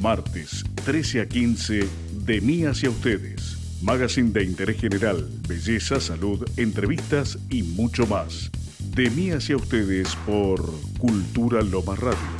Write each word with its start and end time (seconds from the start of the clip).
Martes, 0.00 0.64
13 0.84 1.20
a 1.20 1.26
15, 1.26 1.88
de 2.24 2.40
mí 2.40 2.64
hacia 2.64 2.90
ustedes. 2.90 3.56
Magazine 3.82 4.30
de 4.30 4.44
interés 4.44 4.80
general, 4.80 5.28
belleza, 5.48 6.00
salud, 6.00 6.44
entrevistas 6.56 7.38
y 7.50 7.62
mucho 7.62 8.06
más. 8.06 8.50
De 8.94 9.10
mí 9.10 9.30
hacia 9.30 9.56
ustedes 9.56 10.14
por 10.26 10.62
Cultura 10.98 11.62
Loma 11.62 11.96
Radio. 11.96 12.35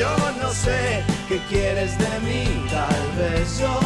Yo 0.00 0.16
no 0.40 0.50
sé 0.50 1.04
qué 1.28 1.38
quieres 1.50 1.92
de 1.98 2.20
mí, 2.20 2.66
tal 2.70 3.04
vez 3.18 3.58
yo 3.58 3.78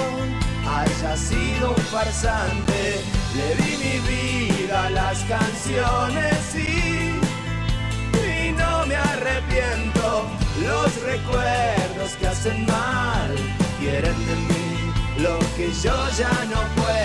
haya 0.64 1.16
sido 1.16 1.70
un 1.70 1.84
farsante. 1.90 3.00
Le 3.34 3.56
di 3.56 3.76
mi 3.84 3.98
vida 4.08 4.84
a 4.84 4.90
las 4.90 5.18
canciones 5.24 6.54
y, 6.54 7.18
y 8.30 8.52
no 8.52 8.86
me 8.86 8.94
arrepiento. 8.94 10.28
Los 10.62 11.02
recuerdos 11.02 12.12
que 12.20 12.28
hacen 12.28 12.64
mal 12.64 13.34
quieren 13.80 14.16
de 14.26 14.36
mí 14.36 14.64
lo 15.18 15.36
que 15.56 15.72
yo 15.82 15.96
ya 16.16 16.32
no 16.52 16.60
puedo. 16.80 17.03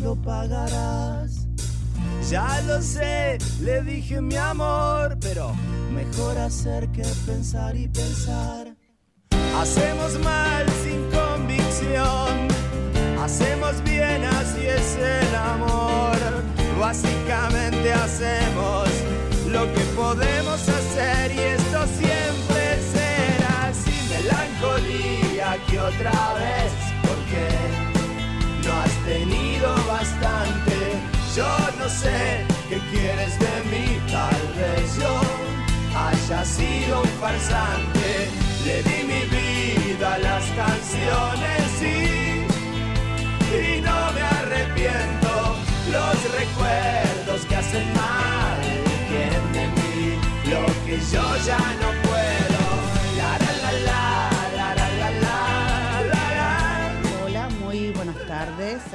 Lo 0.00 0.14
pagarás. 0.14 1.48
Ya 2.30 2.60
lo 2.68 2.80
sé, 2.80 3.38
le 3.60 3.82
dije 3.82 4.20
mi 4.20 4.36
amor, 4.36 5.16
pero 5.20 5.54
mejor 5.92 6.38
hacer 6.38 6.86
que 6.90 7.02
pensar 7.26 7.74
y 7.74 7.88
pensar. 7.88 8.76
Hacemos 9.60 10.16
mal 10.20 10.66
sin 10.84 11.02
convicción, 11.10 12.46
hacemos 13.20 13.82
bien, 13.82 14.22
así 14.24 14.66
es 14.66 14.96
el 14.96 15.34
amor. 15.34 16.16
Básicamente 16.78 17.92
hacemos 17.92 18.88
lo 19.48 19.64
que 19.74 19.80
podemos 19.96 20.60
hacer 20.68 21.32
y 21.32 21.40
esto 21.40 21.80
siempre 21.98 22.78
será 22.94 23.66
así. 23.66 23.90
Melancolía 24.10 25.56
que 25.68 25.80
otra 25.80 26.34
vez, 26.34 26.77
tenido 29.08 29.74
bastante. 29.86 30.76
Yo 31.34 31.48
no 31.78 31.88
sé 31.88 32.44
qué 32.68 32.78
quieres 32.90 33.38
de 33.38 33.54
mí, 33.70 33.86
tal 34.10 34.42
vez 34.58 34.86
yo 35.00 35.14
haya 36.06 36.44
sido 36.44 37.02
un 37.02 37.12
farsante. 37.20 38.08
Le 38.64 38.82
di 38.82 38.98
mi 39.12 39.22
vida 39.36 40.14
a 40.14 40.18
las 40.18 40.44
canciones 40.62 41.66
y, 41.80 42.44
y 43.56 43.80
no 43.80 43.98
me 44.14 44.22
arrepiento. 44.40 45.30
Los 45.96 46.16
recuerdos 46.40 47.46
que 47.48 47.56
hacen 47.56 47.86
mal 47.94 48.88
de 49.52 49.66
mí 49.76 50.18
lo 50.50 50.66
que 50.84 50.98
yo 51.12 51.22
ya 51.46 51.58
no 51.80 51.88
puedo. 52.02 52.07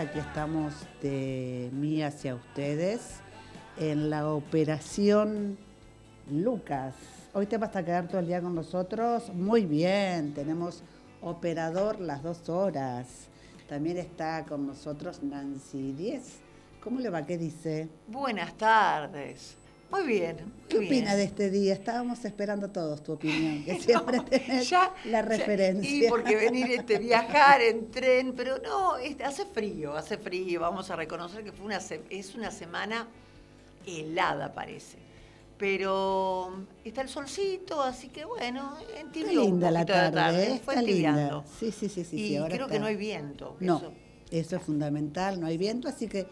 Aquí 0.04 0.20
estamos 0.20 0.74
de 1.02 1.70
mí 1.72 2.04
hacia 2.04 2.36
ustedes 2.36 3.22
en 3.78 4.10
la 4.10 4.28
operación 4.28 5.58
Lucas. 6.30 6.94
Hoy 7.32 7.46
te 7.46 7.58
vas 7.58 7.74
a 7.74 7.86
quedar 7.86 8.10
todo 8.10 8.20
el 8.20 8.28
día 8.28 8.42
con 8.42 8.54
nosotros. 8.54 9.34
Muy 9.34 9.66
bien, 9.66 10.34
tenemos 10.34 10.84
operador 11.22 12.02
las 12.02 12.22
dos 12.22 12.50
horas. 12.50 13.30
También 13.70 13.96
está 13.96 14.44
con 14.44 14.68
nosotros 14.68 15.24
Nancy 15.24 15.94
Diez. 15.94 16.40
¿Cómo 16.84 17.00
le 17.00 17.10
va? 17.10 17.26
¿Qué 17.26 17.38
dice? 17.38 17.88
Buenas 18.08 18.58
tardes. 18.58 19.58
Muy 19.94 20.08
bien. 20.08 20.38
muy 20.38 20.52
¿Qué 20.70 20.80
bien. 20.80 20.92
opina 20.94 21.16
de 21.16 21.24
este 21.24 21.50
día? 21.52 21.74
Estábamos 21.74 22.26
esperando 22.26 22.70
todos 22.72 23.04
tu 23.04 23.14
opinión, 23.14 23.64
que 23.64 23.80
siempre 23.80 24.20
tenés 24.30 24.68
Ya, 24.70 24.92
la 25.06 25.22
ya, 25.22 25.22
referencia. 25.22 25.90
y 26.08 26.10
porque 26.10 26.36
venir, 26.36 26.72
este, 26.72 26.98
viajar 26.98 27.62
en 27.62 27.92
tren, 27.92 28.34
pero 28.36 28.58
no, 28.58 28.98
este, 28.98 29.24
hace 29.24 29.46
frío, 29.46 29.96
hace 29.96 30.18
frío. 30.18 30.62
Vamos 30.62 30.90
a 30.90 30.96
reconocer 30.96 31.44
que 31.44 31.52
fue 31.52 31.66
una 31.68 31.78
es 32.10 32.34
una 32.34 32.50
semana 32.50 33.08
helada, 33.86 34.54
parece. 34.54 34.98
Pero 35.60 36.66
está 36.84 37.02
el 37.02 37.10
solcito, 37.10 37.82
así 37.82 38.08
que 38.10 38.26
bueno, 38.26 38.76
un 39.16 39.28
linda 39.36 39.70
la 39.70 39.86
tarde, 39.86 40.44
¿eh? 40.56 40.62
fue 40.66 40.74
está 40.74 40.82
linda. 40.82 41.10
entibiando. 41.10 41.44
Sí, 41.60 41.72
sí, 41.72 41.88
sí, 41.88 42.04
sí. 42.04 42.16
y 42.20 42.28
sí, 42.30 42.36
ahora 42.38 42.56
creo 42.56 42.68
que 42.68 42.80
no 42.80 42.88
hay 42.88 42.96
viento. 42.96 43.56
No, 43.60 43.78
eso- 43.78 43.94
eso 44.32 44.56
es 44.56 44.64
fundamental, 44.64 45.40
no 45.40 45.46
hay 45.46 45.58
viento, 45.60 45.88
así 45.88 46.08
que 46.08 46.26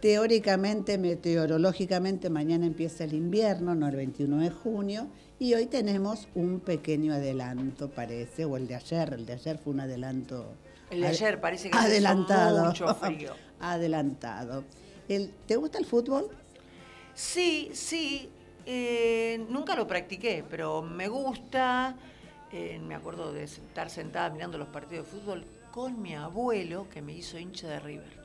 teóricamente, 0.00 0.98
meteorológicamente, 0.98 2.30
mañana 2.30 2.66
empieza 2.66 3.04
el 3.04 3.12
invierno, 3.14 3.74
no 3.74 3.88
el 3.88 3.96
21 3.96 4.38
de 4.38 4.50
junio, 4.50 5.08
y 5.38 5.54
hoy 5.54 5.66
tenemos 5.66 6.28
un 6.34 6.60
pequeño 6.60 7.12
adelanto, 7.14 7.90
parece, 7.90 8.44
o 8.44 8.56
el 8.56 8.66
de 8.66 8.76
ayer, 8.76 9.12
el 9.14 9.26
de 9.26 9.34
ayer 9.34 9.58
fue 9.58 9.72
un 9.72 9.80
adelanto. 9.80 10.52
El 10.90 11.02
de 11.02 11.06
ayer 11.08 11.40
parece 11.40 11.70
que 11.70 11.78
adelantado. 11.78 12.72
hizo 12.72 12.84
mucho 12.86 12.94
frío. 12.96 13.34
adelantado. 13.60 14.64
El- 15.08 15.30
¿Te 15.46 15.56
gusta 15.56 15.78
el 15.78 15.86
fútbol? 15.86 16.28
Sí, 17.14 17.70
sí. 17.74 18.28
eh, 18.66 19.44
nunca 19.48 19.74
lo 19.76 19.86
practiqué, 19.86 20.44
pero 20.48 20.82
me 20.82 21.08
gusta. 21.08 21.96
eh, 22.52 22.80
me 22.84 22.94
acuerdo 22.94 23.32
de 23.32 23.44
estar 23.44 23.90
sentada 23.90 24.28
mirando 24.30 24.58
los 24.58 24.68
partidos 24.68 25.06
de 25.06 25.18
fútbol 25.20 25.44
con 25.70 26.02
mi 26.02 26.14
abuelo, 26.14 26.88
que 26.90 27.00
me 27.02 27.12
hizo 27.12 27.38
hincha 27.38 27.68
de 27.68 27.78
River. 27.80 28.19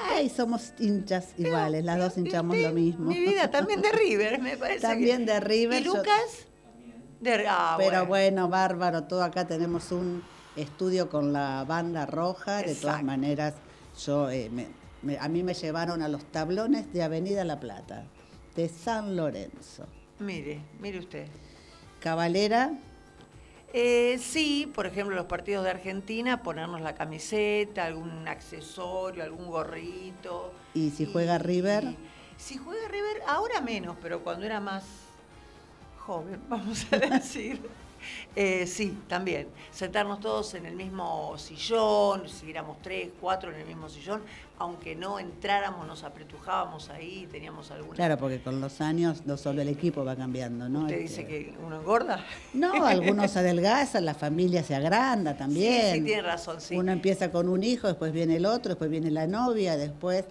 Ay, 0.00 0.28
somos 0.28 0.72
hinchas 0.78 1.34
iguales, 1.38 1.84
las 1.84 1.98
dos 1.98 2.16
¿Y 2.16 2.20
hinchamos 2.20 2.56
lo 2.56 2.72
mismo. 2.72 3.06
Mi 3.06 3.20
vida 3.20 3.50
también 3.50 3.80
de 3.82 3.92
River, 3.92 4.40
me 4.40 4.56
parece. 4.56 4.80
También 4.80 5.24
que- 5.26 5.32
de 5.32 5.40
River, 5.40 5.80
¿Y 5.82 5.84
yo- 5.84 5.96
Lucas? 5.96 6.46
De, 7.20 7.44
ah, 7.48 7.76
Pero 7.78 8.06
bueno, 8.06 8.48
bárbaro, 8.48 9.04
todo 9.04 9.22
acá 9.22 9.46
tenemos 9.46 9.92
un 9.92 10.22
estudio 10.56 11.08
con 11.08 11.32
la 11.32 11.64
banda 11.66 12.06
roja, 12.06 12.62
de 12.62 12.74
todas 12.74 13.02
maneras, 13.02 13.54
yo 14.04 14.30
eh, 14.30 14.50
me- 14.50 14.68
me- 15.02 15.18
a 15.18 15.28
mí 15.28 15.42
me 15.42 15.54
llevaron 15.54 16.02
a 16.02 16.08
los 16.08 16.24
tablones 16.26 16.92
de 16.92 17.02
Avenida 17.02 17.44
La 17.44 17.60
Plata, 17.60 18.04
de 18.56 18.68
San 18.68 19.16
Lorenzo. 19.16 19.86
Mire, 20.18 20.60
mire 20.80 20.98
usted. 20.98 21.26
Cabalera, 22.00 22.72
Eh, 23.76 24.20
sí, 24.20 24.70
por 24.72 24.86
ejemplo, 24.86 25.16
los 25.16 25.26
partidos 25.26 25.64
de 25.64 25.70
Argentina, 25.70 26.44
ponernos 26.44 26.80
la 26.80 26.94
camiseta, 26.94 27.84
algún 27.84 28.28
accesorio, 28.28 29.24
algún 29.24 29.46
gorrito. 29.46 30.52
¿Y 30.74 30.90
si 30.90 31.06
juega 31.06 31.38
River? 31.38 31.96
si 32.36 32.56
juega 32.56 32.86
River, 32.86 33.22
ahora 33.26 33.60
menos, 33.60 33.96
pero 34.00 34.22
cuando 34.22 34.46
era 34.46 34.60
más 34.60 34.84
joven, 35.98 36.40
vamos 36.48 36.86
a 36.92 36.98
decir. 36.98 37.60
eh, 38.36 38.66
sí, 38.66 38.96
también. 39.08 39.48
Sentarnos 39.70 40.20
todos 40.20 40.54
en 40.54 40.66
el 40.66 40.74
mismo 40.76 41.36
sillón, 41.38 42.28
si 42.28 42.50
éramos 42.50 42.78
tres, 42.82 43.10
cuatro 43.20 43.52
en 43.52 43.60
el 43.60 43.66
mismo 43.66 43.88
sillón, 43.88 44.22
aunque 44.58 44.94
no 44.94 45.18
entráramos, 45.18 45.86
nos 45.86 46.04
apretujábamos 46.04 46.88
ahí, 46.90 47.28
teníamos 47.30 47.70
alguna... 47.70 47.96
claro, 47.96 48.16
porque 48.16 48.40
con 48.40 48.60
los 48.60 48.80
años 48.80 49.26
no 49.26 49.36
solo 49.36 49.62
el 49.62 49.68
equipo 49.68 50.04
va 50.04 50.14
cambiando, 50.14 50.68
¿no? 50.68 50.82
¿Usted 50.82 51.00
Este, 51.00 51.22
dice 51.22 51.26
que 51.26 51.54
uno 51.64 51.80
engorda? 51.80 52.24
No, 52.52 52.72
algunos 52.86 53.36
adelgazan, 53.36 54.04
la 54.04 54.14
familia 54.14 54.62
se 54.62 54.74
agranda 54.74 55.36
también. 55.36 55.94
Sí, 55.94 55.98
sí, 55.98 56.04
tiene 56.04 56.22
razón, 56.22 56.60
sí. 56.60 56.76
Uno 56.76 56.92
empieza 56.92 57.32
con 57.32 57.48
un 57.48 57.64
hijo, 57.64 57.88
después 57.88 58.12
viene 58.12 58.36
el 58.36 58.46
otro, 58.46 58.70
después 58.70 58.90
viene 58.90 59.10
la 59.10 59.26
novia, 59.26 59.76
después... 59.76 60.24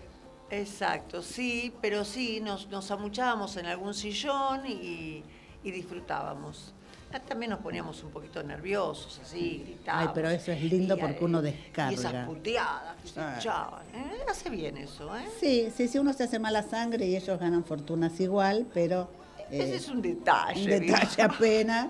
Exacto, 0.50 1.22
sí, 1.22 1.74
pero 1.82 2.06
sí, 2.06 2.40
nos, 2.40 2.70
nos 2.70 2.92
amuchábamos 2.92 3.58
en 3.58 3.66
algún 3.66 3.94
sillón 3.94 4.66
y, 4.68 5.24
y 5.64 5.72
disfrutábamos. 5.72 6.74
Ah, 7.14 7.20
También 7.20 7.52
nos 7.52 7.60
poníamos 7.60 8.04
un 8.04 8.10
poquito 8.10 8.42
nerviosos, 8.42 9.20
así, 9.24 9.64
gritábamos. 9.66 10.08
Ay, 10.08 10.12
pero 10.16 10.30
eso 10.30 10.52
es 10.52 10.64
lindo 10.64 10.98
Y, 10.98 11.00
porque 11.00 11.24
uno 11.24 11.40
eh, 11.40 11.44
descarga. 11.44 11.92
Y 11.92 11.96
esas 11.96 12.28
puteadas 12.28 12.96
que 13.02 13.08
se 13.08 13.20
escuchaban. 13.20 13.84
¿eh? 13.94 14.18
Hace 14.28 14.50
bien 14.50 14.78
eso, 14.78 15.16
¿eh? 15.16 15.26
Sí, 15.40 15.70
sí, 15.76 15.88
sí, 15.88 16.00
uno 16.00 16.12
se 16.14 16.24
hace 16.24 16.40
mala 16.40 16.64
sangre 16.64 17.06
y 17.06 17.16
ellos 17.16 17.40
ganan 17.40 17.64
fortunas 17.64 18.20
igual, 18.20 18.66
pero... 18.74 19.10
Ese 19.52 19.74
eh, 19.74 19.76
es 19.76 19.88
un 19.90 20.02
detalle. 20.02 20.64
un 20.64 20.70
detalle 20.88 21.22
apenas, 21.22 21.88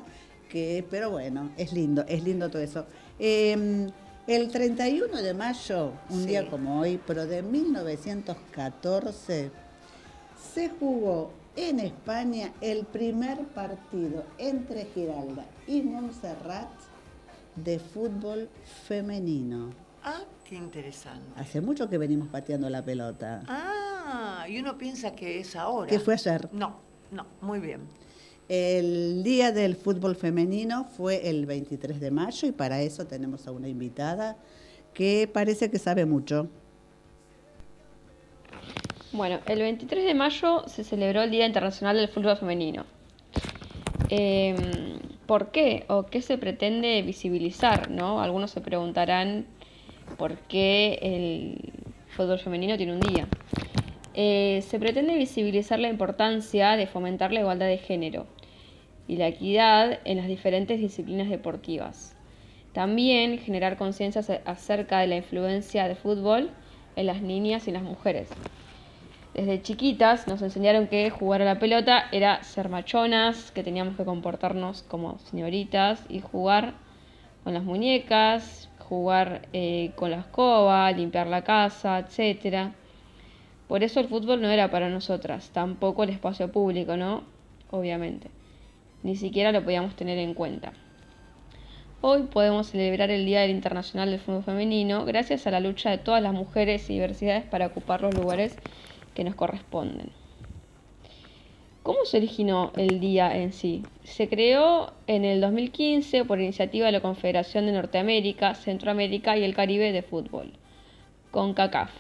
que, 0.50 0.86
pero 0.90 1.12
bueno, 1.12 1.52
es 1.56 1.72
lindo, 1.72 2.04
es 2.08 2.22
lindo 2.22 2.50
todo 2.50 2.62
eso. 2.62 2.86
Eh, 3.18 3.88
el 4.28 4.52
31 4.52 5.22
de 5.22 5.34
mayo, 5.34 5.94
un 6.10 6.22
Sí. 6.22 6.28
día 6.28 6.50
como 6.50 6.82
hoy, 6.82 7.00
pero 7.08 7.26
de 7.26 7.42
1914, 7.44 9.52
se 10.54 10.70
jugó 10.70 11.32
en 11.56 11.80
España 11.80 12.52
el 12.62 12.86
primer 12.86 13.40
partido 13.48 14.26
entre 14.38 14.86
Giralda 14.86 15.46
y 15.68 15.82
Montserrat 15.82 16.70
de 17.56 17.80
fútbol 17.80 18.50
femenino. 18.88 19.72
Ah, 20.04 20.24
qué 20.44 20.56
interesante. 20.56 21.40
Hace 21.40 21.62
mucho 21.62 21.90
que 21.90 21.98
venimos 21.98 22.28
pateando 22.28 22.70
la 22.70 22.84
pelota. 22.84 23.44
Ah, 23.48 24.46
y 24.50 24.60
uno 24.60 24.78
piensa 24.78 25.16
que 25.16 25.40
es 25.40 25.56
ahora. 25.56 25.90
¿Qué 25.90 26.00
fue 26.00 26.16
ayer? 26.16 26.50
No, 26.52 26.78
no, 27.12 27.26
muy 27.42 27.60
bien. 27.60 27.82
El 28.50 29.24
día 29.24 29.52
del 29.52 29.76
fútbol 29.76 30.16
femenino 30.16 30.86
fue 30.86 31.30
el 31.30 31.46
23 31.46 32.00
de 32.00 32.12
mayo 32.12 32.48
y 32.48 32.52
para 32.52 32.82
eso 32.82 33.08
tenemos 33.08 33.48
a 33.48 33.52
una 33.52 33.70
invitada 33.70 34.38
que 34.94 35.30
parece 35.32 35.72
que 35.72 35.80
sabe 35.80 36.06
mucho. 36.06 36.50
Bueno, 39.14 39.40
el 39.46 39.60
23 39.60 40.06
de 40.06 40.14
mayo 40.16 40.64
se 40.68 40.84
celebró 40.84 41.22
el 41.22 41.30
Día 41.32 41.46
Internacional 41.46 41.96
del 41.96 42.08
Fútbol 42.08 42.36
Femenino. 42.36 42.84
Em, 44.10 44.58
¿Por 45.28 45.52
qué? 45.52 45.86
¿O 45.88 46.04
qué 46.08 46.22
se 46.22 46.38
pretende 46.38 47.02
visibilizar? 47.04 47.90
¿no? 47.90 48.22
Algunos 48.22 48.52
se 48.52 48.60
preguntarán 48.60 49.46
por 50.18 50.38
qué 50.40 51.00
el 51.02 51.72
fútbol 52.10 52.40
femenino 52.40 52.76
tiene 52.76 52.94
un 52.94 53.00
día. 53.00 53.28
Eh, 54.16 54.64
se 54.68 54.80
pretende 54.80 55.16
visibilizar 55.16 55.80
la 55.80 55.90
importancia 55.90 56.76
de 56.76 56.88
fomentar 56.88 57.32
la 57.32 57.40
igualdad 57.40 57.68
de 57.68 57.78
género 57.78 58.26
y 59.08 59.16
la 59.18 59.28
equidad 59.28 60.00
en 60.06 60.18
las 60.18 60.28
diferentes 60.28 60.80
disciplinas 60.80 61.30
deportivas. 61.30 62.16
También 62.74 63.38
generar 63.40 63.78
conciencia 63.78 64.20
ace- 64.22 64.42
acerca 64.46 65.00
de 65.00 65.08
la 65.08 65.16
influencia 65.16 65.88
del 65.88 65.96
fútbol 65.98 66.50
en 66.96 67.06
las 67.06 67.22
niñas 67.22 67.68
y 67.68 67.72
las 67.72 67.84
mujeres. 67.84 68.30
Desde 69.34 69.64
chiquitas 69.64 70.28
nos 70.28 70.44
enseñaron 70.44 70.88
que 70.88 71.10
jugar 71.10 71.42
a 71.42 71.46
la 71.46 71.58
pelota 71.58 72.06
era 72.12 72.44
ser 72.44 72.70
machonas, 72.70 73.52
que 73.52 73.64
teníamos 73.64 73.98
que 73.98 74.06
comportarnos 74.06 74.84
como 74.84 75.18
señoritas 75.18 76.06
y 76.08 76.20
jugar 76.20 76.76
con 77.44 77.56
las 77.56 77.64
muñecas, 77.64 78.70
jugar 78.78 79.48
eh, 79.52 79.92
con 79.96 80.12
la 80.12 80.20
escoba, 80.20 80.92
limpiar 80.92 81.26
la 81.26 81.44
casa, 81.44 81.98
etcétera. 81.98 82.74
Por 83.68 83.82
eso 83.82 84.00
el 84.00 84.08
fútbol 84.08 84.40
no 84.40 84.50
era 84.50 84.70
para 84.70 84.90
nosotras, 84.90 85.50
tampoco 85.50 86.04
el 86.04 86.12
espacio 86.12 86.52
público, 86.52 86.96
¿no? 86.96 87.24
Obviamente. 87.72 88.30
Ni 89.02 89.16
siquiera 89.16 89.52
lo 89.52 89.64
podíamos 89.64 89.96
tener 89.96 90.20
en 90.20 90.36
cuenta. 90.36 90.74
Hoy 92.02 92.24
podemos 92.24 92.68
celebrar 92.68 93.10
el 93.10 93.26
Día 93.26 93.42
del 93.42 93.50
Internacional 93.50 94.12
del 94.12 94.20
Fútbol 94.20 94.44
Femenino 94.44 95.06
gracias 95.06 95.48
a 95.48 95.52
la 95.52 95.60
lucha 95.60 95.90
de 95.90 95.98
todas 95.98 96.22
las 96.22 96.34
mujeres 96.34 96.88
y 96.90 96.94
diversidades 96.94 97.46
para 97.46 97.66
ocupar 97.66 98.02
los 98.02 98.14
lugares 98.14 98.58
que 99.14 99.24
nos 99.24 99.36
corresponden. 99.36 100.12
¿Cómo 101.84 102.06
se 102.06 102.16
originó 102.16 102.72
el 102.78 103.02
día 103.02 103.36
en 103.36 103.52
sí? 103.52 103.84
Se 104.04 104.30
creó 104.30 104.94
en 105.08 105.26
el 105.26 105.42
2015 105.42 106.24
por 106.24 106.40
iniciativa 106.40 106.86
de 106.86 106.94
la 106.94 107.02
Confederación 107.02 107.66
de 107.66 107.74
Norteamérica, 107.74 108.56
Centroamérica 108.56 109.38
y 109.38 109.44
el 109.44 109.54
Caribe 109.54 109.92
de 109.92 110.02
Fútbol, 110.02 110.54
CONCACAF, 111.32 111.92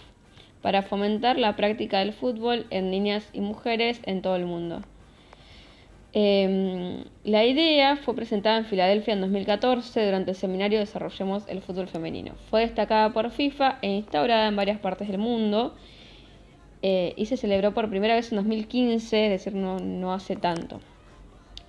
para 0.61 0.83
fomentar 0.83 1.37
la 1.37 1.57
práctica 1.57 1.99
del 1.99 2.13
fútbol 2.13 2.65
en 2.69 2.91
niñas 2.91 3.29
y 3.33 3.41
mujeres 3.41 3.99
en 4.05 4.21
todo 4.21 4.37
el 4.37 4.45
mundo. 4.45 4.83
Eh, 6.13 7.03
la 7.25 7.43
idea 7.43 7.97
fue 7.97 8.15
presentada 8.15 8.59
en 8.59 8.65
Filadelfia 8.65 9.15
en 9.15 9.21
2014 9.21 10.05
durante 10.05 10.31
el 10.31 10.37
seminario 10.37 10.79
Desarrollemos 10.79 11.45
el 11.49 11.61
Fútbol 11.61 11.87
Femenino. 11.87 12.35
Fue 12.49 12.61
destacada 12.61 13.11
por 13.11 13.31
FIFA 13.31 13.79
e 13.81 13.89
instaurada 13.89 14.47
en 14.47 14.55
varias 14.55 14.79
partes 14.79 15.09
del 15.09 15.17
mundo 15.17 15.75
eh, 16.85 17.13
y 17.15 17.27
se 17.27 17.37
celebró 17.37 17.73
por 17.73 17.89
primera 17.89 18.13
vez 18.13 18.29
en 18.33 18.35
2015, 18.35 19.25
es 19.25 19.31
decir, 19.31 19.55
no, 19.55 19.79
no 19.79 20.13
hace 20.13 20.35
tanto. 20.35 20.81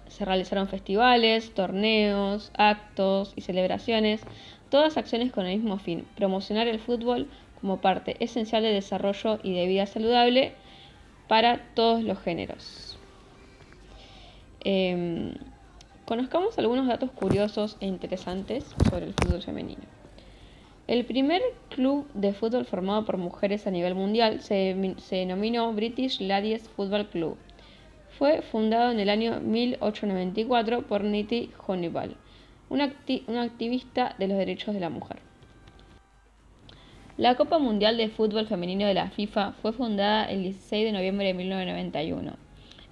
Se 0.08 0.24
realizaron 0.24 0.66
festivales, 0.66 1.54
torneos, 1.54 2.50
actos 2.58 3.32
y 3.36 3.42
celebraciones, 3.42 4.22
todas 4.70 4.96
acciones 4.96 5.30
con 5.30 5.46
el 5.46 5.56
mismo 5.60 5.78
fin, 5.78 6.04
promocionar 6.16 6.66
el 6.66 6.80
fútbol 6.80 7.28
como 7.60 7.80
parte 7.80 8.16
esencial 8.18 8.64
de 8.64 8.72
desarrollo 8.72 9.38
y 9.44 9.54
de 9.54 9.68
vida 9.68 9.86
saludable 9.86 10.54
para 11.28 11.58
todos 11.74 12.02
los 12.02 12.18
géneros. 12.18 12.98
Eh, 14.64 15.32
conozcamos 16.06 16.58
algunos 16.58 16.88
datos 16.88 17.12
curiosos 17.12 17.76
e 17.78 17.86
interesantes 17.86 18.64
sobre 18.90 19.06
el 19.06 19.14
fútbol 19.14 19.42
femenino. 19.42 19.93
El 20.86 21.06
primer 21.06 21.40
club 21.70 22.06
de 22.12 22.34
fútbol 22.34 22.66
formado 22.66 23.06
por 23.06 23.16
mujeres 23.16 23.66
a 23.66 23.70
nivel 23.70 23.94
mundial 23.94 24.42
se, 24.42 24.94
se 24.98 25.16
denominó 25.16 25.72
British 25.72 26.20
Ladies 26.20 26.68
Football 26.68 27.08
Club. 27.08 27.38
Fue 28.18 28.42
fundado 28.42 28.92
en 28.92 29.00
el 29.00 29.08
año 29.08 29.40
1894 29.40 30.82
por 30.82 31.02
Nettie 31.02 31.48
Honeyball, 31.66 32.16
una, 32.68 32.92
una 33.28 33.42
activista 33.44 34.14
de 34.18 34.28
los 34.28 34.36
derechos 34.36 34.74
de 34.74 34.80
la 34.80 34.90
mujer. 34.90 35.20
La 37.16 37.34
Copa 37.36 37.58
Mundial 37.58 37.96
de 37.96 38.10
Fútbol 38.10 38.46
Femenino 38.46 38.86
de 38.86 38.92
la 38.92 39.08
FIFA 39.08 39.52
fue 39.62 39.72
fundada 39.72 40.26
el 40.26 40.42
16 40.42 40.84
de 40.84 40.92
noviembre 40.92 41.28
de 41.28 41.34
1991. 41.34 42.36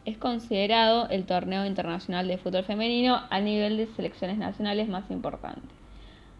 Es 0.06 0.16
considerado 0.16 1.10
el 1.10 1.26
torneo 1.26 1.66
internacional 1.66 2.26
de 2.26 2.38
fútbol 2.38 2.64
femenino 2.64 3.20
a 3.28 3.40
nivel 3.40 3.76
de 3.76 3.86
selecciones 3.88 4.38
nacionales 4.38 4.88
más 4.88 5.10
importante, 5.10 5.68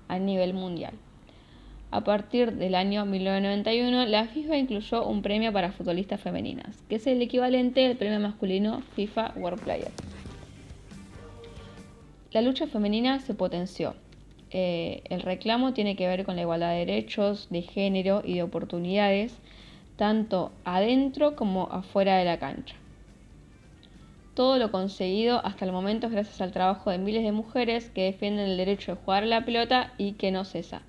a 0.09 0.19
nivel 0.19 0.55
mundial. 0.55 0.95
A 1.93 2.01
partir 2.05 2.55
del 2.55 2.75
año 2.75 3.05
1991, 3.05 4.07
la 4.07 4.27
FIFA 4.27 4.57
incluyó 4.57 5.07
un 5.07 5.21
premio 5.21 5.53
para 5.53 5.73
futbolistas 5.73 6.23
femeninas, 6.23 6.83
que 6.89 6.95
es 6.95 7.07
el 7.07 7.21
equivalente 7.21 7.85
al 7.85 7.99
premio 7.99 8.19
masculino 8.19 8.81
FIFA 8.97 9.35
World 9.37 9.61
Player. 9.61 9.91
La 12.31 12.41
lucha 12.41 12.67
femenina 12.67 13.21
se 13.21 13.35
potenció. 13.35 13.95
Eh, 14.53 15.03
el 15.11 15.21
reclamo 15.21 15.75
tiene 15.75 15.95
que 15.95 16.07
ver 16.07 16.25
con 16.25 16.37
la 16.37 16.43
igualdad 16.43 16.71
de 16.71 16.87
derechos, 16.87 17.49
de 17.51 17.61
género 17.61 18.23
y 18.25 18.37
de 18.37 18.43
oportunidades, 18.43 19.37
tanto 19.97 20.51
adentro 20.65 21.37
como 21.37 21.65
afuera 21.71 22.17
de 22.17 22.25
la 22.25 22.39
cancha. 22.39 22.75
Todo 24.33 24.57
lo 24.57 24.73
conseguido 24.73 25.45
hasta 25.45 25.67
el 25.67 25.73
momento 25.73 26.07
es 26.07 26.13
gracias 26.15 26.41
al 26.41 26.53
trabajo 26.53 26.91
de 26.91 26.97
miles 26.97 27.23
de 27.23 27.33
mujeres 27.33 27.91
que 27.91 28.05
defienden 28.05 28.49
el 28.49 28.57
derecho 28.57 28.93
de 28.93 29.03
jugar 29.03 29.25
la 29.25 29.45
pelota 29.45 29.93
y 29.99 30.13
que 30.13 30.31
no 30.31 30.47
cesa. 30.47 30.81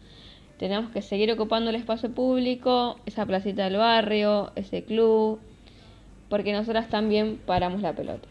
Tenemos 0.58 0.92
que 0.92 1.02
seguir 1.02 1.32
ocupando 1.32 1.70
el 1.70 1.76
espacio 1.76 2.14
público, 2.14 3.00
esa 3.06 3.26
placita 3.26 3.66
del 3.66 3.78
barrio, 3.78 4.52
ese 4.56 4.84
club, 4.84 5.40
porque 6.30 6.54
nosotras 6.54 6.90
también 6.90 7.40
paramos 7.46 7.82
la 7.82 7.94
pelota. 7.94 8.28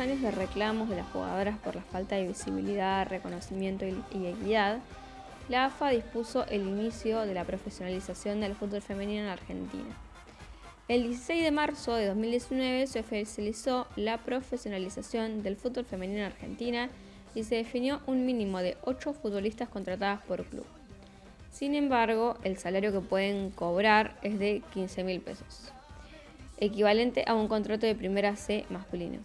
Años 0.00 0.20
de 0.20 0.30
reclamos 0.30 0.88
de 0.88 0.96
las 0.96 1.08
jugadoras 1.08 1.58
por 1.58 1.74
la 1.76 1.82
falta 1.82 2.16
de 2.16 2.26
visibilidad, 2.26 3.08
reconocimiento 3.08 3.86
y 3.86 4.26
equidad, 4.26 4.78
la 5.48 5.66
AFA 5.66 5.90
dispuso 5.90 6.46
el 6.46 6.62
inicio 6.62 7.20
de 7.26 7.34
la 7.34 7.44
profesionalización 7.44 8.40
del 8.40 8.54
fútbol 8.54 8.82
femenino 8.82 9.22
en 9.22 9.28
Argentina. 9.28 9.96
El 10.88 11.04
16 11.04 11.42
de 11.42 11.50
marzo 11.50 11.94
de 11.94 12.06
2019 12.06 12.86
se 12.86 13.00
oficializó 13.00 13.86
la 13.96 14.18
profesionalización 14.18 15.42
del 15.42 15.56
fútbol 15.56 15.84
femenino 15.84 16.20
en 16.20 16.26
Argentina 16.26 16.88
y 17.34 17.44
se 17.44 17.56
definió 17.56 18.00
un 18.06 18.26
mínimo 18.26 18.60
de 18.60 18.76
8 18.84 19.12
futbolistas 19.12 19.68
contratadas 19.68 20.22
por 20.22 20.44
club. 20.44 20.66
Sin 21.50 21.74
embargo, 21.74 22.36
el 22.44 22.56
salario 22.58 22.92
que 22.92 23.00
pueden 23.00 23.50
cobrar 23.50 24.16
es 24.22 24.38
de 24.38 24.62
15 24.72 25.04
mil 25.04 25.20
pesos 25.20 25.72
equivalente 26.60 27.24
a 27.26 27.34
un 27.34 27.48
contrato 27.48 27.86
de 27.86 27.94
primera 27.94 28.36
C 28.36 28.66
masculino. 28.68 29.20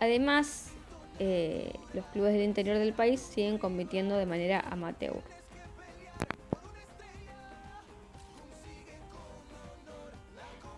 Además, 0.00 0.72
eh, 1.18 1.72
los 1.92 2.04
clubes 2.06 2.32
del 2.32 2.42
interior 2.42 2.78
del 2.78 2.92
país 2.92 3.20
siguen 3.20 3.58
compitiendo 3.58 4.16
de 4.16 4.26
manera 4.26 4.60
amateur. 4.70 5.22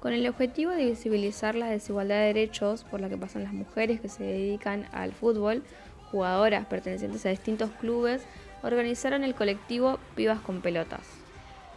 Con 0.01 0.13
el 0.13 0.27
objetivo 0.29 0.71
de 0.71 0.85
visibilizar 0.85 1.55
la 1.55 1.69
desigualdad 1.69 2.17
de 2.17 2.27
derechos 2.27 2.85
por 2.85 3.01
la 3.01 3.09
que 3.09 3.17
pasan 3.17 3.43
las 3.43 3.53
mujeres 3.53 4.01
que 4.01 4.09
se 4.09 4.23
dedican 4.23 4.87
al 4.93 5.13
fútbol, 5.13 5.65
jugadoras 6.13 6.67
pertenecientes 6.67 7.27
a 7.27 7.31
distintos 7.31 7.71
clubes 7.81 8.23
organizaron 8.63 9.25
el 9.25 9.35
colectivo 9.35 9.99
Pibas 10.15 10.41
con 10.41 10.61
Pelotas, 10.61 11.07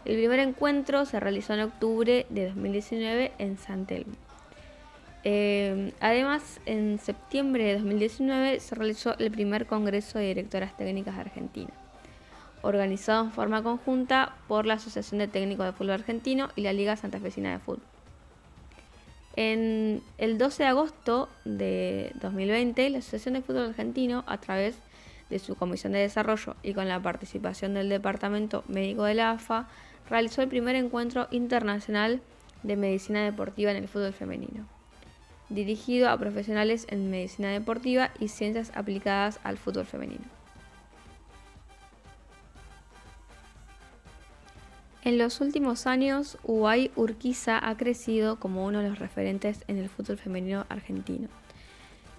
el 0.06 0.16
primer 0.16 0.40
encuentro 0.40 1.06
se 1.06 1.20
realizó 1.20 1.54
en 1.54 1.62
octubre 1.62 2.26
de 2.30 2.48
2019 2.48 3.34
en 3.38 3.58
San 3.58 3.86
Telmo. 3.86 4.16
Eh, 5.24 5.94
además, 6.00 6.62
en 6.66 6.98
septiembre 7.00 7.66
de 7.66 7.74
2019 7.74 8.60
se 8.60 8.76
realizó 8.76 9.18
el 9.18 9.32
primer 9.32 9.66
Congreso 9.66 10.18
de 10.18 10.28
Directoras 10.28 10.78
Técnicas 10.78 11.16
de 11.16 11.22
Argentina, 11.22 11.72
organizado 12.62 13.26
en 13.26 13.32
forma 13.32 13.62
conjunta 13.62 14.36
por 14.48 14.66
la 14.66 14.76
Asociación 14.76 15.20
de 15.20 15.28
Técnicos 15.28 15.66
de 15.66 15.74
Fútbol 15.74 15.92
Argentino 15.92 16.50
y 16.56 16.62
la 16.62 16.74
Liga 16.74 16.96
Santafesina 16.96 17.52
de 17.52 17.60
Fútbol. 17.60 17.84
En 19.36 20.02
el 20.18 20.38
12 20.38 20.64
de 20.64 20.70
agosto 20.70 21.30
de 21.46 22.12
2020, 22.22 22.90
la 22.90 22.98
Asociación 23.00 23.36
de 23.36 23.42
Fútbol 23.42 23.70
Argentino, 23.70 24.24
a 24.26 24.38
través 24.40 24.76
de 25.30 25.40
su 25.40 25.56
Comisión 25.56 25.94
de 25.94 26.00
Desarrollo 26.00 26.56
y 26.64 26.74
con 26.74 26.88
la 26.88 27.02
participación 27.02 27.74
del 27.74 27.90
Departamento 27.90 28.64
Médico 28.68 29.04
de 29.04 29.14
la 29.14 29.32
AFA, 29.32 29.68
realizó 30.10 30.42
el 30.42 30.48
primer 30.48 30.76
encuentro 30.76 31.28
internacional 31.32 32.22
de 32.64 32.76
medicina 32.76 33.24
deportiva 33.24 33.72
en 33.72 33.78
el 33.78 33.88
fútbol 33.88 34.14
femenino, 34.14 34.68
dirigido 35.50 36.10
a 36.10 36.18
profesionales 36.18 36.86
en 36.90 37.10
medicina 37.10 37.50
deportiva 37.50 38.12
y 38.20 38.28
ciencias 38.28 38.72
aplicadas 38.76 39.40
al 39.44 39.58
fútbol 39.58 39.86
femenino. 39.86 40.26
En 45.02 45.18
los 45.18 45.40
últimos 45.40 45.88
años, 45.88 46.38
Uruguay 46.44 46.92
Urquiza 46.96 47.58
ha 47.68 47.78
crecido 47.78 48.38
como 48.38 48.66
uno 48.66 48.82
de 48.82 48.90
los 48.90 49.00
referentes 49.00 49.64
en 49.68 49.78
el 49.78 49.90
fútbol 49.90 50.18
femenino 50.18 50.66
argentino, 50.68 51.30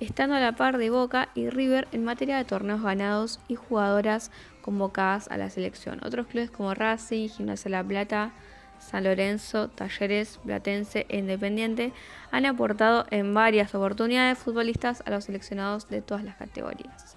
estando 0.01 0.35
a 0.35 0.41
la 0.41 0.57
par 0.57 0.79
de 0.79 0.89
Boca 0.89 1.29
y 1.35 1.51
River 1.51 1.89
en 1.93 2.05
materia 2.05 2.39
de 2.39 2.45
torneos 2.45 2.83
ganados 2.83 3.39
y 3.49 3.55
jugadoras 3.55 4.31
convocadas 4.63 5.29
a 5.29 5.37
la 5.37 5.51
selección. 5.51 6.01
Otros 6.03 6.27
clubes 6.27 6.51
como 6.51 6.73
Racing, 6.73 7.29
Gimnasia 7.29 7.71
La 7.71 7.85
Plata, 7.85 8.33
San 8.81 9.05
Lorenzo, 9.05 9.69
Talleres, 9.69 10.41
Platense 10.45 11.07
e 11.09 11.19
Independiente 11.19 11.93
han 12.33 12.47
aportado 12.47 13.07
en 13.11 13.33
varias 13.35 13.75
oportunidades 13.75 14.39
futbolistas 14.39 15.03
a 15.07 15.11
los 15.11 15.25
seleccionados 15.25 15.89
de 15.89 16.03
todas 16.03 16.25
las 16.25 16.37
categorías. 16.37 17.17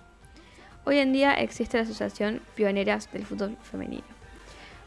Hoy 0.86 1.00
en 1.00 1.14
día 1.14 1.34
existe 1.34 1.78
la 1.78 1.84
Asociación 1.84 2.42
Pioneras 2.56 3.12
del 3.12 3.26
Fútbol 3.26 3.58
Femenino, 3.64 4.04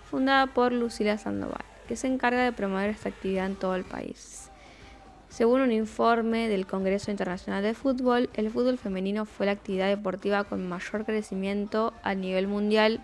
fundada 0.09 0.47
por 0.47 0.73
Lucila 0.73 1.17
Sandoval, 1.17 1.65
que 1.89 1.97
se 1.97 2.07
encarga 2.07 2.45
de 2.45 2.53
promover 2.53 2.91
esta 2.91 3.09
actividad 3.09 3.47
en 3.47 3.57
todo 3.57 3.75
el 3.75 3.85
país. 3.85 4.51
Según 5.31 5.63
un 5.63 5.73
informe 5.73 6.49
del 6.49 6.67
Congreso 6.67 7.11
Internacional 7.11 7.63
de 7.63 7.75
Fútbol, 7.75 8.31
el 8.35 8.51
fútbol 8.51 8.79
femenino 8.79 9.25
fue 9.25 9.47
la 9.47 9.53
actividad 9.53 9.89
deportiva 9.89 10.45
con 10.45 10.69
mayor 10.69 11.05
crecimiento 11.05 11.93
a 12.03 12.15
nivel 12.15 12.47
mundial 12.47 13.01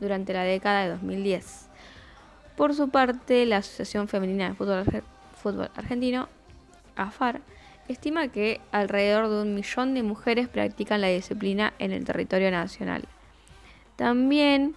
durante 0.00 0.32
la 0.32 0.42
década 0.42 0.82
de 0.82 0.90
2010. 0.90 1.65
Por 2.56 2.74
su 2.74 2.88
parte, 2.88 3.44
la 3.46 3.58
Asociación 3.58 4.08
Femenina 4.08 4.48
de 4.48 4.54
Fútbol, 4.54 5.70
Argentino, 5.76 6.28
AFAR, 6.96 7.40
estima 7.86 8.28
que 8.28 8.60
alrededor 8.72 9.28
de 9.28 9.42
un 9.42 9.54
millón 9.54 9.94
de 9.94 10.02
mujeres 10.02 10.48
practican 10.48 11.00
la 11.00 11.08
disciplina 11.08 11.74
en 11.78 11.92
el 11.92 12.04
territorio 12.04 12.50
nacional. 12.50 13.04
También 13.96 14.74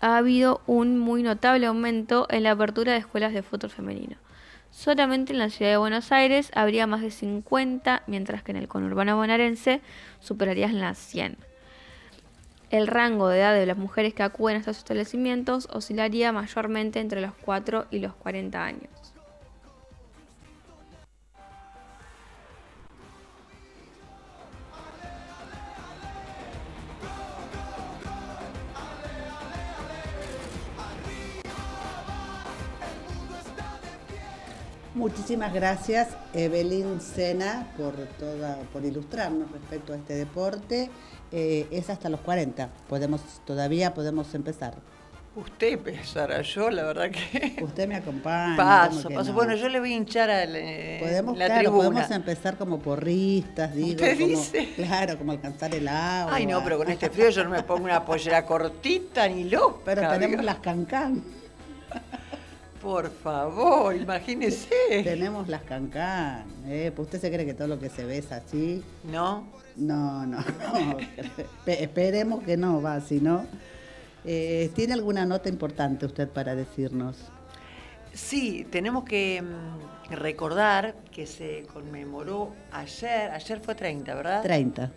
ha 0.00 0.16
habido 0.16 0.60
un 0.66 0.98
muy 0.98 1.22
notable 1.22 1.66
aumento 1.66 2.26
en 2.30 2.44
la 2.44 2.52
apertura 2.52 2.92
de 2.92 2.98
escuelas 2.98 3.32
de 3.32 3.42
fútbol 3.42 3.70
femenino 3.70 4.16
Solamente 4.70 5.32
en 5.32 5.38
la 5.38 5.48
ciudad 5.48 5.70
de 5.70 5.76
Buenos 5.78 6.12
Aires 6.12 6.50
habría 6.54 6.86
más 6.86 7.00
de 7.00 7.10
50, 7.10 8.02
mientras 8.06 8.42
que 8.42 8.52
en 8.52 8.58
el 8.58 8.68
conurbano 8.68 9.16
bonaerense 9.16 9.80
superaría 10.20 10.68
las 10.68 10.98
100. 10.98 11.38
El 12.68 12.88
rango 12.88 13.28
de 13.28 13.38
edad 13.38 13.54
de 13.54 13.64
las 13.64 13.76
mujeres 13.76 14.12
que 14.12 14.24
acuden 14.24 14.56
a 14.56 14.58
estos 14.58 14.78
establecimientos 14.78 15.68
oscilaría 15.72 16.32
mayormente 16.32 16.98
entre 16.98 17.20
los 17.20 17.32
4 17.44 17.86
y 17.92 18.00
los 18.00 18.14
40 18.14 18.64
años. 18.64 18.90
Muchísimas 34.96 35.52
gracias, 35.52 36.08
Evelyn 36.32 37.02
Sena, 37.02 37.70
por, 37.76 37.92
toda, 38.18 38.56
por 38.72 38.82
ilustrarnos 38.82 39.52
respecto 39.52 39.92
a 39.92 39.96
este 39.96 40.14
deporte. 40.14 40.90
Eh, 41.32 41.66
es 41.70 41.90
hasta 41.90 42.08
los 42.08 42.20
40, 42.20 42.68
podemos, 42.88 43.20
todavía 43.44 43.94
podemos 43.94 44.32
empezar. 44.34 44.74
Usted 45.36 45.74
empezará, 45.74 46.40
yo 46.40 46.70
la 46.70 46.84
verdad 46.84 47.10
que... 47.10 47.56
Usted 47.62 47.86
me 47.86 47.96
acompaña. 47.96 48.56
Paso, 48.56 49.10
paso. 49.10 49.34
Bueno, 49.34 49.54
yo 49.54 49.68
le 49.68 49.80
voy 49.80 49.92
a 49.92 49.96
hinchar 49.96 50.30
a 50.30 50.46
la, 50.46 50.58
podemos, 50.98 51.36
la 51.36 51.44
claro, 51.44 51.60
tribuna. 51.60 51.88
Podemos 51.90 52.10
empezar 52.10 52.56
como 52.56 52.78
porristas, 52.78 53.74
digo. 53.74 53.90
¿Usted 53.90 54.18
como, 54.18 54.28
dice? 54.28 54.72
Claro, 54.76 55.18
como 55.18 55.32
alcanzar 55.32 55.74
el 55.74 55.88
agua. 55.88 56.34
Ay, 56.34 56.46
no, 56.46 56.64
pero 56.64 56.78
con 56.78 56.90
este 56.90 57.10
frío 57.10 57.28
yo 57.28 57.44
no 57.44 57.50
me 57.50 57.62
pongo 57.62 57.84
una 57.84 58.02
pollera 58.02 58.46
cortita 58.46 59.28
ni 59.28 59.44
loca. 59.44 59.80
Pero 59.84 60.08
tenemos 60.08 60.30
digo. 60.30 60.42
las 60.42 60.56
cancán. 60.56 61.22
Por 62.80 63.10
favor, 63.10 63.94
imagínese. 63.94 65.02
Tenemos 65.04 65.48
las 65.48 65.62
cancán. 65.62 66.46
¿eh? 66.66 66.92
Pues 66.96 67.06
¿Usted 67.06 67.20
se 67.20 67.30
cree 67.30 67.44
que 67.44 67.52
todo 67.52 67.68
lo 67.68 67.78
que 67.78 67.90
se 67.90 68.06
ve 68.06 68.18
es 68.18 68.32
así? 68.32 68.82
¿No? 69.04 69.44
No, 69.76 70.24
no, 70.26 70.38
no. 70.38 70.98
Espe- 70.98 71.80
Esperemos 71.82 72.42
que 72.42 72.56
no, 72.56 72.80
va, 72.80 73.00
si 73.00 73.20
no. 73.20 73.44
Eh, 74.24 74.70
¿Tiene 74.74 74.94
alguna 74.94 75.24
nota 75.26 75.48
importante 75.48 76.06
usted 76.06 76.28
para 76.28 76.54
decirnos? 76.54 77.16
Sí, 78.12 78.66
tenemos 78.70 79.04
que 79.04 79.42
mm, 79.42 80.12
recordar 80.14 80.94
que 81.12 81.26
se 81.26 81.64
conmemoró 81.72 82.52
ayer, 82.72 83.30
ayer 83.30 83.60
fue 83.60 83.74
30, 83.74 84.14
¿verdad? 84.14 84.42
30. 84.42 84.90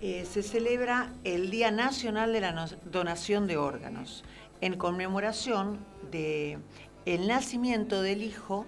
Eh, 0.00 0.24
se 0.30 0.42
celebra 0.42 1.12
el 1.24 1.50
Día 1.50 1.70
Nacional 1.70 2.32
de 2.32 2.40
la 2.40 2.52
No- 2.52 2.66
Donación 2.90 3.46
de 3.46 3.56
Órganos, 3.58 4.24
en 4.62 4.76
conmemoración 4.76 5.78
de 6.10 6.58
el 7.06 7.26
nacimiento 7.28 8.00
del 8.02 8.22
hijo 8.22 8.64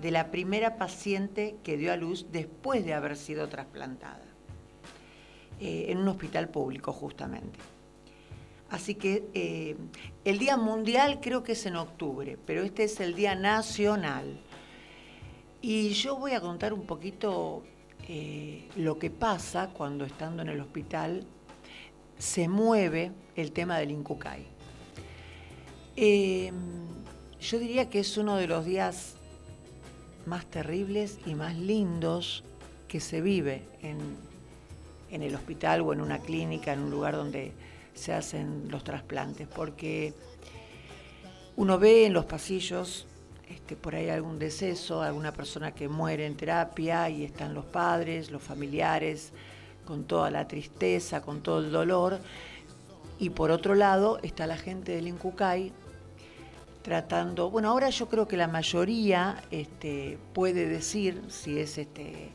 de 0.00 0.10
la 0.10 0.30
primera 0.30 0.76
paciente 0.76 1.56
que 1.62 1.76
dio 1.76 1.92
a 1.92 1.96
luz 1.96 2.26
después 2.30 2.84
de 2.84 2.94
haber 2.94 3.16
sido 3.16 3.48
trasplantada, 3.48 4.24
eh, 5.60 5.86
en 5.88 5.98
un 5.98 6.08
hospital 6.08 6.48
público 6.48 6.92
justamente. 6.92 7.58
Así 8.68 8.96
que 8.96 9.28
eh, 9.32 9.76
el 10.24 10.38
Día 10.38 10.56
Mundial 10.56 11.20
creo 11.20 11.42
que 11.42 11.52
es 11.52 11.66
en 11.66 11.76
octubre, 11.76 12.36
pero 12.46 12.62
este 12.62 12.84
es 12.84 13.00
el 13.00 13.14
Día 13.14 13.34
Nacional. 13.34 14.40
Y 15.62 15.90
yo 15.90 16.16
voy 16.16 16.32
a 16.32 16.40
contar 16.40 16.72
un 16.72 16.86
poquito 16.86 17.62
eh, 18.08 18.68
lo 18.76 18.98
que 18.98 19.10
pasa 19.10 19.70
cuando 19.72 20.04
estando 20.04 20.42
en 20.42 20.48
el 20.48 20.60
hospital 20.60 21.24
se 22.18 22.48
mueve 22.48 23.12
el 23.36 23.52
tema 23.52 23.78
del 23.78 23.92
Incucay. 23.92 24.46
Yo 27.40 27.58
diría 27.58 27.88
que 27.88 28.00
es 28.00 28.16
uno 28.16 28.36
de 28.36 28.48
los 28.48 28.64
días 28.64 29.15
más 30.26 30.46
terribles 30.46 31.18
y 31.26 31.34
más 31.34 31.56
lindos 31.56 32.44
que 32.88 33.00
se 33.00 33.20
vive 33.20 33.62
en, 33.82 33.98
en 35.10 35.22
el 35.22 35.34
hospital 35.34 35.80
o 35.80 35.92
en 35.92 36.00
una 36.00 36.18
clínica, 36.18 36.72
en 36.72 36.80
un 36.80 36.90
lugar 36.90 37.16
donde 37.16 37.52
se 37.94 38.12
hacen 38.12 38.68
los 38.68 38.84
trasplantes, 38.84 39.48
porque 39.48 40.12
uno 41.56 41.78
ve 41.78 42.06
en 42.06 42.12
los 42.12 42.26
pasillos 42.26 43.06
este, 43.48 43.76
por 43.76 43.94
ahí 43.94 44.08
algún 44.08 44.38
deceso, 44.38 45.02
alguna 45.02 45.32
persona 45.32 45.72
que 45.72 45.88
muere 45.88 46.26
en 46.26 46.36
terapia 46.36 47.08
y 47.08 47.24
están 47.24 47.54
los 47.54 47.64
padres, 47.64 48.30
los 48.30 48.42
familiares, 48.42 49.32
con 49.84 50.04
toda 50.04 50.30
la 50.30 50.48
tristeza, 50.48 51.22
con 51.22 51.42
todo 51.42 51.60
el 51.60 51.70
dolor. 51.70 52.18
Y 53.18 53.30
por 53.30 53.50
otro 53.50 53.74
lado 53.74 54.18
está 54.22 54.46
la 54.46 54.58
gente 54.58 54.92
del 54.92 55.08
Incucay 55.08 55.72
tratando, 56.86 57.50
bueno, 57.50 57.70
ahora 57.70 57.90
yo 57.90 58.08
creo 58.08 58.28
que 58.28 58.36
la 58.36 58.46
mayoría 58.46 59.42
este, 59.50 60.20
puede 60.32 60.68
decir 60.68 61.20
si 61.28 61.58
es 61.58 61.78
este 61.78 62.30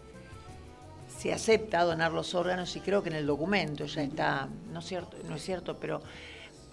si 1.17 1.31
acepta 1.31 1.83
donar 1.85 2.11
los 2.11 2.35
órganos 2.35 2.75
y 2.75 2.81
creo 2.81 3.01
que 3.01 3.07
en 3.07 3.15
el 3.15 3.25
documento 3.25 3.85
ya 3.85 4.03
está, 4.03 4.49
no 4.73 4.79
es 4.79 4.85
cierto, 4.85 5.15
no 5.29 5.35
es 5.35 5.41
cierto, 5.41 5.77
pero 5.79 6.01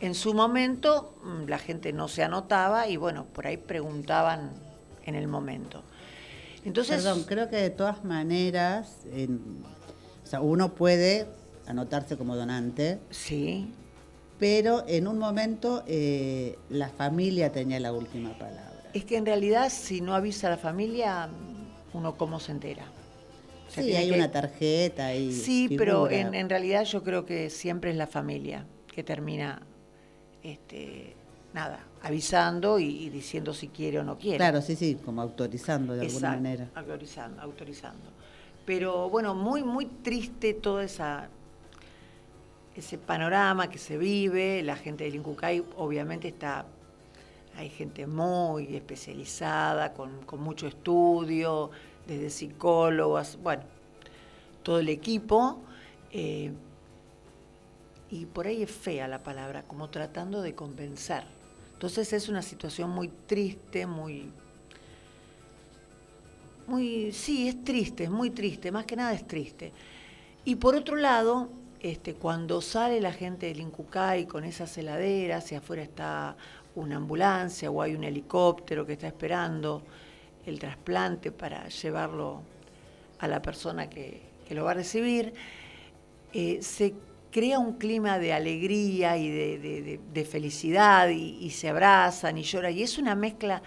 en 0.01 0.13
su 0.17 0.35
momento 0.35 1.15
mm, 1.23 1.45
la 1.49 1.59
gente 1.59 1.93
no 1.93 2.09
se 2.09 2.25
anotaba 2.25 2.89
y 2.89 2.97
bueno, 2.97 3.27
por 3.27 3.47
ahí 3.47 3.59
preguntaban 3.59 4.51
en 5.05 5.15
el 5.15 5.29
momento. 5.29 5.85
Entonces, 6.65 6.97
Perdón, 7.05 7.23
creo 7.29 7.49
que 7.49 7.57
de 7.59 7.71
todas 7.71 8.03
maneras, 8.05 9.03
en- 9.13 9.63
o 10.25 10.27
sea, 10.27 10.41
uno 10.41 10.75
puede 10.75 11.29
anotarse 11.69 12.17
como 12.17 12.35
donante, 12.35 12.99
sí, 13.11 13.73
pero 14.39 14.85
en 14.87 15.07
un 15.09 15.19
momento 15.19 15.83
eh, 15.87 16.57
la 16.71 16.89
familia 16.89 17.51
tenía 17.53 17.81
la 17.81 17.93
última 17.93 18.31
palabra. 18.39 18.91
es 18.95 19.05
que 19.05 19.17
en 19.17 19.27
realidad 19.27 19.69
si 19.71 20.01
no 20.01 20.15
avisa 20.15 20.47
a 20.47 20.51
la 20.51 20.57
familia, 20.57 21.29
uno 21.93 22.17
cómo 22.17 22.41
se 22.41 22.53
entera. 22.53 22.85
O 23.67 23.71
sea, 23.71 23.83
Sí, 23.83 23.95
hay 23.95 24.09
que- 24.09 24.15
una 24.15 24.31
tarjeta 24.31 25.15
y 25.15 25.33
Sí, 25.33 25.75
pero 25.77 26.11
en, 26.11 26.35
en 26.35 26.49
realidad 26.49 26.85
yo 26.85 27.03
creo 27.03 27.25
que 27.27 27.51
siempre 27.51 27.91
es 27.91 27.97
la 27.97 28.07
familia 28.07 28.65
que 28.87 29.03
termina, 29.05 29.61
este, 30.43 31.15
nada, 31.53 31.81
avisando 32.03 32.79
y, 32.79 32.85
y 33.05 33.11
diciendo 33.11 33.53
si 33.53 33.69
quiere 33.69 33.99
o 33.99 34.05
no 34.05 34.19
quiere. 34.19 34.39
Claro, 34.39 34.63
sí, 34.63 34.77
sí, 34.77 34.97
como 35.05 35.21
autorizando 35.21 35.95
de 35.95 36.03
alguna 36.03 36.31
manera. 36.31 36.69
Autorizando, 36.75 37.43
autorizando. 37.43 38.11
Pero 38.65 39.09
bueno, 39.11 39.35
muy, 39.35 39.63
muy 39.65 39.87
triste 39.87 40.55
todo 40.55 40.81
esa, 40.81 41.29
ese 42.81 42.99
panorama 42.99 43.69
que 43.71 43.79
se 43.79 43.99
vive. 43.99 44.63
La 44.63 44.77
gente 44.77 45.05
del 45.05 45.17
Incucay 45.17 45.65
obviamente 45.77 46.29
está, 46.29 46.67
hay 47.57 47.69
gente 47.69 48.07
muy 48.07 48.75
especializada, 48.77 49.93
con, 49.93 50.25
mucho 50.39 50.67
estudio, 50.67 51.71
desde 52.07 52.31
psicólogos, 52.31 53.39
bueno, 53.43 53.63
todo 54.63 54.79
el 54.79 54.89
equipo. 54.89 55.61
eh, 56.13 56.53
y 58.11 58.25
por 58.25 58.47
ahí 58.47 58.63
es 58.63 58.71
fea 58.71 59.07
la 59.07 59.23
palabra, 59.23 59.65
como 59.65 59.91
tratando 59.91 60.41
de 60.41 60.55
convencer. 60.55 61.25
Entonces 61.75 62.13
es 62.15 62.31
una 62.31 62.41
situación 62.41 62.89
muy 62.89 63.09
triste, 63.09 63.87
muy 63.87 64.33
muy, 66.69 67.13
sí, 67.13 67.49
es 67.49 67.65
triste, 67.65 68.05
es 68.05 68.11
muy 68.11 68.31
triste, 68.31 68.71
más 68.71 68.85
que 68.85 68.95
nada 68.95 69.15
es 69.15 69.27
triste. 69.27 69.73
Y 70.45 70.57
por 70.57 70.75
otro 70.77 70.97
lado, 70.97 71.49
este, 71.81 72.15
cuando 72.15 72.61
sale 72.61 73.01
la 73.01 73.13
gente 73.13 73.47
del 73.47 73.61
Incucay 73.61 74.27
con 74.27 74.45
esas 74.45 74.77
heladeras 74.79 75.51
y 75.53 75.55
afuera 75.55 75.83
está 75.83 76.37
una 76.75 76.97
ambulancia 76.97 77.71
o 77.71 77.83
hay 77.83 77.95
un 77.95 78.05
helicóptero 78.05 78.87
que 78.87 78.95
está 78.95 79.07
esperando 79.09 79.83
el 80.47 80.59
trasplante 80.59 81.31
para 81.33 81.69
llevarlo 81.69 82.43
a 83.19 83.29
la 83.29 83.43
persona 83.43 83.89
que, 83.89 84.27
lo 84.51 84.65
va 84.65 84.71
a 84.71 84.75
recibir, 84.75 85.35
eh, 86.33 86.61
se 86.63 86.95
crea 87.31 87.59
un 87.59 87.75
clima 87.75 88.19
de 88.19 88.33
alegría 88.33 89.19
y 89.19 89.29
de 89.29 90.25
felicidad 90.25 91.11
y, 91.11 91.37
y 91.41 91.51
se 91.51 91.69
abrazan 91.69 92.39
y 92.39 92.43
lloran. 92.45 92.73
Y 92.73 92.83
es 92.83 92.97
una 92.97 93.15
mezcla 93.15 93.63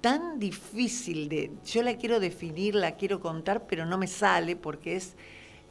tan 0.00 0.38
difícil 0.38 1.28
de, 1.28 1.50
yo 1.64 1.82
la 1.82 1.96
quiero 1.96 2.20
definir, 2.20 2.76
la 2.76 2.92
quiero 2.92 3.18
contar, 3.18 3.66
pero 3.66 3.86
no 3.86 3.98
me 3.98 4.06
sale 4.06 4.54
porque 4.54 4.94
es, 4.94 5.16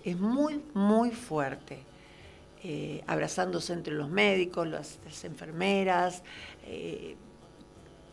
es 0.06 0.20
muy, 0.20 0.62
muy 0.74 1.12
fuerte. 1.12 1.80
Eh, 2.63 3.04
abrazándose 3.06 3.74
entre 3.74 3.94
los 3.94 4.10
médicos, 4.10 4.68
las, 4.68 4.98
enfermeras, 5.24 6.24
eh, 6.65 7.15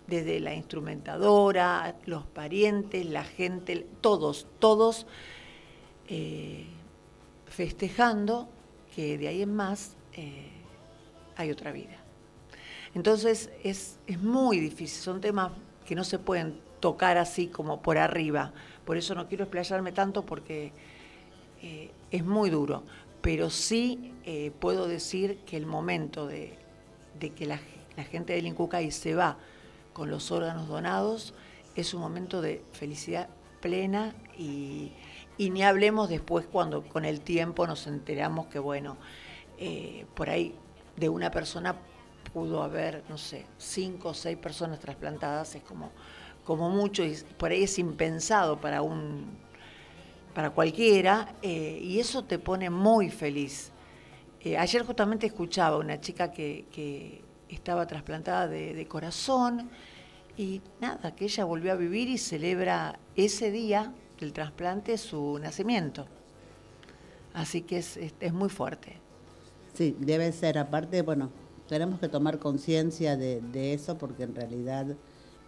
desde 0.07 0.40
la 0.40 0.55
instrumentadora, 0.55 1.96
los 2.05 2.26
parientes, 2.26 3.07
la 3.07 3.24
gente, 3.24 3.87
todos, 4.00 4.46
todos 4.59 5.07
eh, 6.09 6.66
festejando 7.46 8.48
que 8.94 9.16
de 9.16 9.28
ahí 9.28 9.42
en 9.42 9.55
más 9.55 9.96
hay 11.37 11.50
otra 11.50 11.72
vida. 11.72 11.96
Entonces 12.94 13.48
es, 13.64 13.98
es 14.07 14.20
muy 14.20 14.61
difícil, 14.61 15.00
son 15.00 15.20
temas 15.22 15.52
que 15.87 15.94
no 15.94 16.05
se 16.05 16.18
pueden 16.18 16.61
tocar 16.81 17.16
así 17.16 17.46
como 17.46 17.81
por 17.81 17.96
arriba. 17.96 18.52
Por 18.85 18.98
eso 18.98 19.14
no 19.14 19.28
quiero 19.28 19.44
explayarme 19.44 19.92
tanto 19.92 20.26
porque 20.26 20.72
eh, 21.62 21.90
es 22.11 22.25
muy 22.25 22.51
duro. 22.51 22.83
Pero 23.20 23.51
sí 23.51 24.12
eh, 24.25 24.53
puedo 24.59 24.88
decir 24.88 25.38
que 25.46 25.57
el 25.57 25.66
momento 25.66 26.27
de, 26.27 26.59
de 27.18 27.31
que 27.31 27.46
la, 27.46 27.59
gente 28.11 28.33
del 28.33 28.46
Incucay 28.46 28.90
se 28.90 29.14
va 29.14 29.38
con 29.92 30.11
los 30.11 30.31
órganos 30.31 30.68
donados 30.68 31.35
es 31.77 31.94
un 31.94 32.01
momento 32.01 32.42
de 32.42 32.64
felicidad 32.72 33.29
plena 33.61 34.14
y, 34.37 34.92
ni 35.38 35.62
hablemos 35.62 36.09
después 36.09 36.46
cuando 36.46 36.83
con 36.83 37.05
el 37.05 37.20
tiempo 37.20 37.66
nos 37.66 37.87
enteramos 37.87 38.46
que, 38.46 38.59
bueno, 38.59 38.96
eh, 39.59 40.07
por 40.14 40.31
ahí 40.31 40.55
de 40.96 41.09
una 41.09 41.31
persona 41.31 41.77
pudo 42.33 42.62
haber, 42.62 43.03
no 43.09 43.18
sé, 43.18 43.46
cinco 43.59 44.11
o 44.11 44.14
seis 44.14 44.37
personas 44.37 44.79
trasplantadas, 44.79 45.55
es 45.55 45.62
como, 45.62 45.90
como 46.44 46.70
mucho, 46.70 47.03
y 47.03 47.16
por 47.38 47.51
ahí 47.51 47.64
es 47.64 47.79
impensado 47.79 48.61
para 48.61 48.83
un 48.83 49.37
para 50.34 50.50
cualquiera, 50.50 51.36
eh, 51.42 51.78
y 51.82 51.98
eso 51.98 52.24
te 52.24 52.38
pone 52.38 52.70
muy 52.70 53.10
feliz. 53.10 53.70
Eh, 54.40 54.56
ayer 54.56 54.84
justamente 54.84 55.26
escuchaba 55.26 55.78
una 55.78 56.00
chica 56.00 56.32
que, 56.32 57.22
estaba 57.48 57.86
trasplantada 57.86 58.48
de, 58.48 58.86
corazón 58.88 59.68
y 60.38 60.62
nada, 60.80 61.14
que 61.14 61.26
ella 61.26 61.44
volvió 61.44 61.72
a 61.72 61.76
vivir 61.76 62.08
y 62.08 62.16
celebra 62.16 62.98
ese 63.14 63.50
día 63.50 63.92
del 64.18 64.32
trasplante 64.32 64.96
su 64.96 65.38
nacimiento. 65.38 66.06
Así 67.34 67.60
que 67.60 67.78
es, 67.78 67.98
es, 67.98 68.32
muy 68.32 68.48
fuerte. 68.48 68.96
Sí, 69.74 69.94
debe 70.00 70.32
ser. 70.32 70.56
Aparte, 70.56 71.02
bueno, 71.02 71.30
tenemos 71.68 72.00
que 72.00 72.08
tomar 72.08 72.38
conciencia 72.38 73.16
de, 73.16 73.74
eso 73.74 73.98
porque 73.98 74.24
en 74.24 74.34
realidad 74.34 74.86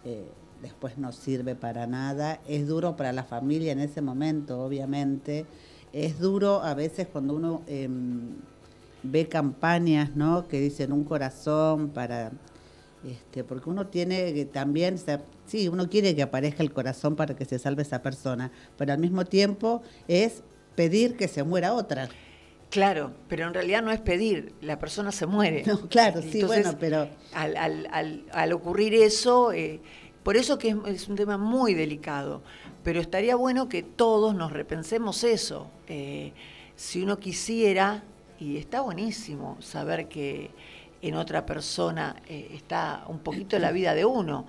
eh, 0.03 0.29
después 0.61 0.97
no 0.97 1.11
sirve 1.11 1.55
para 1.55 1.87
nada. 1.87 2.39
Es 2.47 2.67
duro 2.67 2.95
para 2.95 3.13
la 3.13 3.23
familia 3.23 3.71
en 3.71 3.79
ese 3.79 4.01
momento, 4.01 4.61
obviamente. 4.61 5.45
Es 5.93 6.19
duro 6.19 6.61
a 6.61 6.73
veces 6.73 7.07
cuando 7.07 7.35
uno... 7.35 7.61
Em, 7.67 8.35
ve 9.11 9.27
campañas, 9.27 10.15
¿no? 10.15 10.47
Que 10.47 10.59
dicen 10.59 10.91
un 10.91 11.03
corazón 11.03 11.89
para, 11.89 12.31
este, 13.05 13.43
porque 13.43 13.69
uno 13.69 13.87
tiene 13.87 14.45
también, 14.45 14.97
sí, 15.45 15.67
uno 15.67 15.89
quiere 15.89 16.15
que 16.15 16.23
aparezca 16.23 16.63
el 16.63 16.73
corazón 16.73 17.15
para 17.15 17.35
que 17.35 17.45
se 17.45 17.59
salve 17.59 17.83
esa 17.83 18.01
persona, 18.01 18.51
pero 18.77 18.93
al 18.93 18.99
mismo 18.99 19.25
tiempo 19.25 19.81
es 20.07 20.43
pedir 20.75 21.15
que 21.15 21.27
se 21.27 21.43
muera 21.43 21.73
otra. 21.73 22.09
Claro, 22.69 23.13
pero 23.29 23.47
en 23.47 23.53
realidad 23.53 23.83
no 23.83 23.91
es 23.91 24.01
pedir, 24.01 24.53
la 24.59 24.79
persona 24.79 25.11
se 25.11 25.27
muere. 25.27 25.63
claro, 25.89 26.21
sí, 26.21 26.43
bueno, 26.43 26.75
pero... 26.79 27.07
Al, 27.33 27.55
al, 27.55 28.25
al, 28.31 28.53
ocurrir 28.53 28.95
eso, 28.95 29.53
eh, 29.53 29.79
por 30.25 30.37
eso 30.37 30.57
que 30.57 30.75
es, 30.87 31.07
un 31.07 31.15
tema 31.15 31.37
muy 31.37 31.75
delicado, 31.75 32.41
pero 32.83 32.99
estaría 32.99 33.35
bueno 33.35 33.69
que 33.69 33.83
todos 33.83 34.33
nos 34.33 34.51
repensemos 34.51 35.23
eso. 35.23 35.69
Eh, 35.87 36.33
si 36.75 37.03
uno 37.03 37.19
quisiera 37.19 38.03
y 38.39 38.57
está 38.57 38.81
buenísimo 38.81 39.55
saber 39.61 40.07
que 40.07 40.49
en 41.03 41.13
otra 41.13 41.45
persona 41.45 42.15
eh, 42.27 42.49
está 42.53 43.03
un 43.07 43.19
poquito 43.19 43.59
la 43.59 43.71
vida 43.71 43.93
de 43.93 44.03
uno. 44.03 44.47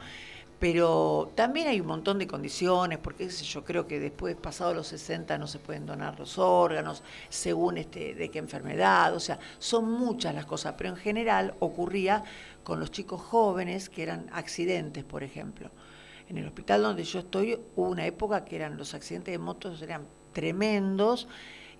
Pero 0.59 1.33
también 1.35 1.69
hay 1.69 1.81
un 1.81 1.89
montón 1.89 2.19
de 2.19 2.27
condiciones, 2.27 2.99
porque 2.99 3.29
yo 3.29 3.63
creo 3.63 3.87
que 3.87 4.01
después, 4.01 4.35
pasado 4.37 4.73
los 4.73 4.87
60, 4.87 5.37
no 5.37 5.47
se 5.47 5.59
pueden 5.59 5.85
donar 5.85 6.19
los 6.19 6.39
órganos, 6.39 7.03
según 7.29 7.77
este, 7.77 8.15
de 8.15 8.31
qué 8.31 8.39
enfermedad, 8.39 9.15
o 9.15 9.21
sea, 9.21 9.39
son 9.59 9.91
muchas 9.91 10.35
las 10.35 10.47
cosas, 10.47 10.75
pero 10.79 10.89
en 10.89 10.97
general 10.97 11.55
ocurría 11.59 12.25
con 12.67 12.81
los 12.81 12.91
chicos 12.91 13.23
jóvenes 13.23 13.89
que 13.89 14.03
eran 14.03 14.27
accidentes, 14.33 15.05
por 15.05 15.23
ejemplo. 15.23 15.71
En 16.29 16.37
el 16.37 16.49
hospital 16.49 16.83
donde 16.83 17.05
yo 17.05 17.21
estoy 17.21 17.57
hubo 17.77 17.91
una 17.91 18.07
época 18.07 18.45
que 18.45 18.57
eran 18.57 18.77
los 18.77 18.93
accidentes 18.93 19.31
de 19.31 19.39
motos 19.39 19.81
eran 19.83 20.09
tremendos 20.33 21.29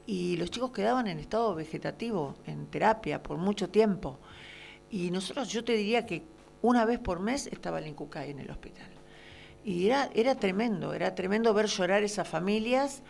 y 0.07 0.37
los 0.37 0.49
chicos 0.49 0.71
quedaban 0.71 1.09
en 1.09 1.19
estado 1.19 1.57
vegetativo, 1.57 2.37
en 2.47 2.69
terapia, 2.69 3.21
por 3.21 3.37
mucho 3.37 3.69
tiempo. 3.69 4.21
Y 4.89 5.11
nosotros, 5.11 5.49
yo 5.49 5.65
te 5.65 5.73
diría 5.73 6.07
que 6.07 6.23
una 6.63 6.85
vez 6.85 7.01
por 7.01 7.19
mes 7.19 7.49
estaba 7.49 7.81
el 7.81 7.89
Incucay 7.89 8.31
en 8.31 8.39
el 8.39 8.49
hospital. 8.53 8.89
Y 9.65 9.87
era, 9.87 10.09
era 10.15 10.37
tremendo, 10.37 10.95
era 10.95 11.17
tremendo 11.17 11.53
ver 11.53 11.67
llorar 11.67 12.05
esas 12.05 12.29
familias 12.29 13.03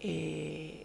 eh, 0.00 0.84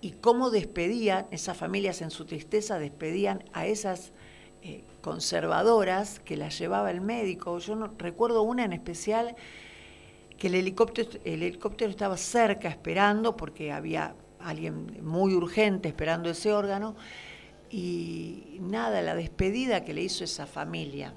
y 0.00 0.12
cómo 0.12 0.48
despedían, 0.48 1.26
esas 1.30 1.58
familias 1.58 2.00
en 2.00 2.10
su 2.10 2.24
tristeza 2.24 2.78
despedían 2.78 3.44
a 3.52 3.66
esas 3.66 4.14
eh, 4.62 4.84
conservadoras 5.00 6.20
que 6.20 6.36
las 6.36 6.58
llevaba 6.58 6.90
el 6.90 7.00
médico. 7.00 7.58
Yo 7.58 7.76
no, 7.76 7.92
recuerdo 7.98 8.42
una 8.42 8.64
en 8.64 8.72
especial 8.72 9.34
que 10.38 10.48
el 10.48 10.54
helicóptero, 10.54 11.10
el 11.24 11.42
helicóptero 11.42 11.90
estaba 11.90 12.16
cerca 12.16 12.68
esperando 12.68 13.36
porque 13.36 13.72
había 13.72 14.14
alguien 14.38 14.98
muy 15.02 15.34
urgente 15.34 15.88
esperando 15.88 16.30
ese 16.30 16.52
órgano. 16.52 16.96
Y 17.70 18.58
nada, 18.60 19.00
la 19.02 19.14
despedida 19.14 19.84
que 19.84 19.94
le 19.94 20.02
hizo 20.02 20.24
esa 20.24 20.46
familia 20.46 21.14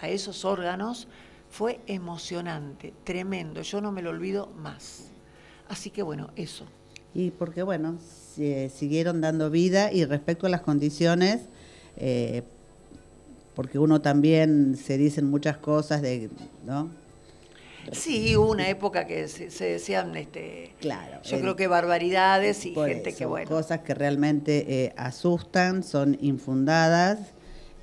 a 0.00 0.08
esos 0.08 0.44
órganos 0.44 1.08
fue 1.50 1.80
emocionante, 1.86 2.92
tremendo. 3.04 3.62
Yo 3.62 3.80
no 3.80 3.92
me 3.92 4.02
lo 4.02 4.10
olvido 4.10 4.48
más. 4.56 5.10
Así 5.68 5.90
que 5.90 6.02
bueno, 6.02 6.30
eso. 6.36 6.64
Y 7.14 7.30
porque 7.30 7.62
bueno, 7.62 7.98
siguieron 7.98 9.20
dando 9.20 9.50
vida 9.50 9.90
y 9.92 10.04
respecto 10.04 10.46
a 10.46 10.50
las 10.50 10.60
condiciones, 10.60 11.48
eh, 11.96 12.42
porque 13.56 13.78
uno 13.78 14.02
también 14.02 14.76
se 14.76 14.98
dicen 14.98 15.30
muchas 15.30 15.56
cosas 15.56 16.02
de, 16.02 16.28
¿no? 16.66 16.90
Sí, 17.90 18.36
hubo 18.36 18.50
una 18.50 18.68
época 18.68 19.06
que 19.06 19.28
se, 19.28 19.64
decían, 19.64 20.14
este, 20.14 20.74
claro, 20.78 21.22
yo 21.22 21.40
creo 21.40 21.56
que 21.56 21.66
barbaridades 21.66 22.66
y 22.66 22.74
gente 22.74 23.14
que 23.14 23.24
bueno. 23.24 23.48
Cosas 23.48 23.80
que 23.80 23.94
realmente 23.94 24.84
eh, 24.84 24.92
asustan, 24.96 25.82
son 25.82 26.18
infundadas. 26.20 27.18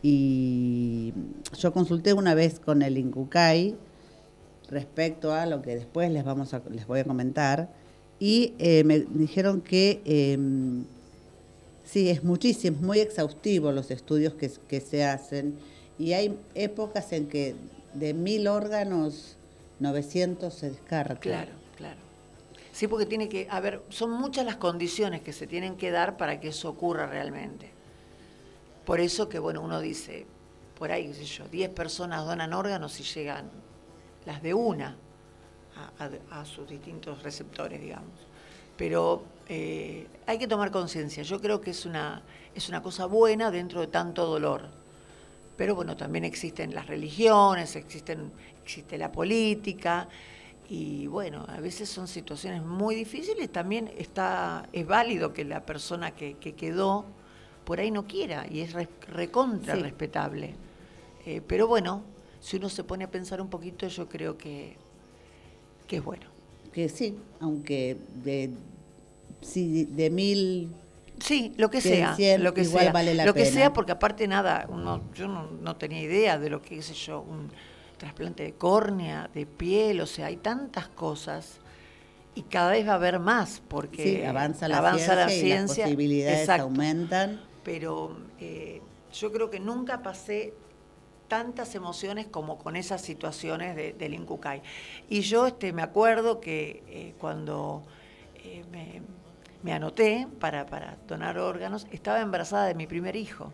Y 0.04 1.14
yo 1.58 1.74
consulté 1.74 2.14
una 2.14 2.36
vez 2.36 2.60
con 2.60 2.82
el 2.82 2.98
Incucay 2.98 3.76
respecto 4.70 5.34
a 5.34 5.46
lo 5.46 5.62
que 5.62 5.76
después 5.76 6.12
les, 6.12 6.24
vamos 6.24 6.54
a, 6.54 6.62
les 6.70 6.86
voy 6.86 7.00
a 7.00 7.04
comentar. 7.06 7.70
Y 8.20 8.54
eh, 8.60 8.84
me 8.84 9.00
dijeron 9.00 9.62
que 9.62 10.02
em, 10.06 10.84
sí, 11.94 12.10
es 12.10 12.24
muchísimo, 12.24 12.78
muy 12.82 13.00
exhaustivo 13.00 13.72
los 13.72 13.92
estudios 13.92 14.34
que, 14.34 14.82
se 14.82 15.06
hacen. 15.06 15.60
Y 16.00 16.14
hay 16.14 16.40
épocas 16.56 17.14
en 17.14 17.28
que 17.28 17.56
de 17.94 18.16
mil 18.16 18.48
órganos 18.48 19.38
900 19.80 20.52
se 20.52 20.72
descarga. 20.72 21.20
Claro, 21.20 21.52
claro. 21.78 22.00
Sí, 22.72 22.88
porque 22.88 23.06
tiene 23.06 23.30
que, 23.30 23.48
a 23.48 23.60
ver, 23.60 23.84
son 23.90 24.10
muchas 24.10 24.44
las 24.44 24.56
condiciones 24.56 25.22
que 25.22 25.34
se 25.34 25.46
tienen 25.46 25.78
que 25.78 25.92
dar 25.92 26.18
para 26.18 26.40
que 26.40 26.48
eso 26.48 26.70
ocurra 26.70 27.06
realmente. 27.06 27.70
Por 28.86 29.00
eso 29.00 29.30
que, 29.30 29.38
bueno, 29.38 29.62
uno 29.62 29.80
dice, 29.80 30.26
por 30.80 30.92
ahí, 30.92 31.08
qué 31.08 31.14
sé 31.14 31.26
yo, 31.26 31.48
10 31.48 31.70
personas 31.70 32.26
donan 32.26 32.54
órganos 32.54 33.00
y 33.00 33.04
llegan 33.04 33.52
las 34.26 34.42
de 34.42 34.56
una 34.56 34.98
a, 36.32 36.46
sus 36.46 36.68
distintos 36.68 37.22
receptores, 37.22 37.80
digamos. 37.80 38.10
Pero 38.78 39.24
eh, 39.48 40.08
hay 40.26 40.38
que 40.38 40.48
tomar 40.48 40.72
conciencia. 40.72 41.24
Yo 41.24 41.40
creo 41.40 41.62
que 41.62 41.72
es 41.72 41.86
una, 41.86 42.22
es 42.56 42.70
una 42.70 42.82
cosa 42.82 43.06
buena 43.06 43.52
dentro 43.52 43.82
de 43.82 43.88
tanto 43.88 44.26
dolor. 44.26 44.70
Pero 45.58 45.76
bueno, 45.76 45.96
también 45.96 46.26
existen 46.26 46.74
las 46.74 46.88
religiones, 46.88 47.76
existen 47.76 48.32
existe 48.64 48.98
la 48.98 49.12
política 49.12 50.08
y 50.70 51.08
bueno, 51.08 51.46
a 51.48 51.60
veces 51.60 51.90
son 51.90 52.08
situaciones 52.08 52.64
muy 52.64 52.96
difíciles, 52.96 53.52
también 53.52 53.92
está, 53.98 54.68
es 54.72 54.88
válido 54.88 55.34
que 55.34 55.44
la 55.44 55.66
persona 55.66 56.12
que, 56.12 56.36
quedó 56.36 57.06
por 57.66 57.80
ahí 57.80 57.92
no 57.92 58.08
quiera 58.08 58.46
y 58.50 58.62
es 58.62 58.74
recontra 59.08 59.76
respetable. 59.76 60.56
Eh, 61.26 61.42
pero 61.46 61.68
bueno, 61.68 62.02
si 62.40 62.58
uno 62.58 62.70
se 62.70 62.84
pone 62.84 63.04
a 63.04 63.12
pensar 63.12 63.42
un 63.42 63.50
poquito, 63.50 63.88
yo 63.88 64.08
creo 64.08 64.38
que, 64.38 64.78
que 65.88 65.98
es 65.98 66.04
bueno. 66.04 66.26
Que 66.72 66.90
sí, 66.90 67.18
aunque 67.40 67.98
de, 68.24 68.50
si 69.44 69.86
de 69.86 70.10
mil 70.10 70.70
Sí, 71.20 71.54
lo 71.58 71.70
que 71.70 71.80
sea, 71.80 72.18
lo 72.38 72.54
que 72.54 72.66
sea, 72.66 72.92
vale 72.92 73.14
la 73.14 73.26
lo 73.26 73.34
que 73.34 73.46
sea, 73.46 73.72
porque 73.72 73.94
aparte 73.94 74.28
nada, 74.28 74.66
uno, 74.68 75.02
yo 75.14 75.28
no, 75.28 75.48
no, 75.62 75.76
tenía 75.78 76.02
idea 76.02 76.38
de 76.38 76.50
lo 76.50 76.62
que, 76.62 76.76
qué 76.76 76.82
sé 76.82 76.94
yo, 76.96 77.22
un, 77.22 77.50
trasplante 77.98 78.44
de 78.44 78.54
córnea, 78.54 79.30
de 79.34 79.46
piel, 79.46 80.02
o 80.02 80.06
sea, 80.06 80.26
hay 80.26 80.36
tantas 80.36 80.90
cosas 80.90 81.60
y 82.36 82.42
cada 82.42 82.72
vez 82.72 82.86
va 82.86 82.94
a 82.94 82.96
haber 82.96 83.20
más 83.20 83.62
porque 83.68 84.28
avanza 84.28 84.68
la 84.68 85.30
ciencia, 85.30 85.86
las 85.86 85.92
posibilidades 85.92 86.50
aumentan. 86.50 87.40
Pero 87.64 88.18
eh, 88.42 88.82
yo 89.14 89.32
creo 89.32 89.50
que 89.50 89.62
nunca 89.62 90.04
pasé 90.04 90.54
tantas 91.30 91.76
emociones 91.76 92.28
como 92.28 92.58
con 92.58 92.76
esas 92.76 93.02
situaciones 93.02 93.76
de, 93.76 93.94
del 93.94 94.14
Incucay. 94.16 94.62
Y 95.10 95.22
yo 95.22 95.48
este, 95.48 95.72
me 95.72 95.82
acuerdo 95.82 96.42
que 96.42 96.84
eh, 96.88 97.14
cuando 97.20 97.84
eh, 98.44 98.66
me, 98.70 99.02
me, 99.64 99.74
anoté 99.74 100.28
para, 100.40 100.66
donar 101.08 101.38
órganos, 101.38 101.88
estaba 101.92 102.22
embarazada 102.22 102.68
de 102.68 102.76
mi 102.76 102.88
primer 102.88 103.16
hijo. 103.16 103.52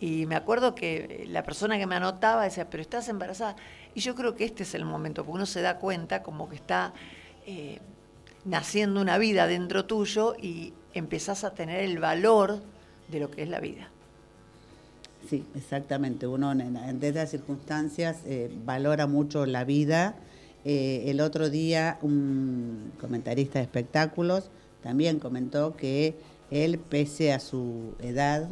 Y 0.00 0.26
me 0.26 0.34
acuerdo 0.34 0.74
que 0.74 1.24
la 1.28 1.44
persona 1.44 1.78
que 1.78 1.86
me 1.86 1.94
anotaba 1.94 2.44
decía, 2.44 2.68
pero 2.68 2.82
estás 2.82 3.08
embarazada. 3.08 3.56
Y 3.94 4.00
yo 4.00 4.14
creo 4.14 4.34
que 4.34 4.44
este 4.44 4.64
es 4.64 4.74
el 4.74 4.84
momento, 4.84 5.24
porque 5.24 5.36
uno 5.36 5.46
se 5.46 5.62
da 5.62 5.78
cuenta 5.78 6.22
como 6.22 6.48
que 6.48 6.56
está 6.56 6.92
eh, 7.46 7.78
naciendo 8.44 9.00
una 9.00 9.18
vida 9.18 9.46
dentro 9.46 9.84
tuyo 9.84 10.34
y 10.40 10.74
empezás 10.94 11.44
a 11.44 11.54
tener 11.54 11.80
el 11.80 11.98
valor 11.98 12.60
de 13.08 13.20
lo 13.20 13.30
que 13.30 13.42
es 13.42 13.48
la 13.48 13.60
vida. 13.60 13.88
Sí, 15.28 15.44
exactamente. 15.54 16.26
Uno 16.26 16.52
en, 16.52 16.98
esas 17.02 17.30
circunstancias 17.30 18.18
eh, 18.26 18.50
valora 18.64 19.06
mucho 19.06 19.46
la 19.46 19.64
vida 19.64 20.16
eh, 20.64 21.10
el 21.10 21.20
otro 21.20 21.50
día 21.50 21.98
un 22.00 22.92
comentarista 22.98 23.58
de 23.58 23.64
espectáculos 23.64 24.50
también 24.84 25.18
comentó 25.18 25.74
que 25.76 26.14
él, 26.50 26.78
pese 26.78 27.32
a 27.32 27.40
su 27.40 27.94
edad, 28.00 28.50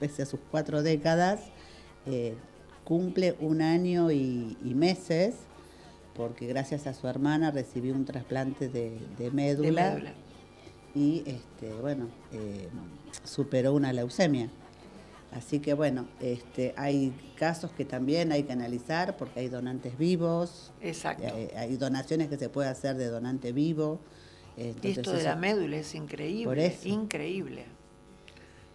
pese 0.00 0.22
a 0.22 0.26
sus 0.26 0.40
cuatro 0.50 0.82
décadas, 0.82 1.40
eh, 2.04 2.34
cumple 2.82 3.36
un 3.38 3.62
año 3.62 4.10
y, 4.10 4.56
meses 4.74 5.36
porque 6.16 6.48
gracias 6.48 6.88
a 6.88 6.94
su 6.94 7.06
hermana 7.06 7.52
recibió 7.52 7.94
un 7.94 8.04
trasplante 8.04 8.68
de, 8.68 9.30
médula, 9.30 10.02
y 10.96 11.22
este, 11.26 11.72
bueno, 11.80 12.08
eh, 12.32 12.68
superó 13.24 13.72
una 13.72 13.92
leucemia. 13.92 14.50
Así 15.30 15.60
que 15.60 15.74
bueno, 15.74 16.06
este, 16.20 16.74
hay 16.76 17.14
casos 17.38 17.70
que 17.70 17.84
también 17.84 18.32
hay 18.32 18.42
que 18.42 18.52
analizar 18.52 19.16
porque 19.16 19.40
hay 19.40 19.48
donantes 19.48 19.96
vivos. 19.96 20.72
Exacto. 20.82 21.22
Eh, 21.24 21.54
hay, 21.56 21.76
donaciones 21.76 22.28
que 22.28 22.36
se 22.36 22.48
puede 22.48 22.68
hacer 22.68 22.96
de 22.96 23.06
donante 23.06 23.52
vivo. 23.52 24.00
Esto 24.56 25.12
de 25.12 25.22
la 25.22 25.36
médula 25.36 25.76
es 25.76 25.94
increíble, 25.94 26.76
increíble. 26.84 27.66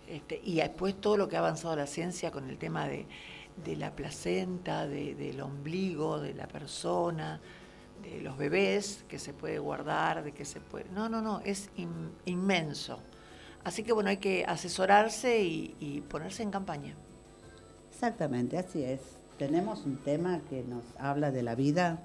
Este, 0.08 0.40
y 0.44 0.56
después 0.56 0.96
todo 1.00 1.18
lo 1.18 1.28
que 1.28 1.36
ha 1.36 1.40
avanzado 1.40 1.76
la 1.76 1.88
ciencia 1.88 2.32
con 2.32 2.50
el 2.50 2.58
tema 2.58 2.88
de, 2.88 3.06
la 3.76 3.92
placenta, 3.92 4.88
del 4.88 5.42
ombligo, 5.42 6.20
de 6.20 6.34
la 6.34 6.48
persona, 6.48 7.42
de 8.02 8.22
los 8.22 8.38
bebés, 8.38 9.04
que 9.08 9.20
se 9.20 9.34
puede 9.34 9.60
guardar, 9.60 10.24
de 10.24 10.32
que 10.32 10.46
se 10.46 10.62
puede... 10.62 10.86
No, 10.94 11.10
no, 11.10 11.22
no, 11.22 11.42
es 11.44 11.70
inmenso. 12.26 13.00
Así 13.64 13.84
que 13.84 13.92
bueno, 13.92 14.10
hay 14.10 14.18
que 14.18 14.46
asesorarse 14.46 15.42
y, 15.42 16.04
ponerse 16.10 16.44
en 16.44 16.52
campaña. 16.52 16.96
Exactamente, 17.92 18.58
así 18.58 18.84
es. 18.84 19.02
Tenemos 19.38 19.86
un 19.86 19.98
tema 19.98 20.40
que 20.50 20.64
nos 20.64 20.84
habla 20.98 21.32
de 21.32 21.44
la 21.44 21.54
vida, 21.56 22.02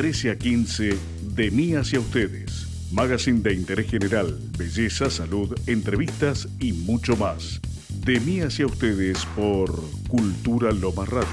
13 0.00 0.30
a 0.30 0.38
15, 0.38 0.96
de 1.34 1.50
mí 1.50 1.74
hacia 1.74 2.00
ustedes. 2.00 2.88
Magazine 2.90 3.40
de 3.40 3.52
interés 3.52 3.90
general, 3.90 4.34
belleza, 4.56 5.10
salud, 5.10 5.54
entrevistas 5.66 6.48
y 6.58 6.72
mucho 6.72 7.18
más. 7.18 7.60
De 8.06 8.18
mí 8.18 8.40
hacia 8.40 8.64
ustedes 8.64 9.26
por 9.36 9.70
Cultura 10.08 10.72
Loma 10.72 11.04
Radio. 11.04 11.28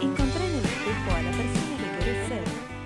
Encontrá 0.00 0.46
en 0.46 0.54
el 0.54 0.64
espejo 0.64 1.10
a 1.14 1.22
la 1.22 1.32
persona 1.32 1.76
que 1.76 1.98
querés 1.98 2.28
ser. 2.28 2.44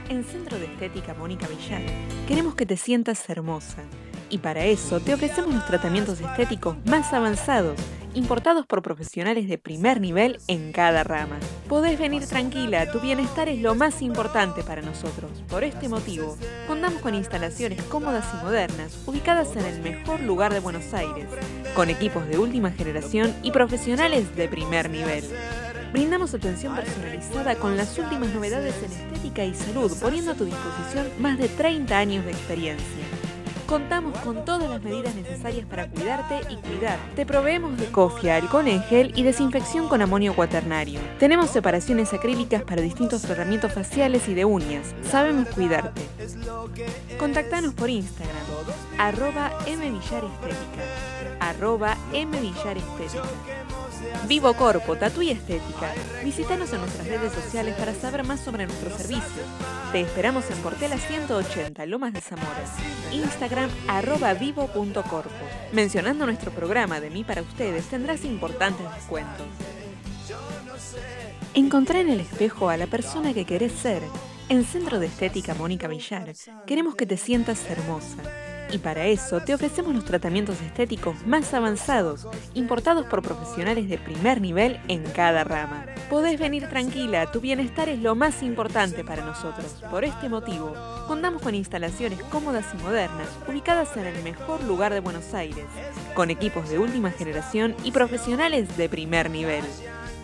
En 0.09 0.25
Centro 0.25 0.59
de 0.59 0.65
Estética 0.65 1.15
Mónica 1.15 1.47
Villar, 1.47 1.83
queremos 2.27 2.57
que 2.57 2.67
te 2.67 2.77
sientas 2.77 3.31
hermosa. 3.31 3.85
Y 4.33 4.39
para 4.39 4.65
eso 4.65 4.99
te 4.99 5.13
ofrecemos 5.13 5.55
los 5.55 5.67
tratamientos 5.67 6.19
estéticos 6.19 6.79
más 6.87 7.13
avanzados, 7.13 7.79
importados 8.15 8.65
por 8.65 8.81
profesionales 8.81 9.47
de 9.47 9.59
primer 9.59 10.01
nivel 10.01 10.41
en 10.49 10.73
cada 10.73 11.05
rama. 11.05 11.39
Podés 11.69 11.99
venir 11.99 12.27
tranquila, 12.27 12.91
tu 12.91 12.99
bienestar 12.99 13.51
es 13.51 13.61
lo 13.61 13.75
más 13.75 14.01
importante 14.01 14.63
para 14.63 14.81
nosotros. 14.81 15.31
Por 15.51 15.65
este 15.65 15.91
motivo, 15.91 16.39
contamos 16.67 17.03
con 17.03 17.15
instalaciones 17.15 17.83
cómodas 17.83 18.25
y 18.33 18.43
modernas, 18.43 18.99
ubicadas 19.05 19.55
en 19.55 19.67
el 19.67 19.83
mejor 19.83 20.21
lugar 20.21 20.55
de 20.55 20.61
Buenos 20.61 20.95
Aires, 20.95 21.27
con 21.75 21.91
equipos 21.91 22.27
de 22.27 22.39
última 22.39 22.71
generación 22.71 23.35
y 23.43 23.51
profesionales 23.51 24.35
de 24.35 24.49
primer 24.49 24.89
nivel. 24.89 25.25
Brindamos 25.93 26.33
atención 26.33 26.75
personalizada 26.75 27.57
con 27.57 27.77
las 27.77 27.99
últimas 27.99 28.33
novedades 28.33 28.77
en 28.83 28.93
estética 28.93 29.45
y 29.45 29.55
salud, 29.55 29.93
poniendo 30.01 30.33
a 30.33 30.35
tu 30.35 30.47
disposición 30.47 31.07
más 31.19 31.37
de 31.37 31.49
30 31.49 31.99
años 31.99 32.25
de 32.25 32.31
experiencia. 32.31 33.12
Contamos 33.73 34.19
con 34.19 34.45
todas 34.45 34.69
las 34.69 34.83
medidas 34.83 35.15
necesarias 35.15 35.65
para 35.65 35.89
cuidarte 35.89 36.43
y 36.53 36.57
cuidar. 36.57 36.99
Te 37.17 37.25
proveemos 37.25 37.79
de 37.79 37.87
cofia, 37.87 38.37
alcohol 38.37 38.69
en 38.69 38.83
gel 38.83 39.15
y 39.17 39.23
desinfección 39.23 39.89
con 39.89 40.03
amonio 40.03 40.37
cuaternario. 40.37 41.01
Tenemos 41.19 41.49
separaciones 41.49 42.13
acrílicas 42.13 42.65
para 42.65 42.83
distintos 42.83 43.23
tratamientos 43.23 43.73
faciales 43.73 44.29
y 44.29 44.35
de 44.35 44.45
uñas. 44.45 44.95
Sabemos 45.11 45.49
cuidarte. 45.49 46.03
Contactanos 47.19 47.73
por 47.73 47.89
Instagram, 47.89 48.37
arroba 48.99 49.53
mvillarestética, 49.65 50.83
arroba 51.41 51.97
mvillarestética. 52.13 53.23
Vivo 54.29 54.55
Corpo, 54.55 54.97
Tatu 54.97 55.23
y 55.23 55.31
Estética. 55.31 55.93
Visítanos 56.25 56.73
en 56.73 56.81
nuestras 56.81 57.07
redes 57.07 57.33
sociales 57.33 57.75
para 57.75 57.95
saber 57.95 58.25
más 58.25 58.41
sobre 58.41 58.67
nuestros 58.67 58.95
servicios. 58.95 59.47
Te 59.93 60.01
esperamos 60.01 60.51
en 60.51 60.59
Portela 60.59 60.97
180, 60.97 61.87
Lomas 61.87 62.13
de 62.13 62.21
Zamora. 62.21 62.65
Instagram 63.13 63.71
arroba 63.89 64.35
vivo.corpo. 64.35 65.31
Mencionando 65.73 66.27
nuestro 66.27 66.51
programa 66.51 67.01
de 67.01 67.11
mí 67.11 67.25
para 67.25 67.43
ustedes 67.43 67.87
tendrás 67.87 68.25
importantes 68.25 68.87
descuentos. 68.95 69.47
Encontrá 71.55 72.01
en 72.01 72.09
el 72.09 72.21
espejo 72.21 72.71
a 72.71 72.77
la 72.77 72.87
persona 72.87 73.35
que 73.35 73.45
querés 73.45 73.73
ser. 73.73 74.03
En 74.49 74.65
Centro 74.65 74.99
de 74.99 75.07
Estética 75.07 75.55
Mónica 75.55 75.89
Villar 75.89 76.33
queremos 76.67 76.95
que 76.95 77.07
te 77.07 77.17
sientas 77.17 77.65
hermosa. 77.71 78.52
Y 78.73 78.79
para 78.79 79.05
eso 79.07 79.41
te 79.41 79.53
ofrecemos 79.53 79.95
los 79.95 80.07
tratamientos 80.07 80.59
estéticos 80.63 81.27
más 81.27 81.53
avanzados, 81.53 82.27
importados 82.55 83.05
por 83.05 83.21
profesionales 83.21 83.87
de 83.87 83.99
primer 83.99 84.41
nivel 84.41 84.81
en 84.89 85.03
cada 85.05 85.45
rama. 85.45 85.85
Podés 86.09 86.41
venir 86.41 86.67
tranquila, 86.69 87.31
tu 87.31 87.41
bienestar 87.41 87.91
es 87.91 87.99
lo 87.99 88.15
más 88.15 88.43
importante 88.43 89.05
para 89.05 89.27
nosotros. 89.27 89.85
Por 89.91 90.05
este 90.05 90.31
motivo, 90.31 90.75
contamos 91.07 91.43
con 91.43 91.55
instalaciones 91.55 92.23
cómodas 92.25 92.65
y 92.73 92.83
modernas, 92.83 93.29
ubicadas 93.47 93.95
en 93.99 94.07
el 94.07 94.23
mejor 94.23 94.65
lugar 94.65 94.95
de 94.95 95.01
Buenos 95.01 95.35
Aires, 95.35 95.67
con 96.15 96.31
equipos 96.31 96.71
de 96.71 96.79
última 96.79 97.11
generación 97.11 97.77
y 97.85 97.93
profesionales 97.93 98.75
de 98.79 98.89
primer 98.89 99.31
nivel. 99.31 99.65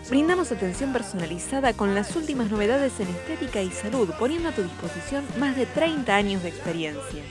Brindamos 0.09 0.51
atención 0.51 0.91
personalizada 0.91 1.73
con 1.73 1.93
las 1.93 2.15
últimas 2.15 2.49
novedades 2.49 2.99
en 2.99 3.09
estética 3.09 3.61
y 3.61 3.69
salud, 3.69 4.09
poniendo 4.17 4.49
a 4.49 4.53
tu 4.53 4.63
disposición 4.63 5.23
más 5.37 5.55
de 5.55 5.67
30 5.67 6.15
años 6.15 6.41
de 6.41 6.49
experiencia. 6.49 7.23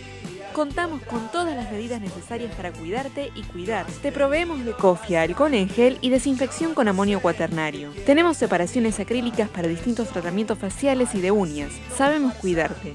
Contamos 0.58 1.00
con 1.02 1.30
todas 1.30 1.54
las 1.54 1.70
medidas 1.70 2.00
necesarias 2.00 2.52
para 2.56 2.72
cuidarte 2.72 3.30
y 3.36 3.44
cuidar. 3.44 3.86
Te 4.02 4.10
proveemos 4.10 4.64
de 4.64 4.72
cofia, 4.72 5.22
alcohol 5.22 5.54
en 5.54 5.68
gel 5.68 5.98
y 6.00 6.10
desinfección 6.10 6.74
con 6.74 6.88
amonio 6.88 7.22
cuaternario. 7.22 7.92
Tenemos 8.04 8.38
separaciones 8.38 8.98
acrílicas 8.98 9.48
para 9.48 9.68
distintos 9.68 10.08
tratamientos 10.08 10.58
faciales 10.58 11.14
y 11.14 11.20
de 11.20 11.30
uñas. 11.30 11.70
Sabemos 11.96 12.34
cuidarte. 12.34 12.94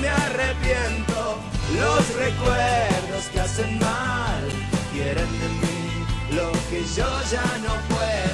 me 0.00 0.08
arrepiento. 0.08 1.40
Los 1.74 2.14
recuerdos 2.14 3.28
que 3.32 3.40
hacen 3.40 3.80
mal 3.80 4.44
quieren 4.92 5.26
de 5.40 5.48
mí 5.48 6.36
lo 6.36 6.52
que 6.70 6.84
yo 6.94 7.08
ya 7.32 7.42
no 7.64 7.74
puedo. 7.88 8.31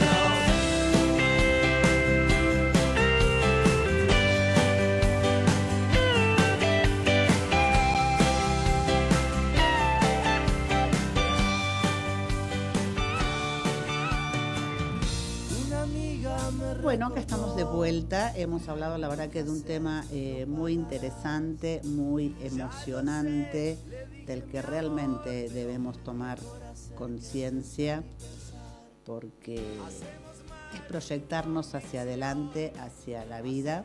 Bueno, 16.88 17.08
acá 17.08 17.20
estamos 17.20 17.54
de 17.54 17.64
vuelta. 17.64 18.34
Hemos 18.34 18.66
hablado, 18.66 18.96
la 18.96 19.08
verdad, 19.08 19.28
que 19.28 19.44
de 19.44 19.50
un 19.50 19.60
tema 19.60 20.06
eh, 20.10 20.46
muy 20.48 20.72
interesante, 20.72 21.82
muy 21.84 22.34
emocionante, 22.40 23.76
del 24.26 24.44
que 24.44 24.62
realmente 24.62 25.50
debemos 25.50 26.02
tomar 26.02 26.38
conciencia, 26.96 28.02
porque 29.04 29.56
es 30.72 30.80
proyectarnos 30.88 31.74
hacia 31.74 32.00
adelante, 32.00 32.72
hacia 32.80 33.26
la 33.26 33.42
vida. 33.42 33.84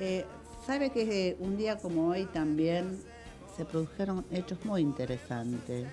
Eh, 0.00 0.26
Sabe 0.66 0.90
que 0.90 1.30
eh, 1.30 1.36
un 1.40 1.56
día 1.56 1.78
como 1.78 2.08
hoy 2.08 2.26
también 2.26 3.00
se 3.56 3.64
produjeron 3.64 4.26
hechos 4.30 4.62
muy 4.66 4.82
interesantes. 4.82 5.88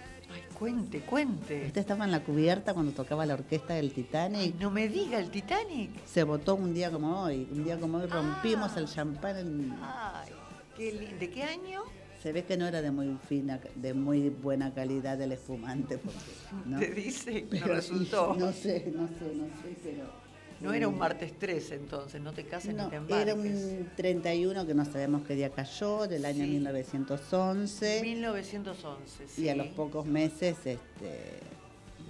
Cuente, 0.59 1.01
cuente. 1.01 1.65
Usted 1.67 1.81
estaba 1.81 2.05
en 2.05 2.11
la 2.11 2.23
cubierta 2.23 2.73
cuando 2.73 2.91
tocaba 2.93 3.25
la 3.25 3.33
orquesta 3.33 3.73
del 3.73 3.91
Titanic. 3.91 4.39
Ay, 4.41 4.55
no 4.59 4.71
me 4.71 4.87
diga 4.87 5.19
el 5.19 5.29
Titanic. 5.29 5.91
Se 6.05 6.23
votó 6.23 6.55
un 6.55 6.73
día 6.73 6.89
como 6.91 7.21
hoy. 7.23 7.47
Un 7.51 7.63
día 7.63 7.77
como 7.79 7.97
hoy 7.97 8.07
rompimos 8.07 8.75
el 8.77 8.85
champán. 8.87 9.37
en- 9.37 9.75
Ay, 9.81 10.31
qué 10.77 11.15
¿de 11.19 11.29
qué 11.29 11.43
año? 11.43 11.81
Se 12.23 12.31
ve 12.31 12.43
que 12.45 12.57
no 12.57 12.65
era 12.65 12.81
de 12.81 12.89
muy 12.89 13.17
fina, 13.27 13.59
de 13.75 13.93
muy 13.93 14.29
buena 14.29 14.73
calidad 14.73 15.19
el 15.21 15.33
espumante. 15.33 15.97
Porque, 15.97 16.19
¿no? 16.65 16.79
Te 16.79 16.87
dice, 16.91 17.41
no 17.43 17.47
Pero, 17.51 17.67
resultó. 17.67 18.33
No 18.39 18.51
sé, 18.53 18.91
no 18.95 19.07
sé, 19.07 19.35
no 19.35 19.45
sé, 19.61 19.77
pero... 19.83 20.24
No 20.65 20.73
era 20.73 20.87
un 20.87 20.97
martes 20.97 21.33
3 21.37 21.71
entonces, 21.71 22.21
no 22.21 22.33
te 22.33 22.43
cases 22.45 22.73
No, 22.75 22.85
ni 22.85 22.89
te 22.89 22.95
embarques. 22.97 23.27
era 23.27 23.35
un 23.35 23.89
31 23.95 24.65
que 24.65 24.73
no 24.73 24.85
sabemos 24.85 25.21
qué 25.27 25.35
día 25.35 25.49
cayó, 25.51 26.07
del 26.07 26.25
año 26.25 26.43
Sí. 26.45 26.51
1911. 26.51 27.99
1911, 28.01 29.27
sí. 29.27 29.43
Y 29.43 29.49
a 29.49 29.55
los 29.55 29.67
pocos 29.67 30.05
meses, 30.05 30.57
este... 30.65 31.39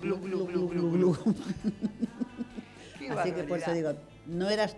Glu, 0.02 0.18
glu, 0.20 0.46
glu, 0.48 0.70
glu, 0.70 0.92
glu. 0.92 1.18
Qué 3.00 3.10
Así 3.10 3.32
que 3.32 3.44
por 3.44 3.58
eso 3.60 3.68
barbaridad. 3.68 3.74
digo, 3.74 3.94
no 4.28 4.50
era 4.50 4.70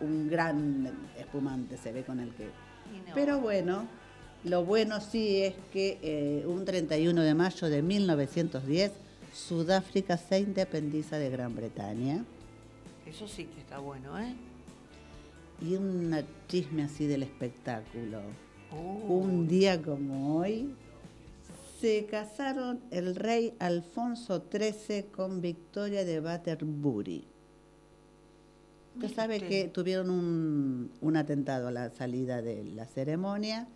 un 0.00 0.28
gran 0.28 0.90
espumante, 1.18 1.76
se 1.76 1.92
ve 1.92 2.04
con 2.04 2.20
el 2.20 2.30
que... 2.34 2.44
No. 2.44 3.14
Pero 3.14 3.40
bueno, 3.40 3.86
lo 4.44 4.64
bueno 4.64 5.00
sí 5.00 5.42
es 5.42 5.54
que 5.72 5.98
eh, 6.02 6.44
un 6.46 6.64
31 6.64 7.22
de 7.22 7.34
mayo 7.34 7.68
de 7.68 7.82
1910, 7.82 8.92
Sudáfrica 9.32 10.16
se 10.16 10.40
independiza 10.40 11.18
de 11.18 11.30
Gran 11.30 11.54
Bretaña. 11.54 12.24
Eso 13.10 13.26
sí 13.26 13.46
que 13.46 13.60
está 13.60 13.80
bueno, 13.80 14.18
¿eh? 14.20 14.34
Y 15.60 15.74
un 15.74 16.14
chisme 16.48 16.84
así 16.84 17.06
del 17.06 17.24
espectáculo. 17.24 18.20
Uh, 18.72 19.12
Un 19.12 19.48
día 19.48 19.82
como 19.82 20.38
hoy, 20.38 20.72
se 21.80 22.06
casaron 22.06 22.80
el 22.92 23.16
rey 23.16 23.52
Alfonso 23.58 24.44
XIII 24.50 25.06
con 25.10 25.40
Victoria 25.40 26.04
de 26.04 26.20
Batterbury. 26.20 27.24
Usted 28.94 29.14
sabe 29.14 29.40
que 29.40 29.68
tuvieron 29.68 30.08
un, 30.08 30.92
un 31.00 31.16
atentado 31.16 31.68
a 31.68 31.72
la 31.72 31.90
salida 31.90 32.42
de 32.42 32.64
la 32.64 32.86
ceremonia, 32.86 33.66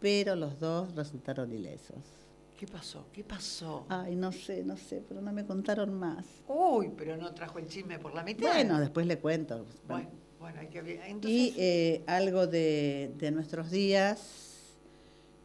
pero 0.00 0.36
los 0.36 0.60
dos 0.60 0.94
resultaron 0.94 1.52
ilesos. 1.52 2.25
¿Qué 2.56 2.66
pasó? 2.66 3.06
¿Qué 3.12 3.22
pasó? 3.22 3.84
Ay, 3.88 4.16
no 4.16 4.32
sé, 4.32 4.64
no 4.64 4.76
sé, 4.76 5.02
pero 5.06 5.20
no 5.20 5.32
me 5.32 5.44
contaron 5.44 5.92
más. 5.92 6.26
Uy, 6.48 6.90
pero 6.96 7.16
no 7.16 7.34
trajo 7.34 7.58
el 7.58 7.66
chisme 7.66 7.98
por 7.98 8.14
la 8.14 8.22
mitad. 8.22 8.50
Bueno, 8.50 8.80
después 8.80 9.06
le 9.06 9.18
cuento. 9.18 9.66
Bueno, 9.86 10.08
bueno, 10.40 10.60
hay 10.60 10.68
que 10.68 10.80
ver. 10.80 11.00
Y 11.06 11.10
Entonces, 11.10 11.54
eh, 11.58 12.04
algo 12.06 12.46
de, 12.46 13.12
de 13.18 13.30
nuestros 13.30 13.70
días 13.70 14.46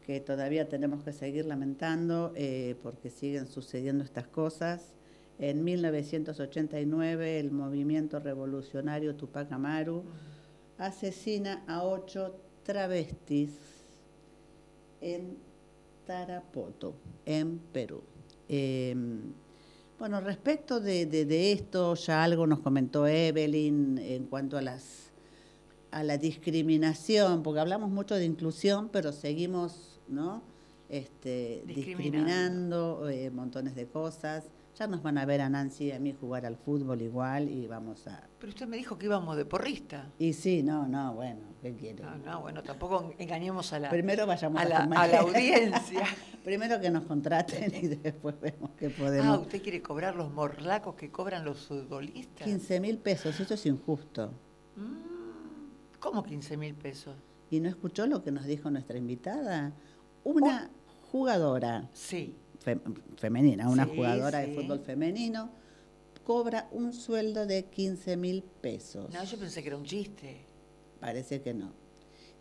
que 0.06 0.20
todavía 0.20 0.68
tenemos 0.68 1.04
que 1.04 1.12
seguir 1.12 1.46
lamentando 1.46 2.32
eh, 2.34 2.76
porque 2.82 3.10
siguen 3.10 3.46
sucediendo 3.46 4.04
estas 4.04 4.26
cosas. 4.26 4.92
En 5.38 5.64
1989 5.64 7.40
el 7.40 7.50
movimiento 7.50 8.20
revolucionario 8.20 9.16
Tupac 9.16 9.50
Amaru 9.52 10.04
asesina 10.78 11.64
a 11.66 11.84
ocho 11.84 12.36
travestis 12.62 13.50
en 15.00 15.36
Tarapoto, 16.06 16.94
en 17.24 17.58
Perú. 17.58 18.02
Em, 18.48 19.32
bueno, 19.98 20.20
respecto 20.20 20.80
de, 20.80 21.06
de, 21.06 21.52
esto, 21.52 21.94
ya 21.94 22.24
algo 22.24 22.46
nos 22.46 22.60
comentó 22.60 23.06
Evelyn 23.06 23.98
en 23.98 24.26
cuanto 24.26 24.58
a 24.58 24.62
las 24.62 25.12
a 25.92 26.02
la 26.02 26.16
discriminación, 26.16 27.42
porque 27.42 27.60
hablamos 27.60 27.90
mucho 27.90 28.14
de 28.14 28.24
inclusión, 28.24 28.88
pero 28.88 29.12
seguimos, 29.12 30.00
¿no? 30.08 30.42
Este, 30.88 31.62
discriminando, 31.66 33.08
eh, 33.10 33.30
montones 33.30 33.74
de 33.74 33.86
cosas. 33.86 34.44
Nos 34.86 35.02
van 35.02 35.18
a 35.18 35.24
ver 35.24 35.40
a 35.40 35.48
Nancy 35.48 35.86
y 35.86 35.92
a 35.92 36.00
mí 36.00 36.12
jugar 36.12 36.44
al 36.44 36.56
fútbol 36.56 37.02
igual 37.02 37.48
y 37.48 37.66
vamos 37.66 38.06
a... 38.08 38.28
Pero 38.38 38.50
usted 38.50 38.66
me 38.66 38.76
dijo 38.76 38.98
que 38.98 39.06
íbamos 39.06 39.36
de 39.36 39.44
porrista. 39.44 40.10
Y 40.18 40.32
sí, 40.32 40.62
no, 40.62 40.88
no, 40.88 41.14
bueno, 41.14 41.40
¿qué 41.60 41.74
quiere? 41.74 42.02
No, 42.02 42.16
no, 42.16 42.40
bueno, 42.40 42.62
tampoco 42.62 43.14
engañemos 43.18 43.72
a 43.72 43.78
la, 43.78 43.90
Primero 43.90 44.26
vayamos 44.26 44.60
a, 44.60 44.64
la, 44.64 44.78
a 44.78 45.06
la 45.06 45.20
audiencia. 45.20 46.04
Primero 46.44 46.80
que 46.80 46.90
nos 46.90 47.04
contraten 47.04 47.72
y 47.74 47.88
después 47.88 48.40
vemos 48.40 48.70
qué 48.76 48.90
podemos... 48.90 49.38
Ah, 49.38 49.40
¿usted 49.40 49.62
quiere 49.62 49.80
cobrar 49.80 50.16
los 50.16 50.32
morlacos 50.32 50.96
que 50.96 51.10
cobran 51.10 51.44
los 51.44 51.66
futbolistas? 51.66 52.44
15 52.44 52.80
mil 52.80 52.98
pesos, 52.98 53.38
eso 53.38 53.54
es 53.54 53.66
injusto. 53.66 54.32
Mm, 54.76 56.00
¿Cómo 56.00 56.24
15 56.24 56.56
mil 56.56 56.74
pesos? 56.74 57.14
¿Y 57.50 57.60
no 57.60 57.68
escuchó 57.68 58.06
lo 58.06 58.24
que 58.24 58.32
nos 58.32 58.46
dijo 58.46 58.70
nuestra 58.70 58.98
invitada? 58.98 59.72
Una 60.24 60.70
jugadora. 61.10 61.88
Sí 61.92 62.36
femenina, 63.16 63.68
una 63.68 63.86
jugadora 63.86 64.40
de 64.40 64.54
fútbol 64.54 64.80
femenino, 64.80 65.50
cobra 66.24 66.68
un 66.72 66.92
sueldo 66.92 67.46
de 67.46 67.64
15 67.64 68.16
mil 68.16 68.42
pesos. 68.42 69.12
No, 69.12 69.24
yo 69.24 69.38
pensé 69.38 69.62
que 69.62 69.68
era 69.68 69.76
un 69.76 69.84
chiste. 69.84 70.44
Parece 71.00 71.40
que 71.42 71.52
no. 71.52 71.72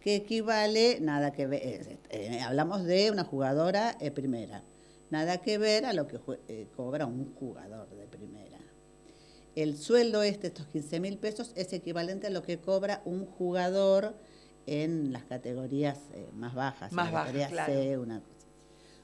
Que 0.01 0.15
equivale, 0.15 0.99
nada 0.99 1.31
que 1.31 1.47
ver, 1.47 1.61
eh, 1.63 1.99
eh, 2.09 2.41
hablamos 2.41 2.83
de 2.83 3.11
una 3.11 3.23
jugadora 3.23 3.97
primera, 4.15 4.63
nada 5.11 5.39
que 5.41 5.57
ver 5.57 5.85
a 5.85 5.93
lo 5.93 6.07
que 6.07 6.19
eh, 6.47 6.67
cobra 6.75 7.05
un 7.05 7.33
jugador 7.35 7.89
de 7.89 8.07
primera. 8.07 8.59
El 9.55 9.77
sueldo 9.77 10.23
este, 10.23 10.47
estos 10.47 10.67
15 10.67 10.99
mil 10.99 11.17
pesos, 11.17 11.51
es 11.55 11.73
equivalente 11.73 12.27
a 12.27 12.29
lo 12.29 12.41
que 12.41 12.59
cobra 12.59 13.01
un 13.05 13.25
jugador 13.25 14.15
en 14.65 15.11
las 15.11 15.23
categorías 15.23 15.99
más 16.33 16.55
bajas, 16.55 16.93
más 16.93 17.11
bajas, 17.11 17.49
claro. 17.49 18.01
una 18.01 18.21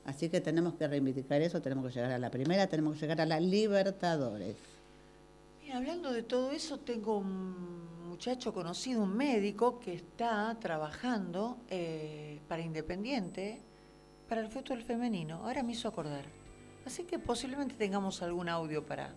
Así 0.07 0.29
que 0.29 0.39
tenemos 0.39 0.75
que 0.75 0.87
reivindicar 0.87 1.41
eso, 1.41 1.61
tenemos 1.61 1.85
que 1.87 1.95
llegar 1.95 2.13
a 2.13 2.17
la 2.17 2.31
primera, 2.31 2.65
tenemos 2.67 2.93
que 2.93 3.01
llegar 3.01 3.19
a 3.19 3.25
la 3.25 3.41
Libertadores. 3.41 4.55
Mira, 5.61 5.77
hablando 5.77 6.13
de 6.13 6.23
todo 6.23 6.51
eso, 6.51 6.79
tengo 6.79 7.17
un 7.17 8.07
muchacho 8.07 8.53
conocido, 8.53 9.03
un 9.03 9.17
médico, 9.17 9.81
que 9.81 9.93
está 9.93 10.55
trabajando 10.61 11.57
eh, 11.69 12.39
para 12.47 12.61
Independiente, 12.61 13.59
para 14.29 14.39
el 14.39 14.47
fútbol 14.47 14.81
femenino. 14.81 15.43
Ahora 15.43 15.61
me 15.61 15.73
hizo 15.73 15.89
acordar. 15.89 16.23
Así 16.85 17.03
que 17.03 17.19
posiblemente 17.19 17.75
tengamos 17.75 18.21
algún 18.21 18.47
audio 18.47 18.85
para, 18.85 19.13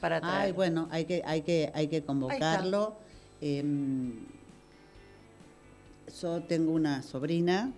para 0.00 0.20
traer. 0.20 0.36
Ay, 0.36 0.52
bueno, 0.52 0.86
hay 0.92 1.04
que, 1.04 1.20
hay 1.26 1.42
que, 1.42 1.72
hay 1.74 1.88
que 1.88 2.04
convocarlo. 2.04 2.94
Em, 3.40 4.12
yo 6.22 6.40
tengo 6.44 6.70
una 6.70 7.02
sobrina 7.02 7.72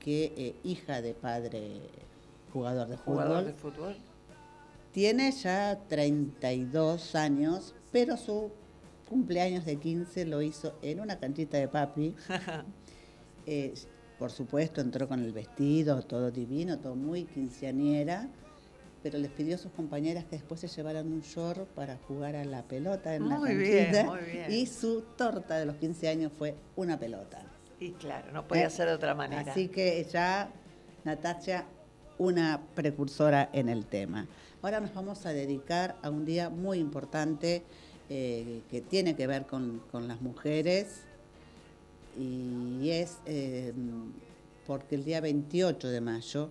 que 0.00 0.32
eh, 0.36 0.54
hija 0.64 1.00
de 1.02 1.14
padre 1.14 1.80
jugador 2.52 2.88
de 2.88 2.96
fútbol, 2.96 3.44
de 3.44 3.52
fútbol, 3.52 3.96
tiene 4.92 5.30
ya 5.30 5.78
32 5.88 7.14
años, 7.14 7.74
pero 7.92 8.16
su 8.16 8.50
cumpleaños 9.08 9.64
de 9.64 9.76
15 9.76 10.24
lo 10.26 10.42
hizo 10.42 10.74
en 10.82 11.00
una 11.00 11.18
canchita 11.18 11.58
de 11.58 11.68
papi. 11.68 12.14
Eh, 13.46 13.72
por 14.18 14.30
supuesto, 14.30 14.82
entró 14.82 15.08
con 15.08 15.24
el 15.24 15.32
vestido, 15.32 16.02
todo 16.02 16.30
divino, 16.30 16.78
todo 16.78 16.94
muy 16.94 17.24
quinceañera, 17.24 18.28
pero 19.02 19.18
les 19.18 19.30
pidió 19.30 19.54
a 19.54 19.58
sus 19.58 19.72
compañeras 19.72 20.24
que 20.26 20.36
después 20.36 20.60
se 20.60 20.68
llevaran 20.68 21.10
un 21.10 21.22
short 21.22 21.66
para 21.70 21.96
jugar 22.06 22.36
a 22.36 22.44
la 22.44 22.62
pelota 22.64 23.14
en 23.14 23.28
la 23.30 23.40
canchita. 23.40 24.20
Y 24.50 24.66
su 24.66 25.02
torta 25.16 25.56
de 25.56 25.64
los 25.64 25.76
15 25.76 26.08
años 26.08 26.32
fue 26.36 26.54
una 26.76 26.98
pelota. 26.98 27.49
Y 27.80 27.92
claro, 27.92 28.30
no 28.32 28.46
podía 28.46 28.68
ser 28.68 28.88
de 28.88 28.94
otra 28.94 29.14
manera. 29.14 29.50
Así 29.50 29.68
que 29.68 30.06
ya, 30.12 30.50
Natacha, 31.04 31.64
una 32.18 32.60
precursora 32.74 33.48
en 33.54 33.70
el 33.70 33.86
tema. 33.86 34.26
Ahora 34.60 34.80
nos 34.80 34.92
vamos 34.92 35.24
a 35.24 35.32
dedicar 35.32 35.96
a 36.02 36.10
un 36.10 36.26
día 36.26 36.50
muy 36.50 36.78
importante 36.78 37.64
eh, 38.10 38.60
que 38.70 38.82
tiene 38.82 39.16
que 39.16 39.26
ver 39.26 39.46
con, 39.46 39.80
las 39.92 40.20
mujeres 40.20 41.00
y 42.18 42.90
es 42.90 43.18
eh, 43.24 43.72
porque 44.66 44.96
el 44.96 45.04
día 45.04 45.22
28 45.22 45.88
de 45.88 46.00
mayo 46.02 46.50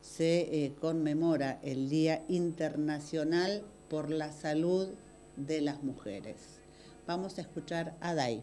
se 0.00 0.64
eh, 0.64 0.72
conmemora 0.80 1.58
el 1.62 1.90
Día 1.90 2.24
Internacional 2.28 3.62
por 3.90 4.08
la 4.08 4.32
Salud 4.32 4.88
de 5.36 5.60
las 5.60 5.82
Mujeres. 5.82 6.60
Vamos 7.06 7.36
a 7.38 7.42
escuchar 7.42 7.94
a 8.00 8.14
Dai. 8.14 8.42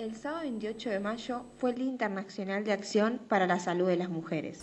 El 0.00 0.16
sábado 0.16 0.44
28 0.44 0.88
de 0.88 0.98
mayo 0.98 1.44
fue 1.58 1.72
el 1.72 1.76
Día 1.76 1.84
Internacional 1.84 2.64
de 2.64 2.72
Acción 2.72 3.20
para 3.28 3.46
la 3.46 3.58
Salud 3.58 3.86
de 3.86 3.98
las 3.98 4.08
Mujeres. 4.08 4.62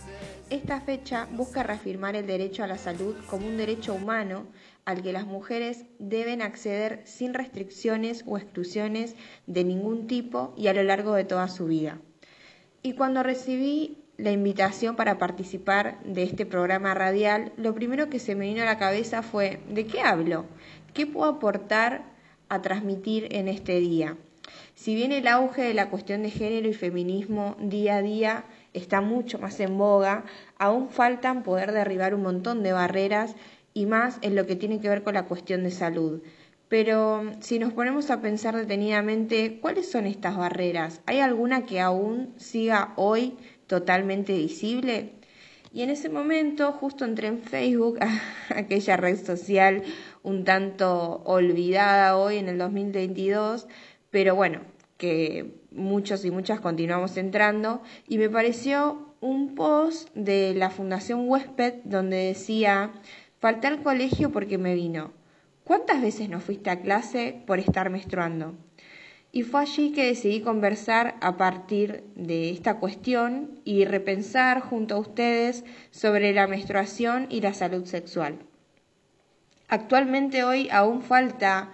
Esta 0.50 0.80
fecha 0.80 1.28
busca 1.30 1.62
reafirmar 1.62 2.16
el 2.16 2.26
derecho 2.26 2.64
a 2.64 2.66
la 2.66 2.76
salud 2.76 3.14
como 3.30 3.46
un 3.46 3.56
derecho 3.56 3.94
humano 3.94 4.48
al 4.84 5.00
que 5.00 5.12
las 5.12 5.28
mujeres 5.28 5.84
deben 6.00 6.42
acceder 6.42 7.02
sin 7.04 7.34
restricciones 7.34 8.24
o 8.26 8.36
exclusiones 8.36 9.14
de 9.46 9.62
ningún 9.62 10.08
tipo 10.08 10.54
y 10.56 10.66
a 10.66 10.74
lo 10.74 10.82
largo 10.82 11.14
de 11.14 11.22
toda 11.22 11.46
su 11.46 11.66
vida. 11.66 12.00
Y 12.82 12.94
cuando 12.94 13.22
recibí 13.22 13.98
la 14.16 14.32
invitación 14.32 14.96
para 14.96 15.18
participar 15.18 16.02
de 16.02 16.24
este 16.24 16.46
programa 16.46 16.94
radial, 16.94 17.52
lo 17.56 17.76
primero 17.76 18.10
que 18.10 18.18
se 18.18 18.34
me 18.34 18.46
vino 18.46 18.62
a 18.62 18.66
la 18.66 18.78
cabeza 18.78 19.22
fue, 19.22 19.60
¿de 19.68 19.86
qué 19.86 20.00
hablo? 20.00 20.46
¿Qué 20.94 21.06
puedo 21.06 21.30
aportar 21.30 22.06
a 22.48 22.60
transmitir 22.60 23.28
en 23.30 23.46
este 23.46 23.78
día? 23.78 24.16
Si 24.78 24.94
bien 24.94 25.10
el 25.10 25.26
auge 25.26 25.62
de 25.62 25.74
la 25.74 25.90
cuestión 25.90 26.22
de 26.22 26.30
género 26.30 26.68
y 26.68 26.72
feminismo 26.72 27.56
día 27.58 27.96
a 27.96 28.02
día 28.02 28.44
está 28.72 29.00
mucho 29.00 29.40
más 29.40 29.58
en 29.58 29.76
boga, 29.76 30.24
aún 30.56 30.88
faltan 30.88 31.42
poder 31.42 31.72
derribar 31.72 32.14
un 32.14 32.22
montón 32.22 32.62
de 32.62 32.70
barreras 32.70 33.34
y 33.74 33.86
más 33.86 34.18
en 34.22 34.36
lo 34.36 34.46
que 34.46 34.54
tiene 34.54 34.80
que 34.80 34.88
ver 34.88 35.02
con 35.02 35.14
la 35.14 35.24
cuestión 35.24 35.64
de 35.64 35.72
salud. 35.72 36.22
Pero 36.68 37.24
si 37.40 37.58
nos 37.58 37.72
ponemos 37.72 38.08
a 38.12 38.20
pensar 38.20 38.54
detenidamente, 38.54 39.58
¿cuáles 39.60 39.90
son 39.90 40.06
estas 40.06 40.36
barreras? 40.36 41.00
¿Hay 41.06 41.18
alguna 41.18 41.66
que 41.66 41.80
aún 41.80 42.32
siga 42.36 42.92
hoy 42.94 43.36
totalmente 43.66 44.32
visible? 44.32 45.14
Y 45.72 45.82
en 45.82 45.90
ese 45.90 46.08
momento 46.08 46.72
justo 46.72 47.04
entré 47.04 47.26
en 47.26 47.40
Facebook, 47.40 47.98
aquella 48.54 48.96
red 48.96 49.22
social 49.22 49.82
un 50.22 50.44
tanto 50.44 51.22
olvidada 51.24 52.16
hoy 52.16 52.36
en 52.36 52.48
el 52.48 52.58
2022, 52.58 53.66
pero 54.10 54.34
bueno, 54.34 54.60
que 54.96 55.54
muchos 55.70 56.24
y 56.24 56.30
muchas 56.30 56.60
continuamos 56.60 57.16
entrando, 57.16 57.82
y 58.06 58.18
me 58.18 58.28
pareció 58.28 59.14
un 59.20 59.54
post 59.54 60.08
de 60.14 60.54
la 60.54 60.70
Fundación 60.70 61.28
Huésped 61.28 61.74
donde 61.84 62.16
decía, 62.16 62.92
falté 63.38 63.66
al 63.66 63.82
colegio 63.82 64.30
porque 64.30 64.58
me 64.58 64.74
vino. 64.74 65.12
¿Cuántas 65.64 66.00
veces 66.00 66.28
no 66.28 66.40
fuiste 66.40 66.70
a 66.70 66.80
clase 66.80 67.42
por 67.46 67.58
estar 67.58 67.90
menstruando? 67.90 68.54
Y 69.30 69.42
fue 69.42 69.60
allí 69.60 69.92
que 69.92 70.06
decidí 70.06 70.40
conversar 70.40 71.16
a 71.20 71.36
partir 71.36 72.04
de 72.14 72.50
esta 72.50 72.78
cuestión 72.78 73.60
y 73.64 73.84
repensar 73.84 74.60
junto 74.60 74.94
a 74.94 74.98
ustedes 74.98 75.64
sobre 75.90 76.32
la 76.32 76.46
menstruación 76.46 77.26
y 77.28 77.42
la 77.42 77.52
salud 77.52 77.84
sexual. 77.84 78.38
Actualmente 79.68 80.44
hoy 80.44 80.68
aún 80.70 81.02
falta 81.02 81.72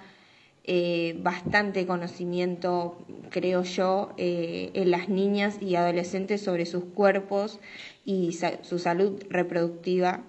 eh, 0.67 1.19
bastante 1.21 1.87
conocimiento, 1.87 2.97
creo 3.29 3.65
yo, 3.65 4.15
eh, 4.17 4.71
en 4.73 4.91
las 4.91 5.11
niñas 5.11 5.59
y 5.61 5.77
adolescentes 5.77 6.41
sobre 6.41 6.65
sus 6.65 6.85
cuerpos 6.85 7.61
y 8.07 8.39
su 8.63 8.79
salud 8.79 9.23
reproductiva. 9.29 10.23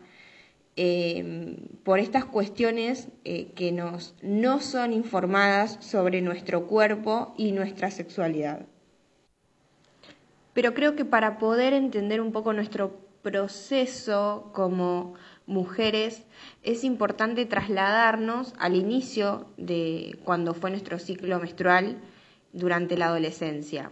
Eh, 0.76 1.56
por 1.86 2.00
estas 2.00 2.26
cuestiones 2.26 3.08
que 3.24 3.72
nos, 3.72 4.14
no 4.22 4.60
son 4.60 4.92
informadas 4.92 5.78
sobre 5.80 6.22
nuestro 6.22 6.68
cuerpo 6.68 7.34
y 7.38 7.54
nuestra 7.54 7.90
sexualidad. 7.90 8.66
Pero 10.54 10.74
creo 10.74 10.98
que 10.98 11.06
para 11.06 11.38
poder 11.38 11.72
entender 11.72 12.20
un 12.20 12.34
poco 12.34 12.52
nuestro 12.52 13.00
proceso 13.22 14.52
como 14.54 15.16
mujeres, 15.48 16.24
es 16.64 16.84
importante 16.84 17.46
trasladarnos 17.46 18.54
al 18.58 18.76
inicio 18.76 19.48
de 19.58 20.18
cuando 20.24 20.54
fue 20.54 20.72
nuestro 20.72 21.00
ciclo 21.00 21.40
menstrual 21.40 21.98
durante 22.54 22.98
la 22.98 23.08
adolescencia. 23.08 23.92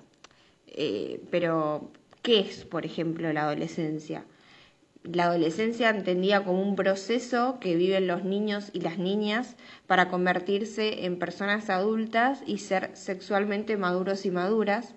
Eh, 0.67 1.21
pero, 1.29 1.91
¿qué 2.21 2.39
es, 2.39 2.65
por 2.65 2.85
ejemplo, 2.85 3.31
la 3.33 3.43
adolescencia? 3.43 4.25
la 5.03 5.25
adolescencia 5.25 5.89
entendía 5.89 6.43
como 6.43 6.61
un 6.61 6.75
proceso 6.75 7.57
que 7.59 7.75
viven 7.75 8.07
los 8.07 8.23
niños 8.23 8.69
y 8.73 8.79
las 8.81 8.97
niñas 8.97 9.55
para 9.85 10.07
convertirse 10.07 11.05
en 11.05 11.19
personas 11.19 11.69
adultas 11.69 12.41
y 12.45 12.59
ser 12.59 12.91
sexualmente 12.93 13.75
maduros 13.75 14.25
y 14.25 14.31
maduras. 14.31 14.95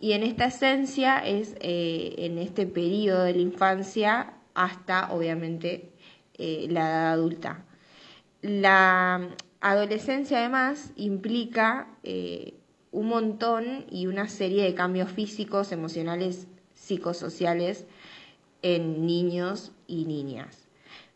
Y 0.00 0.12
en 0.12 0.22
esta 0.22 0.46
esencia 0.46 1.18
es 1.18 1.56
eh, 1.60 2.14
en 2.18 2.38
este 2.38 2.66
periodo 2.66 3.24
de 3.24 3.32
la 3.32 3.40
infancia 3.40 4.34
hasta, 4.58 5.12
obviamente, 5.12 5.92
eh, 6.36 6.66
la 6.68 6.80
edad 6.80 7.12
adulta. 7.12 7.64
La 8.42 9.28
adolescencia 9.60 10.38
además 10.38 10.90
implica 10.96 11.86
eh, 12.02 12.54
un 12.90 13.06
montón 13.06 13.86
y 13.88 14.08
una 14.08 14.28
serie 14.28 14.64
de 14.64 14.74
cambios 14.74 15.12
físicos, 15.12 15.70
emocionales, 15.70 16.48
psicosociales 16.74 17.86
en 18.62 19.06
niños 19.06 19.70
y 19.86 20.06
niñas. 20.06 20.66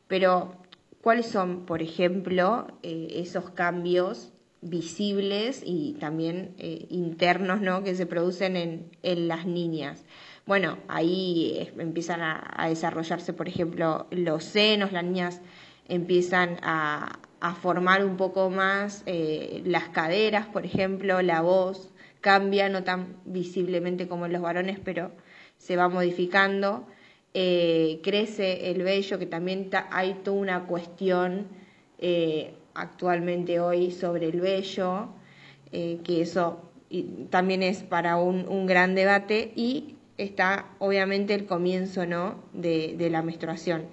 Pero, 0.06 0.56
¿cuáles 1.00 1.26
son, 1.26 1.66
por 1.66 1.82
ejemplo, 1.82 2.68
eh, 2.84 3.08
esos 3.16 3.50
cambios 3.50 4.32
visibles 4.60 5.64
y 5.66 5.94
también 5.94 6.54
internos 6.88 7.60
¿no? 7.60 7.82
que 7.82 7.96
se 7.96 8.06
producen 8.06 8.56
en, 8.56 8.88
en, 9.02 9.26
las 9.26 9.44
niñas? 9.46 10.04
Bueno, 10.52 10.76
ahí 10.86 11.72
empiezan 11.78 12.20
a, 12.20 12.66
desarrollarse, 12.68 13.32
por 13.32 13.48
ejemplo, 13.48 14.06
los 14.10 14.44
senos, 14.44 14.92
las 14.92 15.02
niñas 15.02 15.40
empiezan 15.88 16.58
a, 16.60 17.20
formar 17.62 18.04
un 18.04 18.18
poco 18.18 18.50
más 18.50 19.02
eh, 19.06 19.62
las 19.64 19.88
caderas, 19.88 20.46
por 20.46 20.66
ejemplo, 20.66 21.22
la 21.22 21.40
voz 21.40 21.88
cambia, 22.20 22.68
no 22.68 22.84
tan 22.84 23.16
visiblemente 23.24 24.08
como 24.08 24.26
en 24.26 24.34
los 24.34 24.42
varones, 24.42 24.78
pero 24.78 25.12
se 25.56 25.76
va 25.76 25.88
modificando. 25.88 26.86
Eh, 27.32 28.00
crece 28.02 28.72
el 28.72 28.82
vello, 28.82 29.18
que 29.18 29.24
también 29.24 29.70
hay 29.90 30.20
toda 30.22 30.36
una 30.36 30.66
cuestión 30.66 31.46
eh, 31.96 32.52
actualmente 32.74 33.58
hoy 33.58 33.90
sobre 33.90 34.26
el 34.26 34.38
vello, 34.42 35.14
que 35.70 36.20
eso 36.20 36.68
también 37.30 37.62
es 37.62 37.82
para 37.82 38.16
un, 38.16 38.66
gran 38.66 38.94
debate, 38.94 39.54
y 39.56 39.96
está 40.18 40.70
obviamente 40.78 41.34
el 41.34 41.46
comienzo 41.46 42.06
¿no? 42.06 42.42
de, 42.52 42.94
de 42.96 43.10
la 43.10 43.22
menstruación. 43.22 43.86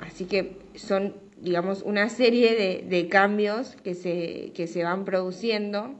así 0.00 0.24
que 0.26 0.62
son, 0.74 1.16
digamos, 1.40 1.82
una 1.82 2.08
serie 2.08 2.82
de, 2.82 3.08
cambios 3.08 3.76
que 3.82 3.94
se, 3.94 4.52
que 4.54 4.66
se 4.66 4.84
van 4.84 5.04
produciendo. 5.04 5.94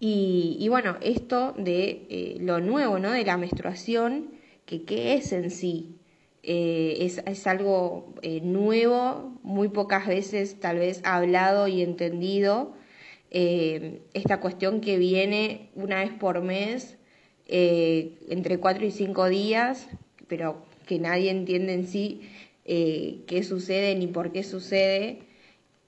Y, 0.00 0.66
bueno, 0.68 0.96
esto 1.00 1.54
de 1.56 2.06
eh, 2.10 2.36
lo 2.40 2.60
nuevo, 2.60 2.98
¿no? 2.98 3.10
De 3.10 3.24
la 3.24 3.38
menstruación, 3.38 4.32
que 4.66 4.82
qué 4.82 5.14
es 5.14 5.32
en 5.32 5.50
sí. 5.50 5.96
Eh, 6.42 6.96
es, 7.00 7.22
es, 7.26 7.46
algo 7.46 8.14
eh, 8.20 8.42
nuevo, 8.42 9.38
muy 9.42 9.68
pocas 9.68 10.06
veces 10.06 10.60
tal 10.60 10.78
vez 10.78 11.00
hablado 11.04 11.68
y 11.68 11.80
entendido. 11.82 12.74
Esta 13.34 14.38
cuestión 14.38 14.80
que 14.80 14.96
viene 14.96 15.70
una 15.74 15.96
vez 16.00 16.12
por 16.12 16.40
mes, 16.40 16.96
entre 17.46 18.58
cuatro 18.58 18.86
y 18.86 18.92
cinco 18.92 19.28
días, 19.28 19.88
pero 20.28 20.64
que 20.86 20.98
nadie 20.98 21.30
entiende 21.30 21.74
en 21.74 21.86
sí 21.86 22.22
eh, 22.64 23.22
qué 23.26 23.42
sucede 23.42 23.94
ni 23.94 24.06
por 24.06 24.32
qué 24.32 24.42
sucede. 24.42 25.20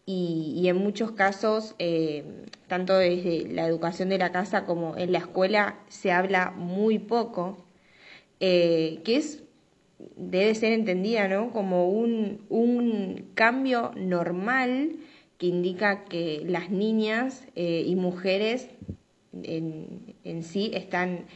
Y, 0.08 0.68
en 0.68 0.76
muchos 0.76 1.12
casos, 1.12 1.74
eh, 1.80 2.22
tanto 2.68 2.96
desde 2.96 3.48
la 3.48 3.66
educación 3.66 4.08
de 4.08 4.18
la 4.18 4.30
casa 4.30 4.64
como 4.64 4.96
en 4.96 5.10
la 5.10 5.18
escuela, 5.18 5.80
se 5.88 6.12
habla 6.12 6.52
muy 6.52 7.00
poco, 7.00 7.66
eh, 8.38 9.00
que 9.04 9.16
es 9.16 9.42
debe 10.14 10.54
ser 10.54 10.72
entendida 10.72 11.26
¿no? 11.26 11.50
como 11.52 11.88
un, 11.88 12.44
un 12.50 13.30
cambio 13.34 13.92
normal 13.96 14.96
que 15.38 15.46
indica 15.46 16.04
que 16.04 16.42
las 16.46 16.70
niñas 16.70 17.46
y 17.54 17.94
mujeres 17.96 18.68
en, 19.42 20.42
sí 20.42 20.70
están 20.72 21.26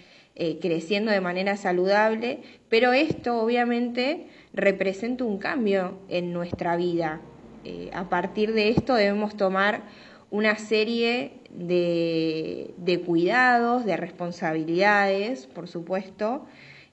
creciendo 0.60 1.10
de 1.10 1.20
manera 1.20 1.56
saludable, 1.58 2.40
pero 2.70 2.94
esto 2.94 3.42
obviamente 3.42 4.28
representa 4.54 5.24
un 5.24 5.38
cambio 5.38 5.98
en 6.08 6.32
nuestra 6.32 6.76
vida. 6.76 7.20
Eh, 7.64 7.90
a 7.92 8.08
partir 8.08 8.54
de 8.54 8.70
esto 8.70 8.94
debemos 8.94 9.36
tomar 9.36 9.82
una 10.30 10.56
serie 10.56 11.32
de, 11.50 13.02
cuidados, 13.04 13.84
de 13.84 13.96
responsabilidades, 13.96 15.46
por 15.46 15.68
supuesto, 15.68 16.46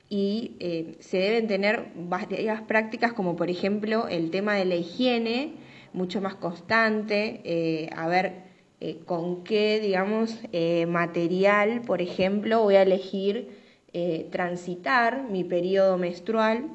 y 0.09 0.55
eh, 0.59 0.95
se 0.99 1.17
deben 1.17 1.47
tener 1.47 1.87
varias 1.95 2.61
prácticas 2.61 3.13
como 3.13 3.35
por 3.35 3.49
ejemplo 3.49 4.07
el 4.07 4.31
tema 4.31 4.55
de 4.55 4.65
la 4.65 4.75
higiene, 4.75 5.53
mucho 5.97 6.21
más 6.21 6.35
constante, 6.35 7.41
eh, 7.43 7.89
a 7.95 8.07
ver 8.07 8.47
con 9.05 9.43
qué, 9.43 9.79
digamos, 9.79 10.39
material, 10.87 11.81
por 11.81 11.99
ejemplo, 11.99 12.61
voy 12.61 12.75
a 12.75 12.83
elegir 12.83 13.49
transitar 14.29 15.23
mi 15.23 15.43
periodo 15.43 15.97
menstrual 15.97 16.69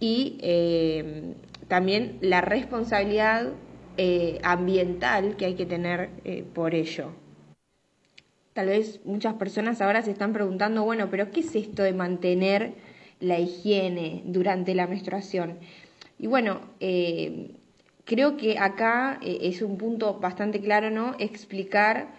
y 0.00 0.38
eh, 0.40 1.34
también 1.68 2.18
la 2.20 2.40
responsabilidad 2.40 3.52
eh, 3.96 4.38
ambiental 4.42 5.36
que 5.36 5.46
hay 5.46 5.54
que 5.54 5.66
tener 5.66 6.10
eh, 6.24 6.44
por 6.54 6.74
ello. 6.74 7.12
Tal 8.52 8.68
vez 8.68 9.00
muchas 9.04 9.34
personas 9.34 9.80
ahora 9.82 10.02
se 10.02 10.10
están 10.10 10.32
preguntando, 10.32 10.82
bueno, 10.84 11.08
pero 11.10 11.30
¿qué 11.30 11.40
es 11.40 11.54
esto 11.54 11.82
de 11.82 11.92
mantener 11.92 12.74
la 13.20 13.38
higiene 13.38 14.22
durante 14.26 14.74
la 14.74 14.86
menstruación? 14.86 15.58
Y 16.18 16.26
bueno, 16.26 16.60
creo 18.06 18.38
que 18.38 18.58
acá 18.58 19.20
es 19.22 19.60
un 19.60 19.76
punto 19.76 20.18
bastante 20.18 20.60
claro, 20.60 20.90
¿no? 20.90 21.14
Explicar 21.18 22.14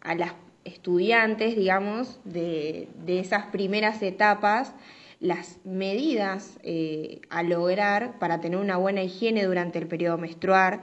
a 0.00 0.14
las 0.16 0.32
estudiantes, 0.64 1.54
digamos, 1.54 2.18
de, 2.24 2.88
de 3.04 3.20
esas 3.20 3.46
primeras 3.46 4.02
etapas, 4.02 4.74
las 5.20 5.58
medidas 5.64 6.58
eh, 6.62 7.20
a 7.28 7.42
lograr 7.42 8.18
para 8.18 8.40
tener 8.40 8.58
una 8.58 8.78
buena 8.78 9.02
higiene 9.02 9.44
durante 9.44 9.78
el 9.78 9.86
periodo 9.86 10.16
menstrual, 10.16 10.80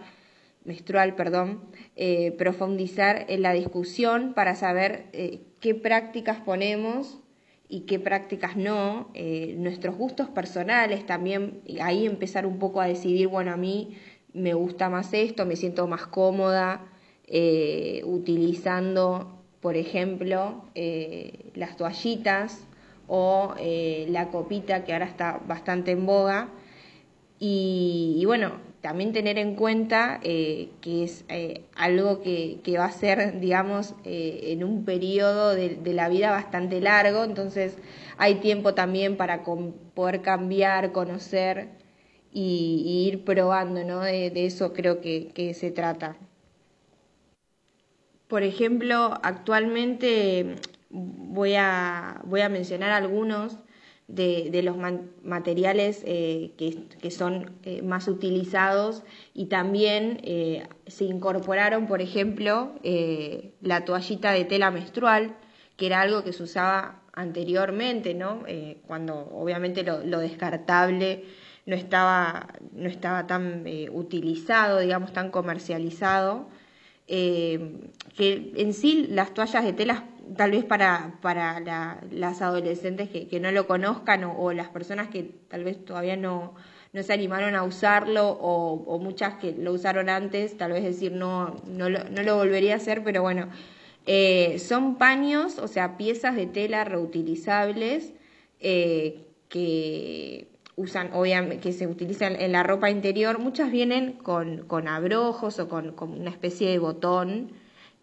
menstrual 0.63 1.15
perdón, 1.15 1.61
eh, 1.95 2.31
profundizar 2.37 3.25
en 3.29 3.41
la 3.41 3.53
discusión 3.53 4.33
para 4.35 4.55
saber 4.55 5.07
eh, 5.13 5.41
qué 5.59 5.73
prácticas 5.73 6.39
ponemos 6.39 7.19
y 7.69 7.81
qué 7.81 7.99
prácticas 7.99 8.55
no, 8.55 9.11
nuestros 9.57 9.95
gustos 9.97 10.29
personales 10.29 11.05
también, 11.05 11.61
ahí 11.81 12.05
empezar 12.05 12.45
un 12.45 12.59
poco 12.59 12.79
a 12.79 12.87
decidir, 12.87 13.27
bueno, 13.27 13.51
a 13.51 13.57
mí 13.57 13.97
me 14.33 14.53
gusta 14.53 14.89
más 14.89 15.13
esto, 15.13 15.45
me 15.45 15.55
siento 15.55 15.87
más 15.87 16.07
cómoda 16.07 16.85
utilizando, 18.03 19.41
por 19.59 19.75
ejemplo, 19.75 20.63
las 21.55 21.75
toallitas 21.75 22.67
o 23.07 23.53
eh, 23.57 24.05
la 24.09 24.29
copita 24.29 24.83
que 24.83 24.93
ahora 24.93 25.05
está 25.05 25.39
bastante 25.47 25.91
en 25.91 26.05
boga. 26.05 26.49
Y, 27.39 28.23
bueno, 28.25 28.53
también 28.81 29.13
tener 29.13 29.37
en 29.37 29.55
cuenta 29.55 30.19
eh, 30.23 30.69
que 30.81 31.03
es 31.03 31.25
eh, 31.29 31.63
algo 31.75 32.21
que, 32.21 32.61
va 32.77 32.85
a 32.85 32.91
ser, 32.91 33.39
digamos, 33.39 33.95
en 34.03 34.63
un 34.63 34.85
periodo 34.85 35.55
de, 35.55 35.93
la 35.93 36.09
vida 36.09 36.31
bastante 36.31 36.79
largo, 36.81 37.23
entonces 37.23 37.77
hay 38.17 38.35
tiempo 38.35 38.73
también 38.73 39.17
para 39.17 39.43
poder 39.43 40.21
cambiar, 40.21 40.91
conocer 40.91 41.69
y, 42.31 43.07
ir 43.07 43.23
probando, 43.25 43.83
¿no? 43.83 44.01
De, 44.01 44.31
eso 44.45 44.73
creo 44.73 45.01
que, 45.01 45.29
que 45.33 45.53
se 45.53 45.71
trata. 45.71 46.17
Por 48.27 48.43
ejemplo, 48.43 49.17
actualmente 49.23 50.57
voy 50.89 51.55
a, 51.55 52.21
voy 52.25 52.41
a 52.41 52.49
mencionar 52.49 52.91
algunos 52.91 53.57
de, 54.07 54.61
los 54.63 54.77
materiales 55.23 56.01
eh, 56.05 56.53
que, 56.57 57.11
son 57.11 57.57
eh, 57.63 57.81
más 57.81 58.07
utilizados 58.07 59.03
y 59.33 59.47
también 59.47 60.21
eh, 60.23 60.67
se 60.87 61.05
incorporaron, 61.05 61.87
por 61.87 62.01
ejemplo, 62.01 62.73
la 63.61 63.85
toallita 63.85 64.31
de 64.31 64.45
tela 64.45 64.71
menstrual, 64.71 65.35
que 65.75 65.87
era 65.87 66.01
algo 66.01 66.23
que 66.23 66.33
se 66.33 66.43
usaba 66.43 67.01
anteriormente, 67.13 68.13
¿no? 68.13 68.43
cuando 68.85 69.27
obviamente 69.31 69.83
lo, 69.83 70.03
lo, 70.03 70.19
descartable 70.19 71.25
no 71.65 71.75
estaba, 71.75 72.47
no 72.71 72.87
estaba 72.87 73.27
tan 73.27 73.65
utilizado, 73.91 74.79
digamos, 74.79 75.13
tan 75.13 75.31
comercializado. 75.31 76.47
Que 77.07 78.51
en 78.57 78.73
sí 78.73 79.07
las 79.09 79.33
toallas 79.33 79.63
de 79.63 79.73
tela 79.73 80.03
tal 80.35 80.51
vez 80.51 80.65
para, 80.65 81.13
para 81.21 81.59
las 82.11 82.41
adolescentes 82.41 83.09
que, 83.09 83.39
no 83.39 83.51
lo 83.51 83.67
conozcan 83.67 84.23
o, 84.23 84.51
las 84.51 84.69
personas 84.69 85.07
que 85.07 85.23
tal 85.47 85.63
vez 85.63 85.83
todavía 85.85 86.17
no, 86.17 86.55
no 86.93 87.03
se 87.03 87.13
animaron 87.13 87.55
a 87.55 87.63
usarlo 87.63 88.29
o, 88.29 88.99
muchas 88.99 89.35
que 89.35 89.53
lo 89.53 89.73
usaron 89.73 90.09
antes, 90.09 90.57
tal 90.57 90.73
vez 90.73 90.83
decir 90.83 91.11
no, 91.11 91.55
no, 91.67 91.89
lo, 91.89 92.03
no 92.05 92.23
lo 92.23 92.35
volvería 92.35 92.73
a 92.73 92.77
hacer, 92.77 93.03
pero 93.03 93.21
bueno, 93.21 93.47
eh, 94.05 94.59
son 94.59 94.97
paños, 94.97 95.59
o 95.59 95.67
sea, 95.67 95.97
piezas 95.97 96.35
de 96.35 96.47
tela 96.47 96.83
reutilizables 96.83 98.13
eh, 98.59 99.23
que 99.49 100.47
usan, 100.77 101.09
obviamente, 101.13 101.59
que 101.59 101.73
se 101.73 101.87
utilizan 101.87 102.39
en 102.39 102.51
la 102.51 102.61
ropa 102.61 102.91
interior, 102.91 103.39
muchas 103.39 103.71
vienen 103.71 104.13
con, 104.13 104.59
con 104.67 104.87
abrojos 104.87 105.59
o 105.59 105.67
con, 105.67 105.95
una 105.99 106.29
especie 106.29 106.69
de 106.69 106.77
botón. 106.77 107.51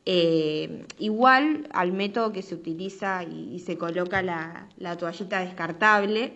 Eh, 0.06 0.84
igual 0.98 1.68
al 1.72 1.92
método 1.92 2.32
que 2.32 2.42
se 2.42 2.54
utiliza 2.54 3.22
y, 3.22 3.60
se 3.60 3.78
coloca 3.78 4.22
la, 4.22 4.68
toallita 4.98 5.40
descartable, 5.40 6.34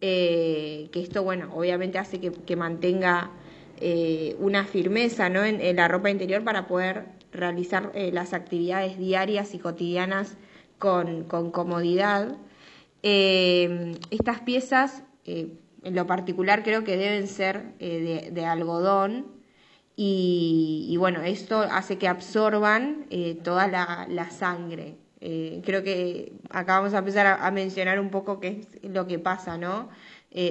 eh, 0.00 0.88
que 0.92 1.02
esto, 1.02 1.24
bueno, 1.24 1.52
obviamente 1.52 1.98
hace 1.98 2.20
que, 2.20 2.56
mantenga 2.56 3.32
eh, 3.80 4.36
una 4.38 4.64
firmeza 4.66 5.28
¿no? 5.28 5.44
en, 5.44 5.74
la 5.74 5.88
ropa 5.88 6.10
interior 6.10 6.44
para 6.44 6.68
poder 6.68 7.06
realizar 7.32 7.90
las 8.12 8.34
actividades 8.34 8.98
diarias 8.98 9.52
y 9.52 9.58
cotidianas 9.58 10.36
con, 10.78 11.24
con 11.24 11.50
comodidad. 11.50 12.36
estas 13.02 14.40
piezas 14.44 15.02
eh, 15.26 15.48
en 15.82 15.94
lo 15.94 16.06
particular 16.06 16.62
creo 16.62 16.84
que 16.84 16.96
deben 16.96 17.26
ser 17.26 17.74
eh, 17.80 18.30
de, 18.32 18.44
algodón 18.44 19.26
y, 19.98 20.94
bueno, 20.98 21.22
esto 21.22 21.60
hace 21.60 21.96
que 21.96 22.06
absorban 22.06 23.06
eh, 23.10 23.38
toda 23.42 23.66
la, 23.66 24.30
sangre. 24.30 24.96
creo 25.20 25.82
que 25.82 26.32
acá 26.50 26.78
vamos 26.78 26.92
a 26.92 26.98
empezar 26.98 27.26
a, 27.26 27.50
mencionar 27.50 27.98
un 27.98 28.10
poco 28.10 28.38
qué 28.38 28.60
es 28.82 28.90
lo 28.90 29.06
que 29.06 29.18
pasa, 29.18 29.58
¿no? 29.58 29.88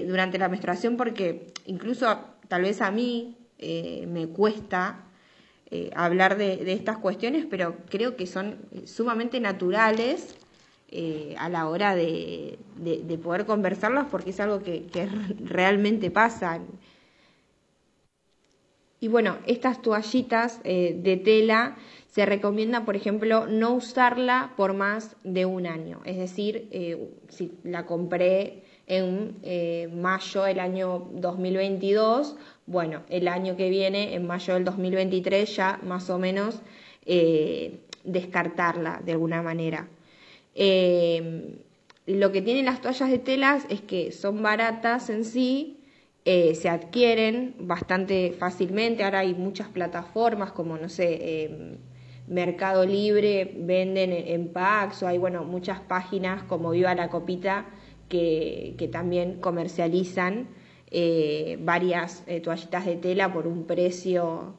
durante 0.07 0.39
la 0.39 0.49
menstruación, 0.49 0.97
porque 0.97 1.53
incluso 1.67 2.17
tal 2.47 2.63
vez 2.63 2.81
a 2.81 2.89
mí 2.89 3.37
me 3.59 4.27
cuesta 4.29 5.03
hablar 5.95 6.37
de, 6.37 6.71
estas 6.73 6.97
cuestiones, 6.97 7.45
pero 7.47 7.77
creo 7.89 8.15
que 8.15 8.25
son 8.25 8.57
sumamente 8.85 9.39
naturales 9.39 10.35
eh, 10.91 11.35
a 11.39 11.49
la 11.49 11.67
hora 11.67 11.95
de, 11.95 12.59
poder 13.23 13.45
conversarlas 13.45 14.05
porque 14.11 14.29
es 14.29 14.39
algo 14.39 14.61
que, 14.61 14.85
realmente 15.43 16.11
pasa. 16.11 16.59
Y 18.99 19.07
bueno, 19.07 19.37
estas 19.45 19.81
toallitas 19.81 20.61
eh, 20.63 20.95
de 20.97 21.17
tela 21.17 21.75
se 22.07 22.25
recomienda, 22.25 22.85
por 22.85 22.95
ejemplo, 22.95 23.47
no 23.47 23.73
usarla 23.73 24.53
por 24.55 24.73
más 24.73 25.15
de 25.23 25.45
un 25.45 25.65
año. 25.65 26.01
Es 26.05 26.17
decir, 26.17 26.69
eh, 26.71 27.09
si 27.29 27.51
la 27.63 27.85
compré 27.85 28.63
en 28.87 29.41
mayo 29.99 30.43
del 30.43 30.59
año 30.59 31.09
2022, 31.13 32.37
bueno, 32.67 33.01
el 33.09 33.27
año 33.27 33.57
que 33.57 33.69
viene, 33.69 34.13
en 34.13 34.27
mayo 34.27 34.53
del 34.53 34.63
2023, 34.63 35.55
ya 35.55 35.79
más 35.83 36.09
o 36.09 36.19
menos 36.19 36.61
descartarla 38.03 39.01
de 39.03 39.11
alguna 39.11 39.41
manera. 39.41 39.89
Eh, 40.55 41.59
lo 42.07 42.31
que 42.31 42.41
tienen 42.41 42.65
las 42.65 42.81
toallas 42.81 43.09
de 43.11 43.19
telas 43.19 43.65
es 43.69 43.81
que 43.81 44.11
son 44.11 44.41
baratas 44.41 45.09
en 45.09 45.25
sí, 45.25 45.83
eh, 46.23 46.55
se 46.55 46.69
adquieren 46.69 47.55
bastante 47.59 48.31
fácilmente. 48.31 49.03
Ahora 49.03 49.19
hay 49.19 49.33
muchas 49.35 49.67
plataformas 49.67 50.51
como, 50.53 50.77
no 50.77 50.89
sé, 50.89 51.45
em, 51.45 51.77
Mercado 52.27 52.85
Libre, 52.85 53.53
venden 53.57 54.11
en, 54.11 54.47
Pax, 54.51 55.03
o 55.03 55.07
hay, 55.07 55.19
bueno, 55.19 55.43
muchas 55.43 55.79
páginas 55.81 56.41
como 56.43 56.71
Viva 56.71 56.95
la 56.95 57.09
Copita 57.09 57.67
que, 58.09 58.89
también 58.91 59.39
comercializan 59.41 60.47
eh, 60.89 61.57
varias 61.61 62.23
toallitas 62.43 62.85
de 62.85 62.95
tela 62.95 63.31
por 63.33 63.45
un 63.47 63.65
precio 63.67 64.57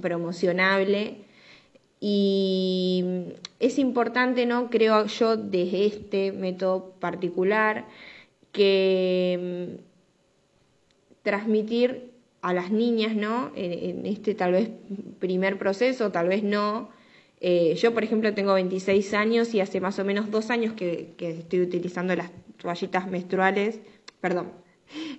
promocionable. 0.00 1.27
Y 2.00 3.04
es 3.58 3.78
importante, 3.78 4.46
¿no? 4.46 4.70
Creo 4.70 5.06
yo, 5.06 5.36
desde 5.36 5.86
este 5.86 6.32
método 6.32 6.92
particular, 7.00 7.86
que 8.52 9.76
mm, 9.76 9.88
transmitir 11.22 12.12
a 12.40 12.52
las 12.52 12.70
niñas, 12.70 13.16
¿no? 13.16 13.50
En, 13.56 14.06
este 14.06 14.34
tal 14.34 14.52
vez 14.52 14.70
primer 15.18 15.58
proceso, 15.58 16.12
tal 16.12 16.28
vez 16.28 16.42
no. 16.42 16.90
Eh, 17.40 17.74
yo, 17.76 17.92
por 17.94 18.04
ejemplo, 18.04 18.32
tengo 18.34 18.54
26 18.54 19.14
años 19.14 19.54
y 19.54 19.60
hace 19.60 19.80
más 19.80 19.98
o 19.98 20.04
menos 20.04 20.30
dos 20.30 20.50
años 20.50 20.74
que, 20.74 21.14
estoy 21.18 21.60
utilizando 21.60 22.14
las 22.16 22.30
toallitas 22.58 23.08
menstruales, 23.08 23.80
perdón, 24.20 24.52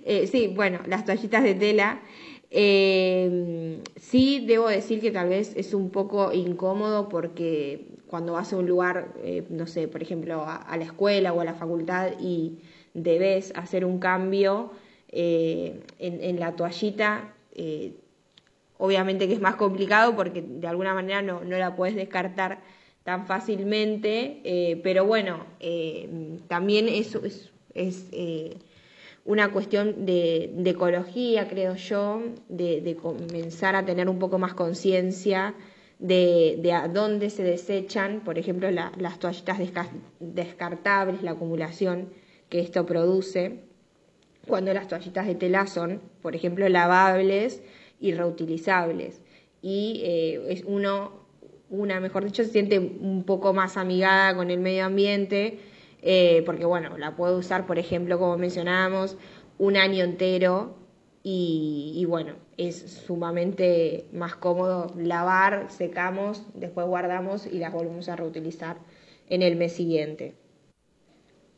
eh, 0.04 0.26
sí, 0.26 0.48
bueno, 0.48 0.80
las 0.86 1.04
toallitas 1.04 1.42
de 1.42 1.54
tela 1.54 2.02
eh, 2.50 3.80
sí, 3.96 4.44
debo 4.46 4.68
decir 4.68 5.00
que 5.00 5.12
tal 5.12 5.28
vez 5.28 5.54
es 5.56 5.72
un 5.72 5.90
poco 5.90 6.32
incómodo 6.32 7.08
porque 7.08 7.86
cuando 8.10 8.32
vas 8.32 8.52
a 8.52 8.56
un 8.56 8.66
lugar, 8.66 9.14
eh, 9.22 9.44
no 9.50 9.68
sé, 9.68 9.86
por 9.86 10.02
ejemplo, 10.02 10.44
a, 10.44 10.76
la 10.76 10.84
escuela 10.84 11.32
o 11.32 11.40
a 11.40 11.44
la 11.44 11.54
facultad 11.54 12.12
y 12.20 12.58
debes 12.92 13.52
hacer 13.54 13.84
un 13.84 14.00
cambio 14.00 14.72
eh, 15.10 15.80
en, 16.00 16.40
la 16.40 16.56
toallita, 16.56 17.32
eh, 17.54 17.94
obviamente 18.78 19.28
que 19.28 19.34
es 19.34 19.40
más 19.40 19.54
complicado 19.54 20.16
porque 20.16 20.42
de 20.42 20.66
alguna 20.66 20.92
manera 20.92 21.22
no, 21.22 21.44
no 21.44 21.56
la 21.56 21.76
puedes 21.76 21.94
descartar 21.94 22.58
tan 23.04 23.26
fácilmente, 23.26 24.80
pero 24.82 25.06
bueno, 25.06 25.46
también 26.48 26.88
eso 26.88 27.24
es, 27.24 27.50
es 27.74 28.06
una 29.30 29.52
cuestión 29.52 30.06
de, 30.06 30.52
ecología, 30.64 31.46
creo 31.46 31.76
yo, 31.76 32.20
de, 32.48 32.96
comenzar 33.00 33.76
a 33.76 33.84
tener 33.84 34.08
un 34.08 34.18
poco 34.18 34.40
más 34.40 34.54
conciencia 34.54 35.54
de, 36.00 36.72
a 36.74 36.88
dónde 36.88 37.30
se 37.30 37.44
desechan, 37.44 38.22
por 38.24 38.40
ejemplo, 38.40 38.68
las 38.72 39.18
toallitas 39.20 39.60
descartables, 40.18 41.22
la 41.22 41.30
acumulación 41.30 42.08
que 42.48 42.58
esto 42.58 42.84
produce, 42.86 43.60
cuando 44.48 44.74
las 44.74 44.88
toallitas 44.88 45.28
de 45.28 45.36
tela 45.36 45.68
son, 45.68 46.00
por 46.22 46.34
ejemplo, 46.34 46.68
lavables 46.68 47.62
y 48.00 48.14
reutilizables. 48.14 49.20
Y 49.62 50.00
eh, 50.02 50.42
es 50.48 50.64
uno, 50.66 51.12
una, 51.68 52.00
mejor 52.00 52.24
dicho, 52.24 52.42
se 52.42 52.50
siente 52.50 52.80
un 52.80 53.22
poco 53.22 53.52
más 53.52 53.76
amigada 53.76 54.34
con 54.34 54.50
el 54.50 54.58
medio 54.58 54.86
ambiente 54.86 55.60
eh, 56.02 56.42
porque 56.46 56.64
bueno, 56.64 56.96
la 56.98 57.16
puedo 57.16 57.38
usar, 57.38 57.66
por 57.66 57.78
ejemplo, 57.78 58.18
como 58.18 58.36
mencionábamos, 58.38 59.16
un 59.58 59.76
año 59.76 60.04
entero 60.04 60.76
y, 61.22 62.04
bueno, 62.08 62.34
es 62.56 62.76
sumamente 63.06 64.06
más 64.12 64.34
cómodo 64.34 64.92
lavar, 64.96 65.70
secamos, 65.70 66.46
después 66.54 66.86
guardamos 66.86 67.46
y 67.46 67.58
las 67.58 67.72
volvemos 67.72 68.08
a 68.08 68.16
reutilizar 68.16 68.78
en 69.28 69.42
el 69.42 69.56
mes 69.56 69.72
siguiente. 69.72 70.34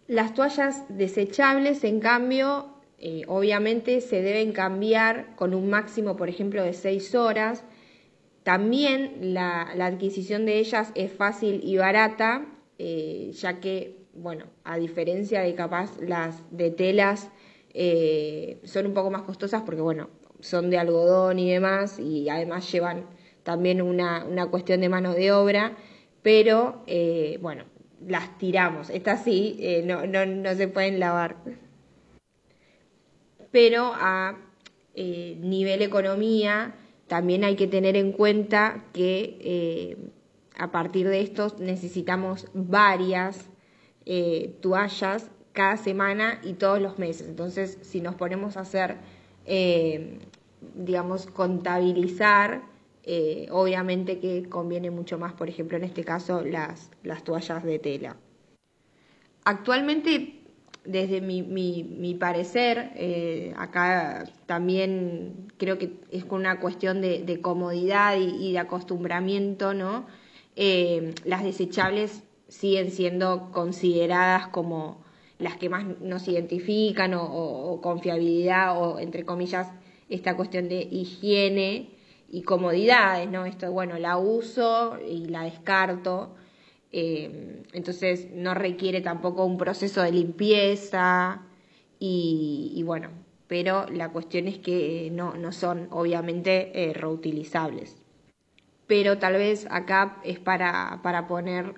Las 0.09 0.35
toallas 0.35 0.85
desechables, 0.89 1.85
en 1.85 2.01
cambio, 2.01 2.67
eh, 2.99 3.23
obviamente 3.29 4.01
se 4.01 4.21
deben 4.21 4.53
cambiar 4.53 5.37
con 5.37 5.55
un 5.55 5.71
máximo, 5.71 6.17
por 6.17 6.29
ejemplo, 6.29 6.65
de 6.65 6.73
6 6.73 7.15
horas. 7.15 7.65
También 8.43 9.33
la, 9.33 9.63
adquisición 9.63 10.45
de 10.45 10.59
ellas 10.59 10.91
es 10.97 11.13
fácil 11.13 11.61
y 11.63 11.77
barata, 11.77 12.47
eh, 12.79 13.31
ya 13.33 13.61
que 13.61 14.02
bueno, 14.15 14.47
a 14.65 14.77
diferencia 14.77 15.41
de 15.41 15.55
capaz 15.55 15.99
las 16.01 16.43
de 16.51 16.71
telas, 16.71 17.31
eh, 17.75 18.61
son 18.65 18.87
un 18.87 18.95
poco 18.95 19.11
más 19.11 19.23
costosas 19.23 19.63
porque, 19.63 19.81
bueno, 19.81 20.11
son 20.41 20.71
de 20.71 20.79
algodón 20.79 21.39
y 21.39 21.51
demás, 21.51 21.99
y 21.99 22.29
además 22.29 22.71
llevan 22.71 23.07
también 23.43 23.81
una, 23.81 24.27
cuestión 24.51 24.81
de 24.81 24.89
mano 24.89 25.15
de 25.15 25.33
obra, 25.33 25.77
pero, 26.23 26.83
eh, 26.87 27.39
bueno, 27.41 27.65
las 28.07 28.39
tiramos. 28.39 28.91
Estas 28.91 29.25
sí, 29.25 29.57
eh, 29.61 29.83
no, 29.85 30.07
no, 30.07 30.27
no 30.27 30.55
se 30.55 30.69
pueden 30.69 31.01
lavar. 31.01 31.37
Pero 33.51 33.93
a 33.95 34.39
nivel 34.95 35.83
economía, 35.83 36.75
también 37.07 37.45
hay 37.45 37.57
que 37.57 37.67
tener 37.67 37.97
en 37.97 38.13
cuenta 38.13 38.85
que 38.93 39.97
a 40.59 40.71
partir 40.71 41.09
de 41.09 41.21
esto 41.21 41.55
necesitamos 41.59 42.49
varias 42.55 43.52
eh, 44.05 44.57
toallas 44.61 45.31
cada 45.53 45.77
semana 45.77 46.41
y 46.43 46.55
todos 46.55 46.81
los 46.81 46.99
meses. 46.99 47.29
Entonces, 47.29 47.79
si 47.83 48.01
nos 48.01 48.15
ponemos 48.15 48.57
a 48.57 48.61
hacer, 48.61 48.97
eh, 49.47 50.19
digamos, 50.75 51.27
contabilizar, 51.27 52.63
eh, 53.05 53.49
obviamente 53.51 54.19
que 54.19 54.49
conviene 54.49 54.91
mucho 54.91 55.19
más, 55.19 55.35
por 55.35 55.49
ejemplo, 55.49 55.77
en 55.77 55.85
este 55.85 56.05
caso, 56.05 56.43
las, 56.43 56.91
las 57.03 57.23
toallas 57.23 57.63
de 57.65 57.79
tela. 57.79 58.17
Actualmente, 59.45 60.41
desde 60.85 61.21
mi, 61.21 61.43
mi, 61.43 62.15
parecer, 62.15 63.53
acá 63.57 64.25
también 64.47 65.53
creo 65.59 65.79
que 65.79 65.93
es 66.11 66.25
una 66.29 66.59
cuestión 66.61 67.01
de, 67.01 67.41
comodidad 67.41 68.17
y, 68.17 68.49
y, 68.49 68.53
de 68.53 68.59
acostumbramiento, 68.59 69.75
¿no? 69.75 70.07
las 71.25 71.45
desechables 71.45 72.23
siguen 72.53 72.91
siendo 72.91 73.51
consideradas 73.51 74.49
como 74.49 75.03
las 75.39 75.57
que 75.57 75.71
más 75.71 75.85
nos 76.01 76.29
identifican 76.29 77.15
o, 77.15 77.81
confiabilidad 77.83 78.81
o 78.81 78.99
entre 78.99 79.25
comillas 79.25 79.69
esta 80.11 80.37
cuestión 80.37 80.69
de 80.69 80.83
higiene 80.83 81.91
y 82.29 82.43
comodidades, 82.43 83.29
¿no? 83.31 83.47
Esto, 83.47 83.73
bueno, 83.73 83.99
la 83.99 84.19
uso 84.19 84.99
y 85.01 85.27
la 85.27 85.45
descarto. 85.45 86.35
Eh, 86.93 87.63
entonces 87.73 88.29
no 88.35 88.53
requiere 88.53 89.01
tampoco 89.01 89.47
un 89.47 89.57
proceso 89.57 90.03
de 90.03 90.13
limpieza 90.13 91.43
y, 91.99 92.83
bueno, 92.85 93.11
pero 93.49 93.87
la 93.89 94.11
cuestión 94.11 94.47
es 94.47 94.59
que 94.59 95.11
no, 95.11 95.35
no 95.35 95.53
son 95.53 95.89
obviamente 95.91 96.71
eh, 96.75 96.93
reutilizables. 96.93 97.97
Pero 98.87 99.19
tal 99.19 99.35
vez 99.35 99.67
acá 99.71 100.21
es 100.23 100.39
para, 100.39 101.01
para 101.03 101.27
poner 101.27 101.75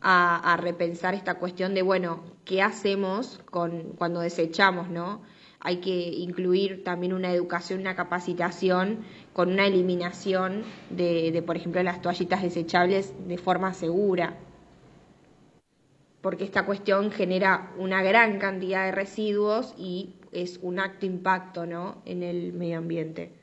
a, 0.00 0.56
repensar 0.60 1.14
esta 1.14 1.34
cuestión 1.34 1.74
de, 1.74 1.82
bueno, 1.82 2.22
¿qué 2.44 2.62
hacemos 2.62 3.40
con, 3.50 3.94
cuando 3.96 4.20
desechamos, 4.20 4.88
no? 4.88 5.22
Hay 5.60 5.78
que 5.78 5.90
incluir 5.90 6.84
también 6.84 7.12
una 7.12 7.32
educación, 7.32 7.80
una 7.80 7.96
capacitación 7.96 9.00
con 9.32 9.50
una 9.50 9.66
eliminación 9.66 10.62
de, 10.90 11.32
de 11.32 11.42
por 11.42 11.56
ejemplo, 11.56 11.82
las 11.82 12.00
toallitas 12.00 12.42
desechables 12.42 13.12
de 13.26 13.38
forma 13.38 13.74
segura 13.74 14.36
porque 16.20 16.44
esta 16.44 16.66
cuestión 16.66 17.10
genera 17.10 17.72
una 17.78 18.02
gran 18.02 18.38
cantidad 18.38 18.84
de 18.84 18.92
residuos 18.92 19.74
y 19.78 20.16
es 20.32 20.58
un 20.62 20.78
acto 20.80 21.06
impacto 21.06 21.66
¿no? 21.66 22.02
en 22.04 22.22
el 22.22 22.52
medio 22.52 22.78
ambiente. 22.78 23.37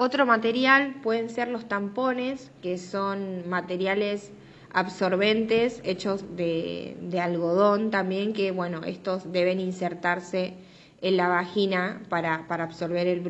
Otro 0.00 0.26
material 0.26 0.94
pueden 1.02 1.28
ser 1.28 1.48
los 1.48 1.66
tampones, 1.66 2.52
que 2.62 2.78
son 2.78 3.48
materiales 3.48 4.30
absorbentes 4.72 5.80
hechos 5.82 6.36
de, 6.36 6.96
algodón 7.20 7.90
también, 7.90 8.32
que 8.32 8.52
bueno, 8.52 8.84
estos 8.84 9.32
deben 9.32 9.58
insertarse 9.58 10.54
en 11.00 11.16
la 11.16 11.26
vagina 11.26 12.00
para, 12.08 12.46
absorber 12.48 13.08
el, 13.08 13.28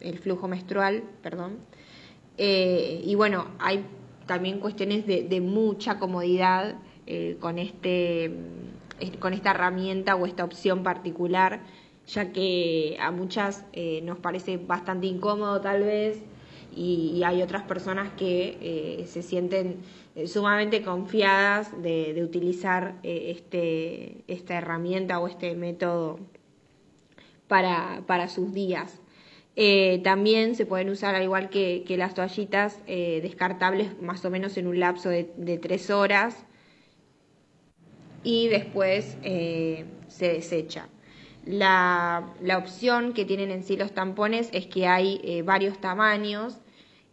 el 0.00 0.18
flujo 0.20 0.46
menstrual. 0.46 1.02
Perdón. 1.24 1.56
Eh, 2.38 3.02
y 3.04 3.16
bueno, 3.16 3.48
hay 3.58 3.84
también 4.26 4.60
cuestiones 4.60 5.08
de, 5.08 5.40
mucha 5.40 5.98
comodidad 5.98 6.76
eh, 7.08 7.36
con, 7.40 7.58
este, 7.58 8.30
con 9.18 9.32
esta 9.32 9.50
herramienta 9.50 10.14
o 10.14 10.24
esta 10.24 10.44
opción 10.44 10.84
particular 10.84 11.62
ya 12.06 12.32
que 12.32 12.96
a 13.00 13.10
muchas 13.10 13.64
eh, 13.72 14.00
nos 14.02 14.18
parece 14.18 14.58
bastante 14.58 15.06
incómodo 15.06 15.60
tal 15.60 15.82
vez 15.82 16.22
y, 16.74 17.22
hay 17.24 17.42
otras 17.42 17.62
personas 17.62 18.12
que 18.18 18.58
eh, 18.60 19.06
se 19.06 19.22
sienten 19.22 19.78
eh, 20.14 20.28
sumamente 20.28 20.82
confiadas 20.82 21.70
de, 21.82 22.22
utilizar 22.22 22.96
este, 23.02 24.24
esta 24.28 24.58
herramienta 24.58 25.18
o 25.18 25.26
este 25.26 25.54
método 25.54 26.20
para, 27.48 28.02
para 28.06 28.28
sus 28.28 28.52
días. 28.52 29.00
también 30.04 30.54
se 30.54 30.66
pueden 30.66 30.90
usar, 30.90 31.14
al 31.14 31.22
igual 31.22 31.48
que, 31.48 31.84
las 31.96 32.12
toallitas 32.14 32.78
descartables, 32.86 34.00
más 34.02 34.24
o 34.24 34.30
menos 34.30 34.56
en 34.58 34.66
un 34.66 34.78
lapso 34.78 35.08
de, 35.08 35.32
de 35.38 35.56
tres 35.58 35.88
horas 35.90 36.44
y 38.22 38.48
después 38.48 39.16
se 39.22 40.28
desecha. 40.28 40.88
La, 41.46 42.34
opción 42.58 43.12
que 43.12 43.24
tienen 43.24 43.52
en 43.52 43.62
sí 43.62 43.76
los 43.76 43.92
tampones 43.92 44.50
es 44.52 44.66
que 44.66 44.88
hay 44.88 45.20
eh, 45.22 45.42
varios 45.42 45.80
tamaños 45.80 46.58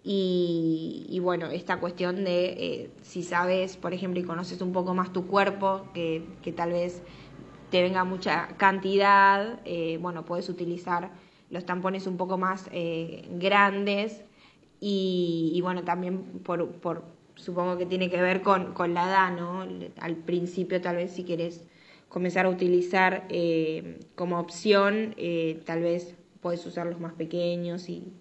y, 0.03 1.19
bueno, 1.21 1.45
esta 1.45 1.79
cuestión 1.79 2.25
de 2.25 2.45
eh, 2.45 2.91
si 3.03 3.23
sabes, 3.23 3.77
por 3.77 3.93
ejemplo, 3.93 4.19
y 4.19 4.23
conoces 4.23 4.59
un 4.61 4.73
poco 4.73 4.95
más 4.95 5.13
tu 5.13 5.27
cuerpo, 5.27 5.85
que, 5.93 6.25
tal 6.55 6.71
vez 6.71 7.03
te 7.69 7.83
venga 7.83 8.03
mucha 8.03 8.47
cantidad, 8.57 9.61
eh, 9.65 9.97
bueno, 10.01 10.25
puedes 10.25 10.49
utilizar 10.49 11.11
los 11.51 11.65
tampones 11.65 12.07
un 12.07 12.17
poco 12.17 12.37
más 12.37 12.69
grandes 13.29 14.23
y, 14.79 15.59
bueno, 15.61 15.83
también 15.83 16.23
por, 16.43 16.71
por, 16.81 17.03
supongo 17.35 17.77
que 17.77 17.85
tiene 17.85 18.09
que 18.09 18.21
ver 18.21 18.41
con, 18.41 18.73
con 18.73 18.95
la 18.95 19.05
edad, 19.07 19.31
¿no? 19.31 19.65
Al 20.01 20.15
principio 20.15 20.81
tal 20.81 20.95
vez 20.95 21.11
si 21.11 21.23
quieres 21.23 21.67
comenzar 22.13 22.45
a 22.45 22.49
utilizar 22.49 23.25
eh, 23.29 23.99
como 24.13 24.39
opción, 24.39 25.15
eh, 25.17 25.63
tal 25.65 25.81
vez 25.81 26.15
puedes 26.41 26.63
usar 26.63 26.85
los 26.85 26.99
más 26.99 27.13
pequeños 27.13 27.89
y, 27.89 28.13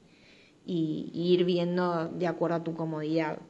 ir 0.64 1.44
viendo 1.44 2.08
de 2.08 2.26
acuerdo 2.26 2.56
a 2.56 2.64
tu 2.64 2.74
comodidad. 2.74 3.40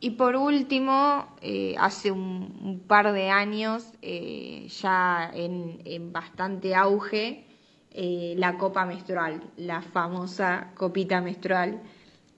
Y 0.00 0.10
por 0.12 0.36
último, 0.36 1.26
eh, 1.42 1.74
hace 1.78 2.10
un, 2.10 2.82
par 2.86 3.12
de 3.12 3.28
años, 3.28 3.92
ya 4.00 5.30
en, 5.34 6.12
bastante 6.12 6.74
auge, 6.74 7.44
la 8.36 8.56
copa 8.56 8.86
menstrual, 8.86 9.42
la 9.56 9.82
famosa 9.82 10.72
copita 10.74 11.20
menstrual, 11.20 11.82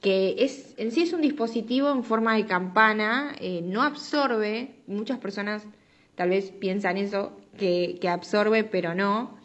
que 0.00 0.36
es, 0.38 0.74
en 0.76 0.90
sí 0.90 1.02
es 1.02 1.12
un 1.12 1.20
dispositivo 1.20 1.92
en 1.92 2.02
forma 2.02 2.34
de 2.34 2.46
campana, 2.46 3.36
no 3.62 3.82
absorbe, 3.82 4.82
muchas 4.86 5.18
personas 5.18 5.66
tal 6.16 6.30
vez 6.30 6.50
piensan 6.50 6.96
eso, 6.96 7.32
que, 7.56 8.08
absorbe, 8.08 8.64
pero 8.64 8.94
no. 8.94 9.36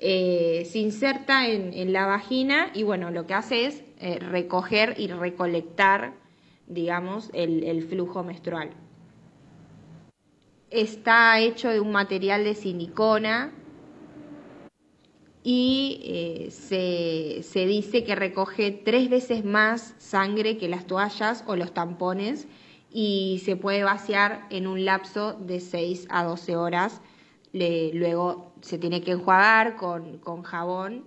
Eh, 0.00 0.68
se 0.70 0.78
inserta 0.78 1.48
en, 1.48 1.92
la 1.92 2.06
vagina 2.06 2.70
y 2.74 2.82
bueno, 2.84 3.10
lo 3.10 3.26
que 3.26 3.34
hace 3.34 3.66
es 3.66 3.82
eh, 3.98 4.18
recoger 4.18 4.94
y 4.98 5.08
recolectar, 5.08 6.14
digamos, 6.66 7.30
el, 7.32 7.82
flujo 7.82 8.22
menstrual. 8.22 8.70
Está 10.70 11.40
hecho 11.40 11.70
de 11.70 11.80
un 11.80 11.92
material 11.92 12.44
de 12.44 12.54
silicona 12.54 13.52
y 15.42 16.00
eh, 16.04 16.50
se, 16.50 17.42
se 17.42 17.66
dice 17.66 18.04
que 18.04 18.14
recoge 18.14 18.70
tres 18.70 19.08
veces 19.08 19.44
más 19.44 19.94
sangre 19.98 20.58
que 20.58 20.68
las 20.68 20.86
toallas 20.86 21.42
o 21.46 21.56
los 21.56 21.72
tampones 21.72 22.46
y 22.90 23.42
se 23.44 23.56
puede 23.56 23.84
vaciar 23.84 24.46
en 24.50 24.66
un 24.66 24.84
lapso 24.84 25.34
de 25.34 25.60
6 25.60 26.06
a 26.10 26.24
12 26.24 26.56
horas. 26.56 27.00
luego 27.52 28.52
se 28.60 28.78
tiene 28.78 29.02
que 29.02 29.12
enjuagar 29.12 29.76
con, 29.76 30.42
jabón 30.42 31.04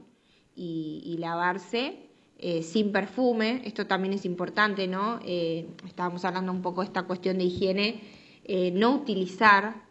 y, 0.55 1.17
lavarse 1.19 2.09
eh, 2.37 2.63
sin 2.63 2.91
perfume. 2.91 3.61
Esto 3.65 3.87
también 3.87 4.13
es 4.13 4.25
importante, 4.25 4.87
¿no? 4.87 5.19
Eh, 5.25 5.67
estábamos 5.85 6.25
hablando 6.25 6.51
un 6.51 6.61
poco 6.61 6.81
de 6.81 6.87
esta 6.87 7.03
cuestión 7.03 7.37
de 7.37 7.45
higiene. 7.45 8.01
Eh, 8.43 8.71
no 8.71 8.95
utilizar 8.95 9.89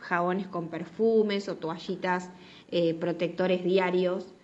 jabones 0.00 0.48
con 0.48 0.68
perfumes 0.68 1.48
o 1.48 1.56
toallitas 1.56 2.30
protectores 3.00 3.64
diarios. 3.64 4.34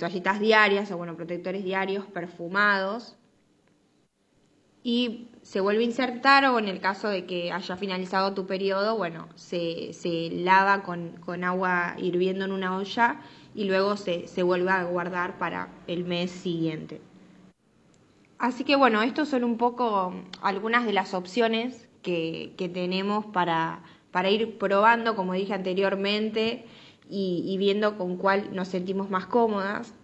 toallitas 0.00 0.40
diarias 0.40 0.90
o 0.90 0.96
bueno, 0.96 1.14
protectores 1.14 1.62
diarios 1.62 2.04
perfumados 2.06 3.16
y 4.82 5.28
se 5.44 5.60
vuelve 5.60 5.82
a 5.82 5.86
insertar 5.86 6.46
o 6.46 6.58
en 6.58 6.68
el 6.68 6.80
caso 6.80 7.08
de 7.08 7.26
que 7.26 7.52
haya 7.52 7.76
finalizado 7.76 8.32
tu 8.32 8.46
periodo, 8.46 8.96
bueno, 8.96 9.28
se, 9.36 9.92
lava 10.32 10.82
con, 10.82 11.44
agua 11.44 11.94
hirviendo 11.98 12.46
en 12.46 12.52
una 12.52 12.76
olla 12.76 13.20
y 13.54 13.64
luego 13.64 13.96
se, 13.96 14.42
vuelve 14.42 14.70
a 14.70 14.84
guardar 14.84 15.38
para 15.38 15.68
el 15.86 16.04
mes 16.04 16.30
siguiente. 16.30 17.02
Así 18.38 18.64
que 18.64 18.74
bueno, 18.74 19.02
estos 19.02 19.28
son 19.28 19.44
un 19.44 19.58
poco 19.58 20.14
algunas 20.40 20.86
de 20.86 20.94
las 20.94 21.12
opciones 21.12 21.88
que, 22.02 22.54
tenemos 22.72 23.26
para, 23.26 23.82
para, 24.12 24.30
ir 24.30 24.56
probando, 24.56 25.14
como 25.14 25.34
dije 25.34 25.52
anteriormente, 25.52 26.64
y 27.10 27.54
viendo 27.58 27.98
con 27.98 28.16
cuál 28.16 28.54
nos 28.56 28.68
sentimos 28.68 29.10
más 29.10 29.26
cómodas. 29.26 29.94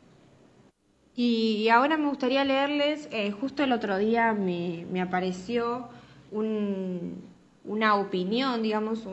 Y 1.23 1.69
ahora 1.69 1.99
me 1.99 2.09
gustaría 2.09 2.47
leerles, 2.47 3.07
eh, 3.13 3.31
justo 3.31 3.63
el 3.63 3.73
otro 3.73 3.99
día 3.99 4.33
me, 4.33 5.03
apareció 5.03 5.91
una 6.33 7.95
opinión, 7.97 8.63
digamos, 8.63 9.07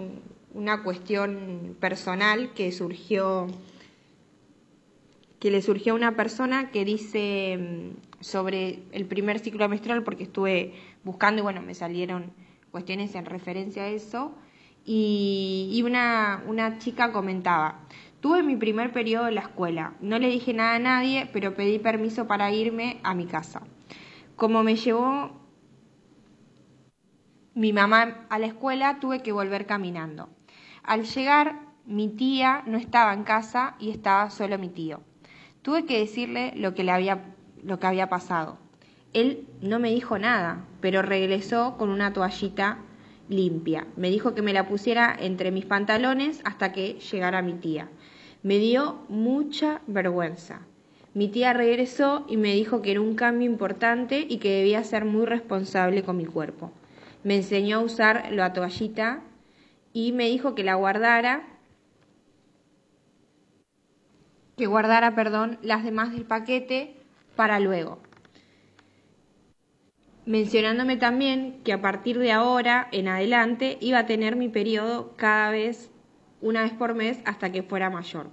una 0.54 0.84
cuestión 0.84 1.76
personal 1.82 2.54
que 2.54 2.72
surgió, 2.72 3.48
que 5.42 5.52
le 5.52 5.62
surgió 5.62 5.92
a 5.92 5.96
una 5.98 6.16
persona 6.16 6.72
que 6.72 6.86
dice 6.86 7.58
mm, 7.58 8.24
sobre 8.24 8.84
el 8.94 9.06
primer 9.06 9.40
ciclo 9.40 9.68
menstrual, 9.68 10.04
porque 10.04 10.24
estuve 10.24 10.76
buscando 11.04 11.42
y 11.42 11.44
bueno, 11.44 11.62
me 11.62 11.74
salieron 11.74 12.32
cuestiones 12.72 13.16
en 13.16 13.26
referencia 13.26 13.84
a 13.84 13.90
eso, 13.90 14.34
y, 14.86 15.72
y 15.74 15.84
una, 15.84 16.42
una 16.48 16.78
chica 16.78 17.12
comentaba, 17.12 17.82
Tuve 18.20 18.42
mi 18.42 18.56
primer 18.56 18.92
periodo 18.92 19.28
en 19.28 19.36
la 19.36 19.42
escuela. 19.42 19.94
No 20.02 20.18
le 20.18 20.30
dije 20.30 20.54
nada 20.54 20.76
a 20.76 20.80
nadie, 20.80 21.30
pero 21.32 21.54
pedí 21.54 21.78
permiso 21.78 22.28
para 22.28 22.52
irme 22.52 23.00
a 23.04 23.14
mi 23.14 23.26
casa. 23.26 23.62
Como 24.36 24.64
me 24.64 24.76
llevó 24.76 25.32
mi 27.54 27.74
mamá 27.74 28.26
a 28.30 28.40
la 28.40 28.48
escuela, 28.48 29.00
tuve 29.00 29.22
que 29.22 29.32
volver 29.32 29.66
caminando. 29.66 30.30
Al 30.84 31.04
llegar, 31.04 31.60
mi 31.86 32.08
tía 32.10 32.64
no 32.66 32.78
estaba 32.78 33.14
en 33.14 33.24
casa 33.24 33.76
y 33.80 33.92
estaba 33.92 34.30
solo 34.30 34.58
mi 34.58 34.70
tío. 34.70 35.02
Tuve 35.62 35.86
que 35.86 36.00
decirle 36.00 36.54
lo 36.56 36.74
que, 36.74 36.84
le 36.84 37.18
lo 37.64 37.80
que 37.80 37.88
había 37.88 38.10
pasado. 38.10 38.58
Él 39.14 39.48
no 39.62 39.80
me 39.80 39.90
dijo 39.90 40.20
nada, 40.20 40.66
pero 40.82 41.02
regresó 41.02 41.78
con 41.78 41.90
una 41.90 42.14
toallita 42.14 42.80
limpia. 43.30 43.88
Me 43.96 44.10
dijo 44.10 44.34
que 44.36 44.42
me 44.42 44.54
la 44.54 44.68
pusiera 44.68 45.16
entre 45.20 45.52
mis 45.52 45.66
pantalones 45.66 46.42
hasta 46.46 46.72
que 46.72 47.00
llegara 47.00 47.42
mi 47.42 47.54
tía. 47.54 47.90
Me 48.44 48.60
dio 48.60 49.00
mucha 49.10 49.82
vergüenza. 49.88 50.62
Mi 51.14 51.28
tía 51.30 51.54
regresó 51.54 52.26
y 52.30 52.38
me 52.38 52.54
dijo 52.54 52.82
que 52.82 52.92
era 52.92 53.02
un 53.02 53.16
cambio 53.16 53.50
importante 53.50 54.26
y 54.30 54.38
que 54.38 54.52
debía 54.52 54.84
ser 54.84 55.04
muy 55.04 55.26
responsable 55.26 56.04
con 56.04 56.18
mi 56.18 56.26
cuerpo. 56.26 56.72
Me 57.24 57.38
enseñó 57.38 57.80
a 57.80 57.84
usar 57.84 58.32
la 58.32 58.54
toallita 58.54 59.22
y 59.94 60.12
me 60.12 60.28
dijo 60.28 60.54
que 60.54 60.64
la 60.64 60.76
guardara, 60.76 61.48
que 64.56 64.68
guardara, 64.68 65.16
perdón, 65.16 65.58
las 65.64 65.84
demás 65.84 66.12
del 66.12 66.26
paquete 66.26 66.96
para 67.36 67.60
luego. 67.60 68.00
Mencionándome 70.28 70.98
también 70.98 71.62
que 71.64 71.74
a 71.74 71.82
partir 71.82 72.20
de 72.20 72.32
ahora 72.32 72.90
en 72.92 73.08
adelante 73.08 73.78
iba 73.82 74.00
a 74.00 74.06
tener 74.06 74.36
mi 74.36 74.50
periodo 74.50 75.16
cada 75.16 75.50
vez, 75.52 75.90
una 76.42 76.62
vez 76.62 76.74
por 76.74 76.94
mes, 76.96 77.20
hasta 77.26 77.52
que 77.52 77.64
fuera 77.64 77.90
mayor. 77.90 78.30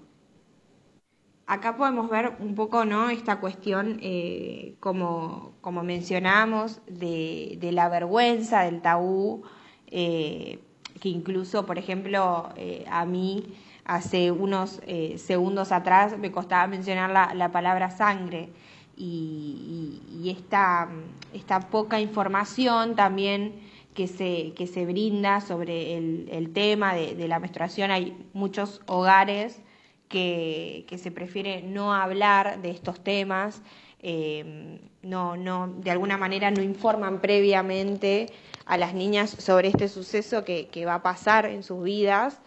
Acá 1.46 1.76
podemos 1.76 2.08
ver 2.08 2.36
un 2.38 2.54
poco 2.54 2.86
¿no? 2.86 3.10
esta 3.10 3.38
cuestión, 3.38 3.98
eh, 4.00 4.76
como, 4.80 5.52
como 5.60 5.82
mencionamos, 5.82 6.80
de, 6.86 7.58
la 7.72 7.88
vergüenza, 7.90 8.62
del 8.62 8.80
tabú, 8.80 9.42
eh, 9.88 10.58
que 11.00 11.10
incluso, 11.10 11.66
por 11.66 11.78
ejemplo, 11.78 12.48
eh, 12.56 12.86
a 12.88 13.04
mí 13.04 13.54
hace 13.84 14.30
unos 14.30 14.80
segundos 15.16 15.70
atrás 15.70 16.16
me 16.18 16.32
costaba 16.32 16.66
mencionar 16.66 17.10
la, 17.10 17.34
la 17.34 17.52
palabra 17.52 17.90
sangre 17.90 18.48
y, 18.96 20.00
y, 20.08 20.22
y 20.22 20.30
esta, 20.30 20.88
esta, 21.32 21.60
poca 21.60 22.00
información 22.00 22.94
también 22.94 23.60
que 23.94 24.08
se, 24.08 24.52
que 24.54 24.66
se 24.66 24.84
brinda 24.84 25.40
sobre 25.40 25.96
el, 25.96 26.28
el 26.30 26.52
tema 26.52 26.94
de, 26.94 27.14
de, 27.14 27.28
la 27.28 27.38
menstruación. 27.38 27.90
Hay 27.90 28.16
muchos 28.32 28.82
hogares 28.86 29.62
que, 30.08 30.84
que 30.88 30.98
se 30.98 31.10
prefiere 31.10 31.62
no 31.62 31.94
hablar 31.94 32.60
de 32.60 32.70
estos 32.70 33.02
temas, 33.02 33.62
eh, 34.00 34.80
no, 35.02 35.36
no, 35.36 35.72
de 35.78 35.90
alguna 35.90 36.18
manera 36.18 36.50
no 36.50 36.62
informan 36.62 37.20
previamente 37.20 38.26
a 38.66 38.76
las 38.76 38.94
niñas 38.94 39.30
sobre 39.30 39.68
este 39.68 39.88
suceso 39.88 40.44
que, 40.44 40.68
que 40.68 40.84
va 40.84 40.96
a 40.96 41.02
pasar 41.02 41.46
en 41.46 41.62
sus 41.62 41.82
vidas. 41.82 42.40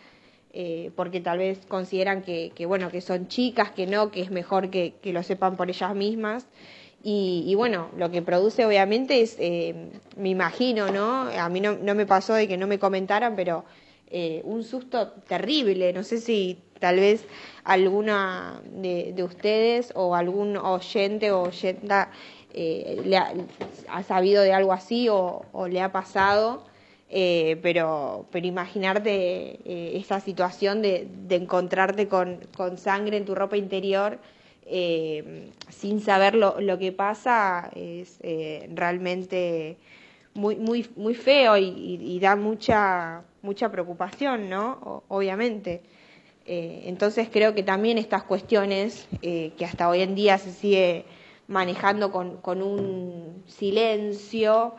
Eh, 0.59 0.91
porque 0.95 1.19
tal 1.19 1.37
vez 1.37 1.65
consideran 1.67 2.23
que, 2.23 2.51
que, 2.55 2.65
bueno, 2.65 2.89
que 2.89 3.01
son 3.01 3.27
chicas, 3.27 3.69
que 3.71 3.85
no, 3.85 4.09
que 4.09 4.21
es 4.21 4.31
mejor 4.31 4.71
que, 4.71 4.95
que 5.03 5.13
lo 5.13 5.21
sepan 5.21 5.55
por 5.55 5.69
ellas 5.69 5.93
mismas. 5.93 6.47
Y, 7.03 7.43
y, 7.47 7.55
bueno, 7.55 7.89
lo 7.97 8.11
que 8.11 8.21
produce 8.21 8.65
obviamente 8.65 9.21
es, 9.21 9.37
eh, 9.39 9.91
me 10.17 10.29
imagino, 10.29 10.91
¿no? 10.91 11.29
A 11.29 11.47
mí 11.47 11.61
no, 11.61 11.73
no, 11.73 11.95
me 11.95 12.05
pasó 12.05 12.33
de 12.33 12.47
que 12.47 12.57
no 12.57 12.67
me 12.67 12.79
comentaran, 12.79 13.35
pero 13.35 13.65
eh, 14.09 14.41
un 14.43 14.63
susto 14.63 15.11
terrible. 15.27 15.93
No 15.93 16.03
sé 16.03 16.19
si 16.19 16.59
tal 16.79 16.97
vez 16.97 17.25
alguna 17.63 18.61
de, 18.65 19.13
de 19.13 19.23
ustedes 19.23 19.91
o 19.95 20.15
algún 20.15 20.57
oyente 20.57 21.31
o 21.31 21.43
oyenta 21.43 22.09
eh, 22.53 23.01
le 23.05 23.17
ha, 23.17 24.03
sabido 24.03 24.41
de 24.41 24.53
algo 24.53 24.73
así 24.73 25.09
o, 25.09 25.45
o 25.51 25.67
le 25.67 25.81
ha 25.81 25.91
pasado. 25.91 26.65
Eh, 27.09 27.57
pero, 27.61 28.25
pero 28.31 28.47
imaginarte 28.47 29.59
eh, 29.63 29.97
esa 29.97 30.19
situación 30.19 30.81
de, 30.81 31.07
de 31.27 31.35
encontrarte 31.37 32.09
con, 32.09 32.41
con, 32.57 32.77
sangre 32.77 33.15
en 33.15 33.23
tu 33.23 33.33
ropa 33.33 33.55
interior 33.55 34.19
eh, 34.69 35.49
sin 35.69 36.01
saber 36.01 36.35
lo, 36.35 36.59
lo, 36.59 36.77
que 36.77 36.91
pasa 36.91 37.71
es 37.73 38.19
eh, 38.21 38.69
realmente 38.73 39.77
muy, 40.33 40.57
muy, 40.57 40.85
muy 40.97 41.15
feo 41.15 41.57
y, 41.57 42.19
da 42.19 42.35
mucha, 42.35 43.23
mucha 43.41 43.71
preocupación, 43.71 44.49
¿no? 44.49 45.03
Obviamente. 45.07 45.81
Eh, 46.45 46.83
entonces 46.85 47.29
creo 47.31 47.55
que 47.55 47.63
también 47.63 47.97
estas 47.97 48.23
cuestiones 48.23 49.07
que 49.21 49.65
hasta 49.65 49.89
hoy 49.89 50.01
en 50.01 50.15
día 50.15 50.37
se 50.37 50.51
sigue 50.51 51.05
manejando 51.47 52.11
con, 52.11 52.37
con 52.37 52.61
un 52.61 53.43
silencio, 53.47 54.75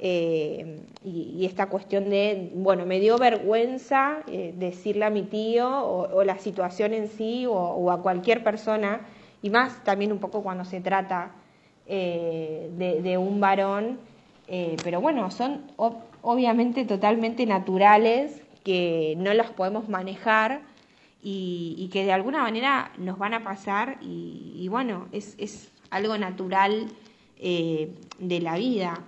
y, 0.00 1.44
esta 1.44 1.66
cuestión 1.66 2.08
de, 2.08 2.50
bueno, 2.54 2.86
me 2.86 3.00
dio 3.00 3.18
vergüenza 3.18 4.22
decirle 4.54 5.04
a 5.04 5.10
mi 5.10 5.22
tío 5.22 5.68
o, 5.68 6.22
la 6.24 6.38
situación 6.38 6.92
en 6.92 7.08
sí 7.08 7.46
o, 7.46 7.90
a 7.90 8.00
cualquier 8.02 8.44
persona, 8.44 9.00
y 9.42 9.50
más 9.50 9.84
también 9.84 10.12
un 10.12 10.18
poco 10.18 10.42
cuando 10.42 10.64
se 10.64 10.80
trata 10.80 11.32
eh, 11.86 12.70
de, 13.02 13.18
un 13.18 13.40
varón, 13.40 13.98
eh, 14.46 14.76
pero 14.82 15.00
bueno, 15.00 15.30
son 15.30 15.62
ob 15.76 15.96
obviamente 16.22 16.84
totalmente 16.84 17.46
naturales 17.46 18.42
que 18.64 19.14
no 19.16 19.32
los 19.34 19.50
podemos 19.50 19.88
manejar 19.88 20.60
y, 21.22 21.88
que 21.92 22.04
de 22.04 22.12
alguna 22.12 22.42
manera 22.42 22.92
nos 22.98 23.18
van 23.18 23.34
a 23.34 23.44
pasar 23.44 23.98
y, 24.00 24.52
y 24.56 24.68
bueno, 24.68 25.08
es, 25.12 25.34
es, 25.38 25.72
algo 25.90 26.18
natural 26.18 26.88
eh, 27.38 27.94
de 28.18 28.40
la 28.40 28.56
vida. 28.56 29.00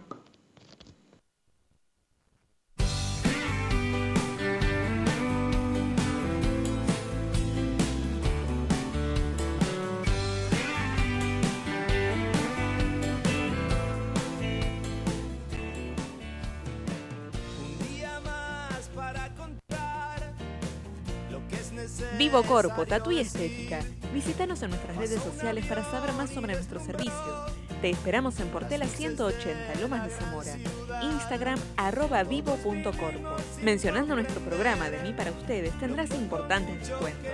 Vivo 22.21 22.43
Corpo, 22.43 22.85
Tatu 22.85 23.13
y 23.13 23.19
Estética. 23.19 23.81
Visítanos 24.13 24.63
en 24.63 24.69
nuestras 24.69 24.95
redes 24.99 25.23
sociales 25.23 25.65
para 25.65 25.83
saber 25.91 26.13
más 26.13 26.29
sobre 26.29 26.53
nuestros 26.53 26.83
servicios. 26.83 27.51
Te 27.81 27.89
esperamos 27.89 28.39
en 28.41 28.49
Portela 28.49 28.87
180, 28.87 29.81
Lomas 29.81 30.05
de 30.05 30.11
Zamora. 30.11 30.55
Instagram 31.03 31.59
arroba 31.79 32.23
vivo.corpo. 32.25 33.37
Mencionando 33.63 34.15
nuestro 34.15 34.39
programa 34.43 34.91
de 34.91 35.03
mí 35.03 35.15
para 35.15 35.31
ustedes 35.31 35.73
tendrás 35.81 36.11
importantes 36.11 36.91
descuentos. 36.91 37.33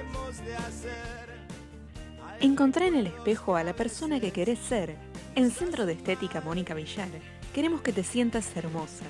Encontrá 2.41 2.87
en 2.87 2.95
el 2.95 3.09
espejo 3.09 3.57
a 3.57 3.64
la 3.64 3.74
persona 3.74 4.20
que 4.20 4.30
querés 4.30 4.61
ser. 4.61 4.95
En 5.34 5.51
Centro 5.51 5.84
de 5.84 5.95
Estética 5.95 6.41
Mónica 6.43 6.74
Villar 6.74 7.09
queremos 7.53 7.80
que 7.80 7.93
te 7.93 8.05
sientas 8.05 8.57
hermosa. 8.57 9.05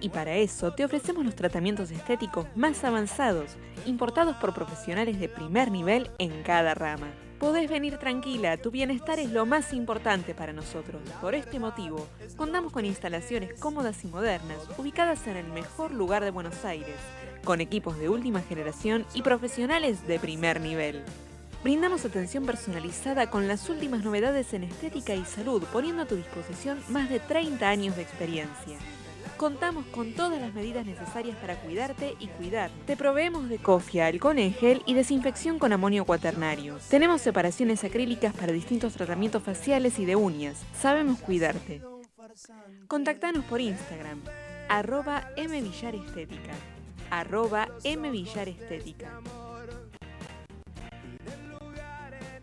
Y 0.00 0.08
para 0.08 0.34
eso 0.36 0.72
te 0.72 0.84
ofrecemos 0.84 1.24
los 1.24 1.34
tratamientos 1.34 1.90
estéticos 1.90 2.46
más 2.56 2.82
avanzados, 2.84 3.56
importados 3.84 4.36
por 4.36 4.54
profesionales 4.54 5.20
de 5.20 5.28
primer 5.28 5.70
nivel 5.70 6.10
en 6.18 6.42
cada 6.42 6.74
rama. 6.74 7.08
Podés 7.38 7.70
venir 7.70 7.96
tranquila, 7.96 8.58
tu 8.58 8.70
bienestar 8.70 9.18
es 9.18 9.30
lo 9.30 9.46
más 9.46 9.72
importante 9.72 10.34
para 10.34 10.52
nosotros. 10.52 11.00
Por 11.20 11.34
este 11.34 11.58
motivo, 11.58 12.06
contamos 12.36 12.72
con 12.72 12.84
instalaciones 12.84 13.58
cómodas 13.58 14.04
y 14.04 14.08
modernas, 14.08 14.58
ubicadas 14.76 15.26
en 15.26 15.36
el 15.36 15.46
mejor 15.46 15.92
lugar 15.92 16.22
de 16.22 16.30
Buenos 16.30 16.64
Aires, 16.64 16.96
con 17.44 17.62
equipos 17.62 17.98
de 17.98 18.10
última 18.10 18.42
generación 18.42 19.06
y 19.14 19.22
profesionales 19.22 20.06
de 20.06 20.18
primer 20.18 20.60
nivel. 20.60 21.02
Brindamos 21.62 22.06
atención 22.06 22.46
personalizada 22.46 23.30
con 23.30 23.48
las 23.48 23.68
últimas 23.68 24.02
novedades 24.02 24.52
en 24.54 24.64
estética 24.64 25.14
y 25.14 25.24
salud, 25.24 25.62
poniendo 25.72 26.02
a 26.02 26.06
tu 26.06 26.16
disposición 26.16 26.78
más 26.88 27.10
de 27.10 27.20
30 27.20 27.68
años 27.68 27.96
de 27.96 28.02
experiencia. 28.02 28.78
Contamos 29.40 29.86
con 29.86 30.12
todas 30.12 30.38
las 30.38 30.52
medidas 30.52 30.84
necesarias 30.84 31.34
para 31.38 31.54
cuidarte 31.54 32.14
y 32.20 32.26
cuidar. 32.26 32.70
Te 32.86 32.94
proveemos 32.94 33.48
de 33.48 33.56
cofia, 33.56 34.06
alcohol 34.06 34.38
en 34.38 34.52
gel 34.52 34.82
y 34.84 34.92
desinfección 34.92 35.58
con 35.58 35.72
amonio 35.72 36.04
cuaternario. 36.04 36.76
Tenemos 36.90 37.22
separaciones 37.22 37.82
acrílicas 37.82 38.34
para 38.34 38.52
distintos 38.52 38.92
tratamientos 38.92 39.42
faciales 39.42 39.98
y 39.98 40.04
de 40.04 40.14
uñas. 40.14 40.58
Sabemos 40.78 41.20
cuidarte. 41.20 41.80
Contactanos 42.86 43.46
por 43.46 43.62
Instagram, 43.62 44.20
arroba 44.68 45.30
mvillarestética, 45.38 46.52
arroba 47.10 47.68
mvillarestética. 47.82 49.22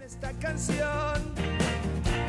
Esta 0.04 0.32
canción 0.40 1.36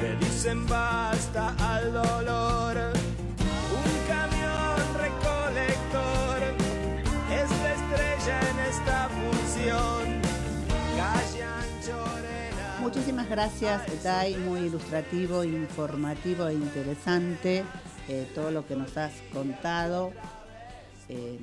le 0.02 0.16
dicen 0.16 0.66
basta 0.66 1.56
al 1.58 1.90
dolor. 1.90 2.97
Muchísimas 12.88 13.28
gracias, 13.28 14.02
Dai, 14.02 14.34
muy 14.38 14.60
ilustrativo, 14.60 15.44
informativo 15.44 16.48
e 16.48 16.54
interesante 16.54 17.62
eh, 18.08 18.26
todo 18.34 18.50
lo 18.50 18.66
que 18.66 18.76
nos 18.76 18.96
has 18.96 19.12
contado. 19.30 20.10
Eh, 21.10 21.38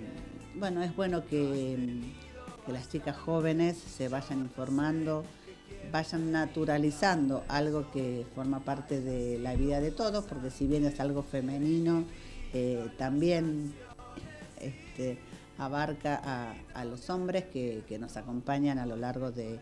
bueno, 0.56 0.82
es 0.82 0.96
bueno 0.96 1.24
que, 1.24 2.02
las 2.66 2.90
chicas 2.90 3.16
jóvenes 3.16 3.78
se 3.78 4.10
vayan 4.10 4.40
informando, 4.40 5.24
vayan 5.92 6.32
naturalizando 6.32 7.44
algo 7.48 7.92
que 7.92 8.26
forma 8.34 8.62
parte 8.62 9.00
de 9.02 9.38
la 9.38 9.54
vida 9.54 9.80
de 9.82 9.92
todos, 9.92 10.26
porque 10.26 10.50
si 10.50 10.66
bien 10.66 10.84
es 10.84 11.00
algo 11.00 11.22
femenino, 11.22 12.06
eh, 12.54 12.90
también 12.98 13.72
este, 14.60 15.20
abarca 15.60 16.56
a, 16.74 16.86
los 16.86 17.08
hombres 17.12 17.44
que, 17.44 17.98
nos 18.00 18.18
acompañan 18.18 18.80
a 18.80 18.88
lo 18.88 18.96
largo 18.96 19.30
de 19.30 19.60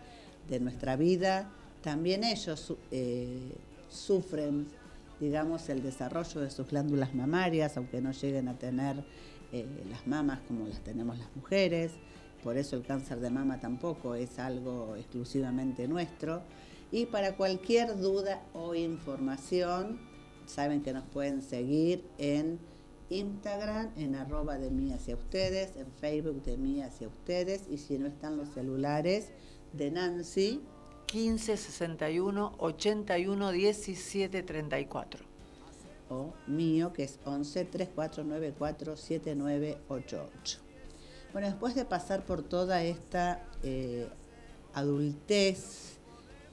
nuestra 0.62 0.96
vida 0.96 1.52
también 1.84 2.24
ellos 2.24 2.74
eh, 2.92 3.52
sufren, 3.90 4.68
digamos, 5.20 5.68
el 5.70 5.84
desarrollo 5.84 6.42
de 6.42 6.50
sus 6.50 6.68
glándulas 6.68 7.14
mamarias, 7.14 7.76
aunque 7.78 8.02
no 8.02 8.12
lleguen 8.12 8.48
a 8.48 8.58
tener 8.58 9.04
eh, 9.52 9.66
las 9.90 10.08
mamas 10.08 10.40
como 10.48 10.66
las 10.66 10.80
tenemos 10.80 11.20
las 11.20 11.28
mujeres. 11.36 11.92
Por 12.42 12.58
eso 12.58 12.76
el 12.78 12.84
cáncer 12.84 13.20
de 13.20 13.30
mama 13.30 13.60
tampoco 13.60 14.16
es 14.16 14.40
algo 14.40 14.96
exclusivamente 14.96 15.88
nuestro. 15.88 16.42
Y 16.92 17.06
para 17.06 17.36
cualquier 17.36 17.98
duda 18.00 18.42
o 18.54 18.76
información, 18.76 20.00
saben 20.46 20.84
que 20.84 20.94
nos 20.94 21.04
pueden 21.04 21.42
seguir 21.42 22.06
en 22.18 22.60
Instagram, 23.10 23.92
en 23.98 24.16
arroba 24.16 24.58
de 24.58 24.72
mí 24.72 24.94
hacia 24.94 25.16
ustedes, 25.16 25.76
en 25.76 25.88
Facebook 26.00 26.44
de 26.44 26.58
mí 26.58 26.82
hacia 26.82 27.08
ustedes, 27.08 27.64
y 27.70 27.78
si 27.78 27.98
no 27.98 28.08
están 28.08 28.38
los 28.38 28.50
celulares 28.50 29.30
de 29.74 29.92
Nancy, 29.92 30.62
15 31.06 31.58
61 31.58 32.56
81 32.58 33.52
17 33.52 34.44
34. 34.44 35.26
O 36.10 36.34
mío, 36.48 36.94
que 36.94 37.04
es 37.04 37.20
11 37.26 37.66
3494 37.66 38.98
7988. 38.98 40.60
Bueno, 41.32 41.48
después 41.48 41.74
de 41.74 41.86
pasar 41.86 42.24
por 42.24 42.44
toda 42.44 42.84
esta 42.84 43.44
eh, 43.64 44.08
adultez 44.74 45.98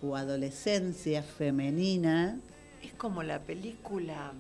o 0.03 0.17
adolescencia 0.17 1.23
femenina. 1.23 2.41
Es 2.83 2.95
como 2.95 3.23
la 3.23 3.41
película 3.41 4.33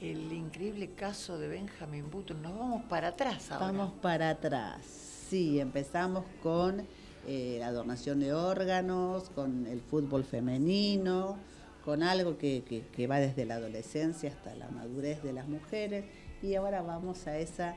El 0.00 0.32
increíble 0.32 0.90
caso 0.90 1.38
de 1.38 1.48
Benjamin 1.48 2.10
Button. 2.10 2.42
Nos 2.42 2.56
vamos 2.58 2.84
para 2.84 3.08
atrás 3.08 3.50
ahora. 3.50 3.66
Vamos 3.66 3.92
para 4.00 4.30
atrás. 4.30 4.84
Sí, 5.28 5.58
empezamos 5.58 6.24
con 6.42 6.86
eh, 7.26 7.56
la 7.60 7.72
donación 7.72 8.20
de 8.20 8.32
órganos, 8.32 9.30
con 9.30 9.66
el 9.66 9.80
fútbol 9.80 10.24
femenino, 10.24 11.36
con 11.84 12.02
algo 12.02 12.38
que, 12.38 12.62
que 12.92 13.06
va 13.06 13.18
desde 13.18 13.44
la 13.44 13.56
adolescencia 13.56 14.30
hasta 14.30 14.54
la 14.54 14.68
madurez 14.68 15.22
de 15.22 15.32
las 15.32 15.48
mujeres. 15.48 16.04
Y 16.42 16.54
ahora 16.54 16.82
vamos 16.82 17.26
a 17.26 17.38
esa 17.38 17.76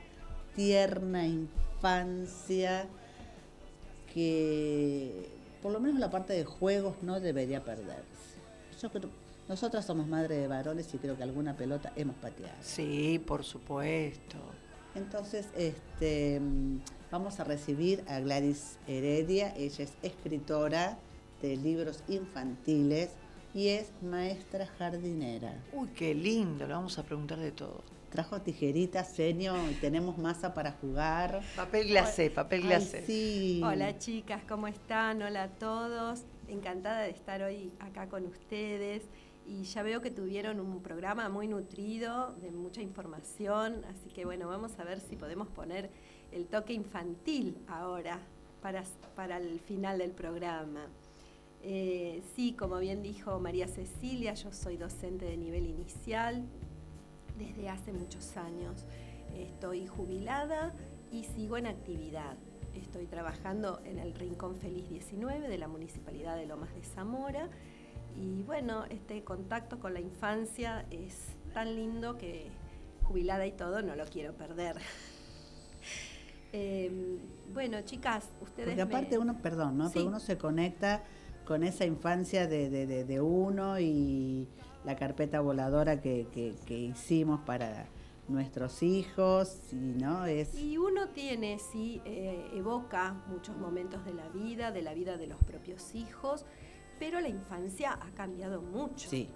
tierna 0.54 1.26
infancia 1.26 2.86
que 4.12 5.28
por 5.62 5.72
lo 5.72 5.80
menos 5.80 5.98
la 5.98 6.10
parte 6.10 6.32
de 6.32 6.44
juegos 6.44 6.96
no 7.02 7.20
debería 7.20 7.64
perderse. 7.64 8.38
Yo 8.80 8.90
creo, 8.90 9.10
nosotras 9.48 9.84
somos 9.84 10.06
madres 10.06 10.38
de 10.38 10.46
varones 10.46 10.92
y 10.94 10.98
creo 10.98 11.16
que 11.16 11.22
alguna 11.22 11.56
pelota 11.56 11.92
hemos 11.96 12.16
pateado. 12.16 12.56
Sí, 12.60 13.22
por 13.26 13.44
supuesto. 13.44 14.38
Entonces, 14.94 15.48
este, 15.56 16.40
vamos 17.10 17.40
a 17.40 17.44
recibir 17.44 18.04
a 18.08 18.20
Gladys 18.20 18.78
Heredia. 18.86 19.54
Ella 19.56 19.84
es 19.84 19.92
escritora 20.02 20.98
de 21.42 21.56
libros 21.56 22.02
infantiles 22.08 23.10
y 23.54 23.68
es 23.68 23.92
maestra 24.02 24.66
jardinera. 24.66 25.54
Uy, 25.72 25.88
qué 25.96 26.14
lindo, 26.14 26.66
le 26.66 26.74
vamos 26.74 26.98
a 26.98 27.02
preguntar 27.04 27.38
de 27.38 27.52
todo. 27.52 27.82
Trajo 28.10 28.40
tijeritas, 28.40 29.08
seño, 29.08 29.54
y 29.70 29.74
tenemos 29.74 30.16
masa 30.16 30.54
para 30.54 30.72
jugar. 30.72 31.42
Papel 31.56 31.88
glacé, 31.88 32.30
papel 32.30 32.62
glacé. 32.62 33.04
sí. 33.04 33.60
Hola 33.62 33.98
chicas, 33.98 34.42
¿cómo 34.48 34.66
están? 34.66 35.20
Hola 35.22 35.44
a 35.44 35.48
todos. 35.48 36.22
Encantada 36.48 37.02
de 37.02 37.10
estar 37.10 37.42
hoy 37.42 37.70
acá 37.80 38.08
con 38.08 38.24
ustedes. 38.26 39.02
Y 39.46 39.62
ya 39.64 39.82
veo 39.82 40.02
que 40.02 40.10
tuvieron 40.10 40.60
un 40.60 40.82
programa 40.82 41.28
muy 41.28 41.48
nutrido, 41.48 42.34
de 42.42 42.50
mucha 42.50 42.82
información. 42.82 43.82
Así 43.90 44.10
que 44.10 44.24
bueno, 44.24 44.48
vamos 44.48 44.78
a 44.78 44.84
ver 44.84 45.00
si 45.00 45.16
podemos 45.16 45.48
poner 45.48 45.90
el 46.32 46.46
toque 46.46 46.72
infantil 46.72 47.58
ahora 47.68 48.20
para, 48.62 48.84
para 49.14 49.38
el 49.38 49.60
final 49.60 49.98
del 49.98 50.12
programa. 50.12 50.86
Eh, 51.62 52.22
sí, 52.36 52.52
como 52.52 52.78
bien 52.78 53.02
dijo 53.02 53.38
María 53.40 53.66
Cecilia, 53.66 54.34
yo 54.34 54.52
soy 54.52 54.76
docente 54.76 55.24
de 55.24 55.36
nivel 55.36 55.66
inicial, 55.66 56.44
desde 57.36 57.68
hace 57.68 57.92
muchos 57.92 58.36
años. 58.36 58.84
Estoy 59.34 59.86
jubilada 59.86 60.74
y 61.10 61.24
sigo 61.24 61.56
en 61.56 61.66
actividad. 61.66 62.36
Estoy 62.74 63.06
trabajando 63.06 63.80
en 63.84 63.98
el 63.98 64.14
Rincón 64.14 64.56
Feliz 64.56 64.88
19 64.88 65.48
de 65.48 65.58
la 65.58 65.68
Municipalidad 65.68 66.36
de 66.36 66.46
Lomas 66.46 66.74
de 66.74 66.82
Zamora. 66.82 67.48
Y 68.16 68.42
bueno, 68.42 68.84
este 68.86 69.22
contacto 69.24 69.78
con 69.78 69.94
la 69.94 70.00
infancia 70.00 70.86
es 70.90 71.28
tan 71.54 71.74
lindo 71.74 72.18
que 72.18 72.50
jubilada 73.04 73.46
y 73.46 73.52
todo 73.52 73.82
no 73.82 73.96
lo 73.96 74.04
quiero 74.04 74.34
perder. 74.34 74.76
Em, 76.52 77.18
bueno, 77.52 77.80
chicas, 77.82 78.30
ustedes. 78.40 78.70
Porque 78.70 78.82
aparte 78.82 79.18
uno, 79.18 79.38
perdón, 79.38 79.78
¿no? 79.78 79.84
Porque 79.84 80.02
uno 80.02 80.20
se 80.20 80.38
conecta 80.38 81.02
con 81.44 81.62
esa 81.62 81.84
infancia 81.84 82.46
de, 82.46 82.68
de, 82.68 83.04
de 83.04 83.20
uno 83.20 83.78
y 83.80 84.48
la 84.84 84.96
carpeta 84.96 85.40
voladora 85.40 86.00
que, 86.00 86.26
hicimos 86.68 87.40
para 87.40 87.86
nuestros 88.28 88.82
hijos, 88.82 89.60
y, 89.72 89.76
¿no? 89.76 90.26
Es... 90.26 90.54
Y 90.58 90.78
uno 90.78 91.08
tiene, 91.08 91.58
sí, 91.58 92.00
eh, 92.04 92.50
evoca 92.54 93.14
muchos 93.28 93.56
momentos 93.56 94.04
de 94.04 94.14
la 94.14 94.28
vida, 94.28 94.70
de 94.70 94.82
la 94.82 94.94
vida 94.94 95.16
de 95.16 95.26
los 95.26 95.42
propios 95.44 95.94
hijos, 95.94 96.44
pero 96.98 97.20
la 97.20 97.28
infancia 97.28 97.98
ha 98.00 98.10
cambiado 98.14 98.60
mucho. 98.60 99.08
Sí. 99.08 99.28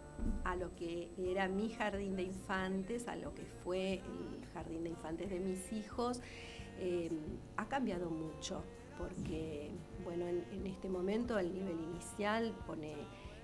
A 0.45 0.57
lo 0.57 0.75
que 0.75 1.11
era 1.19 1.49
mi 1.49 1.71
jardín 1.71 2.17
de 2.17 2.23
infantes, 2.23 3.09
a 3.09 3.17
lo 3.17 3.35
que 3.35 3.45
fue 3.65 3.95
el 3.95 4.47
jardín 4.53 4.85
de 4.85 4.91
infantes 4.91 5.31
de 5.31 5.41
mis 5.41 5.73
hijos, 5.73 6.21
em, 6.79 7.19
ha 7.57 7.69
cambiado 7.69 8.11
mucho, 8.11 8.63
porque, 8.99 9.71
bueno, 10.05 10.27
en 10.27 10.67
este 10.67 10.89
momento 10.89 11.39
el 11.39 11.53
nivel 11.53 11.81
inicial 11.81 12.55
pone 12.67 12.95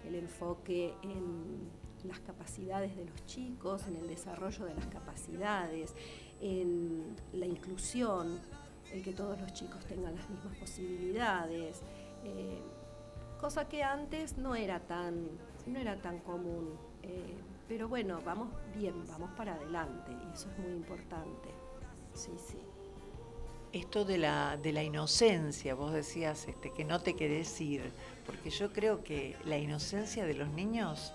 el 0.04 0.14
enfoque 0.14 0.94
en 1.02 1.70
las 2.04 2.20
capacidades 2.20 2.96
de 2.96 3.04
los 3.04 3.26
chicos, 3.26 3.86
en 3.86 3.96
el 3.96 4.06
desarrollo 4.06 4.64
de 4.64 4.74
las 4.74 4.86
capacidades, 4.86 5.94
en 6.40 7.16
la 7.32 7.46
inclusión, 7.46 8.38
en 8.92 9.02
que 9.02 9.12
todos 9.12 9.40
los 9.40 9.52
chicos 9.52 9.84
tengan 9.86 10.14
las 10.14 10.28
mismas 10.30 10.56
posibilidades, 10.56 11.82
eh, 12.24 12.62
cosa 13.40 13.68
que 13.68 13.82
antes 13.82 14.38
no 14.38 14.54
era 14.54 14.80
tan, 14.80 15.28
no 15.66 15.78
era 15.78 16.00
tan 16.00 16.18
común. 16.20 16.74
Eh, 17.02 17.36
pero 17.68 17.88
bueno, 17.88 18.20
vamos 18.24 18.48
bien, 18.74 18.94
vamos 19.08 19.30
para 19.36 19.54
adelante 19.54 20.12
y 20.12 20.32
eso 20.32 20.50
es 20.50 20.58
muy 20.58 20.72
importante. 20.72 21.48
Sí, 22.14 22.32
sí. 22.38 22.58
Esto 23.72 24.04
de 24.04 24.18
la, 24.18 24.56
de 24.56 24.72
la 24.72 24.82
inocencia, 24.82 25.74
vos 25.74 25.92
decías 25.92 26.48
este, 26.48 26.72
que 26.72 26.84
no 26.84 27.00
te 27.00 27.14
querés 27.14 27.60
ir, 27.60 27.92
porque 28.24 28.50
yo 28.50 28.72
creo 28.72 29.04
que 29.04 29.36
la 29.44 29.58
inocencia 29.58 30.24
de 30.24 30.34
los 30.34 30.48
niños 30.48 31.12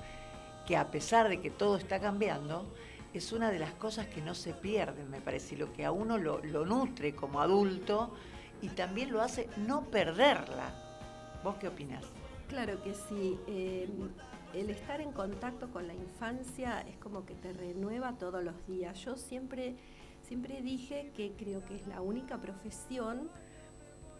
que 0.65 0.77
a 0.77 0.91
pesar 0.91 1.29
de 1.29 1.41
que 1.41 1.49
todo 1.49 1.77
está 1.77 1.99
cambiando, 1.99 2.65
es 3.13 3.31
una 3.31 3.51
de 3.51 3.59
las 3.59 3.73
cosas 3.73 4.07
que 4.07 4.21
no 4.21 4.33
se 4.33 4.53
pierden, 4.53 5.09
me 5.09 5.21
parece, 5.21 5.55
y 5.55 5.57
lo 5.57 5.71
que 5.73 5.85
a 5.85 5.91
uno 5.91 6.17
lo, 6.17 6.41
nutre 6.65 7.13
como 7.15 7.41
adulto 7.41 8.13
y 8.61 8.69
también 8.69 9.11
lo 9.11 9.21
hace 9.21 9.49
no 9.57 9.85
perderla. 9.85 10.73
¿Vos 11.43 11.55
qué 11.55 11.67
opinás? 11.67 12.05
Claro 12.47 12.81
que 12.81 12.93
sí. 12.93 13.37
Eh, 13.47 13.89
el 14.53 14.69
estar 14.69 15.01
en 15.01 15.11
contacto 15.11 15.69
con 15.71 15.87
la 15.87 15.93
infancia 15.93 16.81
es 16.81 16.97
como 16.97 17.25
que 17.25 17.35
te 17.35 17.53
renueva 17.53 18.17
todos 18.17 18.43
los 18.43 18.65
días. 18.67 18.97
Yo 18.99 19.15
siempre, 19.15 19.75
siempre 20.33 20.63
dije 20.63 21.11
que 21.15 21.33
creo 21.37 21.63
que 21.63 21.75
es 21.75 21.85
la 21.85 22.01
única 22.01 22.39
profesión 22.39 23.29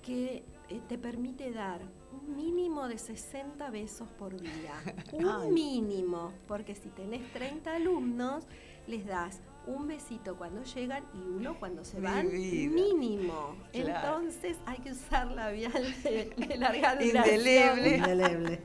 que 0.04 0.44
eh, 0.70 0.80
te 0.88 1.00
permite 1.00 1.52
dar 1.52 1.82
un 2.12 2.36
mínimo 2.36 2.88
de 2.88 3.00
60 3.00 3.72
besos 3.72 4.08
por 4.20 4.40
día. 4.40 4.76
Un 5.14 5.52
mínimo, 5.52 6.32
porque 6.48 6.76
si 6.76 6.90
tenés 6.90 7.24
30 7.34 7.78
alumnos, 7.78 8.46
les 8.86 9.08
das 9.08 9.42
un 9.66 9.88
besito 9.88 10.36
cuando 10.36 10.62
llegan 10.64 11.04
y 11.16 11.18
uno 11.18 11.58
cuando 11.60 11.84
se 11.84 12.00
van, 12.00 12.28
mínimo. 12.32 13.56
Entonces 13.72 14.58
hay 14.68 14.78
que 14.82 14.92
usar 14.92 15.32
labial 15.32 15.96
de, 16.04 16.30
de 16.30 16.58
larga 16.58 16.96
duración. 17.04 17.40
Indeleble. 17.40 17.98
Indeleble. 17.98 18.62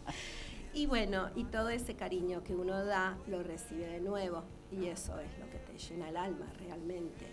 y 0.72 0.86
bueno, 0.86 1.28
y 1.34 1.44
todo 1.44 1.68
ese 1.68 1.94
cariño 1.94 2.42
que 2.42 2.54
uno 2.54 2.86
da, 2.86 3.18
lo 3.26 3.42
recibe 3.42 3.86
de 3.86 4.00
nuevo. 4.00 4.44
Y 4.72 4.86
eso 4.86 5.18
es 5.18 5.38
lo 5.38 5.50
que 5.50 5.58
te 5.58 5.69
llena 5.88 6.08
el 6.08 6.16
alma 6.16 6.46
realmente. 6.58 7.26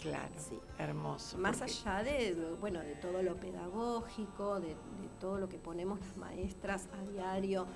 Claro, 0.00 0.32
sí. 0.38 0.58
hermoso. 0.78 1.36
Más 1.36 1.60
allá 1.60 2.02
de, 2.02 2.34
bueno, 2.58 2.80
de 2.80 2.94
todo 2.94 3.22
lo 3.22 3.36
pedagógico, 3.36 4.58
de, 4.58 4.74
todo 5.20 5.38
lo 5.38 5.48
que 5.48 5.58
ponemos 5.58 6.00
las 6.00 6.16
maestras 6.16 6.88
a 6.98 7.10
diario, 7.10 7.66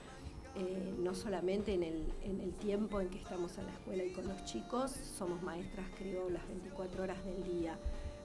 eh, 0.54 0.94
no 0.98 1.14
solamente 1.14 1.74
en 1.74 1.82
el, 1.82 2.12
en 2.22 2.40
el 2.40 2.54
tiempo 2.54 3.00
en 3.00 3.10
que 3.10 3.18
estamos 3.18 3.58
en 3.58 3.66
la 3.66 3.72
escuela 3.72 4.04
y 4.04 4.12
con 4.12 4.26
los 4.26 4.42
chicos, 4.44 4.92
somos 4.92 5.42
maestras 5.42 5.86
creo 5.98 6.30
las 6.30 6.46
24 6.48 7.02
horas 7.02 7.22
del 7.26 7.44
día, 7.44 7.76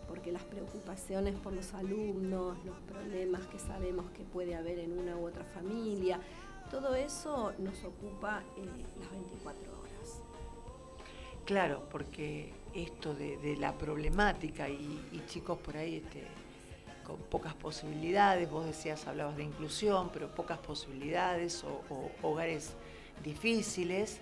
porque 0.08 0.32
las 0.32 0.44
preocupaciones 0.44 1.36
por 1.36 1.52
los 1.52 1.74
alumnos, 1.74 2.58
los 2.64 2.80
problemas 2.82 3.46
que 3.48 3.60
sabemos 3.60 4.10
que 4.12 4.24
puede 4.24 4.56
haber 4.56 4.80
en 4.80 4.98
una 4.98 5.18
u 5.18 5.28
otra 5.28 5.44
familia, 5.44 6.22
todo 6.72 6.96
eso 6.96 7.52
nos 7.58 7.84
ocupa 7.84 8.44
eh, 8.58 8.66
las 9.00 9.12
24 9.12 9.62
horas. 9.64 9.79
Claro, 11.50 11.82
porque 11.90 12.54
esto 12.76 13.16
de, 13.16 13.58
la 13.60 13.76
problemática 13.76 14.70
y, 14.70 15.24
chicos 15.26 15.58
por 15.58 15.78
ahí 15.78 15.96
este, 15.96 16.28
con 17.04 17.18
pocas 17.24 17.56
posibilidades, 17.56 18.48
vos 18.52 18.68
decías, 18.68 19.08
hablabas 19.08 19.36
de 19.36 19.46
inclusión, 19.46 20.12
pero 20.14 20.28
pocas 20.28 20.60
posibilidades 20.60 21.64
o, 21.64 22.12
hogares 22.22 22.76
difíciles. 23.24 24.22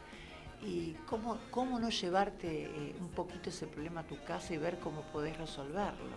¿Y 0.61 0.93
cómo, 1.05 1.37
cómo 1.51 1.81
no 1.81 1.89
llevarte 1.89 2.63
eh, 2.63 2.95
un 3.01 3.09
poquito 3.09 3.49
ese 3.49 3.67
problema 3.67 3.99
a 3.99 4.07
tu 4.07 4.23
casa 4.23 4.53
y 4.53 4.57
ver 4.57 4.79
cómo 4.79 5.01
podés 5.11 5.37
resolverlo? 5.37 6.15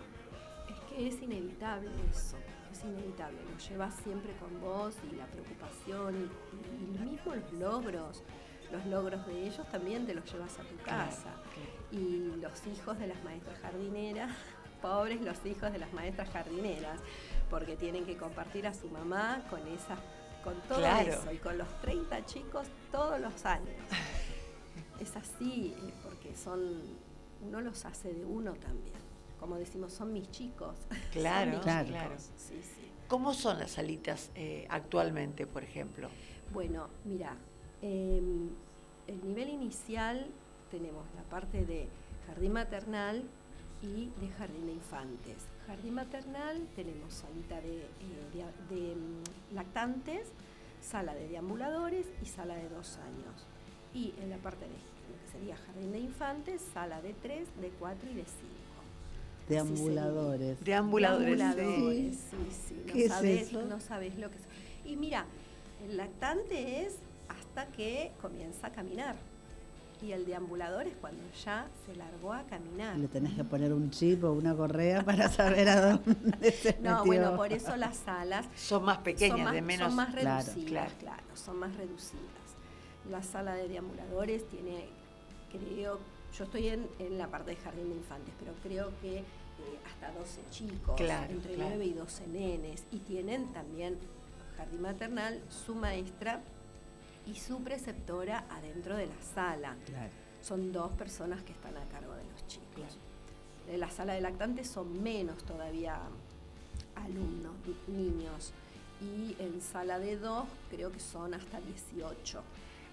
Es 0.69 0.79
que 0.89 1.07
es 1.09 1.21
inevitable 1.21 1.89
eso, 2.09 2.37
es 2.71 2.85
inevitable, 2.85 3.37
lo 3.51 3.57
llevas 3.57 3.93
siempre 3.95 4.31
con 4.37 4.61
vos 4.61 4.95
y 5.11 5.17
la 5.17 5.25
preocupación 5.25 6.15
y, 6.15 7.03
y 7.03 7.05
mismo 7.05 7.35
los 7.35 7.51
logros, 7.51 8.23
los 8.71 8.85
logros 8.85 9.25
de 9.27 9.47
ellos 9.47 9.67
también 9.69 10.05
te 10.05 10.13
los 10.13 10.31
llevas 10.31 10.57
a 10.59 10.63
tu 10.63 10.75
casa. 10.77 11.29
Y 11.91 12.33
los 12.41 12.67
hijos 12.67 12.97
de 12.99 13.07
las 13.07 13.23
maestras 13.23 13.59
jardineras, 13.59 14.31
pobres 14.81 15.21
los 15.21 15.45
hijos 15.45 15.71
de 15.71 15.79
las 15.79 15.91
maestras 15.93 16.29
jardineras, 16.29 16.99
porque 17.49 17.75
tienen 17.75 18.05
que 18.05 18.17
compartir 18.17 18.65
a 18.67 18.73
su 18.73 18.87
mamá 18.89 19.43
con 19.49 19.65
esas 19.67 19.99
con 20.43 20.55
todo 20.61 20.83
eso 20.83 21.31
y 21.31 21.37
con 21.37 21.57
los 21.57 21.67
30 21.81 22.25
chicos 22.25 22.67
todos 22.91 23.19
los 23.19 23.45
años. 23.45 23.75
Es 24.99 25.15
así, 25.15 25.73
eh, 25.75 25.93
porque 26.03 26.35
son, 26.35 26.59
uno 27.41 27.59
los 27.59 27.85
hace 27.85 28.13
de 28.13 28.23
uno 28.23 28.53
también. 28.53 28.95
Como 29.39 29.55
decimos, 29.55 29.93
son 29.93 30.13
mis 30.13 30.29
chicos. 30.29 30.75
Claro, 31.11 31.51
mis 31.51 31.59
claro. 31.61 31.87
chicos. 31.87 32.29
Sí, 32.35 32.61
sí. 32.61 32.91
¿Cómo 33.07 33.33
son 33.33 33.57
las 33.57 33.71
salitas 33.71 34.29
eh, 34.35 34.67
actualmente, 34.69 35.47
por 35.47 35.63
ejemplo? 35.63 36.09
Bueno, 36.53 36.89
mira, 37.03 37.35
eh, 37.81 38.21
el 39.07 39.27
nivel 39.27 39.49
inicial 39.49 40.27
tenemos 40.69 41.05
la 41.15 41.23
parte 41.23 41.65
de 41.65 41.87
jardín 42.27 42.53
maternal 42.53 43.23
y 43.81 44.09
de 44.21 44.29
jardín 44.37 44.65
de 44.67 44.73
infantes. 44.73 45.37
Jardín 45.67 45.93
maternal 45.95 46.67
tenemos 46.75 47.13
salita 47.13 47.59
de, 47.61 47.79
eh, 47.79 47.87
de, 48.69 48.75
de 48.75 48.95
mm, 48.95 49.55
lactantes, 49.55 50.27
sala 50.81 51.13
de 51.15 51.27
deambuladores 51.27 52.05
y 52.21 52.25
sala 52.25 52.55
de 52.55 52.69
dos 52.69 52.97
años. 52.97 53.45
Y 53.93 54.13
en 54.21 54.29
la 54.29 54.37
parte 54.37 54.65
de 54.65 54.71
lo 54.71 55.19
que 55.25 55.31
sería 55.31 55.57
jardín 55.57 55.91
de 55.91 55.99
infantes, 55.99 56.61
sala 56.73 57.01
de 57.01 57.13
tres, 57.13 57.47
de 57.59 57.69
cuatro 57.69 58.09
y 58.09 58.13
de 58.15 58.23
cinco. 58.23 58.61
Deambuladores. 59.49 60.63
Deambuladores, 60.63 61.37
Deambuladores, 61.37 62.15
sí. 62.15 62.37
sí, 62.49 62.57
sí. 62.69 62.83
¿Qué 62.87 62.93
No 62.93 62.99
es 62.99 63.07
sabés, 63.09 63.41
eso? 63.49 63.61
no 63.63 63.79
sabés 63.81 64.17
lo 64.17 64.29
que 64.29 64.37
es. 64.37 64.43
Y 64.85 64.95
mira, 64.95 65.25
el 65.83 65.97
lactante 65.97 66.85
es 66.85 66.97
hasta 67.55 67.65
que 67.73 68.11
comienza 68.21 68.67
a 68.67 68.71
caminar. 68.71 69.15
Y 70.01 70.13
el 70.13 70.25
deambulador 70.25 70.87
es 70.87 70.95
cuando 70.95 71.21
ya 71.45 71.67
se 71.85 71.95
largó 71.95 72.33
a 72.33 72.43
caminar. 72.43 72.97
Le 72.97 73.07
tenés 73.07 73.33
que 73.35 73.43
poner 73.43 73.71
un 73.71 73.91
chip 73.91 74.23
o 74.23 74.31
una 74.31 74.55
correa 74.55 75.03
para 75.05 75.29
saber 75.29 75.67
a 75.69 75.91
dónde 75.91 76.51
se 76.51 76.73
No, 76.81 76.89
metió. 76.99 77.05
bueno, 77.05 77.35
por 77.35 77.51
eso 77.53 77.75
las 77.75 77.97
salas 77.97 78.47
Son 78.55 78.83
más 78.83 78.99
pequeñas, 78.99 79.37
son 79.37 79.43
más, 79.43 79.53
de 79.53 79.61
menos... 79.61 79.87
son 79.87 79.95
más 79.95 80.15
Claro, 80.15 80.45
reducidas, 80.45 80.93
claro. 80.93 80.95
claro, 80.99 81.23
son 81.35 81.59
más 81.59 81.75
reducidas. 81.75 82.25
La 83.11 83.21
sala 83.21 83.53
de 83.53 83.67
deambuladores 83.67 84.47
tiene, 84.47 84.85
creo, 85.51 85.99
yo 86.35 86.43
estoy 86.45 86.69
en, 86.69 86.87
en 86.97 87.17
la 87.19 87.27
parte 87.27 87.51
de 87.51 87.57
jardín 87.57 87.89
de 87.89 87.95
infantes, 87.95 88.33
pero 88.39 88.53
creo 88.63 88.91
que 89.01 89.17
eh, 89.19 89.23
hasta 89.85 90.17
12 90.17 90.41
chicos, 90.49 90.95
Claro, 90.95 91.31
entre 91.31 91.53
claro. 91.55 91.69
9 91.75 91.85
y 91.85 91.93
12 91.93 92.27
nenes, 92.27 92.85
y 92.91 92.97
tienen 92.99 93.51
también 93.53 93.99
jardín 94.57 94.81
maternal, 94.81 95.41
su 95.49 95.75
maestra 95.75 96.41
y 97.27 97.35
su 97.35 97.61
preceptora 97.63 98.45
adentro 98.49 98.95
de 98.97 99.07
la 99.07 99.21
sala. 99.33 99.75
Claro. 99.85 100.09
Son 100.41 100.71
dos 100.71 100.91
personas 100.93 101.43
que 101.43 101.51
están 101.51 101.77
a 101.77 101.83
cargo 101.89 102.13
de 102.15 102.23
los 102.23 102.47
chicos. 102.47 102.97
En 103.69 103.79
la 103.79 103.89
sala 103.89 104.13
de 104.13 104.21
lactantes 104.21 104.67
son 104.67 105.01
menos 105.03 105.43
todavía 105.43 105.99
alumnos, 106.95 107.53
ni- 107.87 107.95
niños. 107.95 108.51
Y 109.01 109.35
en 109.39 109.61
sala 109.61 109.99
de 109.99 110.17
dos 110.17 110.45
creo 110.69 110.91
que 110.91 110.99
son 110.99 111.33
hasta 111.33 111.59
18. 111.61 112.41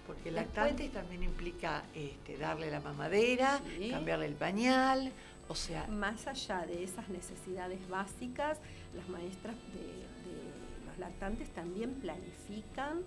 Porque 0.07 0.29
el 0.29 0.35
Después- 0.35 0.55
lactante 0.57 0.89
también 0.89 1.23
implica 1.23 1.83
este, 1.93 2.37
darle 2.37 2.71
la 2.71 2.79
mamadera, 2.79 3.59
Sí. 3.77 3.89
cambiarle 3.91 4.25
el 4.25 4.35
pañal, 4.35 5.11
o 5.47 5.55
sea, 5.55 5.85
Más 5.87 6.25
allá 6.27 6.65
de 6.65 6.83
esas 6.83 7.09
necesidades 7.09 7.87
básicas, 7.89 8.57
las 8.95 9.07
maestras 9.09 9.55
de, 9.73 9.79
de 9.79 10.85
los 10.87 10.97
lactantes 10.99 11.49
también 11.49 11.93
planifican 11.95 13.01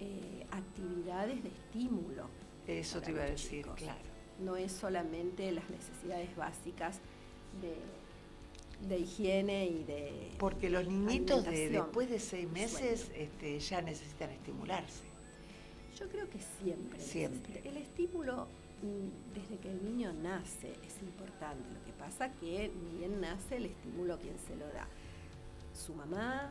eh, 0.00 0.46
actividades 0.50 1.42
de 1.42 1.48
estímulo. 1.48 2.28
eso 2.66 3.00
te 3.00 3.10
iba 3.10 3.22
a 3.22 3.26
decir, 3.26 3.62
chicos. 3.62 3.76
claro. 3.76 4.08
No 4.40 4.56
es 4.56 4.70
solamente 4.70 5.50
las 5.50 5.68
necesidades 5.68 6.34
básicas 6.36 7.00
de, 7.60 7.74
de 8.88 8.98
higiene 8.98 9.66
y 9.66 9.84
de... 9.84 10.30
Porque 10.38 10.70
los 10.70 10.86
niñitos 10.86 11.44
de, 11.44 11.70
después 11.70 12.08
de 12.08 12.20
seis 12.20 12.48
meses 12.48 13.10
este, 13.16 13.58
ya 13.58 13.82
necesitan 13.82 14.30
estimularse. 14.30 15.02
Yo 15.98 16.08
creo 16.08 16.30
que 16.30 16.38
siempre. 16.60 17.00
Siempre. 17.00 17.60
El 17.64 17.76
estímulo 17.78 18.46
mm, 18.82 19.34
desde 19.34 19.56
que 19.58 19.70
el 19.72 19.84
niño 19.84 20.12
nace 20.12 20.76
es 20.86 21.02
importante. 21.02 21.68
Lo 21.74 21.84
que 21.84 21.92
pasa 21.92 22.30
que 22.34 22.70
ni 22.84 22.98
bien 22.98 23.20
nace 23.20 23.56
el 23.56 23.66
estímulo 23.66 24.16
quién 24.20 24.38
se 24.38 24.54
lo 24.54 24.68
da. 24.68 24.86
Su 25.74 25.94
mamá, 25.94 26.50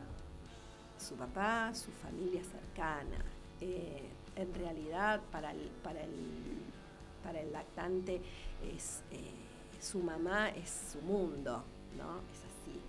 su 0.98 1.14
papá, 1.14 1.72
su 1.74 1.90
familia 1.92 2.42
cercana. 2.44 3.24
Eh, 3.60 4.08
en 4.36 4.54
realidad 4.54 5.20
para 5.32 5.50
el, 5.50 5.68
para 5.82 6.02
el, 6.02 6.12
para 7.24 7.40
el 7.40 7.52
lactante 7.52 8.20
es 8.62 9.02
eh, 9.10 9.32
su 9.80 9.98
mamá 10.00 10.50
es 10.50 10.92
su 10.92 11.00
mundo, 11.02 11.64
¿no? 11.96 12.18
Es 12.32 12.38
así. 12.38 12.80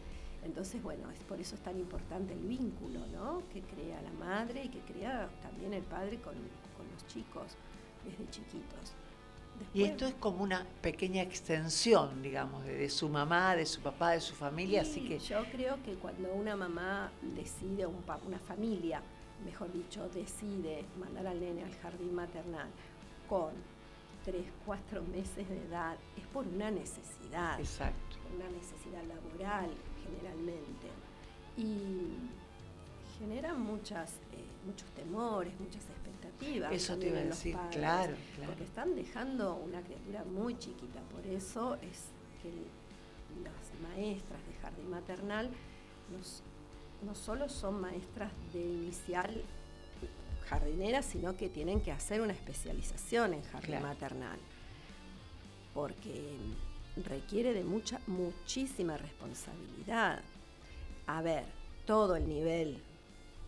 Entonces, 0.44 0.82
bueno, 0.82 1.10
es 1.12 1.20
por 1.24 1.40
eso 1.40 1.56
es 1.56 1.62
tan 1.62 1.78
importante 1.78 2.34
el 2.34 2.42
vínculo, 2.42 3.06
¿no? 3.08 3.44
Que 3.52 3.62
crea 3.62 4.02
la 4.02 4.12
madre 4.12 4.66
y 4.66 4.70
que 4.70 4.80
crea 4.80 5.30
también 5.42 5.74
el 5.74 5.84
padre 5.84 6.18
con, 6.18 6.36
con 6.78 6.88
los 6.94 7.06
chicos 7.08 7.56
desde 8.06 8.30
chiquitos. 8.30 8.94
Y 9.74 9.84
esto 9.84 10.06
es 10.06 10.14
como 10.16 10.42
una 10.44 10.66
pequeña 10.82 11.22
extensión, 11.22 12.22
digamos, 12.22 12.64
de, 12.64 12.76
de 12.76 12.90
su 12.90 13.10
mamá, 13.10 13.56
de 13.56 13.66
su 13.66 13.82
papá, 13.82 14.12
de 14.12 14.22
su 14.22 14.34
familia, 14.34 14.84
así 14.84 15.02
Sí, 15.02 15.08
que 15.08 15.20
yo 15.20 15.44
creo 15.52 15.84
que 15.84 15.96
cuando 15.96 16.32
una 16.34 16.56
mamá 16.56 17.12
decide, 17.36 17.86
un 17.86 18.04
una 18.26 18.40
familia, 18.40 19.02
mejor 19.46 19.72
dicho, 19.72 20.08
decide 20.10 20.86
mandar 21.00 21.28
al 21.28 21.40
nene 21.40 21.64
al 21.64 21.76
jardín 21.76 22.14
maternal 22.14 22.68
con 23.28 23.52
3, 24.26 24.46
4 24.66 25.02
meses 25.04 25.48
de 25.50 25.58
edad, 25.68 25.96
es 26.18 26.26
por 26.28 26.46
una 26.48 26.70
necesidad, 26.72 27.60
exacto. 27.60 28.18
por 28.24 28.36
una 28.36 28.50
necesidad 28.50 29.04
laboral 29.04 29.70
generalmente. 30.04 30.88
Y 31.58 32.14
genera 33.18 33.54
muchas, 33.54 34.14
eh, 34.34 34.46
muchos 34.66 34.90
temores, 34.92 35.54
muchas 35.60 35.84
expectativas. 35.90 36.72
Eso 36.74 36.98
te 36.98 37.08
iba 37.08 37.20
a 37.20 37.24
decir, 37.24 37.56
padres, 37.56 37.76
claro, 37.76 38.16
claro. 38.36 38.52
Porque 38.52 38.64
están 38.66 38.96
dejando 38.96 39.56
una 39.56 39.82
criatura 39.82 40.24
muy 40.26 40.58
chiquita, 40.58 41.00
por 41.12 41.26
eso 41.28 41.76
es 41.76 42.06
que 42.42 42.50
el- 42.50 43.44
las 43.44 43.90
maestras 43.96 44.40
de 44.48 44.54
jardín 44.62 44.90
maternal 44.90 45.50
nos- 46.12 46.42
no 47.04 47.16
solo 47.16 47.50
son 47.50 47.80
maestras 47.82 48.32
de 48.54 48.62
inicial 48.62 49.42
jardineras, 50.48 51.06
sino 51.06 51.38
que 51.38 51.48
tienen 51.50 51.80
que 51.82 51.92
hacer 51.92 52.22
una 52.22 52.34
especialización 52.34 53.34
en 53.36 53.44
jardín 53.44 53.70
Claro. 53.78 53.88
maternal, 53.88 54.40
porque 55.74 56.36
requiere 57.06 57.54
de 57.54 57.64
mucha, 57.64 58.00
muchísima 58.08 58.98
responsabilidad. 58.98 60.22
A 61.08 61.22
ver, 61.22 61.46
todo 61.86 62.16
el 62.16 62.28
nivel, 62.28 62.82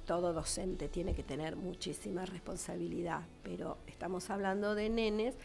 todo 0.06 0.32
docente 0.34 0.88
tiene 0.90 1.14
que 1.15 1.23
tener 1.23 1.56
muchísima 1.56 2.26
responsabilidad, 2.26 3.22
pero 3.44 3.78
estamos 3.88 4.30
hablando 4.30 4.76
de 4.76 4.90
nenes, 4.90 5.36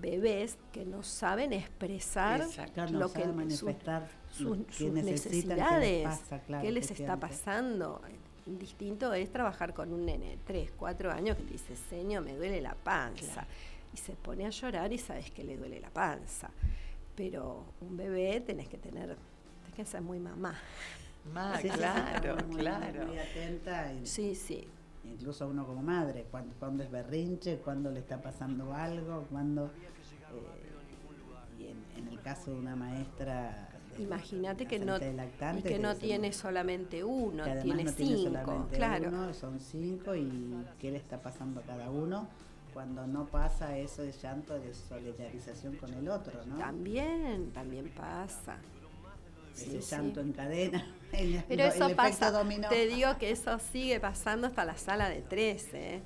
bebés 0.00 0.56
que 0.72 0.84
no 0.84 1.02
saben 1.02 1.52
expresar 1.52 2.40
Exacto. 2.40 2.72
Claro, 2.74 2.92
no 2.92 2.98
lo 2.98 3.12
que 3.12 3.26
manifestar 3.26 4.08
sus, 4.34 4.58
necesitan, 4.58 4.94
qué 4.94 5.02
necesidades, 5.02 5.80
les 5.82 6.04
pasa, 6.04 6.38
claro, 6.40 6.64
qué 6.64 6.72
les 6.72 6.90
está 6.90 7.16
pasando. 7.20 8.00
Distinto 8.46 9.14
es 9.14 9.30
trabajar 9.32 9.72
con 9.72 9.92
un 9.92 10.04
nene 10.04 10.30
de 10.30 10.36
3, 10.46 10.72
4 10.76 11.10
años 11.12 11.36
que 11.36 11.44
te 11.44 11.52
dice, 11.52 11.74
señor, 11.76 12.22
me 12.24 12.34
duele 12.36 12.60
la 12.60 12.74
panza. 12.74 13.32
Claro. 13.32 13.48
Y 13.94 13.96
se 13.96 14.12
pone 14.14 14.44
a 14.44 14.50
llorar 14.50 14.92
y 14.92 14.98
sabes 14.98 15.30
que 15.30 15.44
le 15.44 15.56
duele 15.56 15.80
la 15.80 15.88
panza. 15.90 16.50
Pero 17.16 17.64
un 17.80 17.96
bebé 17.96 18.40
tenés 18.40 18.68
que 18.68 18.76
tener, 18.76 19.16
tenés 19.62 19.74
que 19.76 19.84
ser 19.86 20.00
muy 20.02 20.18
mamá. 20.18 20.54
Sí, 21.62 21.70
sí, 21.70 21.78
claro, 21.78 22.36
muy, 22.36 22.44
muy, 22.48 22.56
claro. 22.60 23.06
Muy 23.06 23.18
atenta, 23.18 23.90
y- 23.94 24.04
Sí, 24.06 24.34
sí. 24.34 24.68
incluso 25.04 25.48
uno 25.48 25.64
como 25.66 25.80
madre, 25.80 26.26
cuando, 26.30 26.54
cuando 26.56 26.82
es 26.82 26.90
berrinche, 26.90 27.56
cuando 27.64 27.90
le 27.90 28.00
está 28.00 28.20
pasando 28.20 28.74
algo, 28.74 29.24
cuando... 29.30 29.68
eh, 29.68 31.58
y 31.58 31.66
en, 31.68 31.82
en 31.96 32.08
el 32.12 32.20
caso 32.20 32.50
de 32.50 32.58
una 32.58 32.76
maestra... 32.76 33.70
de- 33.96 34.02
Imagínate 34.04 34.66
que 34.66 34.78
no, 34.78 34.98
de 34.98 35.14
y 35.58 35.62
que 35.62 35.78
no 35.78 35.94
tiene 35.96 36.32
solamente 36.32 37.02
uno, 37.04 37.44
tiene 37.62 37.84
no 37.84 37.92
cinco, 37.92 38.68
claro. 38.72 39.08
uno, 39.08 39.34
son 39.34 39.60
cinco 39.60 40.14
y 40.14 40.54
qué 40.80 40.90
le 40.90 40.98
está 40.98 41.20
pasando 41.20 41.60
a 41.60 41.62
cada 41.64 41.90
uno 41.90 42.28
cuando 42.72 43.06
no 43.06 43.26
pasa 43.26 43.78
eso 43.78 44.02
de 44.02 44.12
llanto 44.12 44.58
de 44.58 44.74
solidarización 44.74 45.76
con 45.76 45.94
el 45.94 46.08
otro, 46.08 46.44
¿no? 46.46 46.56
También, 46.58 47.50
también 47.52 47.88
pasa. 47.96 48.56
ese 49.54 49.80
sí. 49.80 49.90
llanto 49.94 50.20
en 50.20 50.32
cadena. 50.32 50.84
el- 51.12 51.44
Pero 51.46 51.64
el 51.64 51.68
eso 51.70 51.94
pasa, 51.94 52.30
dominó. 52.32 52.68
te 52.68 52.86
digo 52.88 53.16
que 53.18 53.30
eso 53.30 53.58
sigue 53.60 54.00
pasando 54.00 54.48
hasta 54.48 54.64
la 54.64 54.76
sala 54.76 55.08
de 55.08 55.22
tres, 55.22 55.68
¿eh? 55.72 56.02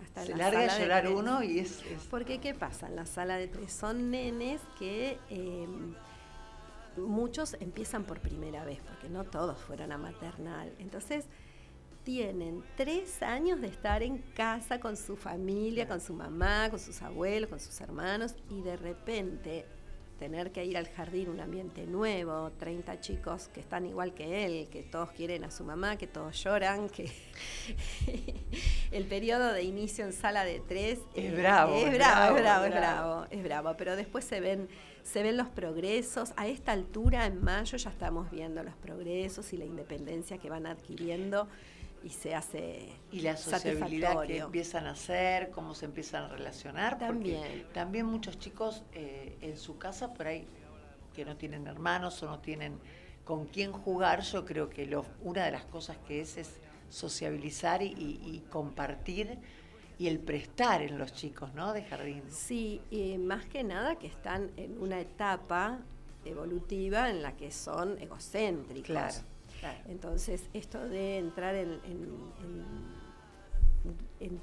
Hasta 0.00 0.24
Se 0.24 0.30
la 0.32 0.36
larga 0.38 0.60
a 0.60 0.62
sala 0.66 0.74
de 0.78 0.82
llorar 0.84 1.02
tres. 1.04 1.14
uno 1.16 1.42
y 1.42 1.58
es, 1.58 1.82
es- 1.86 2.02
Porque 2.10 2.38
¿qué 2.38 2.54
pasa? 2.54 2.86
En 2.86 2.94
la 2.96 3.06
sala 3.06 3.36
de 3.36 3.48
tres 3.48 3.72
son 3.72 4.10
nenes 4.12 4.60
que 4.78 5.18
eh, 5.30 5.66
muchos 6.96 7.54
empiezan 7.60 8.04
por 8.04 8.20
primera 8.20 8.64
vez, 8.64 8.80
porque 8.86 9.08
no 9.08 9.24
todos 9.24 9.58
fueron 9.58 9.92
a 9.92 9.98
maternal. 9.98 10.72
Entonces 10.78 11.26
tienen 12.04 12.64
tres 12.76 13.22
años 13.22 13.60
de 13.60 13.68
estar 13.68 14.02
en 14.02 14.18
casa 14.18 14.80
con 14.80 14.96
su 14.96 15.16
familia, 15.16 15.86
con 15.86 16.00
su 16.00 16.14
mamá, 16.14 16.68
con 16.70 16.78
sus 16.78 17.00
abuelos, 17.02 17.48
con 17.48 17.60
sus 17.60 17.80
hermanos, 17.80 18.34
y 18.50 18.60
de 18.62 18.76
repente 18.76 19.66
tener 20.18 20.52
que 20.52 20.64
ir 20.64 20.76
al 20.76 20.88
jardín, 20.88 21.28
un 21.30 21.40
ambiente 21.40 21.84
nuevo, 21.84 22.52
30 22.58 23.00
chicos 23.00 23.48
que 23.48 23.58
están 23.58 23.86
igual 23.86 24.14
que 24.14 24.44
él, 24.44 24.68
que 24.70 24.84
todos 24.84 25.10
quieren 25.10 25.42
a 25.42 25.50
su 25.50 25.64
mamá, 25.64 25.96
que 25.96 26.06
todos 26.06 26.40
lloran, 26.44 26.88
que 26.88 27.10
el 28.92 29.06
periodo 29.06 29.52
de 29.52 29.64
inicio 29.64 30.04
en 30.04 30.12
sala 30.12 30.44
de 30.44 30.60
tres 30.60 31.00
Es 31.16 31.36
bravo, 31.36 31.74
es 31.74 31.86
es 31.86 31.94
bravo, 31.94 32.36
es 32.36 32.42
bravo, 32.42 32.64
es 32.66 32.70
bravo. 32.70 33.08
bravo, 33.10 33.26
es 33.30 33.42
bravo, 33.42 33.74
pero 33.76 33.96
después 33.96 34.24
se 34.24 34.40
ven 34.40 34.68
se 35.02 35.22
ven 35.22 35.36
los 35.36 35.48
progresos. 35.48 36.32
A 36.36 36.46
esta 36.46 36.72
altura, 36.72 37.26
en 37.26 37.42
mayo, 37.42 37.76
ya 37.76 37.90
estamos 37.90 38.30
viendo 38.30 38.62
los 38.62 38.74
progresos 38.74 39.52
y 39.52 39.56
la 39.56 39.64
independencia 39.64 40.38
que 40.38 40.48
van 40.50 40.66
adquiriendo 40.66 41.48
y 42.04 42.08
se 42.10 42.34
hace 42.34 42.88
y 43.12 43.20
la 43.20 43.36
sociabilidad 43.36 44.10
que 44.26 44.38
empiezan 44.46 44.86
a 44.86 44.90
hacer, 44.92 45.50
cómo 45.50 45.74
se 45.74 45.84
empiezan 45.86 46.24
a 46.24 46.28
relacionar. 46.28 46.98
También. 46.98 47.64
También 47.72 48.06
muchos 48.06 48.38
chicos 48.38 48.82
eh, 48.92 49.36
en 49.40 49.56
su 49.56 49.78
casa 49.78 50.12
por 50.14 50.26
ahí 50.26 50.46
que 51.14 51.24
no 51.24 51.36
tienen 51.36 51.66
hermanos 51.66 52.22
o 52.22 52.26
no 52.26 52.38
tienen 52.40 52.78
con 53.24 53.46
quién 53.46 53.70
jugar, 53.70 54.22
yo 54.22 54.44
creo 54.44 54.68
que 54.68 54.84
lo, 54.86 55.04
una 55.22 55.44
de 55.44 55.52
las 55.52 55.64
cosas 55.64 55.96
que 56.08 56.20
es 56.22 56.36
es 56.38 56.50
sociabilizar 56.90 57.82
y, 57.82 57.86
y- 57.86 58.20
y 58.24 58.42
compartir 58.50 59.38
y 60.02 60.08
el 60.08 60.18
prestar 60.18 60.82
en 60.82 60.98
los 60.98 61.12
chicos, 61.12 61.54
¿no? 61.54 61.72
De 61.72 61.84
jardín. 61.84 62.22
Sí, 62.28 62.80
y 62.90 63.18
más 63.18 63.44
que 63.46 63.62
nada 63.62 63.94
que 63.96 64.08
están 64.08 64.50
en 64.56 64.80
una 64.82 64.98
etapa 65.00 65.78
evolutiva 66.24 67.08
en 67.08 67.22
la 67.22 67.36
que 67.36 67.52
son 67.52 67.98
egocéntricos. 68.00 68.84
Claro, 68.86 69.14
claro. 69.60 69.78
Entonces, 69.88 70.48
esto 70.54 70.88
de 70.88 71.18
entrar 71.18 71.54
en, 71.54 71.70
en- 71.84 72.32
en- 72.42 73.96
en 74.20 74.40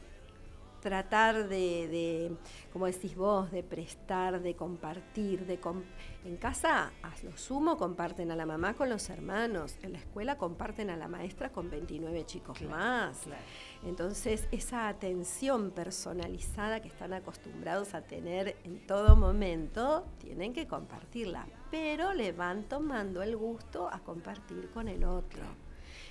tratar 0.82 1.48
de, 1.50 1.88
de, 1.88 2.38
como 2.72 2.86
decís 2.86 3.16
vos, 3.16 3.52
de 3.52 3.64
prestar, 3.64 4.42
de 4.42 4.56
compartir, 4.56 5.46
de 5.46 5.60
com- 5.60 5.84
en 6.26 6.38
casa 6.38 6.92
a 7.04 7.14
lo 7.24 7.36
sumo 7.38 7.78
comparten 7.78 8.32
a 8.32 8.36
la 8.36 8.46
mamá 8.46 8.74
con 8.74 8.90
los 8.90 9.10
hermanos, 9.10 9.78
en 9.82 9.94
la 9.94 10.00
escuela 10.00 10.38
comparten 10.38 10.90
a 10.90 10.98
la 10.98 11.08
maestra 11.08 11.52
con 11.52 11.70
29 11.70 12.26
chicos 12.26 12.62
más. 12.64 13.20
claro. 13.20 13.42
Entonces, 13.86 14.48
esa 14.52 14.88
atención 14.90 15.72
personalizada 15.72 16.82
que 16.82 16.90
están 16.90 17.14
acostumbrados 17.14 17.94
a 17.94 18.02
tener 18.02 18.58
en 18.64 18.86
todo 18.86 19.16
momento, 19.16 20.06
tienen 20.20 20.52
que 20.54 20.68
compartirla, 20.68 21.48
pero 21.72 22.14
le 22.14 22.32
van 22.34 22.64
tomando 22.64 23.22
el 23.22 23.38
gusto 23.38 23.88
a 23.92 24.00
compartir 24.00 24.70
con 24.72 24.88
el 24.88 25.04
otro. 25.06 25.44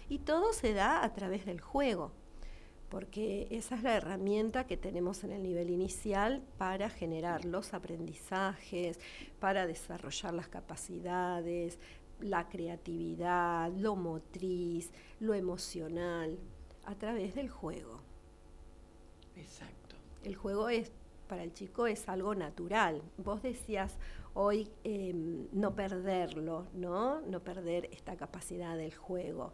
Y 0.09 0.21
todo 0.21 0.53
se 0.55 0.73
da 0.73 1.05
a 1.05 1.13
través 1.13 1.45
del 1.45 1.61
juego, 1.61 2.13
porque 2.89 3.49
esa 3.51 3.75
es 3.75 3.83
la 3.83 3.97
herramienta 3.97 4.67
que 4.67 4.77
tenemos 4.77 5.25
en 5.25 5.33
el 5.33 5.43
nivel 5.43 5.71
inicial 5.71 6.43
para 6.57 6.89
generar 6.89 7.45
los 7.45 7.75
aprendizajes, 7.75 8.99
para 9.41 9.67
desarrollar 9.67 10.35
las 10.35 10.49
capacidades, 10.49 11.79
la 12.21 12.49
creatividad, 12.49 13.71
lo 13.73 13.95
motriz, 13.95 14.91
lo 15.21 15.35
emocional, 15.35 16.39
a 16.85 16.95
través 16.95 17.35
del 17.35 17.51
juego. 17.51 18.01
Exacto. 19.37 19.97
El 20.25 20.35
juego 20.35 20.69
es 20.69 20.91
para 21.29 21.45
el 21.45 21.53
chico 21.53 21.87
es 21.87 22.09
algo 22.09 22.35
natural. 22.35 23.03
Vos 23.19 23.43
decías 23.43 23.97
hoy 24.35 24.69
em, 24.83 25.47
no 25.53 25.75
perderlo, 25.75 26.67
¿no? 26.73 27.21
No 27.21 27.41
perder 27.41 27.89
esta 27.93 28.17
capacidad 28.17 28.77
del 28.77 28.95
juego. 28.95 29.53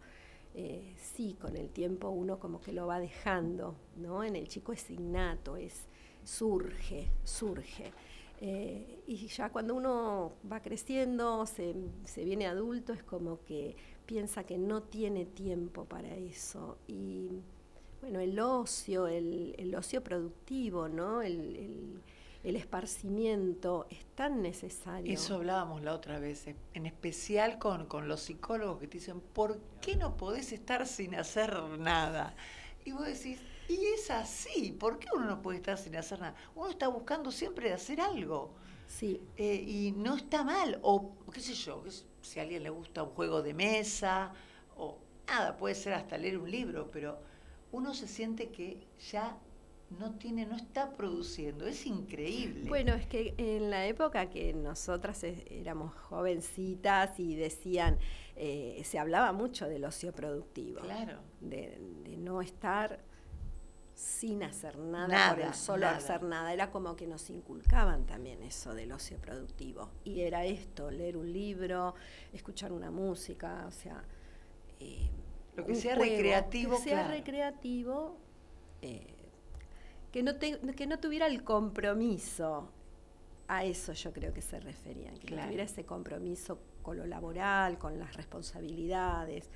Eh, 0.56 0.94
sí, 0.96 1.36
con 1.40 1.56
el 1.56 1.70
tiempo 1.70 2.10
uno 2.10 2.38
como 2.38 2.60
que 2.60 2.72
lo 2.72 2.86
va 2.86 3.00
dejando, 3.00 3.74
¿no? 3.96 4.22
En 4.22 4.36
el 4.36 4.46
chico 4.48 4.72
es 4.72 4.88
innato, 4.90 5.56
es 5.56 5.86
surge, 6.22 7.10
surge. 7.24 7.92
Eh, 8.40 9.02
y 9.06 9.26
ya 9.28 9.50
cuando 9.50 9.74
uno 9.74 10.32
va 10.50 10.60
creciendo, 10.60 11.44
se, 11.46 11.74
se 12.04 12.24
viene 12.24 12.46
adulto, 12.46 12.92
es 12.92 13.02
como 13.02 13.42
que 13.44 13.76
piensa 14.06 14.44
que 14.44 14.58
no 14.58 14.82
tiene 14.82 15.24
tiempo 15.26 15.86
para 15.86 16.14
eso. 16.16 16.78
Y 16.86 17.30
bueno, 18.00 18.20
el 18.20 18.38
ocio, 18.38 19.06
el, 19.08 19.54
el 19.58 19.74
ocio 19.74 20.02
productivo, 20.04 20.88
¿no? 20.88 21.22
El, 21.22 21.56
el- 21.56 22.02
el 22.44 22.56
esparcimiento 22.56 23.86
es 23.90 24.04
tan 24.14 24.42
necesario. 24.42 25.12
Eso 25.12 25.36
hablábamos 25.36 25.82
la 25.82 25.94
otra 25.94 26.18
vez, 26.18 26.46
eh, 26.46 26.56
en 26.74 26.86
especial 26.86 27.58
con, 27.58 27.86
con 27.86 28.06
los 28.06 28.20
psicólogos 28.20 28.78
que 28.78 28.86
te 28.86 28.98
dicen, 28.98 29.20
¿por 29.20 29.58
qué 29.80 29.96
no 29.96 30.16
podés 30.16 30.52
estar 30.52 30.86
sin 30.86 31.14
hacer 31.14 31.58
nada? 31.78 32.36
Y 32.84 32.92
vos 32.92 33.06
decís, 33.06 33.40
y 33.68 33.86
es 33.86 34.10
así, 34.10 34.72
¿por 34.72 34.98
qué 34.98 35.08
uno 35.14 35.24
no 35.24 35.40
puede 35.42 35.56
estar 35.56 35.78
sin 35.78 35.96
hacer 35.96 36.20
nada? 36.20 36.34
Uno 36.54 36.68
está 36.68 36.88
buscando 36.88 37.32
siempre 37.32 37.72
hacer 37.72 38.00
algo. 38.00 38.52
Sí, 38.86 39.20
Eh, 39.36 39.64
y 39.66 39.92
no 39.92 40.14
está 40.14 40.44
mal, 40.44 40.78
o 40.82 41.14
qué 41.32 41.40
sé 41.40 41.54
yo, 41.54 41.82
si 42.20 42.38
a 42.38 42.42
alguien 42.42 42.62
le 42.62 42.70
gusta 42.70 43.02
un 43.02 43.10
juego 43.10 43.42
de 43.42 43.54
mesa, 43.54 44.32
o 44.76 44.98
nada, 45.26 45.56
puede 45.56 45.74
ser 45.74 45.94
hasta 45.94 46.18
leer 46.18 46.36
un 46.38 46.50
libro, 46.50 46.90
pero 46.90 47.18
uno 47.72 47.94
se 47.94 48.06
siente 48.06 48.50
que 48.50 48.86
ya 49.10 49.38
no 49.90 50.12
tiene, 50.16 50.46
no 50.46 50.56
está 50.56 50.92
produciendo, 50.92 51.66
es 51.66 51.86
increíble. 51.86 52.68
Bueno, 52.68 52.94
es 52.94 53.06
que 53.06 53.34
en 53.36 53.70
la 53.70 53.86
época 53.86 54.28
que 54.30 54.52
nosotras 54.52 55.22
eh, 55.24 55.44
éramos 55.50 55.94
jovencitas 55.94 57.18
y 57.20 57.36
decían, 57.36 57.98
eh, 58.36 58.80
se 58.84 58.98
hablaba 58.98 59.32
mucho 59.32 59.68
del 59.68 59.84
ocio 59.84 60.12
productivo, 60.12 60.80
claro. 60.80 61.20
de, 61.40 61.78
de 62.04 62.16
no 62.16 62.40
estar 62.42 63.00
sin 63.94 64.42
hacer 64.42 64.76
nada, 64.78 65.34
por 65.36 65.44
el 65.44 65.54
solo 65.54 65.82
nada. 65.86 65.98
hacer 65.98 66.22
nada. 66.24 66.52
Era 66.52 66.70
como 66.72 66.96
que 66.96 67.06
nos 67.06 67.30
inculcaban 67.30 68.04
también 68.06 68.42
eso 68.42 68.74
del 68.74 68.90
ocio 68.90 69.18
productivo. 69.18 69.88
Y 70.02 70.22
era 70.22 70.44
esto, 70.44 70.90
leer 70.90 71.16
un 71.16 71.32
libro, 71.32 71.94
escuchar 72.32 72.72
una 72.72 72.90
música, 72.90 73.64
o 73.68 73.70
sea... 73.70 74.02
eh, 74.80 75.08
Lo 75.54 75.64
que 75.64 75.76
sea 75.76 75.94
juego, 75.94 76.12
recreativo, 76.12 76.76
Que 76.78 76.82
sea 76.82 76.92
claro. 77.02 77.10
recreativo, 77.10 78.16
eh, 78.82 79.13
que, 80.14 80.22
no 80.22 80.36
te- 80.36 80.60
que 80.76 80.86
no 80.86 81.00
tuviera 81.00 81.26
el 81.26 81.42
compromiso. 81.42 82.68
A 83.48 83.64
eso 83.64 83.92
yo 83.92 84.12
creo 84.12 84.32
que 84.32 84.40
se 84.40 84.60
referían, 84.60 85.16
que 85.18 85.34
no 85.34 85.42
tuviera 85.42 85.64
ese 85.64 85.84
compromiso 85.84 86.58
con 86.82 86.96
lo 86.96 87.04
laboral, 87.04 87.78
con 87.78 87.98
las 87.98 88.16
responsabilidades. 88.16 89.50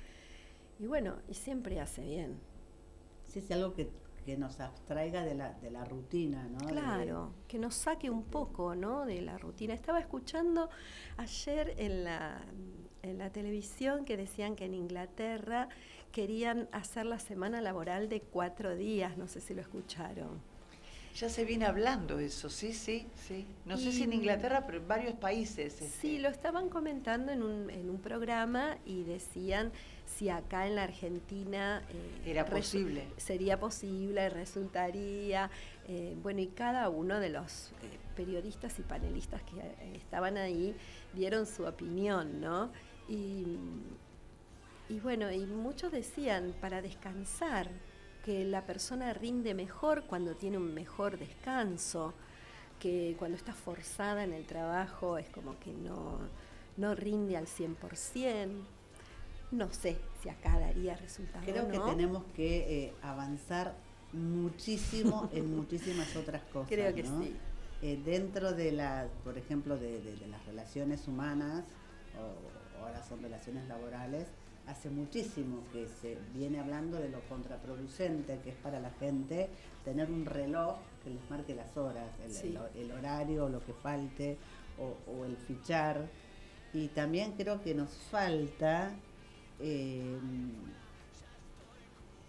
Y 0.79 0.85
bueno, 0.87 1.15
y 1.29 1.33
siempre 1.33 1.79
hace 1.79 2.01
bien. 2.03 2.39
Sí, 3.25 3.39
es 3.39 3.49
algo 3.51 3.73
que, 3.73 3.89
que 4.25 4.37
nos 4.37 4.59
abstraiga 4.59 5.23
de 5.23 5.33
la, 5.33 5.53
de 5.53 5.71
la 5.71 5.85
rutina, 5.85 6.43
¿no? 6.49 6.59
De- 6.59 6.73
Claro, 6.73 7.31
que 7.47 7.57
nos 7.57 7.73
saque 7.75 8.09
un 8.09 8.23
poco 8.23 8.75
¿no? 8.75 9.05
de 9.05 9.21
la 9.21 9.37
rutina. 9.37 9.73
Estaba 9.73 9.99
escuchando 9.99 10.69
ayer 11.17 11.73
en 11.77 12.03
la, 12.03 12.41
en 13.01 13.17
la 13.17 13.31
televisión 13.31 14.03
que 14.05 14.17
decían 14.17 14.55
que 14.57 14.65
en 14.65 14.73
Inglaterra 14.75 15.69
querían 16.11 16.67
hacer 16.73 17.05
la 17.05 17.17
semana 17.19 17.61
laboral 17.61 18.09
de 18.09 18.21
cuatro 18.21 18.75
días, 18.75 19.17
no 19.17 19.27
sé 19.27 19.39
si 19.41 19.53
lo 19.55 19.61
escucharon. 19.61 20.41
Ya 21.15 21.27
se 21.27 21.43
viene 21.43 21.65
hablando 21.65 22.19
eso, 22.19 22.49
sí, 22.49 22.71
sí, 22.71 23.05
sí. 23.27 23.45
No 23.65 23.77
sé 23.77 23.91
si 23.91 24.03
en 24.03 24.13
Inglaterra, 24.13 24.65
pero 24.65 24.77
en 24.77 24.87
varios 24.87 25.15
países. 25.15 25.73
Sí, 25.73 25.85
este, 26.15 26.19
lo 26.19 26.29
estaban 26.29 26.69
comentando 26.69 27.31
en 27.31 27.43
un, 27.43 27.69
en 27.69 27.89
un 27.89 27.99
programa 27.99 28.77
y 28.85 29.03
decían 29.03 29.71
si 30.05 30.29
acá 30.29 30.65
en 30.67 30.75
la 30.75 30.83
Argentina 30.83 31.83
eh, 31.89 32.31
Era 32.31 32.45
posible. 32.45 33.03
sería 33.17 33.59
posible, 33.59 34.29
resultaría. 34.29 35.49
eh, 35.87 36.15
bueno, 36.21 36.39
y 36.41 36.47
cada 36.47 36.87
uno 36.89 37.19
de 37.19 37.29
los 37.29 37.69
eh, 37.83 37.97
periodistas 38.15 38.79
y 38.79 38.83
panelistas 38.83 39.41
que 39.43 39.59
eh, 39.59 39.95
estaban 39.95 40.37
ahí 40.37 40.73
dieron 41.13 41.45
su 41.45 41.65
opinión, 41.65 42.39
¿no? 42.39 42.71
Y, 43.09 43.57
y 44.87 44.99
bueno, 44.99 45.31
y 45.31 45.45
muchos 45.45 45.91
decían 45.91 46.53
para 46.61 46.81
descansar, 46.81 47.69
que 48.25 48.43
la 48.45 48.65
persona 48.65 49.13
rinde 49.13 49.53
mejor 49.53 50.03
cuando 50.05 50.35
tiene 50.35 50.57
un 50.57 50.73
mejor 50.73 51.17
descanso, 51.17 52.13
que 52.79 53.15
cuando 53.19 53.37
está 53.37 53.53
forzada 53.53 54.23
en 54.23 54.33
el 54.33 54.45
trabajo 54.45 55.17
es 55.17 55.29
como 55.29 55.57
que 55.59 55.71
no, 55.73 56.19
no 56.77 56.95
rinde 56.95 57.37
al 57.37 57.47
100%. 57.47 58.49
No 59.51 59.71
sé 59.73 59.97
si 60.21 60.29
acá 60.29 60.59
daría 60.59 60.95
resultado. 60.95 61.43
Creo 61.45 61.67
que 61.69 61.77
no. 61.77 61.85
tenemos 61.85 62.23
que 62.35 62.85
eh, 62.85 62.93
avanzar 63.01 63.73
muchísimo 64.13 65.29
en 65.33 65.55
muchísimas 65.55 66.15
otras 66.15 66.41
cosas. 66.53 66.69
Creo 66.69 66.93
que 66.93 67.03
¿no? 67.03 67.21
sí. 67.23 67.35
Eh, 67.81 67.99
dentro 68.03 68.51
de 68.53 68.71
las, 68.73 69.07
por 69.23 69.37
ejemplo, 69.37 69.77
de, 69.77 70.01
de- 70.01 70.15
de 70.17 70.27
las 70.27 70.45
relaciones 70.45 71.07
humanas 71.07 71.63
o, 72.17 72.79
ahora 72.83 73.01
son 73.03 73.21
relaciones 73.21 73.67
laborales, 73.67 74.27
hace 74.69 74.89
muchísimo 74.89 75.63
que 75.73 75.87
se 75.87 76.17
viene 76.33 76.59
hablando 76.59 76.97
de 76.97 77.09
lo 77.09 77.21
contraproducente 77.21 78.39
que 78.43 78.51
es 78.51 78.55
para 78.57 78.79
la 78.79 78.91
gente 78.91 79.49
tener 79.83 80.11
un 80.11 80.25
reloj 80.25 80.77
que 81.03 81.09
les 81.09 81.29
marque 81.29 81.55
las 81.55 81.75
horas, 81.75 82.07
el, 82.75 82.91
horario, 82.91 83.49
lo 83.49 83.63
que 83.65 83.73
falte, 83.73 84.37
o, 84.77 85.25
el 85.25 85.35
fichar. 85.37 86.07
Y 86.73 86.89
también 86.89 87.33
creo 87.33 87.61
que 87.63 87.73
nos 87.73 87.89
falta 88.11 88.91
eh, 89.59 90.17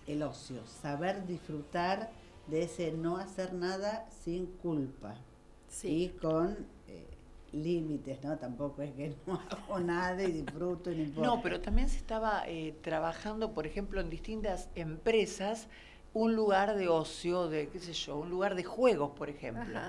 el 0.07 0.23
ocio, 0.23 0.67
saber 0.67 1.27
disfrutar 1.27 2.11
de 2.47 2.63
ese 2.63 2.93
no 2.93 3.19
hacer 3.19 3.53
nada 3.53 4.09
sin 4.25 4.47
culpa. 4.47 5.15
Y 5.83 6.09
con 6.09 6.57
límites, 7.53 8.23
¿no? 8.23 8.39
Tampoco 8.39 8.83
es 8.83 8.93
que 8.93 9.15
no 9.27 9.41
hago 9.51 9.81
nada 9.81 10.23
y 10.23 10.33
disfruto 10.33 10.91
y 10.91 10.97
no 10.97 11.03
importa. 11.03 11.29
No, 11.29 11.43
pero 11.43 11.61
también 11.61 11.89
se 11.89 11.97
estaba 11.97 12.45
eh, 12.47 12.75
trabajando, 12.83 13.53
por 13.53 13.67
ejemplo, 13.67 14.01
en 14.01 14.11
distintas 14.11 14.69
empresas, 14.75 15.69
un 16.13 16.35
lugar 16.35 16.77
de 16.77 16.89
ocio, 16.89 17.49
de 17.49 17.69
qué 17.69 17.79
sé 17.79 17.93
yo, 17.93 18.17
un 18.17 18.31
lugar 18.31 18.55
de 18.55 18.65
juegos, 18.65 19.11
por 19.11 19.29
ejemplo. 19.29 19.81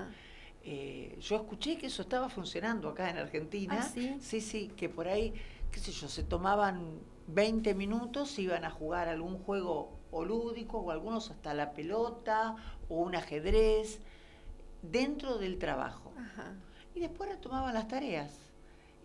Eh, 0.64 1.18
yo 1.20 1.36
escuché 1.36 1.76
que 1.76 1.86
eso 1.86 2.02
estaba 2.02 2.28
funcionando 2.28 2.88
acá 2.88 3.10
en 3.10 3.18
Argentina. 3.18 3.78
¿Ah, 3.80 3.82
sí? 3.82 4.16
Sí, 4.20 4.40
sí, 4.40 4.68
que 4.76 4.88
por 4.88 5.08
ahí, 5.08 5.34
qué 5.72 5.80
sé 5.80 5.90
yo, 5.90 6.08
se 6.08 6.22
tomaban 6.22 7.00
20 7.26 7.74
minutos, 7.74 8.38
iban 8.38 8.64
a 8.64 8.70
jugar 8.70 9.08
algún 9.08 9.38
juego 9.38 9.98
o 10.12 10.24
lúdico, 10.24 10.78
o 10.78 10.90
algunos 10.90 11.30
hasta 11.30 11.54
la 11.54 11.72
pelota, 11.72 12.54
o 12.88 12.96
un 12.96 13.16
ajedrez, 13.16 14.00
dentro 14.82 15.38
del 15.38 15.58
trabajo. 15.58 16.12
Y 16.94 17.00
después 17.00 17.30
retomaban 17.30 17.74
las 17.74 17.88
tareas. 17.88 18.38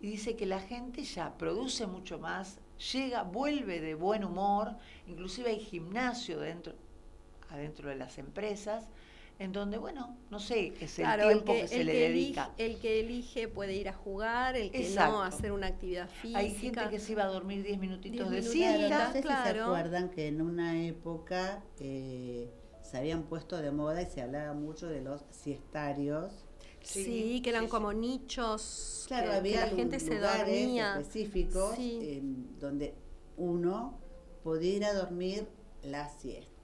Y 0.00 0.08
dice 0.08 0.36
que 0.36 0.46
la 0.46 0.60
gente 0.60 1.02
ya 1.02 1.36
produce 1.36 1.86
mucho 1.86 2.18
más, 2.18 2.58
llega, 2.92 3.22
vuelve 3.24 3.80
de 3.80 3.94
buen 3.94 4.24
humor, 4.24 4.76
inclusive 5.06 5.50
hay 5.50 5.58
gimnasio 5.58 6.38
dentro, 6.38 6.74
adentro 7.50 7.88
de 7.88 7.96
las 7.96 8.18
empresas, 8.18 8.86
en 9.38 9.52
donde, 9.52 9.78
bueno, 9.78 10.16
no 10.30 10.40
sé, 10.40 10.74
es 10.80 10.98
el 10.98 11.06
tiempo 11.20 11.52
que, 11.52 11.68
se 11.68 11.84
le 11.84 11.94
dedica. 11.94 12.50
el 12.58 12.78
que 12.78 13.00
elige 13.00 13.46
puede 13.46 13.74
ir 13.74 13.88
a 13.88 13.92
jugar, 13.92 14.56
el 14.56 14.70
que 14.70 14.88
no 14.90 15.22
hacer 15.22 15.52
una 15.52 15.68
actividad 15.68 16.08
física. 16.08 16.38
Hay 16.38 16.54
gente 16.54 16.88
que 16.90 16.98
se 16.98 17.12
iba 17.12 17.22
a 17.22 17.28
dormir 17.28 17.62
10 17.62 17.78
minutitos 17.78 18.30
de 18.30 18.42
siesta. 18.42 19.06
No 19.06 19.12
sé 19.12 19.22
si 19.22 19.28
se 19.28 19.60
acuerdan 19.60 20.10
que 20.10 20.26
en 20.26 20.42
una 20.42 20.82
época 20.82 21.62
eh, 21.78 22.50
se 22.82 22.98
habían 22.98 23.24
puesto 23.24 23.56
de 23.58 23.70
moda 23.70 24.02
y 24.02 24.06
se 24.06 24.22
hablaba 24.22 24.54
mucho 24.54 24.88
de 24.88 25.02
los 25.02 25.24
siestarios. 25.30 26.47
Sí, 26.88 27.40
que 27.42 27.50
eran 27.50 27.68
como 27.68 27.92
nichos. 27.92 29.04
Claro, 29.08 29.32
había 29.32 29.66
la 29.66 29.68
gente 29.68 30.00
se 30.00 30.18
dormía. 30.18 30.98
específicos 30.98 31.76
donde 32.58 32.94
uno 33.36 33.98
podía 34.42 34.76
ir 34.76 34.84
a 34.84 34.94
dormir 34.94 35.48
la 35.82 36.08
siesta 36.08 36.58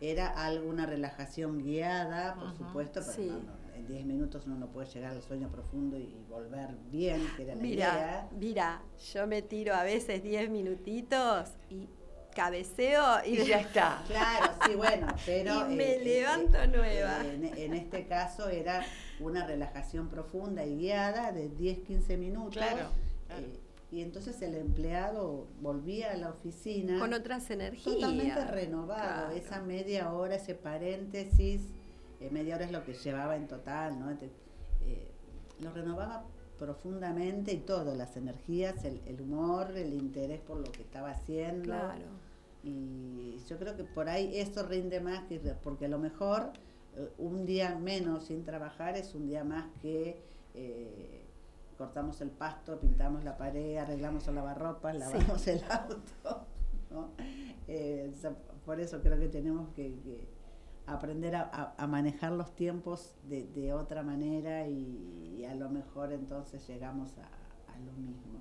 era 0.00 0.28
alguna 0.28 0.84
relajación 0.84 1.58
guiada, 1.58 2.34
por 2.34 2.56
supuesto, 2.56 3.00
pero 3.14 3.40
en 3.76 3.86
10 3.86 4.04
minutos 4.04 4.42
uno 4.46 4.56
no 4.56 4.66
puede 4.66 4.88
llegar 4.88 5.12
al 5.12 5.22
sueño 5.22 5.48
profundo 5.48 5.96
y, 5.96 6.12
volver 6.28 6.74
bien, 6.90 7.24
que 7.36 7.44
era 7.44 7.54
la 7.54 7.66
idea. 7.66 8.28
Mira, 8.36 8.82
yo 9.12 9.26
me 9.28 9.42
tiro 9.42 9.74
a 9.74 9.84
veces 9.84 10.22
10 10.24 10.50
minutitos 10.50 11.50
y 11.70 11.88
cabeceo 12.32 13.24
y, 13.24 13.44
ya 13.44 13.60
está. 13.60 14.02
Claro, 14.06 14.52
sí, 14.66 14.74
bueno, 14.74 15.06
pero... 15.26 15.70
y 15.70 15.74
me 15.74 15.96
eh, 15.96 16.04
levanto 16.04 16.58
eh, 16.58 16.68
nueva. 16.68 17.20
En, 17.24 17.74
este 17.74 18.06
caso 18.06 18.48
era 18.48 18.84
una 19.20 19.46
relajación 19.46 20.08
profunda 20.08 20.64
y 20.64 20.76
guiada 20.76 21.32
de 21.32 21.50
10-15 21.50 22.18
minutos. 22.18 22.56
Claro. 22.56 22.88
Eh, 23.30 23.58
y 23.92 24.00
entonces 24.00 24.40
el 24.40 24.54
empleado 24.54 25.46
volvía 25.60 26.12
a 26.12 26.16
la 26.16 26.30
oficina 26.30 26.98
con 26.98 27.12
otras 27.12 27.50
energías 27.50 27.94
totalmente 27.94 28.44
renovado 28.46 29.30
esa 29.32 29.60
media 29.60 30.12
hora 30.12 30.36
ese 30.36 30.54
paréntesis 30.54 31.60
eh, 32.18 32.30
media 32.30 32.56
hora 32.56 32.64
es 32.64 32.72
lo 32.72 32.82
que 32.84 32.94
llevaba 32.94 33.36
en 33.36 33.46
total 33.46 34.00
no 34.00 34.10
eh, 34.10 35.08
lo 35.60 35.70
renovaba 35.72 36.24
profundamente 36.58 37.52
y 37.52 37.58
todo 37.58 37.94
las 37.94 38.16
energías 38.16 38.82
el, 38.84 39.20
humor 39.20 39.76
el 39.76 39.92
interés 39.92 40.40
por 40.40 40.56
lo 40.56 40.72
que 40.72 40.80
estaba 40.80 41.10
haciendo 41.10 41.64
claro. 41.64 42.06
Y 42.62 43.38
yo 43.48 43.58
creo 43.58 43.76
que 43.76 43.84
por 43.84 44.08
ahí 44.08 44.38
eso 44.38 44.62
rinde 44.64 45.00
más 45.00 45.24
que 45.24 45.38
porque 45.62 45.86
a 45.86 45.88
lo 45.88 45.98
mejor 45.98 46.52
eh, 46.96 47.10
un 47.18 47.44
día 47.44 47.76
menos 47.78 48.26
sin 48.26 48.44
trabajar 48.44 48.96
es 48.96 49.14
un 49.14 49.26
día 49.26 49.44
más 49.44 49.66
que 49.80 50.22
cortamos 51.82 52.20
el 52.20 52.30
pasto, 52.30 52.78
pintamos 52.78 53.24
la 53.24 53.36
pared, 53.36 53.76
arreglamos 53.76 54.28
el 54.28 54.36
lavarropas, 54.36 54.96
lavamos 54.96 55.46
el 55.48 55.62
auto. 55.68 56.46
Eh, 57.68 58.12
por 58.66 58.80
eso 58.80 59.00
creo 59.00 59.18
que 59.18 59.28
tenemos 59.28 59.70
que, 59.70 60.28
aprender 60.84 61.34
a, 61.34 61.86
manejar 61.88 62.32
los 62.32 62.54
tiempos 62.54 63.14
de, 63.24 63.72
otra 63.72 64.02
manera 64.02 64.68
y, 64.68 65.46
a 65.48 65.54
lo 65.54 65.70
mejor 65.70 66.12
entonces 66.12 66.66
llegamos 66.68 67.16
a, 67.16 67.78
lo 67.78 67.92
mismo. 67.92 68.40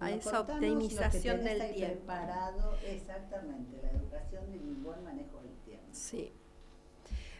A 0.00 0.10
esa 0.10 0.40
optimización 0.40 1.44
del 1.44 1.74
tiempo. 1.74 1.96
Preparado, 1.96 2.76
exactamente, 2.86 3.78
la 3.82 3.90
educación 3.90 4.44
y 4.50 4.54
el 4.54 4.76
buen 4.76 5.04
manejo 5.04 5.40
del 5.42 5.56
tiempo. 5.58 5.88
Sí. 5.92 6.32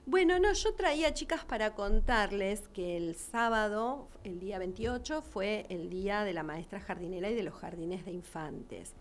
Bueno, 0.07 0.39
no, 0.39 0.53
yo 0.53 0.75
traía 0.75 1.15
chicas 1.15 1.45
para 1.45 1.75
contarles 1.75 2.69
que 2.69 2.97
el 2.97 3.15
sábado, 3.15 4.09
el 4.25 4.41
día 4.41 4.59
28, 4.59 5.23
fue 5.23 5.67
el 5.69 5.89
día 5.89 6.25
de 6.25 6.33
la 6.33 6.43
maestra 6.43 6.81
jardinera 6.81 7.31
y 7.31 7.35
de 7.35 7.43
los 7.43 7.55
jardines 7.55 8.05
de 8.05 8.13
infantes. 8.13 8.95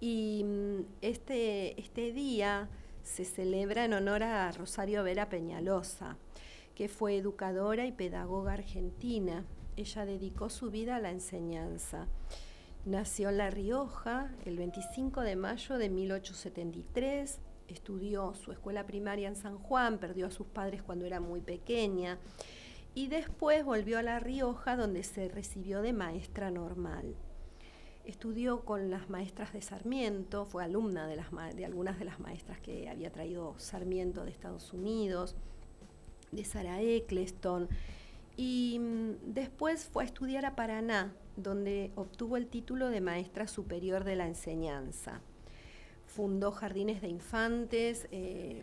Y 0.00 0.44
mm, 0.44 0.80
este, 1.00 1.80
este 1.80 2.12
día 2.12 2.68
se 3.02 3.24
celebra 3.24 3.84
en 3.84 3.94
honor 3.94 4.22
a 4.22 4.52
Rosario 4.52 5.02
Vera 5.02 5.28
Peñalosa, 5.28 6.18
que 6.74 6.88
fue 6.88 7.16
educadora 7.16 7.86
y 7.86 7.92
pedagoga 7.92 8.52
argentina. 8.52 9.44
Ella 9.76 10.04
dedicó 10.04 10.50
su 10.50 10.70
vida 10.70 10.96
a 10.96 11.00
la 11.00 11.10
enseñanza. 11.10 12.06
Nació 12.86 13.30
en 13.30 13.38
La 13.38 13.48
Rioja 13.48 14.30
el 14.44 14.58
25 14.58 15.22
de 15.22 15.36
mayo 15.36 15.78
de 15.78 15.88
1873 15.88 17.40
estudió 17.68 18.34
su 18.34 18.52
escuela 18.52 18.84
primaria 18.86 19.26
en 19.26 19.36
San 19.36 19.56
Juan, 19.56 19.96
perdió 19.96 20.26
a 20.26 20.30
sus 20.30 20.46
padres 20.46 20.82
cuando 20.82 21.06
era 21.06 21.18
muy 21.18 21.40
pequeña. 21.40 22.18
Y 22.94 23.08
después 23.08 23.64
volvió 23.64 23.98
a 23.98 24.02
La 24.02 24.20
Rioja 24.20 24.76
donde 24.76 25.02
se 25.02 25.28
recibió 25.28 25.80
de 25.80 25.94
maestra 25.94 26.50
normal. 26.50 27.16
Estudió 28.04 28.66
con 28.66 28.90
las 28.90 29.08
maestras 29.08 29.54
de 29.54 29.62
Sarmiento, 29.62 30.44
fue 30.44 30.62
alumna 30.62 31.06
de, 31.06 31.64
algunas 31.64 31.98
de 31.98 32.04
las 32.04 32.20
maestras 32.20 32.60
que 32.60 32.90
había 32.90 33.10
traído 33.10 33.54
Sarmiento 33.58 34.26
de 34.26 34.30
Estados 34.30 34.74
Unidos, 34.74 35.36
de 36.32 36.44
Sarah 36.44 36.82
Eccleston, 36.82 37.66
y 38.36 38.78
mm, 38.78 39.32
después 39.32 39.86
fue 39.86 40.02
a 40.02 40.06
estudiar 40.06 40.44
a 40.44 40.54
Paraná, 40.54 41.14
donde 41.36 41.92
obtuvo 41.96 42.36
el 42.36 42.46
título 42.46 42.90
de 42.90 43.00
maestra 43.00 43.46
superior 43.46 44.04
de 44.04 44.16
la 44.16 44.26
enseñanza 44.26 45.20
fundó 46.14 46.52
jardines 46.52 47.00
de 47.00 47.08
infantes, 47.08 48.06
eh, 48.12 48.62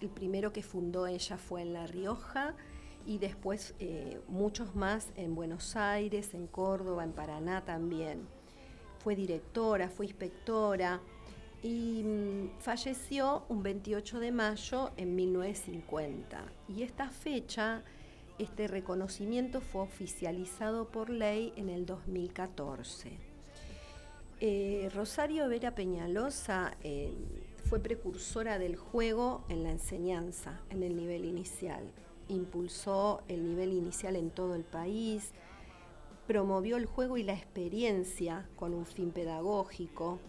el 0.00 0.08
primero 0.08 0.52
que 0.52 0.62
fundó 0.62 1.08
ella 1.08 1.36
fue 1.36 1.62
en 1.62 1.72
La 1.72 1.88
Rioja 1.88 2.54
y 3.04 3.18
después 3.18 3.74
eh, 3.80 4.20
muchos 4.28 4.76
más 4.76 5.08
en 5.16 5.34
Buenos 5.34 5.74
Aires, 5.74 6.34
en 6.34 6.46
Córdoba, 6.46 7.02
en 7.02 7.12
Paraná 7.12 7.64
también. 7.64 8.28
Fue 9.02 9.16
directora, 9.16 9.88
fue 9.88 10.06
inspectora 10.06 11.00
y 11.62 12.02
mm, 12.04 12.60
falleció 12.60 13.44
un 13.48 13.64
28 13.64 14.20
de 14.20 14.30
mayo 14.30 14.90
en 14.96 15.16
1950. 15.16 16.44
Y 16.68 16.82
esta 16.82 17.08
fecha, 17.10 17.82
este 18.38 18.68
reconocimiento 18.68 19.60
fue 19.60 19.82
oficializado 19.82 20.88
por 20.88 21.10
ley 21.10 21.52
en 21.56 21.68
el 21.68 21.86
2014. 21.86 23.18
Eh, 24.40 24.88
Rosario 24.94 25.48
Vera 25.48 25.74
Peñalosa 25.74 26.76
eh, 26.84 27.12
fue 27.64 27.80
precursora 27.80 28.58
del 28.58 28.76
juego 28.76 29.44
en 29.48 29.64
la 29.64 29.72
enseñanza, 29.72 30.60
en 30.70 30.84
el 30.84 30.96
nivel 30.96 31.24
inicial. 31.24 31.92
Impulsó 32.28 33.22
el 33.26 33.44
nivel 33.44 33.72
inicial 33.72 34.14
en 34.14 34.30
todo 34.30 34.54
el 34.54 34.62
país, 34.62 35.32
promovió 36.28 36.76
el 36.76 36.86
juego 36.86 37.16
y 37.16 37.24
la 37.24 37.32
experiencia 37.32 38.48
con 38.54 38.74
un 38.74 38.86
fin 38.86 39.10
pedagógico, 39.10 40.20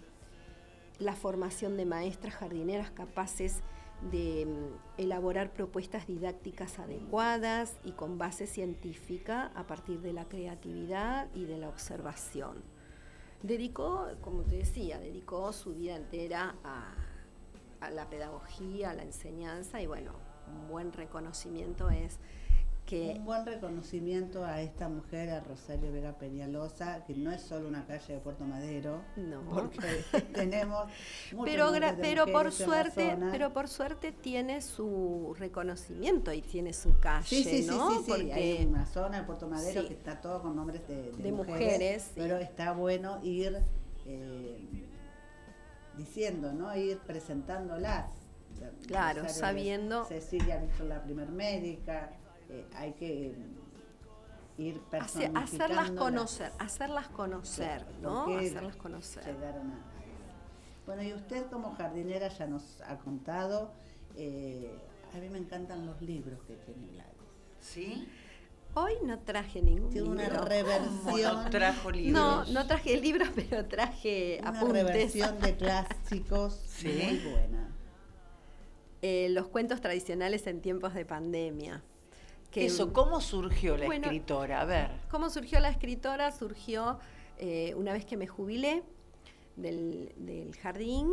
la 0.98 1.15
formación 1.15 1.77
de 1.77 1.86
maestras 1.86 2.34
jardineras 2.34 2.90
capaces 2.90 3.57
de 3.57 3.79
mm, 4.02 4.98
elaborar 4.98 5.54
propuestas 5.54 6.08
didácticas 6.08 6.80
adecuadas 6.80 7.78
y 7.84 7.92
con 7.92 8.18
base 8.18 8.48
científica 8.48 9.52
a 9.56 9.68
partir 9.68 10.02
de 10.02 10.14
la 10.14 10.26
creatividad 10.26 11.28
y 11.34 11.46
de 11.46 11.58
la 11.58 11.70
observación. 11.70 12.64
Dedicó, 13.42 14.08
como 14.22 14.44
te 14.44 14.58
decía, 14.58 15.00
dedicó 15.00 15.54
su 15.54 15.74
vida 15.74 15.96
entera 15.96 16.56
a, 16.64 16.94
la 17.90 18.10
pedagogía, 18.10 18.90
a 18.90 18.94
la 18.94 19.04
enseñanza 19.04 19.82
y 19.82 19.88
bueno, 19.88 20.12
un 20.48 20.68
buen 20.68 20.92
reconocimiento 20.92 21.90
es 21.90 22.20
que 22.90 23.14
Un 23.20 23.26
buen 23.26 23.45
reconocimiento 23.45 24.44
a 24.44 24.61
esta 24.61 24.90
mujer, 24.90 25.30
a 25.30 25.41
Rosario 25.41 25.91
Vega 25.91 26.14
Peñalosa, 26.18 27.06
que 27.06 27.14
no 27.14 27.32
es 27.32 27.41
solo 27.44 27.68
una 27.68 27.86
calle 27.86 28.16
de 28.16 28.20
Puerto 28.20 28.45
Madero, 28.45 29.03
no. 29.16 29.41
porque 29.44 29.78
tenemos 30.34 30.90
pero 31.45 31.72
pero 32.02 32.26
por 32.26 32.52
suerte 32.52 33.16
pero 33.32 33.53
por 33.53 33.68
suerte 33.68 34.11
tiene 34.11 34.61
su 34.61 35.36
reconocimiento 35.38 36.34
y 36.34 36.41
tiene 36.41 36.74
su 36.74 36.98
calle 36.99 37.28
Sí, 37.28 37.44
sí, 37.44 37.61
sí, 37.64 37.68
¿no? 37.70 37.91
sí, 37.91 37.98
sí, 38.06 38.11
Porque- 38.11 38.34
hay 38.34 38.66
una 38.66 38.86
zona 38.88 39.20
de 39.20 39.24
Puerto 39.26 39.48
Madero 39.48 39.82
Sí. 39.82 39.88
que 39.88 39.94
está 39.94 40.20
todo 40.20 40.41
con 40.41 40.56
nombres 40.56 40.88
de, 40.88 41.11
de 41.11 41.24
De 41.24 41.32
mujeres, 41.32 42.11
pero 42.16 42.38
está 42.38 42.72
bueno 42.74 43.20
ir 43.24 43.56
eh, 44.07 44.88
diciendo, 45.95 46.53
¿no? 46.53 46.76
Ir 46.76 46.98
presentándolas. 46.99 48.07
Claro, 48.88 49.22
Rosario 49.22 49.40
sabiendo- 49.40 50.06
Cecilia 50.06 50.57
Víctor, 50.57 50.88
la 50.88 51.03
primer 51.03 51.30
médica, 51.30 52.11
eh, 52.50 52.66
hay 52.76 52.94
que 52.94 53.34
ir 54.58 54.80
personificándolas. 54.90 55.54
hacerlas 55.54 55.92
conocer, 55.92 56.52
hacerlas 56.60 57.08
conocer, 57.10 57.86
¿no? 58.02 58.26
¿Por 58.26 58.40
qué 58.40 58.48
Hacerlas 58.48 58.76
conocer. 58.76 59.26
llegaron 59.26 59.72
a-? 59.72 59.80
Bueno, 60.86 61.04
y 61.04 61.14
usted 61.14 61.46
como 61.52 61.76
jardinera 61.76 62.28
ya 62.30 62.48
nos 62.48 62.82
ha 62.82 62.98
contado, 62.98 63.72
eh, 64.16 64.72
a 65.14 65.18
mí 65.18 65.30
me 65.30 65.38
encantan 65.38 65.86
los 65.86 66.02
libros 66.02 66.40
que 66.44 66.56
tiene 66.56 66.88
Gladys. 66.94 67.10
¿Sí? 67.62 68.08
Hoy 68.76 68.94
no 69.04 69.20
traje 69.20 69.62
ningún 69.62 69.90
Tiene 69.90 70.10
una 70.10 70.24
libro. 70.26 70.46
reversión. 70.46 71.04
¿Cómo 71.04 71.18
no 71.44 71.50
trajo 71.50 71.92
libros? 71.92 72.14
No, 72.22 72.46
no 72.54 72.68
traje 72.68 72.98
libros, 73.02 73.30
pero 73.36 73.66
traje 73.66 74.38
Una 74.42 74.50
apuntes. 74.60 74.84
reversión 74.86 75.40
de 75.40 75.56
clásicos 75.56 76.54
Sí. 76.68 76.88
muy 76.88 77.32
buena. 77.32 77.70
Eh, 79.02 79.30
los 79.30 79.48
cuentos 79.48 79.80
tradicionales 79.82 80.46
en 80.48 80.62
tiempos 80.62 80.94
de 80.94 81.06
pandemia. 81.06 81.82
Que, 82.52 82.66
Eso, 82.66 82.92
¿cómo 82.94 83.22
surgió 83.22 83.78
la 83.78 83.86
Bueno, 83.86 84.06
escritora? 84.06 84.62
A 84.62 84.66
ver. 84.66 84.90
¿Cómo 85.12 85.30
surgió 85.30 85.60
la 85.60 85.70
escritora? 85.70 86.32
Surgió 86.32 87.00
eh, 87.38 87.74
una 87.76 87.94
vez 87.94 88.06
que 88.06 88.18
me 88.18 88.26
jubilé 88.28 88.82
del, 89.56 90.12
del 90.18 90.56
jardín. 90.58 91.12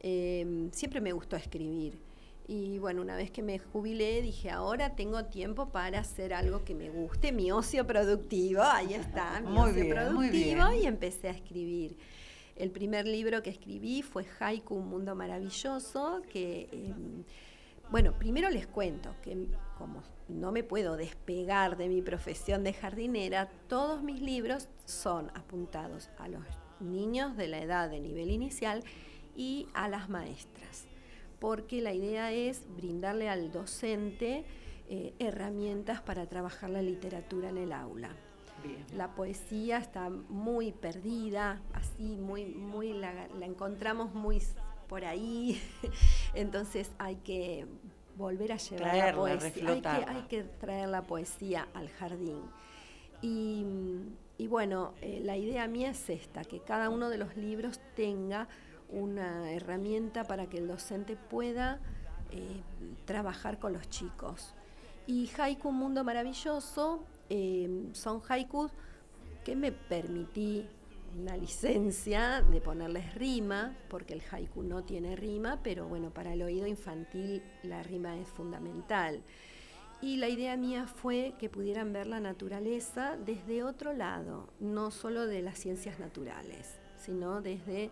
eh, 0.00 0.68
siempre 0.72 1.00
me 1.00 1.12
gustó 1.12 1.36
escribir. 1.36 1.98
Y 2.46 2.78
bueno, 2.78 3.00
una 3.00 3.16
vez 3.16 3.30
que 3.30 3.42
me 3.42 3.58
jubilé, 3.58 4.20
dije, 4.20 4.50
ahora 4.50 4.94
tengo 4.94 5.24
tiempo 5.26 5.70
para 5.70 6.00
hacer 6.00 6.34
algo 6.34 6.62
que 6.62 6.74
me 6.74 6.90
guste, 6.90 7.32
mi 7.32 7.50
ocio 7.50 7.86
productivo, 7.86 8.60
ahí 8.62 8.92
está, 8.92 9.40
mi 9.40 9.48
Muy 9.50 9.70
ocio 9.70 9.82
bien, 9.84 9.94
productivo, 9.94 10.72
y 10.72 10.84
empecé 10.84 11.28
a 11.28 11.30
escribir. 11.30 11.96
El 12.54 12.70
primer 12.70 13.06
libro 13.06 13.42
que 13.42 13.48
escribí 13.48 14.02
fue 14.02 14.26
Haiku, 14.38 14.74
un 14.74 14.88
mundo 14.90 15.14
maravilloso, 15.14 16.20
que, 16.30 16.68
eh, 16.70 16.94
bueno, 17.90 18.12
primero 18.18 18.50
les 18.50 18.66
cuento 18.66 19.14
que 19.22 19.46
como 19.78 20.02
no 20.28 20.52
me 20.52 20.62
puedo 20.62 20.96
despegar 20.96 21.76
de 21.76 21.88
mi 21.88 22.02
profesión 22.02 22.64
de 22.64 22.72
jardinera, 22.72 23.50
todos 23.68 24.02
mis 24.02 24.20
libros 24.20 24.68
son 24.84 25.30
apuntados 25.34 26.10
a 26.18 26.28
los 26.28 26.44
niños 26.80 27.36
de 27.36 27.48
la 27.48 27.60
edad 27.60 27.90
de 27.90 28.00
nivel 28.00 28.30
inicial 28.30 28.82
y 29.36 29.68
a 29.74 29.88
las 29.88 30.08
maestras, 30.08 30.86
porque 31.40 31.82
la 31.82 31.92
idea 31.92 32.32
es 32.32 32.62
brindarle 32.76 33.28
al 33.28 33.50
docente 33.50 34.44
eh, 34.88 35.14
herramientas 35.18 36.00
para 36.00 36.26
trabajar 36.26 36.70
la 36.70 36.82
literatura 36.82 37.48
en 37.50 37.58
el 37.58 37.72
aula. 37.72 38.10
Bien. 38.62 38.84
La 38.96 39.14
poesía 39.14 39.78
está 39.78 40.08
muy 40.08 40.72
perdida, 40.72 41.60
así, 41.74 42.16
muy, 42.16 42.46
muy 42.46 42.94
la, 42.94 43.28
la 43.38 43.44
encontramos 43.44 44.14
muy 44.14 44.40
por 44.88 45.04
ahí. 45.04 45.60
Entonces 46.34 46.90
hay 46.98 47.16
que 47.16 47.66
volver 48.16 48.52
a 48.52 48.56
llevar 48.56 48.90
Traerla, 48.90 49.34
la 49.34 49.38
poesía. 49.38 49.70
Hay 49.70 49.80
que, 49.80 49.88
hay 49.88 50.22
que 50.28 50.42
traer 50.44 50.88
la 50.88 51.02
poesía 51.02 51.68
al 51.74 51.88
jardín. 51.88 52.40
Y, 53.22 53.64
y 54.38 54.46
bueno, 54.48 54.94
eh, 55.00 55.20
la 55.22 55.36
idea 55.36 55.66
mía 55.66 55.90
es 55.90 56.10
esta, 56.10 56.44
que 56.44 56.60
cada 56.60 56.90
uno 56.90 57.08
de 57.08 57.18
los 57.18 57.36
libros 57.36 57.80
tenga 57.94 58.48
una 58.90 59.52
herramienta 59.52 60.24
para 60.24 60.46
que 60.46 60.58
el 60.58 60.68
docente 60.68 61.16
pueda 61.16 61.80
eh, 62.30 62.62
trabajar 63.04 63.58
con 63.58 63.72
los 63.72 63.88
chicos. 63.88 64.54
Y 65.06 65.30
Haiku, 65.36 65.68
un 65.68 65.76
mundo 65.76 66.04
maravilloso, 66.04 67.04
eh, 67.30 67.90
son 67.92 68.22
haikus 68.28 68.72
que 69.44 69.54
me 69.56 69.72
permití 69.72 70.66
una 71.16 71.36
licencia 71.36 72.42
de 72.42 72.60
ponerles 72.60 73.14
rima, 73.14 73.76
porque 73.88 74.14
el 74.14 74.22
haiku 74.30 74.62
no 74.62 74.84
tiene 74.84 75.16
rima, 75.16 75.60
pero 75.62 75.86
bueno, 75.86 76.10
para 76.10 76.32
el 76.32 76.42
oído 76.42 76.66
infantil 76.66 77.42
la 77.62 77.82
rima 77.82 78.18
es 78.18 78.28
fundamental. 78.28 79.22
Y 80.00 80.16
la 80.16 80.28
idea 80.28 80.56
mía 80.56 80.86
fue 80.86 81.34
que 81.38 81.48
pudieran 81.48 81.92
ver 81.92 82.06
la 82.06 82.20
naturaleza 82.20 83.16
desde 83.16 83.62
otro 83.62 83.92
lado, 83.92 84.48
no 84.60 84.90
solo 84.90 85.26
de 85.26 85.40
las 85.40 85.58
ciencias 85.58 85.98
naturales, 85.98 86.78
sino 86.96 87.40
desde 87.40 87.90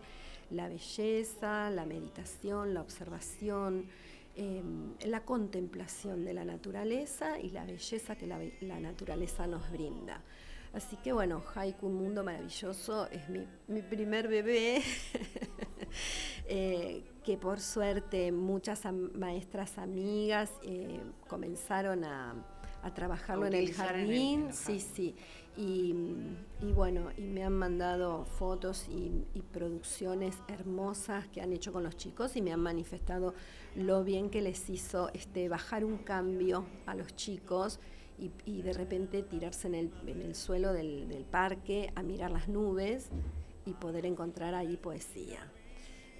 la 0.51 0.67
belleza, 0.67 1.71
la 1.71 1.85
meditación, 1.85 2.73
la 2.73 2.81
observación, 2.81 3.87
eh, 4.35 4.61
la 5.05 5.21
contemplación 5.21 6.25
de 6.25 6.33
la 6.33 6.45
naturaleza 6.45 7.39
y 7.39 7.49
la 7.49 7.65
belleza 7.65 8.15
que 8.15 8.27
la 8.27 8.79
naturaleza 8.79 9.47
nos 9.47 9.71
brinda. 9.71 10.21
Así 10.73 10.95
que 10.97 11.13
bueno, 11.13 11.43
Haiku, 11.53 11.85
un 11.87 11.95
mundo 11.95 12.23
maravilloso, 12.23 13.07
es 13.11 13.29
mi, 13.29 13.47
mi 13.67 13.81
primer 13.83 14.27
bebé, 14.27 14.81
eh, 16.47 17.03
que 17.23 17.37
por 17.37 17.59
suerte 17.59 18.31
muchas 18.31 18.85
am- 18.85 19.11
maestras 19.15 19.77
amigas 19.77 20.51
eh, 20.63 20.99
comenzaron 21.27 22.03
a, 22.03 22.33
a 22.81 22.93
trabajarlo 22.93 23.45
en 23.45 23.53
el 23.53 23.63
utilizar 23.63 23.95
en 23.95 23.99
el- 24.01 24.07
jardín. 24.07 24.39
en 24.41 24.47
el 24.47 24.53
sí, 24.53 24.79
sí. 24.79 25.15
Y, 25.55 25.93
y 26.61 26.71
bueno, 26.73 27.11
y 27.15 27.21
me 27.21 27.43
han 27.43 27.53
mandado 27.53 28.25
fotos 28.25 28.87
y, 28.89 29.27
y 29.35 29.41
producciones 29.41 30.35
hermosas 30.47 31.27
que 31.27 31.41
han 31.41 31.53
hecho 31.53 31.71
con 31.71 31.83
los 31.83 31.95
chicos 31.95 32.35
y 32.35 32.41
me 32.41 32.51
han 32.51 32.59
manifestado 32.59 33.35
lo 33.75 34.03
bien 34.03 34.31
que 34.31 34.41
les 34.41 34.67
hizo 34.71 35.11
este, 35.13 35.49
bajar 35.49 35.85
un 35.85 35.99
cambio 35.99 36.65
a 36.87 36.95
los 36.95 37.15
chicos 37.15 37.79
y, 38.17 38.61
de 38.61 38.73
repente 38.73 39.23
tirarse 39.23 39.67
en 39.67 39.75
el, 39.75 39.91
en 40.07 40.21
el 40.21 40.35
suelo 40.35 40.71
del, 40.73 41.07
del 41.07 41.25
parque 41.25 41.91
a 41.95 42.03
mirar 42.03 42.31
las 42.31 42.47
nubes 42.47 43.09
y 43.65 43.73
poder 43.73 44.05
encontrar 44.05 44.55
ahí 44.55 44.77
poesía. 44.77 45.51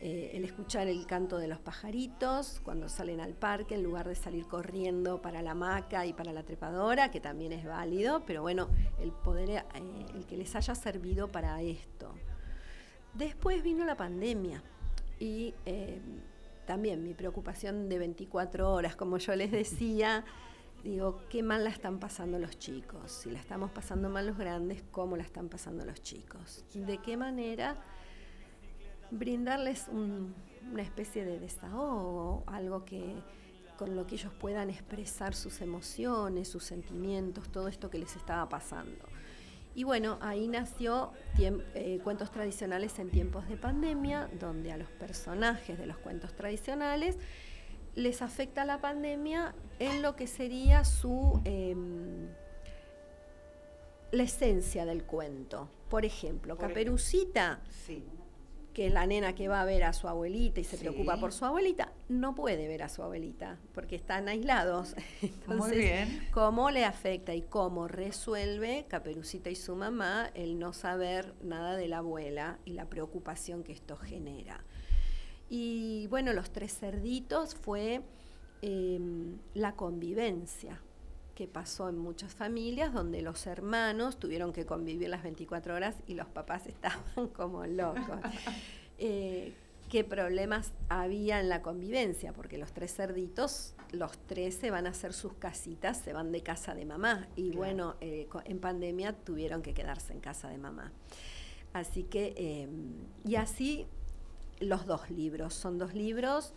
Eh, 0.06 0.36
el 0.36 0.44
escuchar 0.44 0.90
el 0.90 1.06
canto 1.06 1.38
de 1.38 1.48
los 1.48 1.60
pajaritos 1.60 2.60
cuando 2.66 2.90
salen 2.90 3.22
al 3.22 3.36
parque 3.36 3.76
en 3.76 3.84
lugar 3.84 4.06
de 4.06 4.16
salir 4.16 4.46
corriendo 4.48 5.22
para 5.22 5.42
la 5.42 5.52
hamaca 5.52 6.06
y 6.06 6.12
para 6.12 6.34
la 6.34 6.44
trepadora, 6.44 7.10
que 7.10 7.22
también 7.22 7.54
es 7.54 7.64
válido, 7.64 8.26
pero 8.26 8.42
bueno, 8.42 8.68
el 9.00 9.14
poder, 9.14 9.50
eh, 9.50 9.64
el 10.14 10.26
que 10.26 10.36
les 10.36 10.58
haya 10.58 10.76
servido 10.76 11.32
para 11.32 11.62
esto. 11.62 12.14
Después 13.14 13.64
vino 13.64 13.86
la 13.86 13.96
pandemia 13.96 14.62
y 15.22 15.54
eh, 15.66 16.02
también 16.66 17.02
mi 17.02 17.14
preocupación 17.14 17.88
de 17.88 17.98
24 18.00 18.74
horas, 18.74 18.98
como 18.98 19.20
yo 19.20 19.34
les 19.38 19.52
decía, 19.52 20.26
digo, 20.84 21.22
qué 21.30 21.42
mal 21.44 21.64
la 21.64 21.70
están 21.70 22.00
pasando 22.00 22.40
los 22.40 22.58
chicos. 22.60 23.12
Si 23.12 23.32
la 23.32 23.40
estamos 23.40 23.72
pasando 23.72 24.10
mal 24.10 24.28
los 24.28 24.38
grandes, 24.38 24.84
¿cómo 24.92 25.16
la 25.18 25.24
están 25.24 25.48
pasando 25.50 25.86
los 25.86 26.02
chicos? 26.02 26.66
¿De 26.74 26.98
qué 27.00 27.18
manera? 27.18 27.76
brindarles 29.12 29.88
un- 29.92 30.34
una 30.72 30.82
especie 30.82 31.24
de 31.24 31.40
desahogo, 31.40 32.44
algo 32.48 32.84
que 32.84 33.16
con 33.78 33.96
lo 33.96 34.08
que 34.08 34.16
ellos 34.16 34.32
puedan 34.40 34.72
expresar 34.72 35.36
sus 35.36 35.62
emociones, 35.62 36.48
sus 36.48 36.64
sentimientos, 36.64 37.50
todo 37.52 37.68
esto 37.68 37.90
que 37.92 38.00
les 38.00 38.16
estaba 38.16 38.50
pasando. 38.50 39.06
Y 39.76 39.84
bueno, 39.84 40.18
ahí 40.22 40.48
nació 40.48 41.12
eh, 41.38 42.00
Cuentos 42.04 42.32
Tradicionales 42.32 42.98
en 42.98 43.10
tiempos 43.12 43.48
de 43.48 43.58
pandemia, 43.58 44.30
donde 44.40 44.72
a 44.72 44.78
los 44.78 44.90
personajes 44.90 45.78
de 45.78 45.86
los 45.86 45.98
cuentos 45.98 46.34
tradicionales 46.36 47.18
les 47.96 48.22
afecta 48.22 48.66
la 48.66 48.80
pandemia 48.82 49.54
en 49.80 50.02
lo 50.02 50.16
que 50.16 50.28
sería 50.28 50.84
su 50.86 51.42
em, 51.46 52.28
la 54.12 54.24
esencia 54.24 54.86
del 54.86 55.04
cuento. 55.04 55.70
Por 55.90 56.06
ejemplo, 56.06 56.56
Por 56.58 56.68
Caperucita 56.68 57.62
Sí. 57.86 58.04
que 58.74 58.88
es 58.88 58.94
la 58.94 59.06
nena 59.06 59.34
que 59.36 59.48
va 59.48 59.62
a 59.62 59.66
ver 59.66 59.84
a 59.84 59.94
su 59.94 60.08
abuelita 60.08 60.60
y 60.60 60.64
se 60.64 60.78
Sí. 60.78 60.82
preocupa 60.84 61.18
por 61.18 61.32
su 61.34 61.46
abuelita, 61.46 61.92
no 62.10 62.34
puede 62.34 62.68
ver 62.68 62.82
a 62.84 62.90
su 62.90 63.04
abuelita 63.04 63.60
porque 63.74 63.96
están 63.96 64.28
aislados. 64.28 64.96
Entonces, 65.22 65.78
bien. 65.78 66.28
¿cómo 66.32 66.72
le 66.72 66.86
afecta 66.86 67.36
y 67.36 67.42
cómo 67.44 67.88
resuelve 67.88 68.86
Caperucita 68.88 69.50
y 69.52 69.56
su 69.56 69.76
mamá 69.76 70.32
el 70.34 70.58
no 70.58 70.74
saber 70.74 71.34
nada 71.44 71.76
de 71.76 71.88
la 71.88 72.00
abuela 72.00 72.58
y 72.66 72.74
la 72.74 72.86
preocupación 72.86 73.64
que 73.64 73.74
esto 73.74 73.96
genera? 73.98 74.64
Y 75.56 76.08
bueno, 76.08 76.34
los 76.34 76.50
tres 76.50 76.76
cerditos 76.80 77.54
fue 77.54 78.02
em, 78.64 79.38
la 79.54 79.76
convivencia 79.76 80.82
que 81.36 81.48
pasó 81.48 81.90
en 81.90 82.00
muchas 82.00 82.34
familias 82.34 82.92
donde 82.92 83.22
los 83.22 83.46
hermanos 83.46 84.18
tuvieron 84.18 84.52
que 84.52 84.66
convivir 84.66 85.10
las 85.10 85.22
24 85.22 85.76
horas 85.76 85.96
y 86.08 86.16
los 86.16 86.26
papás 86.26 86.66
estaban 86.76 87.28
como 87.28 87.68
locos. 87.68 88.02
Eh, 89.00 89.54
qué 89.90 90.04
problemas 90.04 90.72
había 90.88 91.40
en 91.40 91.50
la 91.50 91.62
convivencia, 91.62 92.32
porque 92.32 92.58
los 92.58 92.72
tres 92.72 92.96
cerditos, 92.96 93.74
los 93.92 94.18
tres 94.28 94.56
se 94.56 94.72
van 94.72 94.86
a 94.86 94.92
hacer 94.92 95.14
sus 95.14 95.34
casitas, 95.34 95.98
se 95.98 96.14
van 96.14 96.32
de 96.32 96.42
casa 96.42 96.74
de 96.74 96.86
mamá. 96.86 97.28
Y 97.36 97.52
bueno, 97.52 97.96
eh, 98.02 98.30
en 98.46 98.60
pandemia 98.60 99.14
tuvieron 99.14 99.62
que 99.62 99.74
quedarse 99.74 100.14
en 100.14 100.20
casa 100.20 100.48
de 100.48 100.58
mamá. 100.58 100.94
Así 101.74 102.04
que, 102.04 102.34
em, 102.38 102.94
y 103.26 103.36
así 103.36 103.88
los 104.60 104.86
dos 104.86 105.10
libros, 105.10 105.54
son 105.54 105.78
dos 105.78 105.94
libros 105.94 106.54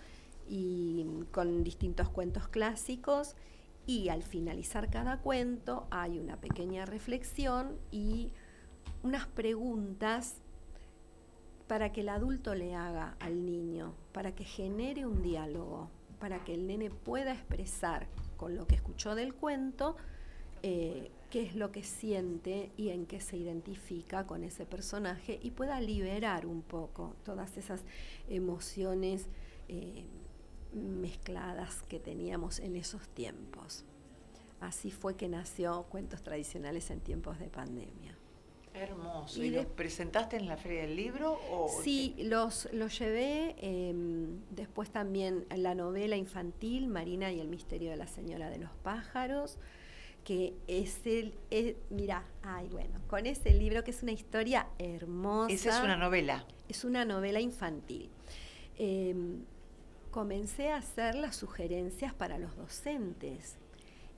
y 0.48 1.06
con 1.32 1.64
distintos 1.64 2.08
cuentos 2.08 2.48
clásicos 2.48 3.34
y 3.86 4.08
al 4.08 4.22
finalizar 4.22 4.90
cada 4.90 5.18
cuento 5.18 5.86
hay 5.90 6.18
una 6.18 6.40
pequeña 6.40 6.84
reflexión 6.86 7.78
y 7.90 8.32
unas 9.02 9.26
preguntas 9.26 10.40
para 11.68 11.92
que 11.92 12.00
el 12.00 12.08
adulto 12.08 12.54
le 12.54 12.74
haga 12.74 13.16
al 13.20 13.44
niño, 13.44 13.94
para 14.12 14.34
que 14.34 14.44
genere 14.44 15.06
un 15.06 15.22
diálogo, 15.22 15.90
para 16.20 16.44
que 16.44 16.54
el 16.54 16.66
nene 16.66 16.90
pueda 16.90 17.32
expresar 17.32 18.06
con 18.36 18.56
lo 18.56 18.66
que 18.66 18.74
escuchó 18.74 19.14
del 19.14 19.34
cuento 19.34 19.96
eh, 20.62 21.10
qué 21.30 21.42
es 21.42 21.54
lo 21.54 21.72
que 21.72 21.82
siente 21.82 22.70
y 22.76 22.90
en 22.90 23.06
qué 23.06 23.20
se 23.20 23.36
identifica 23.36 24.26
con 24.26 24.44
ese 24.44 24.66
personaje 24.66 25.38
y 25.42 25.50
pueda 25.50 25.80
liberar 25.80 26.46
un 26.46 26.62
poco 26.62 27.14
todas 27.24 27.56
esas 27.56 27.82
emociones 28.28 29.26
eh, 29.68 30.04
mezcladas 30.72 31.82
que 31.88 31.98
teníamos 31.98 32.60
en 32.60 32.76
esos 32.76 33.08
tiempos. 33.08 33.84
Así 34.60 34.90
fue 34.90 35.16
que 35.16 35.28
nació 35.28 35.84
Cuentos 35.84 36.22
Tradicionales 36.22 36.90
en 36.90 37.00
tiempos 37.00 37.38
de 37.38 37.48
pandemia. 37.48 38.16
Hermoso. 38.74 39.42
¿Y, 39.42 39.50
los 39.50 39.64
presentaste 39.66 40.36
en 40.36 40.46
la 40.46 40.58
Feria 40.58 40.82
del 40.82 40.96
Libro? 40.96 41.38
O 41.50 41.68
sí, 41.82 42.14
los, 42.18 42.68
los 42.72 42.98
llevé. 42.98 43.56
Em, 43.58 44.40
después 44.50 44.90
también 44.90 45.46
la 45.54 45.74
novela 45.74 46.16
infantil, 46.16 46.86
Marina 46.88 47.32
y 47.32 47.40
el 47.40 47.48
misterio 47.48 47.90
de 47.90 47.96
la 47.96 48.06
señora 48.06 48.50
de 48.50 48.58
los 48.58 48.70
pájaros, 48.82 49.58
que 50.26 50.54
es 50.66 51.06
el... 51.06 51.32
mira, 51.88 52.24
ay, 52.42 52.68
bueno, 52.72 53.00
con 53.06 53.26
ese 53.26 53.54
libro 53.54 53.84
que 53.84 53.92
es 53.92 54.02
una 54.02 54.10
historia 54.10 54.66
hermosa. 54.76 55.54
Esa 55.54 55.78
es 55.78 55.84
una 55.84 55.96
novela. 55.96 56.44
Es 56.68 56.84
una 56.84 57.04
novela 57.04 57.38
infantil. 57.38 58.10
Em, 58.76 59.44
comencé 60.10 60.72
a 60.72 60.78
hacer 60.78 61.14
las 61.14 61.36
sugerencias 61.36 62.12
para 62.12 62.38
los 62.38 62.56
docentes 62.56 63.54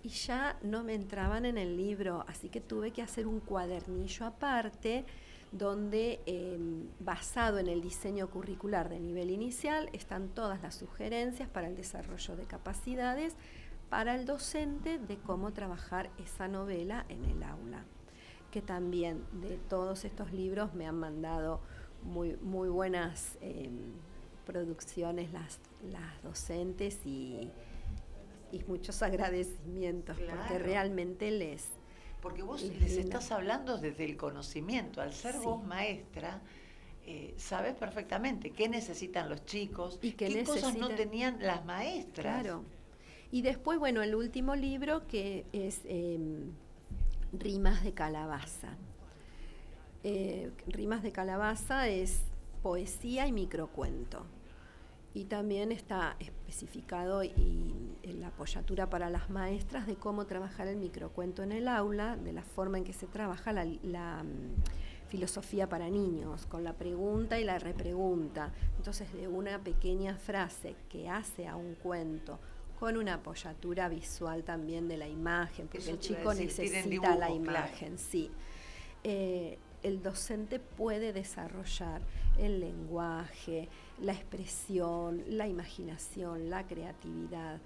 y 0.02 0.08
ya 0.08 0.58
no 0.62 0.82
me 0.82 0.94
entraban 0.94 1.44
en 1.44 1.58
el 1.58 1.76
libro, 1.76 2.24
así 2.26 2.48
que 2.48 2.62
tuve 2.62 2.90
que 2.90 3.02
hacer 3.02 3.26
un 3.26 3.40
cuadernillo 3.40 4.24
aparte 4.24 5.04
donde 5.52 6.20
em, 6.24 6.88
basado 7.00 7.58
en 7.58 7.68
el 7.68 7.82
diseño 7.82 8.30
curricular 8.30 8.88
de 8.88 8.98
nivel 8.98 9.28
inicial 9.28 9.90
están 9.92 10.28
todas 10.28 10.62
las 10.62 10.74
sugerencias 10.74 11.50
para 11.50 11.68
el 11.68 11.76
desarrollo 11.76 12.34
de 12.34 12.44
capacidades 12.44 13.36
para 13.88 14.14
el 14.14 14.26
docente 14.26 14.98
de 14.98 15.16
cómo 15.18 15.52
trabajar 15.52 16.10
esa 16.18 16.48
novela 16.48 17.04
en 17.08 17.24
el 17.24 17.42
aula. 17.42 17.84
Que 18.50 18.62
también 18.62 19.24
de 19.32 19.56
todos 19.56 20.04
estos 20.04 20.32
libros 20.32 20.74
me 20.74 20.86
han 20.86 20.98
mandado 20.98 21.60
muy, 22.02 22.36
muy 22.36 22.68
buenas 22.68 23.36
em, 23.40 23.92
producciones 24.46 25.32
las, 25.32 25.58
las 25.90 26.22
docentes 26.22 27.04
y, 27.04 27.50
y 28.52 28.64
muchos 28.66 29.02
agradecimientos, 29.02 30.16
porque 30.18 30.58
realmente 30.58 31.30
les... 31.30 31.68
Porque 32.20 32.42
vos 32.42 32.62
les, 32.62 32.96
estás 32.96 33.30
hablando 33.30 33.78
desde 33.78 34.04
el 34.04 34.16
conocimiento, 34.16 35.00
al 35.00 35.12
ser 35.12 35.36
vos 35.36 35.64
maestra, 35.64 36.40
eh, 37.06 37.32
sabes 37.36 37.74
perfectamente 37.74 38.50
qué 38.50 38.68
necesitan 38.68 39.28
los 39.28 39.44
chicos, 39.44 40.00
y 40.02 40.12
qué, 40.12 40.42
cosas 40.42 40.76
no 40.76 40.88
tenían 40.88 41.38
las 41.40 41.64
maestras. 41.64 42.42
Claro. 42.42 42.64
Y 43.30 43.42
después, 43.42 43.78
bueno, 43.78 44.02
el 44.02 44.14
último 44.14 44.56
libro 44.56 45.06
que 45.06 45.44
es 45.52 45.80
em, 45.84 46.52
Rimas 47.32 47.84
de 47.84 47.92
Calabaza. 47.92 48.76
Eh, 50.02 50.50
Rimas 50.66 51.02
de 51.02 51.12
Calabaza 51.12 51.88
es 51.88 52.22
poesía 52.62 53.26
y 53.26 53.32
microcuento 53.32 54.24
y 55.14 55.24
también 55.24 55.72
está 55.72 56.16
especificado 56.20 57.22
en 57.22 58.20
la 58.20 58.28
apoyatura 58.28 58.88
para 58.88 59.10
las 59.10 59.30
maestras 59.30 59.86
de 59.86 59.96
cómo 59.96 60.26
trabajar 60.26 60.68
el 60.68 60.76
microcuento 60.76 61.42
en 61.42 61.52
el 61.52 61.66
aula, 61.68 62.16
de 62.16 62.32
la 62.32 62.42
forma 62.42 62.78
en 62.78 62.84
que 62.84 62.92
se 62.92 63.06
trabaja 63.06 63.52
la, 63.52 64.22
mm, 64.22 65.08
filosofía 65.08 65.68
para 65.68 65.88
niños, 65.88 66.44
con 66.46 66.62
la 66.62 66.74
pregunta 66.74 67.40
y 67.40 67.44
la 67.44 67.58
repregunta. 67.58 68.52
Entonces, 68.76 69.12
de 69.14 69.26
una 69.26 69.58
pequeña 69.58 70.14
frase 70.16 70.76
que 70.90 71.08
hace 71.08 71.48
a 71.48 71.56
un 71.56 71.74
cuento, 71.76 72.38
con 72.78 72.96
una 72.96 73.14
apoyatura 73.14 73.88
visual 73.88 74.44
también 74.44 74.86
de 74.86 74.96
la 74.96 75.08
imagen, 75.08 75.66
porque 75.66 75.90
el 75.90 75.98
chico 75.98 76.32
necesita 76.32 77.16
la 77.16 77.30
imagen, 77.30 77.98
sí. 77.98 78.30
Eh, 79.02 79.58
el 79.82 80.02
docente 80.02 80.60
puede 80.60 81.12
desarrollar 81.12 82.02
el 82.38 82.60
lenguaje, 82.60 83.68
la 84.00 84.12
expresión, 84.12 85.24
la 85.28 85.48
imaginación, 85.48 86.50
la 86.50 86.66
creatividad. 86.66 87.60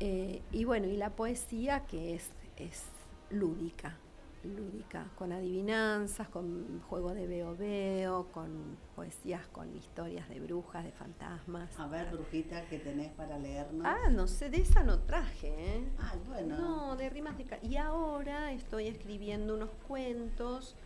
Eh, 0.00 0.42
y 0.52 0.64
bueno, 0.64 0.88
y 0.88 0.96
la 0.96 1.10
poesía 1.10 1.86
que 1.86 2.14
es, 2.14 2.30
es 2.56 2.84
lúdica, 3.30 3.96
lúdica, 4.44 5.10
con 5.16 5.32
adivinanzas, 5.32 6.28
con 6.28 6.80
juego 6.88 7.14
de 7.14 7.26
veo 7.26 7.56
veo, 7.56 8.26
con 8.32 8.76
poesías 8.94 9.46
con 9.48 9.74
historias 9.74 10.28
de 10.28 10.40
brujas, 10.40 10.84
de 10.84 10.92
fantasmas. 10.92 11.70
A 11.78 11.86
ver, 11.86 12.10
brujita, 12.10 12.64
¿qué 12.66 12.78
tenés 12.78 13.12
para 13.12 13.38
leernos? 13.38 13.86
Ah, 13.86 14.10
no 14.10 14.26
sé, 14.26 14.50
de 14.50 14.58
esa 14.58 14.82
no 14.82 15.00
traje, 15.00 15.48
¿eh? 15.48 15.88
Ah, 15.98 16.14
bueno. 16.26 16.58
No, 16.58 16.96
de 16.96 17.10
rimas 17.10 17.36
de... 17.36 17.46
Y 17.62 17.76
ahora 17.76 18.52
estoy 18.52 18.86
escribiendo 18.86 19.54
unos 19.54 19.70
cuentos 19.86 20.76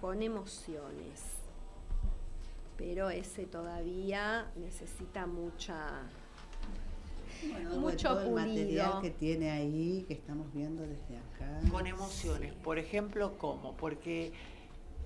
con 0.00 0.22
emociones. 0.22 1.22
Pero 2.76 3.08
ese 3.08 3.46
todavía 3.46 4.50
necesita 4.56 5.26
mucha 5.26 6.02
mucho 7.78 8.08
todo 8.08 8.20
el 8.20 8.30
material 8.30 9.00
que 9.00 9.10
tiene 9.10 9.50
ahí 9.50 10.04
que 10.06 10.14
estamos 10.14 10.52
viendo 10.52 10.82
desde 10.82 11.18
acá. 11.18 11.60
Con 11.70 11.86
emociones, 11.86 12.54
por 12.54 12.78
ejemplo, 12.78 13.36
¿cómo? 13.38 13.76
Porque 13.76 14.32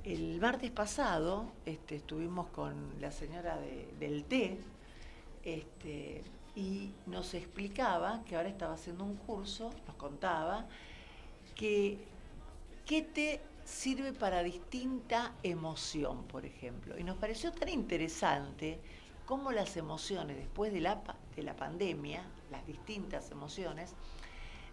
el 0.04 0.40
martes 0.40 0.70
pasado 0.70 1.52
este, 1.66 1.96
estuvimos 1.96 2.48
con 2.48 2.74
la 3.00 3.10
señora 3.10 3.58
del 3.98 4.24
té 4.24 4.58
este, 5.44 6.22
y 6.54 6.90
nos 7.06 7.34
explicaba 7.34 8.22
que 8.24 8.36
ahora 8.36 8.48
estaba 8.48 8.74
haciendo 8.74 9.04
un 9.04 9.16
curso, 9.16 9.70
nos 9.86 9.96
contaba 9.96 10.66
que 11.54 11.98
qué 12.86 13.02
té 13.02 13.40
sirve 13.64 14.12
para 14.12 14.42
distinta 14.42 15.32
emoción, 15.42 16.24
por 16.24 16.44
ejemplo. 16.44 16.98
Y 16.98 17.04
nos 17.04 17.16
pareció 17.18 17.52
tan 17.52 17.68
interesante 17.68 18.80
cómo 19.30 19.52
las 19.52 19.76
emociones, 19.76 20.36
después 20.36 20.72
de 20.72 20.80
la, 20.80 21.00
de 21.36 21.44
la 21.44 21.54
pandemia, 21.54 22.24
las 22.50 22.66
distintas 22.66 23.30
emociones, 23.30 23.94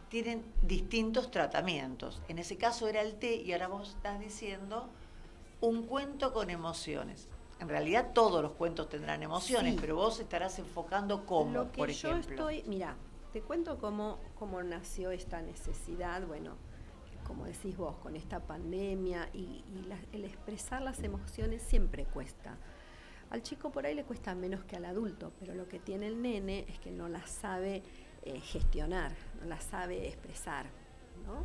tienen 0.10 0.44
distintos 0.64 1.30
tratamientos. 1.30 2.24
En 2.28 2.40
ese 2.40 2.58
caso 2.58 2.88
era 2.88 3.02
el 3.02 3.20
té 3.20 3.36
y 3.36 3.54
ahora 3.54 3.68
vos 3.68 3.90
estás 3.90 4.20
diciendo 4.20 4.90
un 5.62 5.84
cuento 5.84 6.34
con 6.34 6.50
emociones. 6.50 7.28
En 7.60 7.70
realidad 7.70 8.14
todos 8.16 8.42
los 8.42 8.54
cuentos 8.54 8.90
tendrán 8.90 9.22
emociones, 9.22 9.76
pero 9.80 9.96
vos 9.96 10.20
estarás 10.20 10.58
enfocando 10.58 11.28
cómo, 11.28 11.52
Lo 11.52 11.72
que 11.72 11.78
por 11.78 11.90
yo 11.92 12.16
estoy, 12.16 12.64
mira, 12.66 12.96
te 13.34 13.44
cuento 13.44 13.78
cómo, 13.78 14.18
cómo 14.40 14.64
nació 14.64 15.12
esta 15.12 15.40
necesidad. 15.40 16.26
Bueno, 16.26 16.56
como 17.28 17.46
decís 17.46 17.78
vos, 17.78 17.96
con 17.98 18.16
esta 18.16 18.40
pandemia 18.40 19.30
y, 19.36 19.64
el 20.14 20.26
expresar 20.26 20.82
las 20.82 21.04
emociones 21.04 21.62
siempre 21.62 22.06
cuesta. 22.06 22.58
Al 23.30 23.44
chico 23.44 23.72
por 23.72 23.86
ahí 23.86 23.94
le 23.94 24.04
cuesta 24.04 24.34
menos 24.36 24.64
que 24.64 24.76
al 24.76 24.86
adulto, 24.86 25.34
pero 25.40 25.54
lo 25.54 25.68
que 25.68 25.80
tiene 25.80 26.08
el 26.08 26.22
nene 26.22 26.66
es 26.70 26.80
que 26.80 26.92
no 26.92 27.10
las 27.10 27.30
sabe 27.30 27.84
eh, 28.24 28.40
gestionar, 28.40 29.12
no 29.40 29.48
las 29.48 29.64
sabe 29.64 30.08
expresar. 30.08 30.66
¿no? 31.26 31.44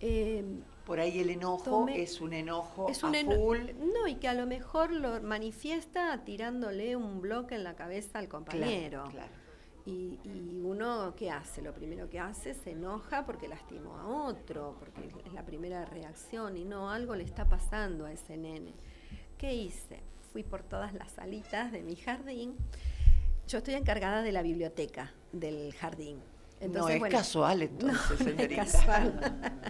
Em, 0.00 0.62
por 0.86 1.00
ahí 1.00 1.18
el 1.18 1.30
enojo 1.30 1.86
es 1.88 2.20
un 2.20 2.32
enojo 2.32 2.88
es 2.88 3.02
un 3.02 3.14
a 3.14 3.24
full. 3.24 3.58
No, 3.78 4.06
y 4.06 4.14
que 4.14 4.28
a 4.28 4.34
lo 4.34 4.46
mejor 4.46 4.92
lo 4.92 5.20
manifiesta 5.20 6.24
tirándole 6.24 6.96
un 6.96 7.20
bloque 7.20 7.56
en 7.56 7.64
la 7.64 7.74
cabeza 7.74 8.18
al 8.18 8.28
compañero. 8.28 9.04
claro. 9.10 9.48
Y, 9.90 10.18
uno, 10.62 11.14
¿qué 11.16 11.30
hace? 11.30 11.62
Lo 11.62 11.72
primero 11.72 12.10
que 12.10 12.20
hace 12.20 12.52
se 12.52 12.72
enoja 12.72 13.24
porque 13.24 13.48
lastimó 13.48 13.96
a 13.96 14.06
otro, 14.06 14.76
porque 14.78 15.08
es 15.24 15.32
la 15.32 15.46
primera 15.46 15.86
reacción 15.86 16.58
y 16.58 16.66
no, 16.66 16.90
algo 16.90 17.14
le 17.14 17.24
está 17.24 17.48
pasando 17.48 18.04
a 18.04 18.12
ese 18.12 18.36
nene. 18.36 18.74
¿Qué 19.38 19.54
hice? 19.54 20.00
Fui 20.32 20.42
por 20.42 20.64
todas 20.64 20.92
las 20.94 21.12
salitas 21.12 21.70
de 21.70 21.82
mi 21.82 21.94
jardín. 21.94 22.56
Yo 23.46 23.58
estoy 23.58 23.74
encargada 23.74 24.22
de 24.22 24.32
la 24.32 24.42
biblioteca 24.42 25.12
del 25.32 25.72
jardín. 25.74 26.18
no 26.60 26.88
es 26.88 27.00
casual 27.04 27.62
entonces, 27.62 28.20
no, 28.36 28.42
es 28.42 28.56
casual. 28.56 29.20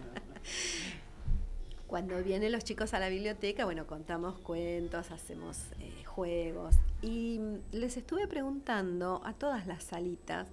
cuando 1.87 2.23
vienen 2.23 2.53
los 2.53 2.65
chicos 2.65 2.95
a 2.95 2.99
la 2.99 3.11
biblioteca, 3.11 3.67
bueno, 3.67 3.87
contamos 3.87 4.39
cuentos, 4.39 5.11
hacemos 5.11 5.59
eh, 5.81 6.03
juegos. 6.05 6.77
Y 7.03 7.39
les 7.73 7.99
estuve 7.99 8.27
preguntando 8.27 9.21
a 9.25 9.35
todas 9.35 9.67
las 9.67 9.85
salitas 9.85 10.49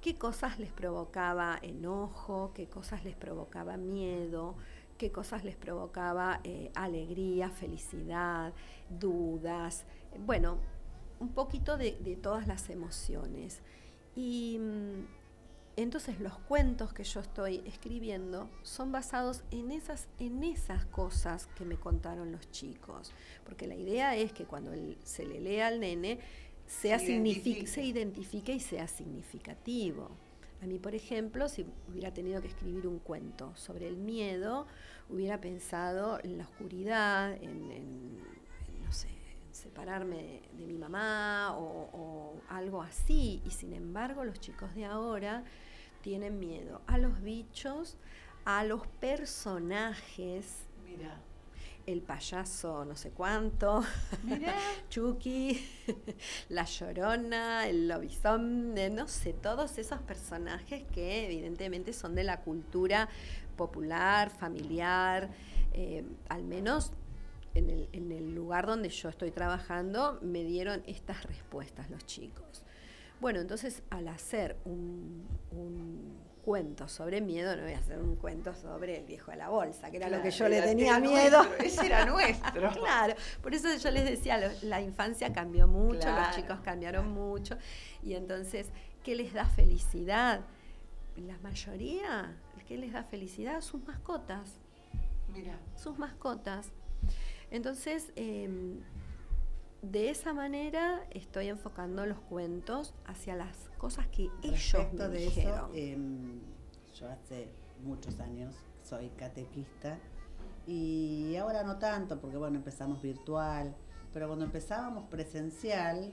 qué 0.00 0.16
cosas 0.16 0.58
les 0.58 0.72
provocaba 0.72 1.58
enojo, 1.62 2.52
qué 2.54 2.68
cosas 2.68 3.04
les 3.04 3.16
provocaba 3.16 3.76
miedo, 3.76 4.56
qué 5.02 5.10
cosas 5.10 5.42
les 5.42 5.56
provocaba 5.56 6.38
eh, 6.44 6.70
alegría, 6.76 7.50
felicidad, 7.50 8.52
dudas, 8.88 9.84
bueno, 10.16 10.58
un 11.18 11.30
poquito 11.30 11.76
de, 11.76 11.98
de 11.98 12.14
todas 12.14 12.46
las 12.46 12.70
emociones. 12.70 13.62
Y 14.14 14.60
mm, 14.60 15.06
entonces 15.74 16.20
los 16.20 16.38
cuentos 16.38 16.92
que 16.92 17.02
yo 17.02 17.18
estoy 17.18 17.64
escribiendo 17.66 18.48
son 18.62 18.92
basados 18.92 19.42
en 19.50 19.72
esas, 19.72 20.06
en 20.20 20.44
esas 20.44 20.84
cosas 20.84 21.48
que 21.56 21.64
me 21.64 21.74
contaron 21.74 22.30
los 22.30 22.48
chicos. 22.52 23.10
Porque 23.44 23.66
la 23.66 23.74
idea 23.74 24.14
es 24.14 24.32
que 24.32 24.44
cuando 24.44 24.70
se 25.02 25.26
le 25.26 25.40
lea 25.40 25.66
al 25.66 25.80
nene, 25.80 26.20
sea 26.68 27.00
se, 27.00 27.10
identifique. 27.10 27.66
se 27.66 27.82
identifique 27.82 28.52
y 28.52 28.60
sea 28.60 28.86
significativo. 28.86 30.10
A 30.62 30.66
mí, 30.66 30.78
por 30.78 30.94
ejemplo, 30.94 31.48
si 31.48 31.66
hubiera 31.88 32.14
tenido 32.14 32.40
que 32.40 32.46
escribir 32.46 32.86
un 32.86 33.00
cuento 33.00 33.52
sobre 33.56 33.88
el 33.88 33.96
miedo, 33.96 34.68
hubiera 35.08 35.40
pensado 35.40 36.20
en 36.22 36.38
la 36.38 36.44
oscuridad, 36.44 37.32
en, 37.42 38.18
no 38.84 38.92
sé, 38.92 39.08
separarme 39.50 40.40
de, 40.56 40.66
mi 40.66 40.78
mamá 40.78 41.56
o, 41.56 41.88
o, 41.92 42.40
algo 42.48 42.80
así. 42.80 43.42
Y 43.44 43.50
sin 43.50 43.72
embargo, 43.72 44.24
los 44.24 44.38
chicos 44.38 44.72
de 44.76 44.84
ahora 44.84 45.42
tienen 46.00 46.38
miedo 46.38 46.80
a 46.86 46.96
los 46.96 47.20
bichos, 47.22 47.96
a 48.44 48.62
los 48.62 48.86
personajes. 48.86 50.68
Mira 50.84 51.20
el 51.86 52.02
payaso 52.02 52.84
no 52.84 52.96
sé 52.96 53.10
cuánto, 53.10 53.82
Chucky, 54.90 55.60
la 56.48 56.64
llorona, 56.64 57.66
el 57.68 57.88
lobizón, 57.88 58.74
no 58.94 59.08
sé, 59.08 59.32
todos 59.32 59.78
esos 59.78 60.00
personajes 60.02 60.84
que 60.92 61.26
evidentemente 61.26 61.92
son 61.92 62.14
de 62.14 62.24
la 62.24 62.40
cultura 62.40 63.08
popular, 63.56 64.30
familiar, 64.30 65.30
eh, 65.72 66.04
al 66.28 66.44
menos 66.44 66.92
en 67.54 67.70
el, 67.70 68.34
lugar 68.34 68.66
donde 68.66 68.88
yo 68.88 69.10
estoy 69.10 69.30
trabajando 69.30 70.18
me 70.22 70.42
dieron 70.42 70.82
estas 70.86 71.24
respuestas 71.24 71.90
los 71.90 72.06
chicos. 72.06 72.62
Bueno, 73.20 73.40
entonces 73.40 73.82
al 73.90 74.08
hacer 74.08 74.56
un 74.64 75.26
cuento 76.44 76.88
sobre 76.88 77.20
miedo, 77.20 77.56
no 77.56 77.62
voy 77.62 77.72
a 77.72 77.78
hacer 77.78 77.98
un 77.98 78.16
cuento 78.16 78.54
sobre 78.54 78.98
el 78.98 79.04
viejo 79.04 79.30
de 79.30 79.36
la 79.38 79.48
bolsa, 79.48 79.90
que 79.90 79.96
era 79.96 80.08
lo 80.08 80.20
que 80.20 80.30
yo 80.30 80.48
le 80.48 80.60
tenía 80.60 80.98
miedo. 80.98 81.42
ese 81.58 81.86
era 81.86 82.04
nuestro. 82.04 82.70
claro, 82.80 83.14
por 83.40 83.54
eso 83.54 83.68
yo 83.76 83.90
les 83.90 84.04
decía, 84.04 84.52
la 84.62 84.80
infancia 84.80 85.32
cambió 85.32 85.68
mucho, 85.68 86.10
los 86.10 86.36
chicos 86.36 86.60
cambiaron 86.60 87.10
mucho, 87.10 87.56
y 88.02 88.14
entonces, 88.14 88.70
¿qué 89.02 89.14
les 89.14 89.32
da 89.32 89.46
felicidad? 89.46 90.40
La 91.16 91.38
mayoría, 91.38 92.36
¿qué 92.66 92.76
les 92.76 92.92
da 92.92 93.04
felicidad? 93.04 93.60
Sus 93.60 93.82
mascotas. 93.86 94.58
Mira. 95.32 95.58
Sus 95.76 95.98
mascotas. 95.98 96.72
Entonces, 97.50 98.12
em, 98.16 98.80
de 99.82 100.10
esa 100.10 100.32
manera 100.32 101.04
estoy 101.10 101.48
enfocando 101.48 102.06
los 102.06 102.18
cuentos 102.20 102.94
hacia 103.04 103.36
las 103.36 103.71
cosas 103.82 104.06
que 104.06 104.30
ellos 104.44 104.92
me 104.92 105.08
de 105.08 105.18
dijeron. 105.18 105.54
Eso, 105.54 105.70
em, 105.74 106.40
yo 106.94 107.10
hace 107.10 107.48
muchos 107.82 108.20
años 108.20 108.54
soy 108.84 109.08
catequista 109.08 109.98
y 110.68 111.34
ahora 111.34 111.64
no 111.64 111.78
tanto 111.78 112.20
porque 112.20 112.36
bueno 112.36 112.58
empezamos 112.58 113.02
virtual, 113.02 113.74
pero 114.12 114.28
cuando 114.28 114.44
empezábamos 114.44 115.08
presencial, 115.08 116.12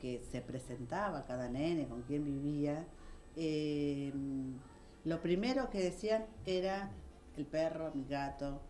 que 0.00 0.22
se 0.30 0.40
presentaba 0.40 1.26
cada 1.26 1.48
nene 1.48 1.88
con 1.88 2.02
quien 2.02 2.24
vivía, 2.24 2.86
em, 3.34 4.54
lo 5.04 5.20
primero 5.20 5.68
que 5.68 5.82
decían 5.82 6.26
era 6.46 6.92
el 7.36 7.44
perro, 7.44 7.90
mi 7.92 8.04
gato, 8.04 8.60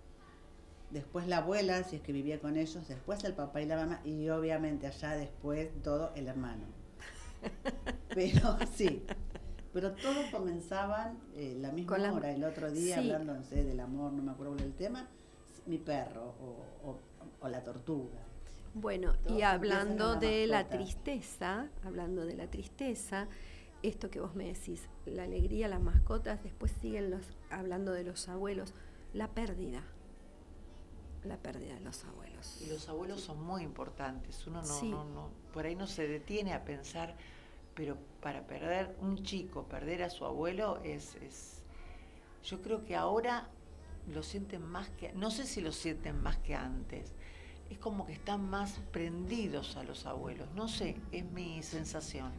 después 0.91 1.29
la 1.29 1.39
abuela, 1.39 1.85
si 1.85 1.97
es 1.97 2.03
que 2.03 2.13
vivía 2.13 2.41
con 2.41 2.57
ellos, 2.57 2.89
después 2.89 3.23
el 3.25 3.35
papá 3.35 3.61
y 3.61 3.67
la 3.67 3.77
mamá, 3.77 4.01
y 4.03 4.31
obviamente 4.31 4.87
allá 4.87 5.11
después 5.11 5.69
todo 5.83 6.11
el 6.15 6.27
hermano. 6.27 6.80
Pero 8.15 8.59
sí, 8.75 9.05
pero 9.73 9.93
todos 9.93 10.27
comenzaban 10.33 11.17
eh, 11.37 11.57
la 11.61 11.71
misma 11.71 12.13
hora, 12.13 12.33
el 12.33 12.43
otro 12.43 12.73
día 12.73 12.99
hablando, 12.99 13.35
no 13.35 13.45
sé, 13.45 13.63
del 13.63 13.79
amor, 13.79 14.13
no 14.13 14.21
me 14.21 14.33
acuerdo 14.33 14.57
del 14.57 14.75
tema, 14.75 15.07
mi 15.67 15.79
perro 15.79 16.35
o, 16.83 16.99
la 17.49 17.63
tortuga. 17.63 18.19
Bueno, 18.75 19.15
y 19.29 19.43
hablando 19.43 20.17
de 20.17 20.49
la 20.49 20.69
tristeza, 20.69 21.69
hablando 21.85 22.27
de 22.27 22.35
la 22.35 22.49
tristeza, 22.49 23.29
esto 23.83 24.11
que 24.11 24.21
vos 24.21 24.35
me 24.35 24.47
decís, 24.47 24.89
la 25.07 25.23
alegría, 25.23 25.69
las 25.69 25.81
mascotas, 25.81 26.43
después 26.43 26.73
siguen 26.81 27.11
los 27.11 27.23
hablando 27.51 27.93
de 27.93 28.03
los 28.03 28.29
abuelos, 28.29 28.75
la 29.15 29.29
pérdida 29.29 29.85
la 31.25 31.37
pérdida 31.37 31.75
de 31.75 31.81
los 31.81 32.05
abuelos. 32.05 32.61
Y 32.63 32.71
los 32.71 32.89
abuelos 32.89 33.21
son 33.21 33.43
muy 33.43 33.63
importantes. 33.63 34.47
Uno 34.47 34.63
no, 34.63 35.05
no, 35.05 35.31
por 35.53 35.67
ahí 35.67 35.75
no 35.75 35.87
se 35.87 36.07
detiene 36.07 36.53
a 36.53 36.65
pensar, 36.65 37.17
pero 37.75 37.97
para 38.21 38.47
perder 38.47 38.95
un 39.01 39.23
chico, 39.23 39.65
perder 39.65 40.03
a 40.03 40.11
su 40.11 40.25
abuelo 40.25 40.81
es, 40.85 41.17
es 41.17 41.63
yo 42.45 42.61
creo 42.63 42.85
que 42.85 42.97
ahora 42.97 43.49
lo 44.13 44.23
sienten 44.23 44.63
más 44.63 44.89
que, 44.91 45.13
no 45.13 45.31
sé 45.31 45.45
si 45.45 45.61
lo 45.61 45.73
sienten 45.73 46.23
más 46.23 46.37
que 46.39 46.55
antes. 46.55 47.13
Es 47.69 47.79
como 47.79 48.05
que 48.05 48.13
están 48.13 48.51
más 48.51 48.81
prendidos 48.91 49.77
a 49.77 49.85
los 49.85 50.05
abuelos. 50.05 50.49
No 50.57 50.67
sé, 50.67 50.97
es 51.13 51.25
mi 51.31 51.63
sensación. 51.63 52.33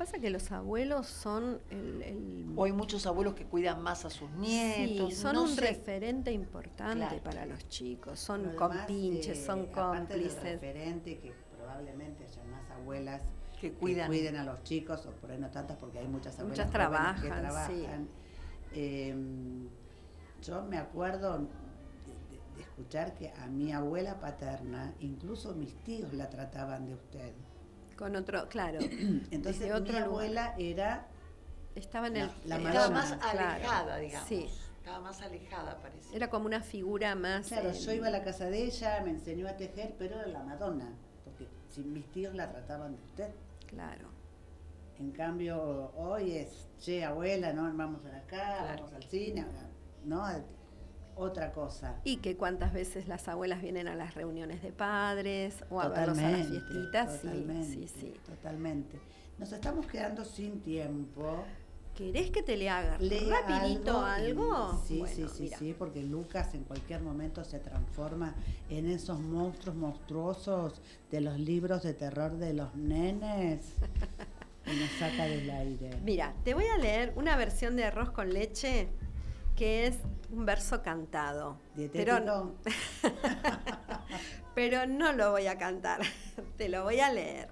Pasa 0.00 0.18
que 0.18 0.30
los 0.30 0.50
abuelos 0.52 1.08
son 1.08 1.60
el, 1.70 2.54
O 2.56 2.64
hay 2.64 2.72
muchos 2.72 3.04
abuelos 3.04 3.34
que 3.34 3.44
cuidan 3.44 3.82
más 3.82 4.04
a 4.04 4.10
sus 4.10 4.30
nietos. 4.30 5.10
Sí, 5.12 5.20
son 5.20 5.36
un 5.36 5.56
referente 5.56 6.32
importante 6.32 7.20
para 7.22 7.44
los 7.44 7.68
chicos. 7.68 8.18
Son 8.18 8.54
compinches, 8.54 9.38
eh, 9.38 9.44
son 9.44 9.66
cómplices. 9.66 10.42
referente 10.42 11.18
que 11.18 11.34
probablemente 11.70 12.24
haya 12.24 12.44
más 12.44 12.68
abuelas 12.70 13.22
que, 13.60 13.72
cuiden 13.72 14.36
a 14.36 14.44
los 14.44 14.62
chicos, 14.64 15.06
o 15.06 15.10
por 15.12 15.30
ahí 15.30 15.38
no 15.38 15.50
tantas 15.50 15.76
porque 15.76 15.98
hay 15.98 16.08
muchas 16.08 16.38
abuelas 16.38 16.58
muchas 16.58 16.72
trabajan, 16.72 17.22
que 17.22 17.28
trabajan. 17.28 18.08
Em, 18.72 19.68
yo 20.42 20.62
me 20.62 20.78
acuerdo 20.78 21.46
de 22.56 22.62
escuchar 22.62 23.14
que 23.14 23.30
a 23.30 23.46
mi 23.46 23.72
abuela 23.72 24.18
paterna, 24.18 24.94
incluso 25.00 25.54
mis 25.54 25.74
tíos 25.84 26.12
la 26.14 26.30
trataban 26.30 26.86
de 26.86 26.94
usted. 26.94 27.32
Con 27.96 28.16
otro, 28.16 28.48
claro. 28.48 28.80
Entonces 29.30 29.80
mi 29.82 29.96
abuela 29.96 30.54
era... 30.58 31.06
Estaba 31.74 32.08
en 32.08 32.16
el... 32.16 32.30
La, 32.46 32.56
Estaba 32.56 32.90
más 32.90 33.12
alejada, 33.12 33.98
digamos. 33.98 34.28
Sí. 34.28 34.48
Estaba 34.78 35.00
más 35.00 35.20
alejada, 35.20 35.78
parece. 35.80 36.16
Era 36.16 36.30
como 36.30 36.46
una 36.46 36.62
figura 36.62 37.14
más... 37.14 37.48
Claro, 37.48 37.72
yo 37.72 37.92
iba 37.92 38.06
a 38.06 38.10
la 38.10 38.24
casa 38.24 38.46
de 38.46 38.64
ella, 38.64 39.02
me 39.04 39.10
enseñó 39.10 39.46
a 39.46 39.56
tejer, 39.56 39.94
pero 39.98 40.16
era 40.16 40.26
la 40.26 40.42
Madonna. 40.42 40.96
Porque 41.70 41.82
si 41.82 41.82
mis 41.82 42.06
tíos 42.10 42.34
la 42.34 42.50
trataban 42.50 42.96
de 42.96 43.02
usted. 43.02 43.30
Claro. 43.66 44.08
En 44.98 45.12
cambio, 45.12 45.92
hoy 45.96 46.32
es, 46.32 46.68
che, 46.78 47.04
abuela, 47.04 47.52
no, 47.52 47.72
vamos 47.74 48.04
a 48.04 48.16
acá, 48.18 48.74
vamos 48.76 48.92
al 48.92 49.02
cine, 49.04 49.46
¿no? 50.04 50.24
otra 51.16 51.52
cosa. 51.52 52.00
Y 52.04 52.18
que 52.18 52.36
cuántas 52.36 52.72
veces 52.72 53.08
las 53.08 53.28
abuelas 53.28 53.62
vienen 53.62 53.88
a 53.88 53.94
las 53.94 54.14
reuniones 54.14 54.62
de 54.62 54.72
padres 54.72 55.64
o 55.70 55.80
a 55.80 55.88
verlos 55.88 56.18
a 56.18 56.30
las 56.30 56.48
fiestitas. 56.48 57.20
Totalmente, 57.20 57.64
sí, 57.64 57.88
sí, 57.88 58.00
sí. 58.00 58.14
Totalmente. 58.26 58.98
Nos 59.38 59.52
estamos 59.52 59.86
quedando 59.86 60.24
sin 60.24 60.60
tiempo. 60.60 61.44
¿Querés 62.00 62.30
que 62.30 62.42
te 62.42 62.56
le 62.56 62.70
haga 62.70 62.96
rapidito 62.96 64.02
algo? 64.02 64.82
Sí, 64.88 65.04
sí, 65.06 65.26
sí, 65.28 65.50
sí, 65.58 65.74
porque 65.78 66.02
Lucas 66.02 66.54
en 66.54 66.64
cualquier 66.64 67.02
momento 67.02 67.44
se 67.44 67.58
transforma 67.58 68.34
en 68.70 68.90
esos 68.90 69.20
monstruos 69.20 69.76
monstruosos 69.76 70.80
de 71.10 71.20
los 71.20 71.38
libros 71.38 71.82
de 71.82 71.92
terror 71.92 72.32
de 72.38 72.54
los 72.54 72.74
nenes 72.74 73.74
y 74.66 74.76
nos 74.76 74.90
saca 74.92 75.24
del 75.26 75.50
aire. 75.50 75.90
Mira, 76.02 76.32
te 76.42 76.54
voy 76.54 76.64
a 76.64 76.78
leer 76.78 77.12
una 77.16 77.36
versión 77.36 77.76
de 77.76 77.84
arroz 77.84 78.10
con 78.12 78.32
leche 78.32 78.88
que 79.54 79.86
es 79.86 79.98
un 80.32 80.46
verso 80.46 80.82
cantado. 80.82 81.58
Pero, 81.92 82.54
pero 84.54 84.86
no 84.86 85.12
lo 85.12 85.32
voy 85.32 85.48
a 85.48 85.58
cantar, 85.58 86.00
te 86.56 86.70
lo 86.70 86.84
voy 86.84 87.00
a 87.00 87.12
leer. 87.12 87.50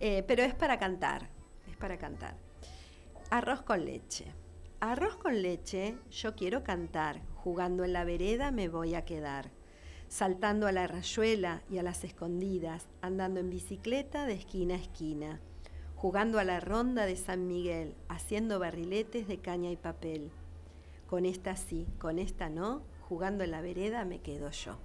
Eh, 0.00 0.22
pero 0.28 0.42
es 0.42 0.54
para 0.54 0.78
cantar, 0.78 1.30
es 1.66 1.78
para 1.78 1.96
cantar. 1.96 2.49
Arroz 3.30 3.62
con 3.62 3.84
leche. 3.84 4.34
Arroz 4.80 5.16
con 5.16 5.40
leche, 5.42 5.96
yo 6.10 6.34
quiero 6.34 6.64
cantar, 6.64 7.20
jugando 7.34 7.84
en 7.84 7.92
la 7.92 8.04
vereda 8.04 8.50
me 8.50 8.68
voy 8.68 8.94
a 8.94 9.04
quedar, 9.04 9.50
saltando 10.08 10.66
a 10.66 10.72
la 10.72 10.86
rayuela 10.86 11.62
y 11.70 11.78
a 11.78 11.82
las 11.82 12.02
escondidas, 12.04 12.88
andando 13.02 13.40
en 13.40 13.50
bicicleta 13.50 14.26
de 14.26 14.34
esquina 14.34 14.74
a 14.74 14.78
esquina, 14.78 15.40
jugando 15.96 16.38
a 16.38 16.44
la 16.44 16.60
ronda 16.60 17.04
de 17.06 17.16
San 17.16 17.46
Miguel, 17.46 17.94
haciendo 18.08 18.58
barriletes 18.58 19.28
de 19.28 19.38
caña 19.38 19.70
y 19.70 19.76
papel 19.76 20.32
con 21.06 21.26
esta 21.26 21.56
sí, 21.56 21.88
con 21.98 22.20
esta 22.20 22.48
no, 22.48 22.82
jugando 23.08 23.42
en 23.42 23.50
la 23.50 23.60
vereda, 23.60 24.04
me 24.04 24.20
quedo 24.20 24.48
yo. 24.52 24.78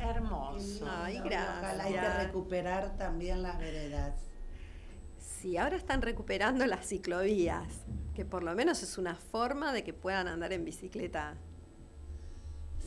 Hermoso. 0.00 0.86
Ay, 0.90 1.18
No, 1.18 1.24
Ojalá 1.26 1.84
hay 1.84 1.92
que 1.92 1.98
gracias. 2.00 2.26
recuperar 2.26 2.96
también 2.98 3.40
las 3.42 3.56
veredas. 3.58 4.14
Sí, 5.44 5.58
ahora 5.58 5.76
están 5.76 6.00
recuperando 6.00 6.64
las 6.64 6.88
ciclovías, 6.88 7.68
que 8.14 8.24
por 8.24 8.42
lo 8.42 8.54
menos 8.54 8.82
es 8.82 8.96
una 8.96 9.14
forma 9.14 9.74
de 9.74 9.84
que 9.84 9.92
puedan 9.92 10.26
andar 10.26 10.54
en 10.54 10.64
bicicleta. 10.64 11.34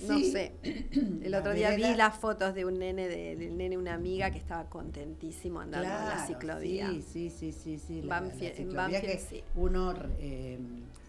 No 0.08 0.18
sé. 0.18 0.54
El 0.64 1.30
La 1.30 1.42
otro 1.42 1.54
día 1.54 1.76
vi 1.76 1.94
las 1.94 2.18
fotos 2.18 2.56
de 2.56 2.66
un 2.66 2.80
nene, 2.80 3.08
de, 3.08 3.36
del 3.36 3.56
nene, 3.56 3.78
una 3.78 3.94
amiga 3.94 4.32
que 4.32 4.40
estaba 4.40 4.68
contentísimo 4.72 5.60
andando 5.60 5.88
en 5.88 6.06
la 6.06 6.26
ciclovía. 6.26 6.88
Sí, 6.90 7.04
sí, 7.04 7.30
sí, 7.30 7.52
sí. 7.52 7.78
sí. 7.78 8.02
La, 8.02 8.22
Banfield- 8.22 8.56
la 8.56 8.62
en 8.64 8.74
Banfield, 8.74 9.04
que 9.04 9.20
sí. 9.20 9.44
uno 9.54 9.94
eh, 10.18 10.58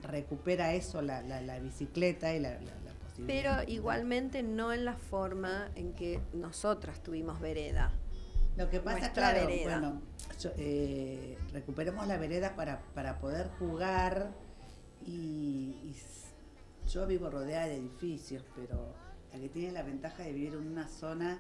recupera 0.03 0.75
eso, 0.75 1.01
la, 1.01 1.23
la, 1.23 1.59
bicicleta 1.61 2.35
y 2.35 2.41
la 2.41 2.59
posibilidad. 3.07 3.55
Pero 3.63 3.73
igualmente 3.73 4.43
no 4.43 4.75
en 4.75 4.85
la 4.85 4.99
forma 4.99 5.71
en 5.77 5.95
que 5.95 6.21
nosotras 6.35 7.03
tuvimos 7.03 7.41
vereda. 7.41 7.91
Lo 8.59 8.69
que 8.69 8.81
pasa, 8.81 9.13
claro, 9.13 9.47
vereda. 9.47 9.79
bueno, 9.79 10.03
eh, 10.57 11.39
recuperemos 11.53 12.09
la 12.09 12.17
vereda 12.17 12.57
para, 12.57 12.81
para 12.93 13.21
poder 13.21 13.49
jugar 13.61 14.33
y, 15.07 15.95
yo 16.93 17.07
vivo 17.07 17.31
rodeada 17.31 17.67
de 17.67 17.77
edificios, 17.77 18.45
pero 18.57 18.95
la 19.33 19.39
que 19.39 19.49
tiene 19.49 19.71
la 19.73 19.83
ventaja 19.83 20.25
de 20.25 20.33
vivir 20.33 20.55
en 20.55 20.67
una 20.67 20.89
zona 20.89 21.39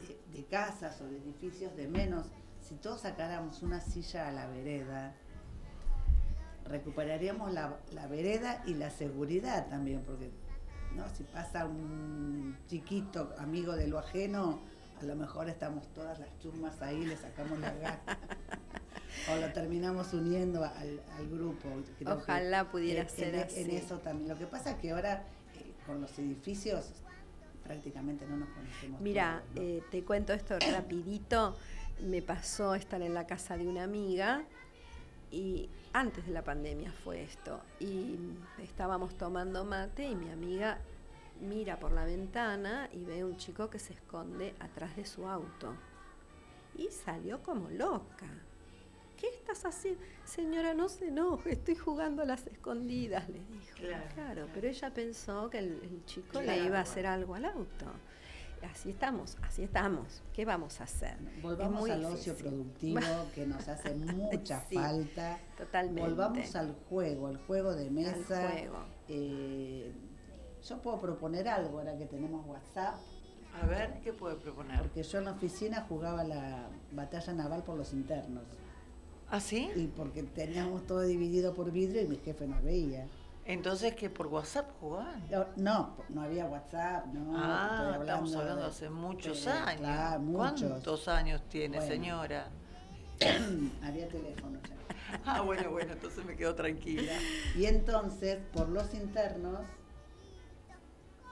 de, 0.00 0.38
de 0.38 0.46
casas 0.46 0.98
o 1.02 1.04
de 1.04 1.18
edificios 1.18 1.76
de 1.76 1.86
menos, 1.86 2.28
si 2.62 2.76
todos 2.76 3.02
sacáramos 3.02 3.62
una 3.62 3.82
silla 3.82 4.28
a 4.28 4.32
la 4.32 4.46
vereda, 4.46 5.14
recuperaríamos 6.64 7.52
la, 7.52 7.76
la 7.92 8.06
vereda 8.06 8.62
y 8.66 8.72
la 8.72 8.88
seguridad 8.88 9.68
también, 9.68 10.02
porque 10.06 10.30
¿no? 10.94 11.08
si 11.14 11.24
pasa 11.24 11.66
un 11.66 12.56
chiquito 12.68 13.34
amigo 13.36 13.74
de 13.76 13.88
lo 13.88 13.98
ajeno, 13.98 14.62
a 15.00 15.04
lo 15.04 15.14
mejor 15.16 15.48
estamos 15.48 15.86
todas 15.94 16.18
las 16.18 16.28
chumas 16.40 16.80
ahí, 16.82 17.04
le 17.04 17.16
sacamos 17.16 17.58
la 17.58 17.72
gana. 17.74 18.00
o 19.32 19.36
lo 19.36 19.52
terminamos 19.52 20.12
uniendo 20.12 20.64
al, 20.64 21.00
al 21.16 21.28
grupo. 21.28 21.68
Creo 21.98 22.14
Ojalá 22.14 22.70
pudiera 22.70 23.02
en- 23.02 23.08
ser 23.08 23.34
en, 23.34 23.40
así. 23.42 23.60
En 23.62 23.70
eso 23.70 23.98
también. 23.98 24.28
Lo 24.28 24.38
que 24.38 24.46
pasa 24.46 24.70
es 24.72 24.76
que 24.76 24.90
ahora 24.92 25.24
eh, 25.54 25.72
con 25.86 26.00
los 26.00 26.18
edificios 26.18 26.90
prácticamente 27.64 28.26
no 28.26 28.36
nos 28.36 28.48
conocemos. 28.50 29.00
Mira, 29.00 29.42
eh, 29.56 29.82
te 29.90 30.02
cuento 30.04 30.32
esto 30.32 30.56
rapidito. 30.72 31.56
Me 32.04 32.22
pasó 32.22 32.74
estar 32.74 33.00
en 33.02 33.14
la 33.14 33.26
casa 33.26 33.56
de 33.56 33.66
una 33.66 33.82
amiga 33.84 34.44
y 35.30 35.68
antes 35.92 36.26
de 36.26 36.32
la 36.32 36.42
pandemia 36.42 36.92
fue 37.04 37.22
esto. 37.22 37.60
Y 37.80 38.16
estábamos 38.62 39.16
tomando 39.16 39.64
mate 39.64 40.08
y 40.08 40.14
mi 40.14 40.30
amiga 40.30 40.78
mira 41.40 41.78
por 41.78 41.92
la 41.92 42.04
ventana 42.04 42.88
y 42.92 43.04
ve 43.04 43.24
un 43.24 43.36
chico 43.36 43.68
que 43.70 43.78
se 43.78 43.92
esconde 43.94 44.54
atrás 44.60 44.96
de 44.96 45.04
su 45.04 45.26
auto. 45.26 45.74
Y 46.76 46.88
salió 46.88 47.42
como 47.42 47.68
loca. 47.70 48.26
¿Qué 49.16 49.28
estás 49.28 49.64
haciendo? 49.64 50.00
Señora, 50.24 50.74
no 50.74 50.90
se 50.90 51.08
enoje, 51.08 51.52
estoy 51.52 51.74
jugando 51.74 52.22
a 52.22 52.26
las 52.26 52.46
escondidas, 52.48 53.28
le 53.30 53.40
dijo. 53.44 53.76
Claro, 53.76 54.04
Claro, 54.14 54.48
pero 54.52 54.68
ella 54.68 54.92
pensó 54.92 55.48
que 55.48 55.58
el, 55.58 55.80
el 55.82 56.04
chico 56.04 56.42
le 56.42 56.58
iba 56.64 56.78
a 56.78 56.82
hacer 56.82 57.06
algo 57.06 57.34
al 57.34 57.46
auto. 57.46 57.86
Así 58.70 58.90
estamos, 58.90 59.36
así 59.42 59.62
estamos. 59.62 60.22
¿Qué 60.34 60.44
vamos 60.44 60.80
a 60.80 60.84
hacer? 60.84 61.16
Volvamos 61.40 61.80
muy 61.80 61.90
al 61.90 62.04
ocio 62.04 62.32
difícil. 62.34 62.50
productivo 62.50 63.00
que 63.34 63.46
nos 63.46 63.68
hace 63.68 63.94
mucha 63.94 64.60
Sí, 64.68 64.74
falta. 64.74 65.38
Totalmente. 65.56 66.00
Volvamos 66.02 66.56
al 66.56 66.74
juego, 66.88 67.28
al 67.28 67.36
juego 67.46 67.74
de 67.74 67.90
mesa. 67.90 68.50
juego. 68.50 68.78
Eh, 69.08 69.92
yo 70.68 70.78
puedo 70.78 71.00
proponer 71.00 71.48
algo 71.48 71.78
ahora 71.78 71.96
que 71.96 72.06
tenemos 72.06 72.46
WhatsApp, 72.46 72.94
A 73.62 73.66
ver, 73.66 74.00
¿qué 74.02 74.12
puede 74.12 74.36
proponer? 74.36 74.78
porque 74.80 75.02
yo 75.02 75.18
en 75.18 75.24
la 75.26 75.32
oficina 75.32 75.84
jugaba 75.88 76.24
la 76.24 76.68
batalla 76.92 77.32
naval 77.32 77.62
por 77.62 77.76
los 77.76 77.92
internos. 77.92 78.44
¿Ah, 79.30 79.40
sí? 79.40 79.70
Y 79.74 79.86
porque 79.88 80.22
teníamos 80.22 80.86
todo 80.86 81.00
dividido 81.00 81.54
por 81.54 81.70
vidrio 81.72 82.02
y 82.02 82.06
mi 82.06 82.16
jefe 82.16 82.46
nos 82.46 82.62
veía. 82.62 83.06
Entonces, 83.44 83.94
que 83.94 84.10
por 84.10 84.26
WhatsApp 84.26 84.70
jugaban? 84.80 85.22
No, 85.56 85.94
No, 86.08 86.22
había 86.22 86.46
WhatsApp, 86.46 87.06
no. 87.06 87.32
ah, 87.36 87.90
estoy 87.92 88.00
estamos 88.08 88.34
hablando 88.34 88.62
de- 88.62 88.68
hace 88.68 88.90
muchos 88.90 89.46
años. 89.46 89.80
claro, 89.80 90.20
muchos. 90.20 90.68
¿Cuántos 90.70 91.08
años 91.08 91.42
tiene, 91.48 91.76
Bueno. 91.78 91.92
señora? 91.92 92.48
había 93.82 94.08
teléfono 94.08 94.58
ya. 94.68 94.76
Ah, 95.24 95.40
bueno, 95.42 95.70
bueno, 95.70 95.92
entonces 95.92 96.24
me 96.24 96.36
quedo 96.36 96.54
tranquila. 96.56 97.12
Y 97.54 97.66
entonces, 97.66 98.38
por 98.52 98.68
los 98.68 98.92
internos, 98.94 99.60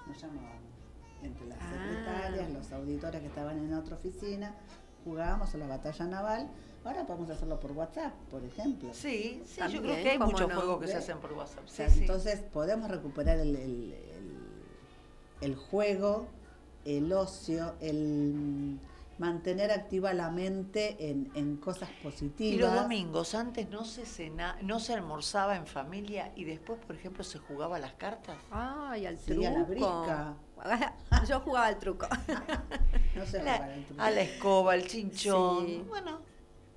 nos 0.06 0.20
llamábamos. 0.20 0.62
Entre 1.22 1.46
las 1.46 1.58
Ah. 1.60 1.70
secretarias, 1.70 2.50
los 2.50 2.72
auditores 2.72 3.20
que 3.20 3.26
estaban 3.28 3.58
en 3.58 3.72
otra 3.74 3.96
oficina, 3.96 4.54
jugábamos 5.04 5.54
a 5.54 5.58
la 5.58 5.66
batalla 5.66 6.04
naval. 6.06 6.50
Ahora 6.84 7.06
podemos 7.06 7.30
hacerlo 7.30 7.58
por 7.60 7.72
WhatsApp, 7.72 8.12
por 8.30 8.44
ejemplo. 8.44 8.90
Sí, 8.92 9.40
sí, 9.46 9.54
yo 9.56 9.58
También, 9.62 9.82
creo 9.84 10.02
que 10.02 10.10
hay 10.10 10.18
¿cómo 10.18 10.30
muchos 10.32 10.48
no? 10.48 10.54
juegos 10.56 10.80
que 10.82 10.86
se 10.88 10.96
hacen 10.96 11.18
por 11.18 11.32
WhatsApp. 11.32 11.64
O 11.64 11.68
Sí, 11.68 11.76
sea, 11.76 11.88
sí. 11.88 12.00
Entonces 12.00 12.40
podemos 12.52 12.90
recuperar 12.90 13.38
el, 13.38 13.56
el- 13.56 13.92
el- 13.92 14.34
el 15.40 15.56
juego, 15.56 16.26
el 16.84 17.10
ocio, 17.14 17.74
el 17.80 18.78
mantener 19.18 19.70
activa 19.70 20.12
la 20.12 20.30
mente 20.30 20.96
en, 21.10 21.30
en 21.34 21.56
cosas 21.56 21.88
positivas. 22.02 22.54
Y 22.54 22.58
los 22.58 22.74
domingos, 22.74 23.34
antes 23.34 23.68
no 23.70 23.84
se 23.84 24.06
cena, 24.06 24.56
no 24.62 24.80
se 24.80 24.94
almorzaba 24.94 25.56
en 25.56 25.66
familia 25.66 26.32
y 26.34 26.44
después, 26.44 26.78
por 26.84 26.96
ejemplo, 26.96 27.22
se 27.24 27.38
jugaba 27.38 27.76
a 27.76 27.78
las 27.80 27.94
cartas. 27.94 28.36
Ay, 28.50 29.06
al 29.06 29.18
Sí, 29.18 29.32
truco. 29.32 29.46
a 29.46 29.50
la 29.50 29.62
brisca. 29.64 30.34
Yo 31.28 31.40
jugaba 31.40 31.66
al 31.66 31.78
truco. 31.78 32.06
No 33.14 33.24
se 33.24 33.40
La- 33.44 33.58
juega 33.58 33.74
el 33.74 33.84
truco. 33.84 34.02
a 34.02 34.10
la 34.10 34.20
escoba, 34.22 34.72
al 34.72 34.86
chinchón. 34.88 35.66
Sí. 35.66 35.84
Bueno, 35.88 36.18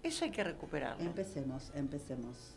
eso 0.04 0.24
hay 0.24 0.30
que 0.30 0.44
recuperarlo. 0.44 1.04
Empecemos, 1.04 1.72
empecemos. 1.74 2.54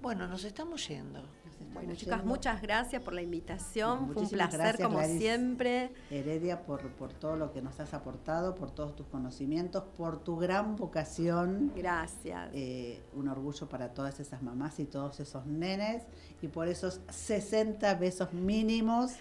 Bueno, 0.00 0.28
nos 0.28 0.44
estamos 0.44 0.86
yendo. 0.88 1.20
Nos 1.22 1.52
estamos 1.52 1.74
Bueno, 1.74 1.94
chicas, 1.94 2.24
muchas 2.24 2.62
gracias 2.62 3.02
por 3.02 3.12
la 3.14 3.22
invitación. 3.22 4.12
Fue 4.12 4.22
un 4.22 4.28
placer, 4.28 4.60
gracias, 4.60 4.86
como 4.88 5.02
siempre. 5.02 5.92
Heredia, 6.10 6.62
por, 6.62 6.88
por 6.92 7.12
todo 7.12 7.36
lo 7.36 7.52
que 7.52 7.62
nos 7.62 7.80
has 7.80 7.92
aportado, 7.94 8.54
por 8.54 8.70
todos 8.70 8.94
tus 8.94 9.06
conocimientos, 9.06 9.82
por 9.96 10.22
tu 10.22 10.36
gran 10.36 10.76
vocación. 10.76 11.72
Gracias. 11.74 12.50
Eh, 12.52 13.02
un 13.14 13.28
orgullo 13.28 13.68
para 13.68 13.94
todas 13.94 14.20
esas 14.20 14.42
mamás 14.42 14.78
y 14.78 14.84
todos 14.84 15.18
esos 15.20 15.46
nenes 15.46 16.04
y 16.42 16.48
por 16.48 16.68
esos 16.68 17.00
60 17.10 17.94
besos 17.94 18.32
mínimos 18.32 19.12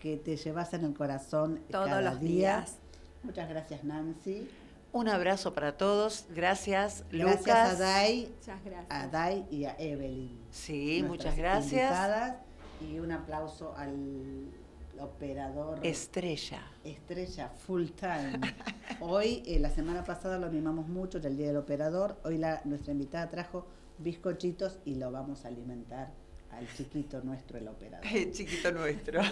que 0.00 0.16
te 0.16 0.36
llevas 0.36 0.74
en 0.74 0.84
el 0.84 0.94
corazón 0.94 1.60
Todos 1.70 1.86
cada 1.88 2.00
los 2.02 2.20
día. 2.20 2.56
días. 2.58 2.78
Muchas 3.22 3.48
gracias 3.48 3.84
Nancy. 3.84 4.48
Un 4.94 5.08
abrazo 5.08 5.52
para 5.52 5.76
todos. 5.76 6.24
Gracias, 6.30 7.04
Gracias 7.10 7.40
Lucas. 7.40 7.48
a 7.48 7.74
Dai, 7.74 8.28
Muchas 8.38 8.64
gracias. 8.64 8.86
a 8.90 9.08
Dai 9.08 9.44
y 9.50 9.64
a 9.64 9.74
Evelyn. 9.76 10.38
Sí, 10.52 11.04
muchas 11.04 11.36
gracias. 11.36 11.72
invitadas, 11.72 12.36
y 12.80 13.00
un 13.00 13.10
aplauso 13.10 13.74
al 13.76 14.52
operador 15.00 15.80
Estrella. 15.82 16.62
Estrella 16.84 17.48
full 17.48 17.88
time. 17.88 18.38
Hoy, 19.00 19.42
eh, 19.46 19.58
la 19.58 19.70
semana 19.70 20.04
pasada 20.04 20.38
lo 20.38 20.48
mimamos 20.48 20.86
mucho, 20.86 21.18
era 21.18 21.26
el 21.26 21.36
Día 21.36 21.48
del 21.48 21.56
Operador. 21.56 22.20
Hoy 22.22 22.38
la, 22.38 22.60
nuestra 22.64 22.92
invitada 22.92 23.28
trajo 23.28 23.66
bizcochitos 23.98 24.78
y 24.84 24.94
lo 24.94 25.10
vamos 25.10 25.44
a 25.44 25.48
alimentar 25.48 26.12
al 26.52 26.72
chiquito 26.72 27.20
nuestro, 27.22 27.58
el 27.58 27.66
operador. 27.66 28.06
Chiquito 28.30 28.70
nuestro. 28.70 29.22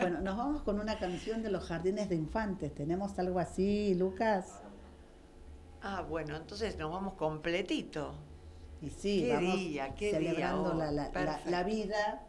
Bueno, 0.00 0.20
nos 0.20 0.36
vamos 0.36 0.62
con 0.62 0.80
una 0.80 0.98
canción 0.98 1.44
de 1.44 1.50
los 1.52 1.62
jardines 1.62 2.08
de 2.08 2.16
infantes. 2.16 2.74
¿Tenemos 2.74 3.16
algo 3.20 3.38
así, 3.38 3.94
Lucas? 3.94 4.59
Ah, 5.82 6.02
bueno, 6.08 6.36
entonces 6.36 6.76
nos 6.78 6.90
vamos 6.92 7.14
completito. 7.14 8.12
Y 8.82 8.90
sí, 8.90 9.22
Qué 9.26 9.34
vamos 9.34 9.56
día, 9.56 9.94
qué 9.94 10.06
día, 10.18 10.18
celebrando 10.30 10.70
oh, 10.72 10.74
la, 10.74 10.90
la- 10.90 11.40
la- 11.46 11.62
vida 11.64 12.22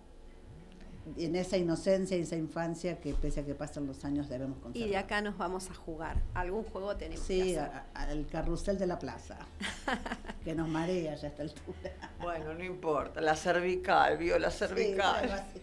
en 1.17 1.35
esa 1.35 1.57
inocencia 1.57 2.15
y 2.17 2.21
esa 2.21 2.35
infancia 2.35 2.99
que 2.99 3.13
pese 3.13 3.39
a 3.39 3.45
que 3.45 3.55
pasan 3.55 3.87
los 3.87 4.05
años 4.05 4.29
debemos 4.29 4.57
conservar. 4.59 4.87
Y 4.87 4.91
de 4.91 4.97
acá 4.97 5.21
nos 5.21 5.37
vamos 5.37 5.69
a 5.69 5.73
jugar. 5.73 6.17
Algún 6.33 6.63
juego 6.63 6.95
tenemos 6.97 7.25
Sí, 7.25 7.41
que 7.53 7.59
hacer. 7.59 7.75
a- 7.75 7.85
a- 7.93 8.03
al 8.03 8.27
carrusel 8.27 8.77
de 8.77 8.85
la 8.87 8.99
plaza, 8.99 9.37
que 10.43 10.53
nos 10.53 10.67
marea 10.67 11.15
ya 11.15 11.27
a 11.27 11.29
esta 11.31 11.41
altura. 11.43 11.91
Bueno, 12.19 12.53
no 12.53 12.63
importa. 12.63 13.19
La 13.21 13.35
cervical, 13.35 14.17
vio 14.17 14.37
la 14.37 14.51
Sí, 14.51 14.63
algo 14.63 14.75
cervical. 14.75 15.31
así. 15.31 15.61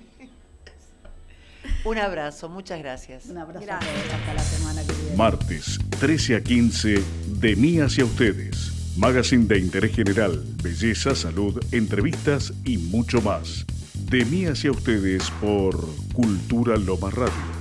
Un 1.85 1.99
abrazo, 1.99 2.49
muchas 2.49 2.79
gracias. 2.81 3.27
Un 3.27 3.39
abrazo 3.39 3.65
Gracias. 3.65 3.91
a 3.91 3.95
todos, 3.95 4.13
hasta 4.15 4.35
la 4.35 4.43
semana 4.43 4.83
que 4.83 4.93
viene. 4.93 5.17
Martes, 5.17 5.79
13 6.01 6.37
a 6.37 6.43
15, 6.43 7.03
de 7.41 7.57
mí 7.57 7.79
hacia 7.81 8.05
ustedes. 8.05 8.73
Magazine 8.97 9.47
de 9.47 9.59
interés 9.59 9.95
general, 9.95 10.43
belleza, 10.63 11.15
salud, 11.15 11.63
entrevistas 11.73 12.53
y 12.65 12.79
mucho 12.79 13.21
más. 13.23 13.65
De 13.95 14.25
mí 14.25 14.47
hacia 14.47 14.71
ustedes 14.73 15.31
por 15.41 15.77
Cultura 16.13 16.77
Loma 16.77 17.11
Radio. 17.11 17.58